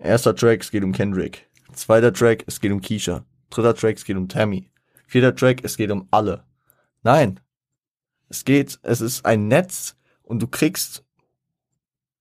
Erster 0.01 0.35
Track, 0.35 0.63
es 0.63 0.73
geht 0.73 0.83
um 0.83 0.91
Kendrick. 0.91 1.47
Zweiter 1.73 2.13
Track, 2.13 2.43
es 2.49 2.61
geht 2.61 2.73
um 2.73 2.81
Keisha. 2.81 3.25
Dritter 3.49 3.77
Track, 3.77 3.99
es 3.99 4.05
geht 4.05 4.17
um 4.17 4.29
Tammy. 4.29 4.69
vierter 5.07 5.37
Track, 5.37 5.61
es 5.63 5.77
geht 5.77 5.93
um 5.93 6.09
alle. 6.11 6.43
Nein. 7.05 7.39
Es 8.29 8.45
geht, 8.45 8.81
es 8.83 9.01
ist 9.01 9.25
ein 9.25 9.47
Netz 9.47 9.95
und 10.25 10.43
du 10.43 10.49
kriegst 10.49 11.05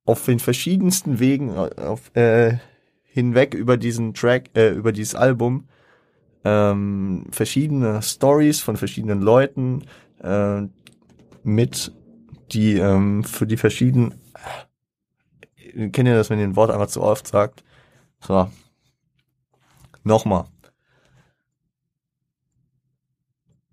auf 0.06 0.24
den 0.24 0.38
verschiedensten 0.38 1.20
Wegen 1.20 1.50
auf, 1.58 2.16
äh, 2.16 2.60
hinweg 3.06 3.56
über 3.56 3.78
diesen 3.78 4.14
Track, 4.14 4.52
äh, 4.56 4.70
über 4.70 4.92
dieses 4.92 5.16
Album 5.16 5.68
ähm, 6.46 7.26
verschiedene 7.32 8.02
Stories 8.02 8.62
von 8.62 8.78
verschiedenen 8.78 9.22
Leuten 9.22 9.84
äh, 10.24 10.62
mit, 11.44 11.92
die 12.54 12.78
ähm, 12.78 13.24
für 13.24 13.46
die 13.46 13.58
verschiedenen 13.58 14.16
kennt 15.92 16.08
ihr 16.08 16.16
das, 16.16 16.30
wenn 16.30 16.40
ihr 16.40 16.46
ein 16.46 16.56
Wort 16.56 16.72
einfach 16.72 16.88
zu 16.88 17.02
oft 17.02 17.28
sagt? 17.28 17.64
So. 18.20 18.50
Nochmal. 20.04 20.46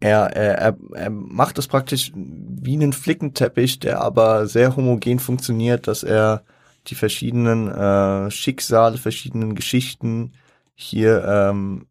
Er, 0.01 0.35
er, 0.35 0.59
er, 0.59 0.77
er 0.95 1.11
macht 1.11 1.59
es 1.59 1.69
praktisch 1.69 2.11
wie 2.15 2.75
einen 2.75 2.93
Flickenteppich, 2.93 3.79
der 3.79 4.01
aber 4.01 4.47
sehr 4.47 4.75
homogen 4.75 5.21
funktioniert, 5.21 5.87
dass 5.87 6.03
er 6.03 6.43
die 6.89 6.97
verschiedenen 6.97 7.69
äh, 7.69 8.31
Schicksale, 8.31 8.99
verschiedenen 8.99 9.55
Geschichten 9.55 10.33
hier 10.75 11.25
ähm, 11.25 11.87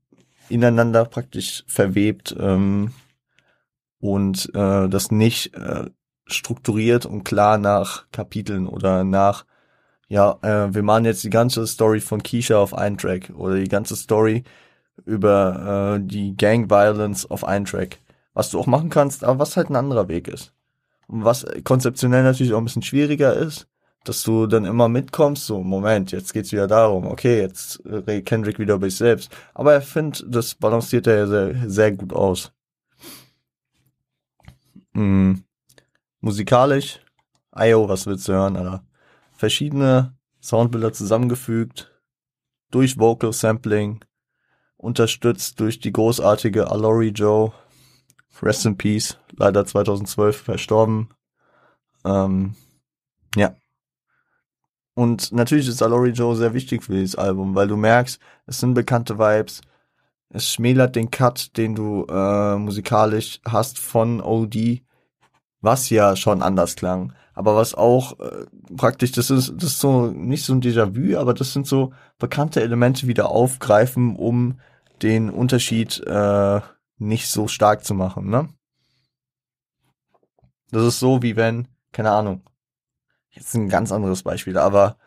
ineinander 0.51 1.05
praktisch 1.05 1.63
verwebt 1.67 2.35
ähm, 2.39 2.93
und 3.99 4.51
äh, 4.53 4.89
das 4.89 5.11
nicht 5.11 5.55
äh, 5.55 5.89
strukturiert 6.25 7.05
und 7.05 7.23
klar 7.23 7.57
nach 7.57 8.09
Kapiteln 8.11 8.67
oder 8.67 9.03
nach 9.03 9.45
ja, 10.11 10.37
äh, 10.41 10.73
wir 10.75 10.83
machen 10.83 11.05
jetzt 11.05 11.23
die 11.23 11.29
ganze 11.29 11.65
Story 11.65 12.01
von 12.01 12.21
Keisha 12.21 12.57
auf 12.57 12.73
einen 12.73 12.97
Track 12.97 13.31
oder 13.33 13.55
die 13.55 13.69
ganze 13.69 13.95
Story 13.95 14.43
über 15.05 15.95
äh, 15.95 16.05
die 16.05 16.35
Gang 16.35 16.69
Violence 16.69 17.25
auf 17.31 17.45
einen 17.45 17.63
Track. 17.63 17.99
Was 18.33 18.49
du 18.49 18.59
auch 18.59 18.67
machen 18.67 18.89
kannst, 18.89 19.23
aber 19.23 19.39
was 19.39 19.55
halt 19.55 19.69
ein 19.69 19.77
anderer 19.77 20.09
Weg 20.09 20.27
ist. 20.27 20.53
Und 21.07 21.23
was 21.23 21.45
konzeptionell 21.63 22.23
natürlich 22.23 22.51
auch 22.51 22.57
ein 22.57 22.65
bisschen 22.65 22.81
schwieriger 22.81 23.33
ist, 23.33 23.67
dass 24.03 24.23
du 24.23 24.47
dann 24.47 24.65
immer 24.65 24.89
mitkommst, 24.89 25.45
so, 25.45 25.63
Moment, 25.63 26.11
jetzt 26.11 26.33
geht's 26.33 26.51
wieder 26.51 26.67
darum, 26.67 27.05
okay, 27.05 27.39
jetzt 27.41 27.81
redet 27.85 28.25
Kendrick 28.25 28.59
wieder 28.59 28.75
über 28.75 28.89
sich 28.89 28.97
selbst. 28.97 29.31
Aber 29.53 29.73
er 29.73 29.81
findet, 29.81 30.25
das 30.27 30.55
balanciert 30.55 31.07
er 31.07 31.15
ja 31.17 31.27
sehr, 31.27 31.69
sehr 31.69 31.91
gut 31.91 32.13
aus. 32.13 32.51
Mhm. 34.93 35.43
Musikalisch, 36.19 36.99
Io, 37.55 37.87
was 37.89 38.05
willst 38.05 38.27
du 38.27 38.33
hören, 38.33 38.57
Alter? 38.57 38.83
verschiedene 39.41 40.15
Soundbilder 40.39 40.93
zusammengefügt, 40.93 41.91
durch 42.69 42.99
Vocal 42.99 43.33
Sampling, 43.33 44.05
unterstützt 44.77 45.59
durch 45.59 45.79
die 45.79 45.91
großartige 45.91 46.69
Alori 46.69 47.09
Joe, 47.09 47.51
Rest 48.41 48.65
in 48.65 48.77
Peace, 48.77 49.17
leider 49.35 49.65
2012 49.65 50.41
verstorben. 50.41 51.09
Ähm, 52.05 52.55
ja. 53.35 53.55
Und 54.93 55.31
natürlich 55.31 55.67
ist 55.67 55.81
Alori 55.81 56.09
Joe 56.09 56.35
sehr 56.35 56.53
wichtig 56.53 56.83
für 56.83 56.93
dieses 56.93 57.15
Album, 57.15 57.55
weil 57.55 57.67
du 57.67 57.77
merkst, 57.77 58.19
es 58.45 58.59
sind 58.59 58.73
bekannte 58.73 59.17
Vibes, 59.17 59.61
es 60.29 60.51
schmälert 60.51 60.95
den 60.95 61.11
Cut, 61.11 61.55
den 61.57 61.75
du 61.75 62.05
äh, 62.09 62.57
musikalisch 62.57 63.39
hast 63.45 63.79
von 63.79 64.21
OD, 64.21 64.81
was 65.61 65.89
ja 65.89 66.15
schon 66.15 66.41
anders 66.41 66.75
klang 66.75 67.13
aber 67.33 67.55
was 67.55 67.73
auch 67.73 68.19
äh, 68.19 68.45
praktisch, 68.75 69.11
das 69.13 69.29
ist, 69.29 69.53
das 69.55 69.71
ist 69.71 69.79
so 69.79 70.07
nicht 70.07 70.45
so 70.45 70.53
ein 70.53 70.61
Déjà-vu, 70.61 71.17
aber 71.17 71.33
das 71.33 71.53
sind 71.53 71.67
so 71.67 71.93
bekannte 72.19 72.61
Elemente 72.61 73.07
wieder 73.07 73.29
aufgreifen, 73.29 74.15
um 74.15 74.59
den 75.01 75.29
Unterschied 75.29 75.99
äh, 76.05 76.61
nicht 76.97 77.29
so 77.29 77.47
stark 77.47 77.83
zu 77.83 77.93
machen, 77.93 78.29
ne? 78.29 78.49
Das 80.71 80.83
ist 80.83 80.99
so 80.99 81.21
wie 81.21 81.35
wenn, 81.35 81.67
keine 81.91 82.11
Ahnung, 82.11 82.43
jetzt 83.31 83.53
ein 83.55 83.69
ganz 83.69 83.91
anderes 83.91 84.23
Beispiel, 84.23 84.57
aber 84.57 84.97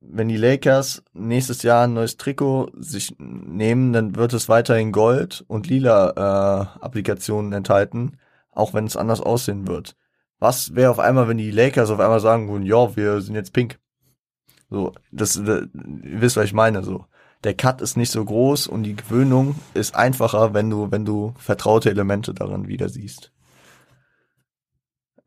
wenn 0.00 0.28
die 0.28 0.36
Lakers 0.36 1.02
nächstes 1.12 1.62
Jahr 1.62 1.84
ein 1.84 1.94
neues 1.94 2.16
Trikot 2.16 2.70
sich 2.78 3.14
nehmen, 3.18 3.92
dann 3.92 4.16
wird 4.16 4.32
es 4.32 4.48
weiterhin 4.48 4.92
Gold 4.92 5.44
und 5.48 5.68
lila 5.68 6.10
äh, 6.10 6.84
Applikationen 6.84 7.52
enthalten, 7.52 8.18
auch 8.50 8.74
wenn 8.74 8.86
es 8.86 8.96
anders 8.96 9.20
aussehen 9.20 9.66
wird. 9.66 9.96
Was 10.38 10.74
wäre 10.74 10.90
auf 10.90 10.98
einmal, 10.98 11.28
wenn 11.28 11.38
die 11.38 11.50
Lakers 11.50 11.90
auf 11.90 12.00
einmal 12.00 12.20
sagen 12.20 12.48
würden, 12.48 12.66
ja, 12.66 12.94
wir 12.96 13.20
sind 13.20 13.34
jetzt 13.34 13.52
pink? 13.52 13.78
So, 14.68 14.92
das, 15.12 15.40
das 15.44 15.68
ihr 15.72 16.20
wisst, 16.20 16.36
was 16.36 16.44
ich 16.44 16.52
meine, 16.52 16.82
so. 16.82 17.06
Der 17.44 17.54
Cut 17.54 17.80
ist 17.80 17.96
nicht 17.96 18.10
so 18.10 18.24
groß 18.24 18.66
und 18.66 18.82
die 18.82 18.96
Gewöhnung 18.96 19.54
ist 19.74 19.94
einfacher, 19.94 20.52
wenn 20.54 20.70
du, 20.70 20.90
wenn 20.90 21.04
du 21.04 21.34
vertraute 21.38 21.90
Elemente 21.90 22.34
darin 22.34 22.66
wieder 22.66 22.88
siehst. 22.88 23.32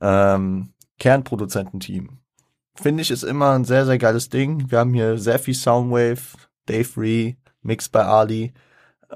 Ähm, 0.01 0.73
Kernproduzententeam. 0.99 2.19
Finde 2.75 3.01
ich, 3.01 3.11
ist 3.11 3.23
immer 3.23 3.51
ein 3.51 3.65
sehr, 3.65 3.85
sehr 3.85 3.97
geiles 3.97 4.29
Ding. 4.29 4.69
Wir 4.71 4.79
haben 4.79 4.93
hier 4.93 5.17
sehr 5.17 5.39
viel 5.39 5.53
Soundwave, 5.53 6.37
Dave 6.65 6.89
Ree, 6.97 7.35
Mix 7.61 7.89
bei 7.89 8.05
Ali. 8.05 8.53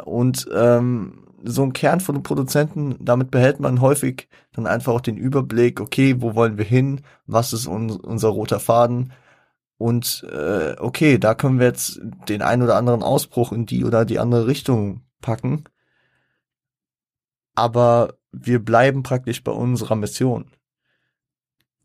Und 0.04 0.50
ähm, 0.54 1.24
so 1.44 1.64
ein 1.64 1.74
Kern 1.74 2.00
von 2.00 2.16
den 2.16 2.24
Produzenten, 2.24 2.98
damit 3.00 3.32
behält 3.32 3.60
man 3.60 3.82
häufig 3.82 4.30
dann 4.54 4.66
einfach 4.66 4.94
auch 4.94 5.02
den 5.02 5.18
Überblick, 5.18 5.82
okay, 5.82 6.22
wo 6.22 6.36
wollen 6.36 6.58
wir 6.58 6.66
hin, 6.66 7.02
was 7.28 7.54
ist 7.54 7.68
un 7.68 7.92
unser 7.92 8.30
roter 8.30 8.60
Faden 8.60 9.12
und 9.78 10.26
äh, 10.32 10.76
okay, 10.80 11.18
da 11.18 11.36
können 11.36 11.60
wir 11.60 11.68
jetzt 11.68 12.00
den 12.30 12.42
einen 12.42 12.64
oder 12.64 12.78
anderen 12.78 13.04
Ausbruch 13.04 13.52
in 13.52 13.66
die 13.66 13.84
oder 13.84 14.06
die 14.06 14.20
andere 14.20 14.48
Richtung 14.48 15.02
packen, 15.22 15.66
aber 17.56 18.16
wir 18.32 18.64
bleiben 18.64 19.04
praktisch 19.04 19.44
bei 19.44 19.52
unserer 19.52 19.96
Mission. 19.96 20.46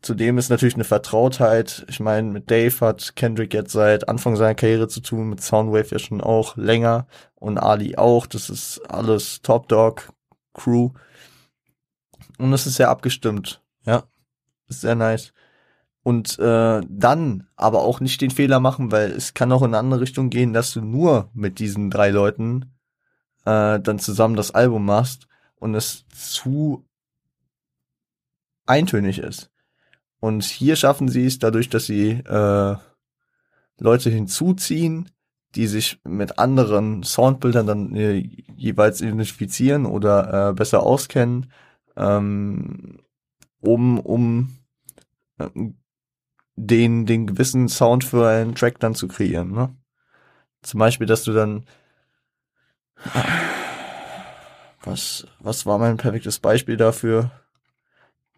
Zudem 0.01 0.37
ist 0.37 0.49
natürlich 0.49 0.75
eine 0.75 0.85
Vertrautheit. 0.85 1.85
Ich 1.89 1.99
meine, 1.99 2.31
mit 2.31 2.49
Dave 2.49 2.79
hat 2.79 3.15
Kendrick 3.17 3.53
jetzt 3.53 3.73
seit 3.73 4.07
Anfang 4.07 4.37
seiner 4.37 4.55
Karriere 4.55 4.87
zu 4.87 5.01
tun, 5.01 5.29
mit 5.29 5.41
Soundwave 5.41 5.91
ja 5.91 5.99
schon 5.99 6.21
auch 6.21 6.55
länger 6.55 7.05
und 7.35 7.57
Ali 7.57 7.97
auch. 7.97 8.25
Das 8.25 8.49
ist 8.49 8.79
alles 8.89 9.41
Top 9.41 9.67
Dog 9.67 10.13
Crew. 10.53 10.91
Und 12.37 12.53
es 12.53 12.65
ist 12.65 12.75
sehr 12.75 12.89
abgestimmt. 12.89 13.61
Ja, 13.85 14.03
ist 14.69 14.81
sehr 14.81 14.95
nice. 14.95 15.33
Und 16.01 16.39
äh, 16.39 16.81
dann 16.87 17.47
aber 17.57 17.81
auch 17.81 17.99
nicht 17.99 18.21
den 18.21 18.31
Fehler 18.31 18.61
machen, 18.61 18.93
weil 18.93 19.11
es 19.11 19.33
kann 19.33 19.51
auch 19.51 19.61
in 19.61 19.67
eine 19.67 19.79
andere 19.79 19.99
Richtung 19.99 20.29
gehen, 20.29 20.53
dass 20.53 20.71
du 20.71 20.81
nur 20.81 21.29
mit 21.33 21.59
diesen 21.59 21.89
drei 21.89 22.09
Leuten 22.09 22.73
äh, 23.45 23.81
dann 23.81 23.99
zusammen 23.99 24.37
das 24.37 24.51
Album 24.51 24.85
machst 24.85 25.27
und 25.55 25.75
es 25.75 26.05
zu 26.07 26.85
eintönig 28.65 29.19
ist. 29.19 29.51
Und 30.19 30.43
hier 30.43 30.75
schaffen 30.75 31.07
sie 31.07 31.25
es 31.25 31.39
dadurch, 31.39 31.69
dass 31.69 31.85
sie 31.85 32.11
äh, 32.11 32.75
Leute 33.77 34.09
hinzuziehen, 34.09 35.09
die 35.55 35.67
sich 35.67 35.99
mit 36.03 36.37
anderen 36.37 37.03
Soundbildern 37.03 37.65
dann 37.65 37.95
äh, 37.95 38.29
jeweils 38.55 39.01
identifizieren 39.01 39.85
oder 39.85 40.49
äh, 40.49 40.53
besser 40.53 40.83
auskennen, 40.83 41.51
ähm, 41.95 42.99
um, 43.61 43.99
um 43.99 44.57
äh, 45.37 45.49
den, 46.55 47.05
den 47.05 47.27
gewissen 47.27 47.69
Sound 47.69 48.03
für 48.03 48.27
einen 48.27 48.55
Track 48.55 48.79
dann 48.79 48.95
zu 48.95 49.07
kreieren. 49.07 49.51
Ne? 49.51 49.73
Zum 50.61 50.79
Beispiel, 50.79 51.07
dass 51.07 51.23
du 51.23 51.31
dann 51.31 51.63
was, 54.81 55.25
was 55.39 55.65
war 55.65 55.77
mein 55.77 55.97
perfektes 55.97 56.39
Beispiel 56.39 56.77
dafür? 56.77 57.31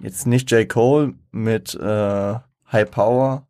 Jetzt 0.01 0.27
nicht 0.27 0.51
J. 0.51 0.67
Cole 0.67 1.13
mit 1.31 1.75
äh, 1.75 2.35
High 2.71 2.91
Power, 2.91 3.47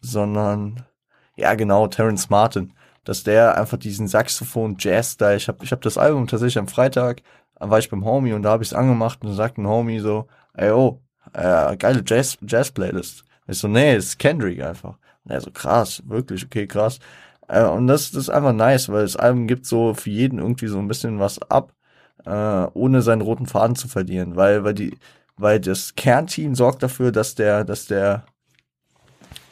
sondern 0.00 0.84
ja 1.36 1.54
genau 1.54 1.86
Terrence 1.86 2.30
Martin, 2.30 2.72
dass 3.04 3.24
der 3.24 3.56
einfach 3.56 3.78
diesen 3.78 4.08
Saxophon 4.08 4.76
Jazz 4.78 5.16
da, 5.16 5.34
ich 5.34 5.48
habe 5.48 5.64
ich 5.64 5.72
hab 5.72 5.80
das 5.82 5.98
Album 5.98 6.26
tatsächlich 6.26 6.58
am 6.58 6.68
Freitag, 6.68 7.22
war 7.58 7.78
ich 7.78 7.90
beim 7.90 8.04
Homie 8.04 8.32
und 8.32 8.42
da 8.42 8.50
habe 8.50 8.62
ich 8.62 8.70
es 8.70 8.74
angemacht 8.74 9.22
und 9.22 9.30
da 9.30 9.34
sagt 9.34 9.58
ein 9.58 9.66
Homie 9.66 10.00
so, 10.00 10.26
ey 10.54 10.70
oh, 10.70 11.00
äh, 11.32 11.76
geile 11.76 12.02
Jazz 12.04 12.36
Jazz 12.46 12.70
Playlist. 12.70 13.24
Ich 13.46 13.58
so, 13.58 13.68
nee, 13.68 13.96
ist 13.96 14.18
Kendrick 14.18 14.62
einfach. 14.62 14.98
Und 15.24 15.30
er 15.30 15.40
so 15.40 15.50
krass, 15.50 16.02
wirklich, 16.06 16.44
okay, 16.44 16.66
krass. 16.66 16.98
Äh, 17.48 17.64
und 17.64 17.86
das, 17.86 18.10
das 18.10 18.24
ist 18.24 18.30
einfach 18.30 18.52
nice, 18.52 18.88
weil 18.88 19.02
das 19.02 19.16
Album 19.16 19.46
gibt 19.46 19.66
so 19.66 19.94
für 19.94 20.10
jeden 20.10 20.38
irgendwie 20.38 20.68
so 20.68 20.78
ein 20.78 20.88
bisschen 20.88 21.18
was 21.18 21.40
ab 21.50 21.72
äh, 22.26 22.66
ohne 22.74 23.02
seinen 23.02 23.22
roten 23.22 23.46
Faden 23.46 23.76
zu 23.76 23.88
verlieren, 23.88 24.36
weil, 24.36 24.64
weil 24.64 24.74
die, 24.74 24.96
weil 25.36 25.60
das 25.60 25.94
Kernteam 25.94 26.54
sorgt 26.54 26.82
dafür, 26.82 27.12
dass 27.12 27.34
der, 27.34 27.64
dass 27.64 27.86
der, 27.86 28.26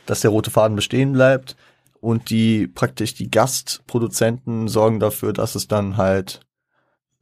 dass 0.06 0.20
der 0.20 0.30
rote 0.30 0.50
Faden 0.50 0.76
bestehen 0.76 1.12
bleibt 1.12 1.56
und 2.00 2.30
die 2.30 2.66
praktisch 2.66 3.14
die 3.14 3.30
Gastproduzenten 3.30 4.68
sorgen 4.68 5.00
dafür, 5.00 5.32
dass 5.32 5.54
es 5.54 5.68
dann 5.68 5.96
halt 5.96 6.40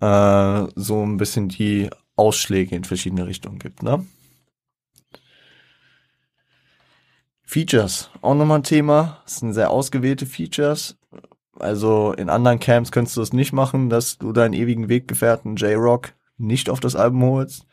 äh, 0.00 0.66
so 0.74 1.04
ein 1.04 1.16
bisschen 1.16 1.48
die 1.48 1.90
Ausschläge 2.16 2.74
in 2.74 2.84
verschiedene 2.84 3.26
Richtungen 3.26 3.58
gibt, 3.58 3.82
ne? 3.82 4.04
Features, 7.42 8.10
auch 8.20 8.34
nochmal 8.34 8.58
ein 8.58 8.62
Thema. 8.62 9.22
Das 9.24 9.36
sind 9.36 9.54
sehr 9.54 9.70
ausgewählte 9.70 10.26
Features. 10.26 10.98
Also 11.60 12.12
in 12.12 12.28
anderen 12.28 12.60
Camps 12.60 12.92
könntest 12.92 13.16
du 13.16 13.22
es 13.22 13.32
nicht 13.32 13.52
machen, 13.52 13.90
dass 13.90 14.18
du 14.18 14.32
deinen 14.32 14.54
ewigen 14.54 14.88
Weggefährten 14.88 15.56
J-Rock 15.56 16.12
nicht 16.36 16.70
auf 16.70 16.80
das 16.80 16.96
Album 16.96 17.24
holst. 17.24 17.66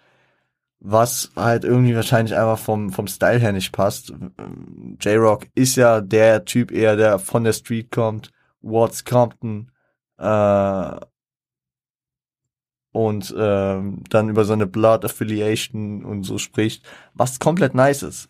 Was 0.80 1.32
halt 1.36 1.64
irgendwie 1.64 1.96
wahrscheinlich 1.96 2.36
einfach 2.36 2.60
vom, 2.60 2.92
vom 2.92 3.08
Style 3.08 3.40
her 3.40 3.54
nicht 3.54 3.72
passt. 3.72 4.14
J-Rock 5.00 5.48
ist 5.56 5.76
ja 5.78 6.02
der 6.02 6.46
Typ 6.46 6.72
eher, 6.72 6.96
der 6.96 7.20
von 7.20 7.44
der 7.44 7.54
Street 7.54 7.92
kommt. 7.92 8.32
Watts 8.62 9.06
Compton, 9.06 9.72
äh, 10.18 11.00
und 12.96 13.36
ähm, 13.38 14.04
dann 14.10 14.30
über 14.30 14.46
seine 14.46 14.68
Blood 14.68 15.04
Affiliation 15.04 16.06
und 16.06 16.24
so 16.24 16.38
spricht, 16.38 16.86
was 17.14 17.40
komplett 17.40 17.76
nice 17.76 18.04
ist. 18.04 18.30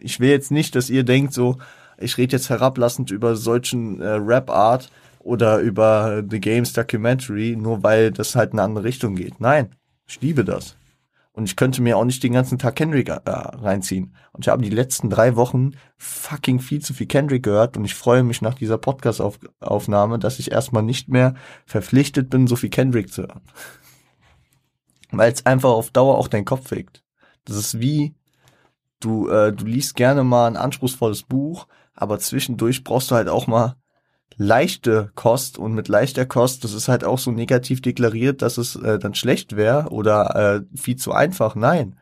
Ich 0.00 0.18
will 0.18 0.30
jetzt 0.30 0.50
nicht, 0.50 0.74
dass 0.74 0.90
ihr 0.90 1.04
denkt 1.04 1.32
so, 1.32 1.56
ich 1.98 2.16
rede 2.16 2.36
jetzt 2.36 2.50
herablassend 2.50 3.10
über 3.10 3.36
solchen 3.36 4.00
äh, 4.00 4.08
Rap-Art 4.08 4.90
oder 5.20 5.58
über 5.58 6.22
The 6.28 6.40
Games 6.40 6.72
Documentary, 6.72 7.56
nur 7.56 7.82
weil 7.82 8.10
das 8.10 8.34
halt 8.34 8.52
in 8.52 8.58
eine 8.58 8.66
andere 8.66 8.84
Richtung 8.84 9.14
geht. 9.14 9.40
Nein, 9.40 9.74
ich 10.06 10.20
liebe 10.20 10.44
das. 10.44 10.76
Und 11.32 11.44
ich 11.44 11.54
könnte 11.54 11.82
mir 11.82 11.96
auch 11.96 12.04
nicht 12.04 12.22
den 12.24 12.32
ganzen 12.32 12.58
Tag 12.58 12.74
Kendrick 12.74 13.10
äh, 13.10 13.20
reinziehen. 13.24 14.12
Und 14.32 14.44
ich 14.44 14.48
habe 14.48 14.62
die 14.62 14.70
letzten 14.70 15.08
drei 15.08 15.36
Wochen 15.36 15.70
fucking 15.96 16.58
viel 16.58 16.80
zu 16.80 16.94
viel 16.94 17.06
Kendrick 17.06 17.44
gehört 17.44 17.76
und 17.76 17.84
ich 17.84 17.94
freue 17.94 18.24
mich 18.24 18.42
nach 18.42 18.54
dieser 18.54 18.76
Podcast-Aufnahme, 18.76 20.18
dass 20.18 20.40
ich 20.40 20.50
erstmal 20.50 20.82
nicht 20.82 21.08
mehr 21.08 21.34
verpflichtet 21.64 22.28
bin, 22.28 22.48
so 22.48 22.56
viel 22.56 22.70
Kendrick 22.70 23.12
zu 23.12 23.22
hören. 23.22 23.42
Weil 25.12 25.32
es 25.32 25.46
einfach 25.46 25.70
auf 25.70 25.90
Dauer 25.90 26.18
auch 26.18 26.26
deinen 26.26 26.44
Kopf 26.44 26.70
fickt. 26.70 27.04
Das 27.44 27.56
ist 27.56 27.80
wie, 27.80 28.16
du, 28.98 29.28
äh, 29.28 29.52
du 29.52 29.64
liest 29.64 29.94
gerne 29.94 30.24
mal 30.24 30.48
ein 30.48 30.56
anspruchsvolles 30.56 31.22
Buch, 31.22 31.68
aber 31.98 32.18
zwischendurch 32.20 32.84
brauchst 32.84 33.10
du 33.10 33.16
halt 33.16 33.28
auch 33.28 33.46
mal 33.46 33.74
leichte 34.36 35.10
Kost 35.16 35.58
und 35.58 35.74
mit 35.74 35.88
leichter 35.88 36.24
Kost, 36.24 36.62
das 36.62 36.72
ist 36.72 36.86
halt 36.86 37.02
auch 37.02 37.18
so 37.18 37.32
negativ 37.32 37.82
deklariert, 37.82 38.40
dass 38.40 38.56
es 38.56 38.76
äh, 38.76 38.98
dann 38.98 39.14
schlecht 39.14 39.56
wäre 39.56 39.88
oder 39.90 40.36
äh, 40.36 40.76
viel 40.76 40.96
zu 40.96 41.12
einfach. 41.12 41.56
Nein. 41.56 41.98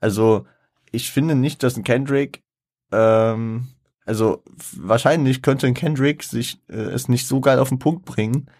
Also 0.00 0.46
ich 0.90 1.12
finde 1.12 1.36
nicht, 1.36 1.62
dass 1.62 1.76
ein 1.76 1.84
Kendrick, 1.84 2.42
ähm, 2.90 3.68
also 4.04 4.42
wahrscheinlich 4.76 5.42
könnte 5.42 5.68
ein 5.68 5.74
Kendrick 5.74 6.24
sich 6.24 6.60
äh, 6.68 6.76
es 6.76 7.08
nicht 7.08 7.28
so 7.28 7.40
geil 7.40 7.60
auf 7.60 7.68
den 7.68 7.78
Punkt 7.78 8.04
bringen. 8.04 8.50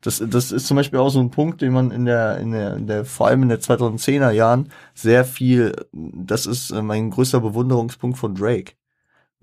Das, 0.00 0.22
das 0.24 0.52
ist 0.52 0.68
zum 0.68 0.76
Beispiel 0.76 1.00
auch 1.00 1.08
so 1.08 1.18
ein 1.18 1.30
Punkt, 1.30 1.60
den 1.60 1.72
man 1.72 1.90
in 1.90 2.04
der, 2.04 2.38
in 2.38 2.52
der, 2.52 2.76
in 2.76 2.86
der 2.86 3.04
vor 3.04 3.26
allem 3.26 3.42
in 3.42 3.48
der 3.48 3.60
2010er 3.60 4.30
Jahren 4.30 4.68
sehr 4.94 5.24
viel, 5.24 5.74
das 5.92 6.46
ist 6.46 6.70
äh, 6.70 6.82
mein 6.82 7.10
größter 7.10 7.40
Bewunderungspunkt 7.40 8.16
von 8.16 8.36
Drake. 8.36 8.74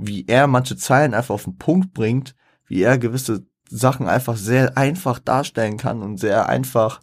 Wie 0.01 0.25
er 0.27 0.47
manche 0.47 0.75
Zeilen 0.75 1.13
einfach 1.13 1.35
auf 1.35 1.43
den 1.43 1.57
Punkt 1.57 1.93
bringt, 1.93 2.35
wie 2.65 2.81
er 2.81 2.97
gewisse 2.97 3.45
Sachen 3.69 4.07
einfach 4.07 4.35
sehr 4.35 4.77
einfach 4.77 5.19
darstellen 5.19 5.77
kann 5.77 6.01
und 6.01 6.17
sehr 6.17 6.49
einfach 6.49 7.01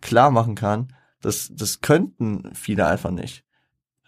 klar 0.00 0.30
machen 0.30 0.54
kann. 0.54 0.92
Das, 1.20 1.50
das 1.52 1.80
könnten 1.80 2.54
viele 2.54 2.86
einfach 2.86 3.10
nicht. 3.10 3.44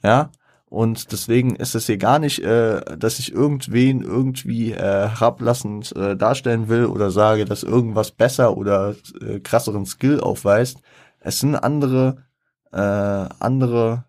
Ja. 0.02 0.30
Und 0.68 1.12
deswegen 1.12 1.54
ist 1.56 1.74
es 1.74 1.86
hier 1.86 1.96
gar 1.96 2.18
nicht, 2.18 2.40
äh, 2.40 2.98
dass 2.98 3.20
ich 3.20 3.32
irgendwen 3.32 4.02
irgendwie 4.02 4.72
äh, 4.72 5.08
herablassend 5.08 5.94
äh, 5.96 6.16
darstellen 6.16 6.68
will 6.68 6.86
oder 6.86 7.10
sage, 7.10 7.44
dass 7.44 7.62
irgendwas 7.62 8.10
besser 8.10 8.56
oder 8.56 8.96
äh, 9.20 9.38
krasseren 9.40 9.86
Skill 9.86 10.20
aufweist. 10.20 10.80
Es 11.20 11.38
sind 11.38 11.54
andere, 11.54 12.24
äh, 12.72 12.78
andere 12.78 14.04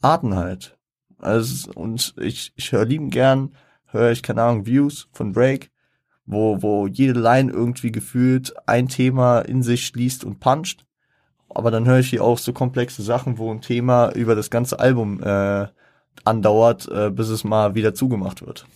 Arten 0.00 0.36
halt. 0.36 0.78
Also, 1.18 1.70
und 1.72 2.14
ich, 2.18 2.52
ich 2.56 2.72
höre 2.72 2.84
lieben 2.84 3.10
gern 3.10 3.52
höre 3.94 4.10
ich, 4.10 4.22
keine 4.22 4.42
Ahnung, 4.42 4.66
Views 4.66 5.08
von 5.12 5.32
Drake, 5.32 5.68
wo, 6.26 6.60
wo 6.60 6.86
jede 6.86 7.18
Line 7.18 7.50
irgendwie 7.50 7.92
gefühlt 7.92 8.52
ein 8.66 8.88
Thema 8.88 9.40
in 9.40 9.62
sich 9.62 9.86
schließt 9.86 10.24
und 10.24 10.40
puncht. 10.40 10.84
Aber 11.48 11.70
dann 11.70 11.86
höre 11.86 12.00
ich 12.00 12.10
hier 12.10 12.24
auch 12.24 12.38
so 12.38 12.52
komplexe 12.52 13.02
Sachen, 13.02 13.38
wo 13.38 13.50
ein 13.50 13.60
Thema 13.60 14.10
über 14.10 14.34
das 14.34 14.50
ganze 14.50 14.80
Album 14.80 15.22
äh, 15.22 15.68
andauert, 16.24 16.88
äh, 16.88 17.10
bis 17.10 17.28
es 17.28 17.44
mal 17.44 17.74
wieder 17.74 17.94
zugemacht 17.94 18.44
wird. 18.44 18.66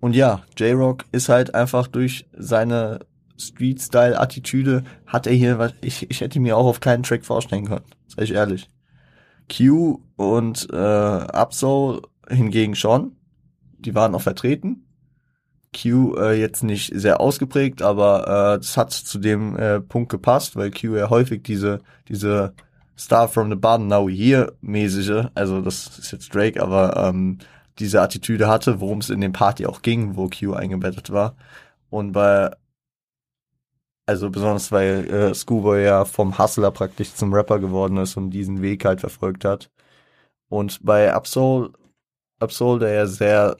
Und 0.00 0.14
ja, 0.14 0.42
J-Rock 0.58 1.04
ist 1.12 1.28
halt 1.28 1.54
einfach 1.54 1.86
durch 1.86 2.26
seine 2.36 3.00
Street-Style-Attitüde, 3.38 4.84
hat 5.06 5.26
er 5.26 5.32
hier, 5.32 5.58
was 5.58 5.72
ich, 5.80 6.10
ich 6.10 6.20
hätte 6.20 6.40
mir 6.40 6.56
auch 6.56 6.66
auf 6.66 6.80
keinen 6.80 7.02
Track 7.02 7.24
vorstellen 7.24 7.66
können, 7.66 7.84
sag 8.06 8.24
ich 8.24 8.32
ehrlich. 8.32 8.68
Q 9.54 10.00
und 10.16 10.68
äh, 10.72 10.76
Absol 10.76 12.02
hingegen 12.28 12.74
schon. 12.74 13.16
Die 13.78 13.94
waren 13.94 14.14
auch 14.14 14.22
vertreten. 14.22 14.86
Q 15.74 16.16
äh, 16.16 16.38
jetzt 16.38 16.62
nicht 16.62 16.92
sehr 16.94 17.20
ausgeprägt, 17.20 17.82
aber 17.82 18.60
äh, 18.60 18.76
hat 18.76 18.92
zu 18.92 19.18
dem 19.18 19.56
äh, 19.56 19.80
Punkt 19.80 20.10
gepasst, 20.10 20.56
weil 20.56 20.70
Q 20.70 20.96
ja 20.96 21.10
häufig 21.10 21.42
diese 21.42 21.80
diese 22.08 22.54
Star 22.98 23.28
from 23.28 23.48
the 23.50 23.56
Bottom 23.56 23.86
Now 23.86 24.08
Here 24.08 24.52
mäßige, 24.60 25.28
also 25.34 25.62
das 25.62 25.98
ist 25.98 26.10
jetzt 26.12 26.34
Drake, 26.34 26.62
aber 26.62 26.96
ähm, 26.96 27.38
diese 27.78 28.02
Attitüde 28.02 28.46
hatte, 28.46 28.80
worum 28.80 28.98
es 28.98 29.08
in 29.08 29.20
dem 29.20 29.32
Party 29.32 29.64
auch 29.64 29.80
ging, 29.80 30.16
wo 30.16 30.28
Q 30.28 30.52
eingebettet 30.52 31.10
war. 31.10 31.34
Und 31.88 32.12
bei 32.12 32.50
also 34.10 34.28
besonders 34.28 34.72
weil 34.72 35.08
äh, 35.08 35.34
Schoolboy 35.34 35.84
ja 35.84 36.04
vom 36.04 36.36
Hustler 36.36 36.72
praktisch 36.72 37.14
zum 37.14 37.32
Rapper 37.32 37.60
geworden 37.60 37.96
ist 37.96 38.16
und 38.16 38.30
diesen 38.30 38.60
Weg 38.60 38.84
halt 38.84 39.00
verfolgt 39.00 39.44
hat. 39.44 39.70
Und 40.48 40.80
bei 40.84 41.14
Absol, 41.14 41.70
Absol, 42.40 42.80
der 42.80 42.92
ja 42.92 43.06
sehr 43.06 43.56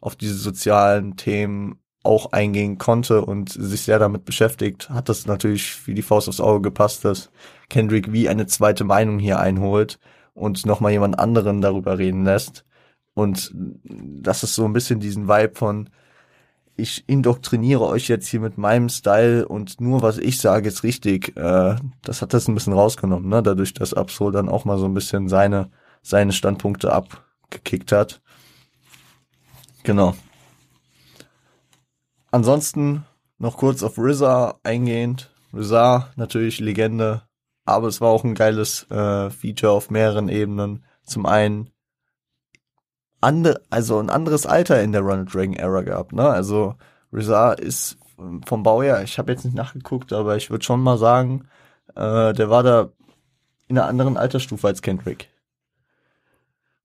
auf 0.00 0.16
diese 0.16 0.34
sozialen 0.34 1.16
Themen 1.16 1.78
auch 2.02 2.32
eingehen 2.32 2.78
konnte 2.78 3.22
und 3.22 3.50
sich 3.50 3.82
sehr 3.82 3.98
damit 3.98 4.24
beschäftigt, 4.24 4.88
hat 4.88 5.10
das 5.10 5.26
natürlich 5.26 5.86
wie 5.86 5.94
die 5.94 6.02
Faust 6.02 6.28
aufs 6.30 6.40
Auge 6.40 6.62
gepasst, 6.62 7.04
dass 7.04 7.30
Kendrick 7.68 8.12
wie 8.12 8.30
eine 8.30 8.46
zweite 8.46 8.84
Meinung 8.84 9.18
hier 9.18 9.40
einholt 9.40 9.98
und 10.32 10.64
nochmal 10.64 10.92
jemand 10.92 11.18
anderen 11.18 11.60
darüber 11.60 11.98
reden 11.98 12.24
lässt. 12.24 12.64
Und 13.12 13.52
das 13.54 14.42
ist 14.42 14.54
so 14.54 14.64
ein 14.64 14.72
bisschen 14.72 15.00
diesen 15.00 15.28
Vibe 15.28 15.54
von, 15.54 15.90
ich 16.80 17.04
indoktriniere 17.06 17.86
euch 17.86 18.08
jetzt 18.08 18.28
hier 18.28 18.40
mit 18.40 18.58
meinem 18.58 18.88
Style 18.88 19.46
und 19.46 19.80
nur 19.80 20.02
was 20.02 20.18
ich 20.18 20.40
sage 20.40 20.68
ist 20.68 20.82
richtig. 20.82 21.36
Äh, 21.36 21.76
das 22.02 22.22
hat 22.22 22.34
das 22.34 22.48
ein 22.48 22.54
bisschen 22.54 22.72
rausgenommen, 22.72 23.28
ne? 23.28 23.42
Dadurch, 23.42 23.74
dass 23.74 23.94
Absol 23.94 24.32
dann 24.32 24.48
auch 24.48 24.64
mal 24.64 24.78
so 24.78 24.86
ein 24.86 24.94
bisschen 24.94 25.28
seine, 25.28 25.70
seine 26.02 26.32
Standpunkte 26.32 26.92
abgekickt 26.92 27.92
hat. 27.92 28.20
Genau. 29.82 30.14
Ansonsten 32.30 33.04
noch 33.38 33.56
kurz 33.56 33.82
auf 33.82 33.98
RZA 33.98 34.58
eingehend. 34.62 35.30
RZA 35.54 36.10
natürlich 36.16 36.60
Legende, 36.60 37.22
aber 37.64 37.88
es 37.88 38.00
war 38.00 38.10
auch 38.10 38.24
ein 38.24 38.34
geiles 38.34 38.88
äh, 38.90 39.30
Feature 39.30 39.72
auf 39.72 39.90
mehreren 39.90 40.28
Ebenen. 40.28 40.84
Zum 41.04 41.26
einen 41.26 41.70
andere, 43.20 43.60
also 43.70 43.98
ein 43.98 44.10
anderes 44.10 44.46
Alter 44.46 44.82
in 44.82 44.92
der 44.92 45.02
Ronald 45.02 45.34
Reagan 45.34 45.54
Era 45.54 45.82
gehabt, 45.82 46.12
ne? 46.12 46.28
Also 46.28 46.74
RZA 47.12 47.52
ist 47.52 47.98
vom 48.46 48.62
Baujahr, 48.62 49.02
ich 49.02 49.18
habe 49.18 49.32
jetzt 49.32 49.44
nicht 49.44 49.56
nachgeguckt, 49.56 50.12
aber 50.12 50.36
ich 50.36 50.50
würde 50.50 50.64
schon 50.64 50.82
mal 50.82 50.98
sagen, 50.98 51.48
äh, 51.94 52.32
der 52.32 52.50
war 52.50 52.62
da 52.62 52.90
in 53.68 53.78
einer 53.78 53.88
anderen 53.88 54.16
Altersstufe 54.16 54.66
als 54.66 54.82
Kendrick. 54.82 55.30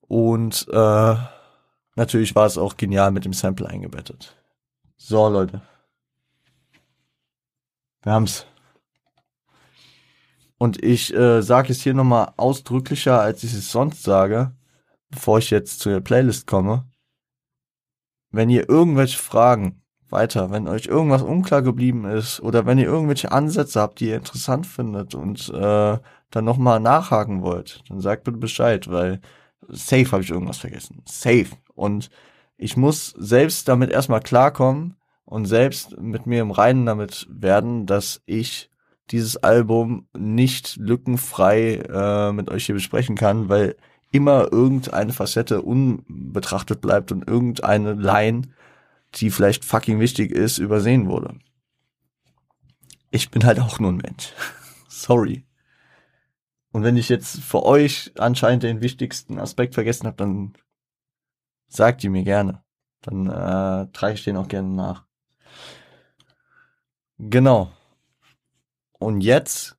Und 0.07 0.67
äh, 0.71 1.15
natürlich 1.95 2.35
war 2.35 2.45
es 2.45 2.57
auch 2.57 2.77
genial 2.77 3.11
mit 3.11 3.25
dem 3.25 3.33
Sample 3.33 3.67
eingebettet. 3.67 4.35
So, 4.97 5.27
Leute. 5.27 5.61
Wir 8.03 8.11
haben's. 8.11 8.45
Und 10.57 10.81
ich 10.83 11.13
äh, 11.13 11.41
sage 11.41 11.71
es 11.71 11.81
hier 11.81 11.93
nochmal 11.93 12.33
ausdrücklicher, 12.37 13.19
als 13.19 13.43
ich 13.43 13.53
es 13.53 13.71
sonst 13.71 14.03
sage 14.03 14.53
bevor 15.15 15.39
ich 15.39 15.49
jetzt 15.49 15.79
zu 15.79 15.89
der 15.89 16.01
Playlist 16.01 16.45
komme, 16.45 16.85
wenn 18.31 18.49
ihr 18.49 18.69
irgendwelche 18.69 19.17
Fragen 19.17 19.81
weiter, 20.09 20.51
wenn 20.51 20.67
euch 20.67 20.85
irgendwas 20.85 21.23
unklar 21.23 21.61
geblieben 21.61 22.05
ist 22.05 22.39
oder 22.41 22.65
wenn 22.65 22.77
ihr 22.77 22.85
irgendwelche 22.85 23.31
Ansätze 23.31 23.79
habt, 23.79 23.99
die 23.99 24.09
ihr 24.09 24.17
interessant 24.17 24.67
findet 24.67 25.15
und 25.15 25.49
äh, 25.49 25.97
dann 26.31 26.45
nochmal 26.45 26.79
nachhaken 26.79 27.41
wollt, 27.41 27.81
dann 27.89 28.01
sagt 28.01 28.25
bitte 28.25 28.37
Bescheid, 28.37 28.89
weil 28.89 29.21
safe 29.67 30.11
habe 30.11 30.21
ich 30.21 30.29
irgendwas 30.29 30.57
vergessen. 30.57 31.01
Safe. 31.05 31.47
Und 31.73 32.09
ich 32.57 32.77
muss 32.77 33.13
selbst 33.17 33.67
damit 33.67 33.91
erstmal 33.91 34.19
klarkommen 34.19 34.95
und 35.23 35.45
selbst 35.45 35.97
mit 35.99 36.27
mir 36.27 36.41
im 36.41 36.51
Reinen 36.51 36.85
damit 36.85 37.25
werden, 37.29 37.85
dass 37.85 38.21
ich 38.25 38.69
dieses 39.11 39.37
Album 39.37 40.07
nicht 40.17 40.77
lückenfrei 40.77 41.75
äh, 41.75 42.31
mit 42.31 42.49
euch 42.49 42.65
hier 42.65 42.75
besprechen 42.75 43.15
kann, 43.15 43.49
weil 43.49 43.75
immer 44.15 44.51
irgendeine 44.51 45.11
Facette 45.11 45.61
unbetrachtet 45.61 46.81
bleibt 46.81 47.11
und 47.11 47.27
irgendeine 47.27 47.93
Line, 47.93 48.43
die 49.15 49.29
vielleicht 49.29 49.65
fucking 49.65 49.99
wichtig 49.99 50.31
ist, 50.31 50.57
übersehen 50.57 51.07
wurde. 51.07 51.37
Ich 53.11 53.29
bin 53.31 53.45
halt 53.45 53.59
auch 53.59 53.79
nur 53.79 53.91
ein 53.91 53.97
Mensch. 53.97 54.33
Sorry. 54.87 55.45
Und 56.71 56.83
wenn 56.83 56.97
ich 56.97 57.09
jetzt 57.09 57.39
für 57.39 57.63
euch 57.63 58.11
anscheinend 58.17 58.63
den 58.63 58.81
wichtigsten 58.81 59.39
Aspekt 59.39 59.73
vergessen 59.73 60.07
habe, 60.07 60.17
dann 60.17 60.53
sagt 61.67 62.03
ihr 62.03 62.09
mir 62.09 62.23
gerne. 62.23 62.63
Dann 63.01 63.27
äh, 63.27 63.91
trage 63.91 64.15
ich 64.15 64.23
den 64.23 64.37
auch 64.37 64.47
gerne 64.47 64.69
nach. 64.69 65.05
Genau. 67.17 67.71
Und 68.99 69.21
jetzt 69.21 69.77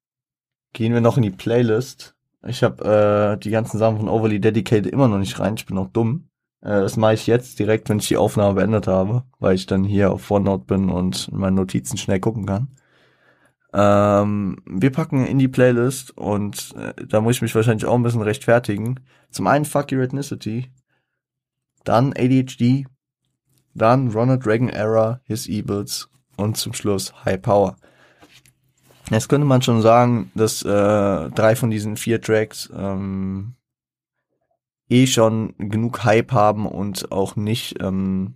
gehen 0.73 0.95
wir 0.95 1.01
noch 1.01 1.17
in 1.17 1.23
die 1.23 1.31
Playlist. 1.31 2.16
Ich 2.49 2.63
habe 2.63 3.37
äh, 3.37 3.39
die 3.39 3.51
ganzen 3.51 3.79
Sachen 3.79 3.99
von 3.99 4.09
Overly 4.09 4.41
Dedicated 4.41 4.93
immer 4.93 5.09
noch 5.09 5.19
nicht 5.19 5.39
rein. 5.39 5.55
Ich 5.57 5.67
bin 5.67 5.79
auch 5.79 5.89
dumm. 5.89 6.29
Äh, 6.61 6.81
das 6.81 6.97
mache 6.97 7.15
ich 7.15 7.27
jetzt 7.27 7.59
direkt, 7.59 7.89
wenn 7.89 7.99
ich 7.99 8.09
die 8.09 8.17
Aufnahme 8.17 8.55
beendet 8.55 8.87
habe, 8.87 9.25
weil 9.39 9.55
ich 9.55 9.67
dann 9.67 9.85
hier 9.85 10.13
auf 10.13 10.31
OneNote 10.31 10.65
bin 10.65 10.91
und 10.91 11.29
in 11.29 11.39
meine 11.39 11.57
Notizen 11.57 11.97
schnell 11.97 12.21
gucken 12.21 12.47
kann. 12.47 12.69
Ähm, 13.73 14.59
wir 14.67 14.91
packen 14.91 15.27
in 15.27 15.39
die 15.39 15.49
Playlist 15.49 16.17
und 16.17 16.75
äh, 16.77 16.95
da 17.07 17.21
muss 17.21 17.37
ich 17.37 17.43
mich 17.43 17.55
wahrscheinlich 17.55 17.85
auch 17.85 17.95
ein 17.95 18.03
bisschen 18.03 18.23
rechtfertigen. 18.23 19.01
Zum 19.31 19.47
einen 19.47 19.65
Fuck 19.65 19.93
Your 19.93 20.03
Ethnicity, 20.03 20.71
dann 21.85 22.15
ADHD, 22.17 22.87
dann 23.75 24.11
Ronald 24.11 24.47
Reagan 24.47 24.71
Era, 24.71 25.21
His 25.25 25.49
Evils 25.49 26.09
und 26.37 26.57
zum 26.57 26.73
Schluss 26.73 27.13
High 27.25 27.43
Power. 27.43 27.77
Jetzt 29.11 29.29
könnte 29.29 29.47
man 29.47 29.63
schon 29.63 29.83
sagen, 29.83 30.33
dass 30.35 30.63
äh, 30.63 31.31
drei 31.31 31.55
von 31.55 31.71
diesen 31.71 31.97
vier 31.97 32.21
Tracks 32.21 32.71
ähm, 32.77 33.55
eh 34.89 35.07
schon 35.07 35.55
genug 35.59 36.05
Hype 36.05 36.33
haben 36.33 36.67
und 36.67 37.13
auch 37.13 37.37
nicht 37.37 37.81
ähm, 37.81 38.35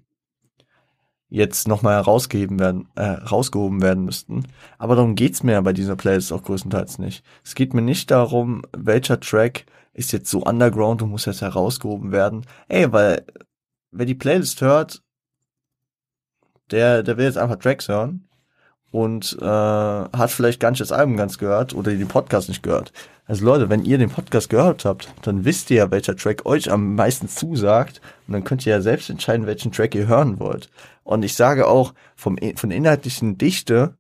jetzt 1.29 1.67
nochmal 1.67 1.95
herausgeheben 1.95 2.61
werden, 2.61 2.89
äh, 2.95 3.03
rausgehoben 3.03 3.83
werden 3.83 4.05
müssten. 4.05 4.47
Aber 4.79 4.95
darum 4.95 5.17
geht's 5.17 5.43
mir 5.43 5.61
bei 5.63 5.73
dieser 5.73 5.97
Playlist 5.97 6.33
auch 6.33 6.45
größtenteils 6.45 6.99
nicht. 6.99 7.25
Es 7.45 7.55
geht 7.55 7.75
mir 7.75 7.83
nicht 7.83 8.11
darum, 8.11 8.63
welcher 8.77 9.19
Track 9.19 9.67
ist 9.93 10.13
jetzt 10.13 10.31
so 10.31 10.45
underground 10.45 11.03
und 11.03 11.11
muss 11.11 11.25
jetzt 11.25 11.43
herausgehoben 11.43 12.13
werden. 12.13 12.47
Ey, 12.69 12.93
weil 12.93 13.25
wer 13.91 14.07
die 14.07 14.15
Playlist 14.15 14.61
hört, 14.61 15.03
der, 16.71 17.03
der 17.03 17.17
will 17.17 17.25
jetzt 17.25 17.39
einfach 17.39 17.57
Tracks 17.57 17.89
hören 17.89 18.30
und 18.91 19.37
äh, 19.41 19.45
hat 19.45 20.31
vielleicht 20.31 20.61
gar 20.61 20.71
nicht 20.71 20.81
das 20.81 20.93
Album 20.93 21.17
ganz 21.17 21.39
gehört 21.39 21.75
oder 21.75 21.93
den 21.93 22.09
Podcast 22.09 22.49
nicht 22.49 22.63
gehört. 22.63 22.93
Also 23.27 23.45
Leute, 23.45 23.71
wenn 23.71 23.85
ihr 23.85 23.99
den 23.99 24.11
Podcast 24.11 24.51
gehört 24.51 24.85
habt, 24.85 25.09
dann 25.23 25.45
wisst 25.45 25.71
ihr 25.71 25.77
ja, 25.77 25.91
welcher 25.91 26.17
Track 26.17 26.47
euch 26.47 26.71
am 26.71 26.97
meisten 26.97 27.29
zusagt 27.29 28.01
und 28.27 28.33
dann 28.33 28.43
könnt 28.43 28.67
ihr 28.67 28.73
ja 28.73 28.81
selbst 28.81 29.09
entscheiden, 29.09 29.47
welchen 29.47 29.71
Track 29.71 29.95
ihr 29.95 30.09
hören 30.09 30.41
wollt. 30.41 30.69
Und 31.05 31.23
ich 31.23 31.35
sage 31.35 31.69
auch, 31.69 31.95
vom, 32.17 32.39
von 32.57 32.71
inhaltlichen 32.73 33.39
Dichte 33.39 33.95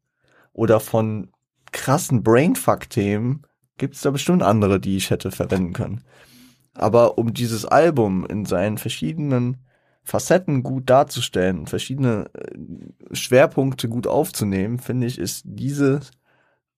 oder 0.53 0.81
von 0.81 1.29
krassen 1.71 2.25
Brainfuck-Themen 2.25 3.43
gibt 3.79 3.95
es 3.95 4.01
da 4.01 4.11
bestimmt 4.11 4.43
andere, 4.43 4.81
die 4.81 4.97
ich 4.97 5.11
hätte 5.11 5.31
verwenden 5.31 5.73
können. 5.73 6.03
Aber 6.75 7.19
um 7.19 7.33
dieses 7.33 7.65
Album 7.65 8.27
in 8.27 8.45
seinen 8.47 8.79
verschiedenen 8.79 9.59
Facetten 10.11 10.65
gut 10.65 10.91
darzustellen 10.91 11.69
verschiedene 11.69 12.29
äh, 12.35 13.15
Schwerpunkte 13.15 13.89
gut 13.89 14.09
aufzunehmen, 14.09 14.81
finde 14.81 15.07
ich, 15.07 15.19
ist 15.19 15.43
diese 15.47 16.01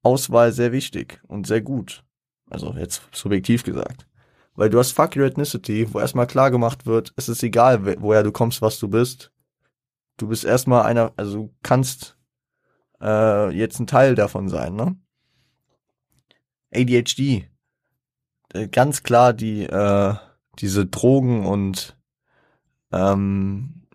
Auswahl 0.03 0.53
sehr 0.53 0.71
wichtig 0.71 1.23
und 1.29 1.47
sehr 1.47 1.63
gut. 1.63 2.05
Also 2.51 2.75
jetzt 2.75 3.01
subjektiv 3.11 3.65
gesagt. 3.65 4.07
Weil 4.55 4.69
du 4.69 4.79
hast 4.79 4.93
Fuck 4.93 5.17
Your 5.17 5.25
Ethnicity, 5.25 5.95
wo 5.95 6.01
erstmal 6.01 6.27
klar 6.27 6.51
gemacht 6.51 6.85
wird, 6.85 7.15
es 7.17 7.31
ist 7.31 7.43
egal, 7.43 8.03
woher 8.03 8.23
du 8.23 8.33
kommst, 8.33 8.61
was 8.61 8.79
du 8.79 8.89
bist. 8.89 9.33
Du 10.19 10.29
bist 10.29 10.45
erstmal 10.45 10.83
einer, 10.83 11.15
also 11.17 11.45
du 11.45 11.55
kannst 11.63 12.19
äh, 13.01 13.49
jetzt 13.57 13.81
ein 13.81 13.87
Teil 13.87 14.15
davon 14.15 14.51
sein, 14.51 14.75
ne? 14.75 14.95
ADHD. 16.75 17.49
Äh, 18.53 18.69
ganz 18.69 19.03
klar 19.03 19.33
die, 19.33 19.63
äh, 19.63 20.15
diese 20.59 20.85
Drogen 20.85 21.47
und 21.47 21.97
ähm, 22.93 23.87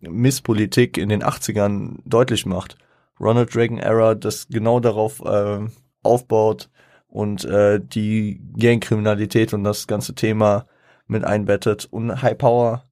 Misspolitik 0.00 0.96
in 0.96 1.08
den 1.08 1.22
80ern 1.22 1.98
deutlich 2.04 2.46
macht. 2.46 2.76
Ronald 3.18 3.54
Reagan 3.54 3.78
Era, 3.78 4.14
das 4.14 4.48
genau 4.48 4.80
darauf 4.80 5.20
äh, 5.24 5.60
aufbaut 6.02 6.70
und 7.08 7.44
äh, 7.44 7.80
die 7.82 8.40
Gangkriminalität 8.58 9.52
und 9.52 9.64
das 9.64 9.86
ganze 9.86 10.14
Thema 10.14 10.66
mit 11.06 11.24
einbettet 11.24 11.86
und 11.90 12.22
High 12.22 12.38
Power, 12.38 12.84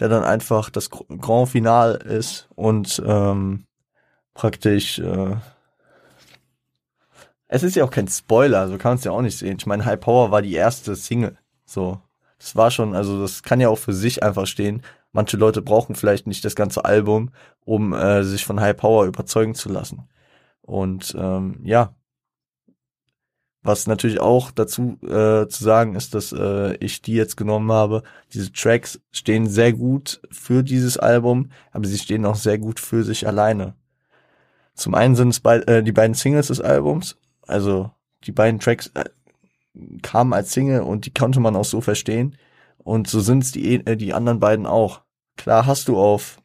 der 0.00 0.08
dann 0.08 0.24
einfach 0.24 0.70
das 0.70 0.90
Grand 0.90 1.48
Final 1.48 1.94
ist 1.94 2.48
und 2.56 3.00
ähm, 3.06 3.66
praktisch 4.34 4.98
äh, 4.98 5.36
es 7.48 7.62
ist 7.62 7.76
ja 7.76 7.84
auch 7.84 7.90
kein 7.90 8.08
Spoiler, 8.08 8.68
so 8.68 8.76
kann 8.76 8.90
man 8.90 8.98
es 8.98 9.04
ja 9.04 9.12
auch 9.12 9.22
nicht 9.22 9.38
sehen. 9.38 9.56
Ich 9.58 9.66
meine, 9.66 9.84
High 9.84 9.98
Power 9.98 10.30
war 10.30 10.42
die 10.42 10.52
erste 10.52 10.94
Single. 10.94 11.38
So. 11.64 12.00
Das 12.38 12.56
war 12.56 12.70
schon, 12.70 12.94
also 12.94 13.20
das 13.20 13.42
kann 13.42 13.60
ja 13.60 13.68
auch 13.68 13.78
für 13.78 13.92
sich 13.92 14.22
einfach 14.22 14.46
stehen. 14.46 14.82
Manche 15.12 15.36
Leute 15.36 15.62
brauchen 15.62 15.94
vielleicht 15.94 16.26
nicht 16.26 16.44
das 16.44 16.54
ganze 16.54 16.84
Album, 16.84 17.30
um 17.64 17.92
äh, 17.92 18.22
sich 18.24 18.44
von 18.44 18.60
High 18.60 18.76
Power 18.76 19.06
überzeugen 19.06 19.54
zu 19.54 19.68
lassen. 19.68 20.08
Und 20.62 21.16
ähm, 21.18 21.60
ja, 21.64 21.94
was 23.62 23.86
natürlich 23.86 24.20
auch 24.20 24.50
dazu 24.50 24.98
äh, 25.02 25.48
zu 25.48 25.64
sagen 25.64 25.94
ist, 25.94 26.14
dass 26.14 26.32
äh, 26.32 26.76
ich 26.76 27.02
die 27.02 27.14
jetzt 27.14 27.36
genommen 27.36 27.72
habe. 27.72 28.02
Diese 28.32 28.52
Tracks 28.52 29.00
stehen 29.10 29.46
sehr 29.48 29.72
gut 29.72 30.20
für 30.30 30.62
dieses 30.62 30.96
Album, 30.96 31.50
aber 31.72 31.86
sie 31.86 31.98
stehen 31.98 32.24
auch 32.24 32.36
sehr 32.36 32.58
gut 32.58 32.80
für 32.80 33.02
sich 33.02 33.26
alleine. 33.26 33.74
Zum 34.74 34.94
einen 34.94 35.16
sind 35.16 35.30
es 35.30 35.40
bei, 35.40 35.58
äh, 35.58 35.82
die 35.82 35.92
beiden 35.92 36.14
Singles 36.14 36.48
des 36.48 36.60
Albums, 36.60 37.16
also 37.46 37.90
die 38.24 38.32
beiden 38.32 38.60
Tracks 38.60 38.88
äh, 38.94 39.04
kamen 40.02 40.32
als 40.32 40.52
Single 40.52 40.82
und 40.82 41.06
die 41.06 41.14
konnte 41.14 41.40
man 41.40 41.56
auch 41.56 41.64
so 41.64 41.80
verstehen. 41.80 42.36
Und 42.78 43.08
so 43.08 43.20
sind 43.20 43.42
es 43.42 43.52
die, 43.52 43.74
äh, 43.86 43.96
die 43.96 44.14
anderen 44.14 44.40
beiden 44.40 44.66
auch. 44.66 45.02
Klar 45.36 45.66
hast 45.66 45.88
du 45.88 45.98
auf 45.98 46.40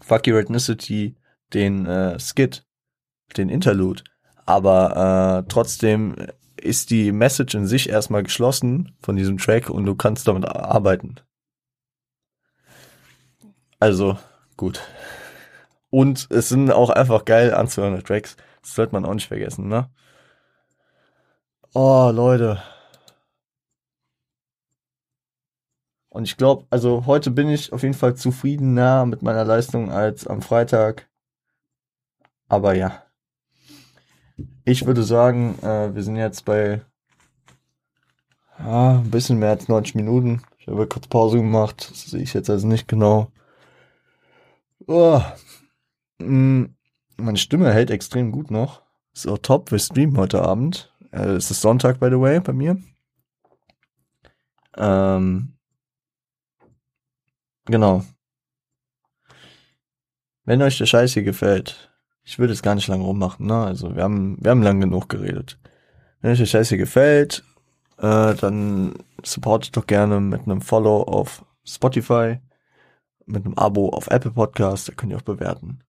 Fuck 0.00 0.26
Your 0.26 0.38
Ethnicity 0.38 1.16
den 1.52 1.86
äh, 1.86 2.18
Skit, 2.18 2.64
den 3.36 3.48
Interlude, 3.48 4.02
aber 4.46 5.44
äh, 5.44 5.48
trotzdem 5.48 6.14
ist 6.56 6.90
die 6.90 7.12
Message 7.12 7.54
in 7.54 7.66
sich 7.66 7.88
erstmal 7.88 8.22
geschlossen 8.22 8.96
von 9.00 9.16
diesem 9.16 9.38
Track 9.38 9.70
und 9.70 9.84
du 9.84 9.94
kannst 9.94 10.26
damit 10.28 10.46
arbeiten. 10.46 11.16
Also, 13.80 14.18
gut. 14.56 14.82
Und 15.90 16.28
es 16.30 16.48
sind 16.48 16.70
auch 16.70 16.90
einfach 16.90 17.24
geil 17.24 17.54
anzuhörende 17.54 18.02
Tracks. 18.02 18.36
Das 18.62 18.74
sollte 18.74 18.92
man 18.92 19.04
auch 19.04 19.14
nicht 19.14 19.28
vergessen, 19.28 19.68
ne? 19.68 19.88
Oh, 21.74 22.10
Leute. 22.12 22.62
Und 26.08 26.24
ich 26.24 26.36
glaube, 26.36 26.66
also 26.70 27.04
heute 27.06 27.30
bin 27.30 27.48
ich 27.50 27.72
auf 27.72 27.82
jeden 27.82 27.94
Fall 27.94 28.16
zufriedener 28.16 29.04
mit 29.06 29.22
meiner 29.22 29.44
Leistung 29.44 29.90
als 29.90 30.26
am 30.26 30.40
Freitag. 30.42 31.08
Aber 32.48 32.74
ja. 32.74 33.02
Ich 34.64 34.86
würde 34.86 35.02
sagen, 35.02 35.58
äh, 35.62 35.94
wir 35.94 36.02
sind 36.02 36.16
jetzt 36.16 36.44
bei 36.44 36.80
ah, 38.56 38.98
ein 38.98 39.10
bisschen 39.10 39.38
mehr 39.38 39.50
als 39.50 39.68
90 39.68 39.94
Minuten. 39.94 40.42
Ich 40.58 40.68
habe 40.68 40.86
kurz 40.86 41.06
Pause 41.06 41.36
gemacht. 41.36 41.90
Das 41.90 42.02
sehe 42.10 42.22
ich 42.22 42.34
jetzt 42.34 42.50
also 42.50 42.66
nicht 42.66 42.88
genau. 42.88 43.30
Oh. 44.86 45.20
Mm, 46.18 46.64
meine 47.18 47.38
Stimme 47.38 47.72
hält 47.72 47.90
extrem 47.90 48.32
gut 48.32 48.50
noch. 48.50 48.82
Ist 49.14 49.28
auch 49.28 49.38
top. 49.38 49.70
Wir 49.70 49.78
streamen 49.78 50.16
heute 50.16 50.42
Abend. 50.42 50.92
Äh, 51.12 51.32
es 51.32 51.50
ist 51.50 51.60
Sonntag, 51.60 52.00
by 52.00 52.06
the 52.06 52.20
way, 52.20 52.40
bei 52.40 52.52
mir. 52.52 52.78
Ähm, 54.76 55.54
genau. 57.64 58.04
Wenn 60.44 60.62
euch 60.62 60.78
der 60.78 60.86
Scheiß 60.86 61.12
hier 61.12 61.24
gefällt, 61.24 61.92
ich 62.22 62.38
würde 62.38 62.52
es 62.52 62.62
gar 62.62 62.74
nicht 62.74 62.88
lange 62.88 63.04
rummachen, 63.04 63.46
ne? 63.46 63.64
Also 63.64 63.94
wir 63.96 64.02
haben, 64.02 64.36
wir 64.40 64.50
haben 64.50 64.62
lang 64.62 64.80
genug 64.80 65.08
geredet. 65.08 65.58
Wenn 66.20 66.32
euch 66.32 66.38
der 66.38 66.46
Scheiß 66.46 66.68
hier 66.68 66.78
gefällt, 66.78 67.44
äh, 67.98 68.34
dann 68.34 68.94
supportet 69.24 69.76
doch 69.76 69.86
gerne 69.86 70.20
mit 70.20 70.42
einem 70.42 70.60
Follow 70.60 71.02
auf 71.02 71.44
Spotify, 71.64 72.38
mit 73.26 73.44
einem 73.44 73.54
Abo 73.54 73.90
auf 73.90 74.08
Apple 74.08 74.30
Podcast, 74.30 74.88
da 74.88 74.94
könnt 74.94 75.12
ihr 75.12 75.18
auch 75.18 75.22
bewerten. 75.22 75.80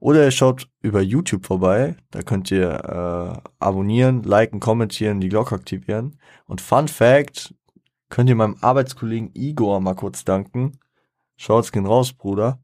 Oder 0.00 0.24
ihr 0.24 0.30
schaut 0.30 0.68
über 0.80 1.02
YouTube 1.02 1.46
vorbei. 1.46 1.94
Da 2.10 2.22
könnt 2.22 2.50
ihr 2.50 2.70
äh, 2.70 3.50
abonnieren, 3.58 4.22
liken, 4.22 4.58
kommentieren, 4.58 5.20
die 5.20 5.28
Glocke 5.28 5.54
aktivieren. 5.54 6.18
Und 6.46 6.62
Fun 6.62 6.88
Fact, 6.88 7.54
könnt 8.08 8.30
ihr 8.30 8.34
meinem 8.34 8.56
Arbeitskollegen 8.62 9.30
Igor 9.34 9.80
mal 9.80 9.94
kurz 9.94 10.24
danken. 10.24 10.78
Schaut's 11.36 11.70
gehen 11.70 11.86
raus, 11.86 12.14
Bruder. 12.14 12.60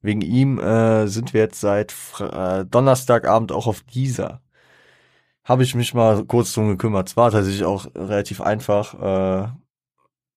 Wegen 0.00 0.22
ihm 0.22 0.58
äh, 0.58 1.06
sind 1.06 1.34
wir 1.34 1.42
jetzt 1.42 1.60
seit 1.60 1.94
äh, 2.18 2.64
Donnerstagabend 2.64 3.52
auch 3.52 3.66
auf 3.66 3.82
dieser. 3.82 4.42
Habe 5.44 5.62
ich 5.62 5.74
mich 5.74 5.92
mal 5.94 6.24
kurz 6.24 6.54
drum 6.54 6.68
gekümmert. 6.68 7.08
Es 7.08 7.16
war 7.16 7.30
tatsächlich 7.30 7.64
auch 7.64 7.86
relativ 7.94 8.40
einfach. 8.40 8.94
Äh, 8.94 9.48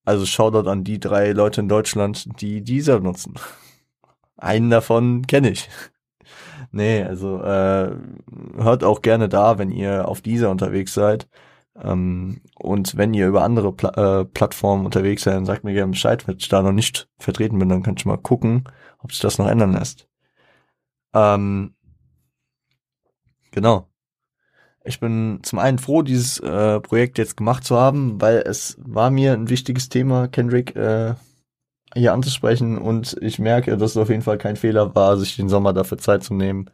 also 0.06 0.26
Shoutout 0.26 0.70
an 0.70 0.84
die 0.84 0.99
drei 0.99 1.32
Leute 1.32 1.62
in 1.62 1.70
Deutschland, 1.70 2.41
die 2.41 2.62
dieser 2.62 2.99
nutzen. 2.99 3.36
Einen 4.38 4.70
davon 4.70 5.26
kenne 5.28 5.52
ich. 5.52 5.70
Nee, 6.72 7.03
also 7.03 7.41
äh, 7.41 7.95
hört 8.57 8.84
auch 8.84 9.02
gerne 9.02 9.30
da, 9.30 9.57
wenn 9.57 9.72
ihr 9.72 10.07
auf 10.07 10.22
dieser 10.22 10.49
unterwegs 10.49 10.94
seid. 10.94 11.27
Ähm, 11.81 12.41
und 12.56 12.98
wenn 12.98 13.14
ihr 13.14 13.27
über 13.27 13.44
andere 13.44 13.73
Pla 13.73 14.22
äh, 14.22 14.26
Plattformen 14.26 14.85
unterwegs 14.85 15.23
seid, 15.23 15.35
dann 15.35 15.45
sagt 15.45 15.64
mir 15.64 15.73
gerne 15.73 15.91
Bescheid, 15.91 16.27
wenn 16.27 16.38
ich 16.38 16.49
da 16.49 16.61
noch 16.61 16.72
nicht 16.72 17.10
vertreten 17.19 17.60
bin, 17.60 17.69
dann 17.69 17.84
kann 17.84 17.95
ich 17.98 18.06
mal 18.06 18.18
gucken, 18.18 18.64
ob 18.99 19.11
sich 19.11 19.22
das 19.22 19.38
noch 19.38 19.48
ändern 19.48 19.73
lässt. 19.73 20.07
Ähm, 21.14 21.76
genau. 23.52 23.88
Ich 24.84 24.99
bin 24.99 25.39
zum 25.44 25.60
einen 25.60 25.80
froh, 25.80 26.02
dieses 26.02 26.39
äh, 26.39 26.80
Projekt 26.80 27.18
jetzt 27.18 27.35
gemacht 27.38 27.65
zu 27.65 27.77
haben, 27.77 28.22
weil 28.22 28.38
es 28.38 28.77
war 28.80 29.10
mir 29.11 29.34
ein 29.34 29.49
wichtiges 29.49 29.89
Thema, 29.89 30.27
Kendrick 30.30 30.76
äh, 30.76 31.15
hier 31.98 32.14
anzusprechen 32.14 32.78
und 32.78 33.18
ich 33.22 33.40
merke, 33.40 33.78
dass 33.78 33.91
es 33.91 33.98
auf 33.98 34.10
jeden 34.10 34.22
Fall 34.22 34.38
kein 34.38 34.56
Fehler 34.56 34.95
war, 34.95 35.18
sich 35.18 35.36
den 35.36 35.49
Sommer 35.49 35.74
dafür 35.74 35.98
Zeit 35.98 36.24
zu 36.24 36.34
nehmen, 36.34 36.69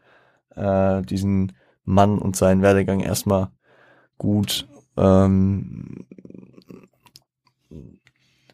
äh, 0.56 1.02
diesen 1.02 1.54
Mann 1.86 2.20
und 2.20 2.36
seinen 2.36 2.62
Werdegang 2.62 3.00
erstmal 3.00 3.50
gut 4.18 4.68
ähm, 4.98 6.06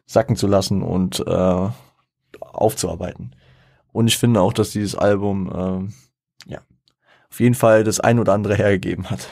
sacken 0.06 0.36
zu 0.36 0.46
lassen 0.46 0.82
und 0.82 1.20
äh, 1.26 1.68
aufzuarbeiten. 2.40 3.36
Und 3.92 4.06
ich 4.06 4.18
finde 4.18 4.40
auch, 4.40 4.52
dass 4.52 4.70
dieses 4.70 4.94
Album 4.94 5.92
äh, 6.46 6.50
ja 6.50 6.60
auf 7.30 7.40
jeden 7.40 7.54
Fall 7.54 7.84
das 7.84 8.00
ein 8.00 8.18
oder 8.18 8.32
andere 8.32 8.56
hergegeben 8.56 9.10
hat. 9.10 9.28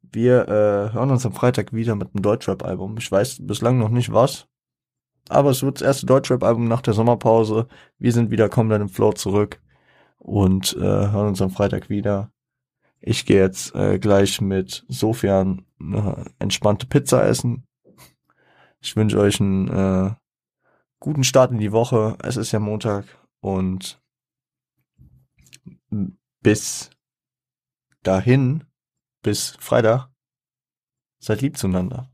Wir 0.00 0.48
äh, 0.48 0.92
hören 0.92 1.10
uns 1.10 1.24
am 1.24 1.32
Freitag 1.32 1.72
wieder 1.72 1.94
mit 1.94 2.14
einem 2.14 2.22
Deutschrap-Album. 2.22 2.96
Ich 2.98 3.10
weiß 3.10 3.46
bislang 3.46 3.78
noch 3.78 3.88
nicht 3.88 4.12
was, 4.12 4.46
aber 5.28 5.50
es 5.50 5.62
wird 5.62 5.76
das 5.76 5.86
erste 5.86 6.06
Deutschrap-Album 6.06 6.68
nach 6.68 6.82
der 6.82 6.94
Sommerpause. 6.94 7.68
Wir 7.98 8.12
sind 8.12 8.30
wieder 8.30 8.48
komplett 8.48 8.80
im 8.80 8.88
Flow 8.88 9.12
zurück 9.12 9.60
und 10.18 10.76
äh, 10.76 10.80
hören 10.80 11.28
uns 11.28 11.42
am 11.42 11.50
Freitag 11.50 11.88
wieder. 11.88 12.32
Ich 13.00 13.26
gehe 13.26 13.40
jetzt 13.40 13.74
äh, 13.74 13.98
gleich 13.98 14.40
mit 14.40 14.84
Sofian 14.88 15.66
eine 15.80 16.26
entspannte 16.38 16.86
Pizza 16.86 17.26
essen. 17.26 17.66
Ich 18.80 18.94
wünsche 18.94 19.18
euch 19.18 19.40
einen 19.40 19.68
äh, 19.68 20.14
guten 21.00 21.24
Start 21.24 21.50
in 21.50 21.58
die 21.58 21.72
Woche. 21.72 22.16
Es 22.22 22.36
ist 22.36 22.52
ja 22.52 22.60
Montag 22.60 23.04
und 23.40 24.00
bis 26.42 26.90
dahin, 28.02 28.64
bis 29.22 29.56
Freitag, 29.58 30.08
seid 31.18 31.40
lieb 31.40 31.56
zueinander. 31.56 32.11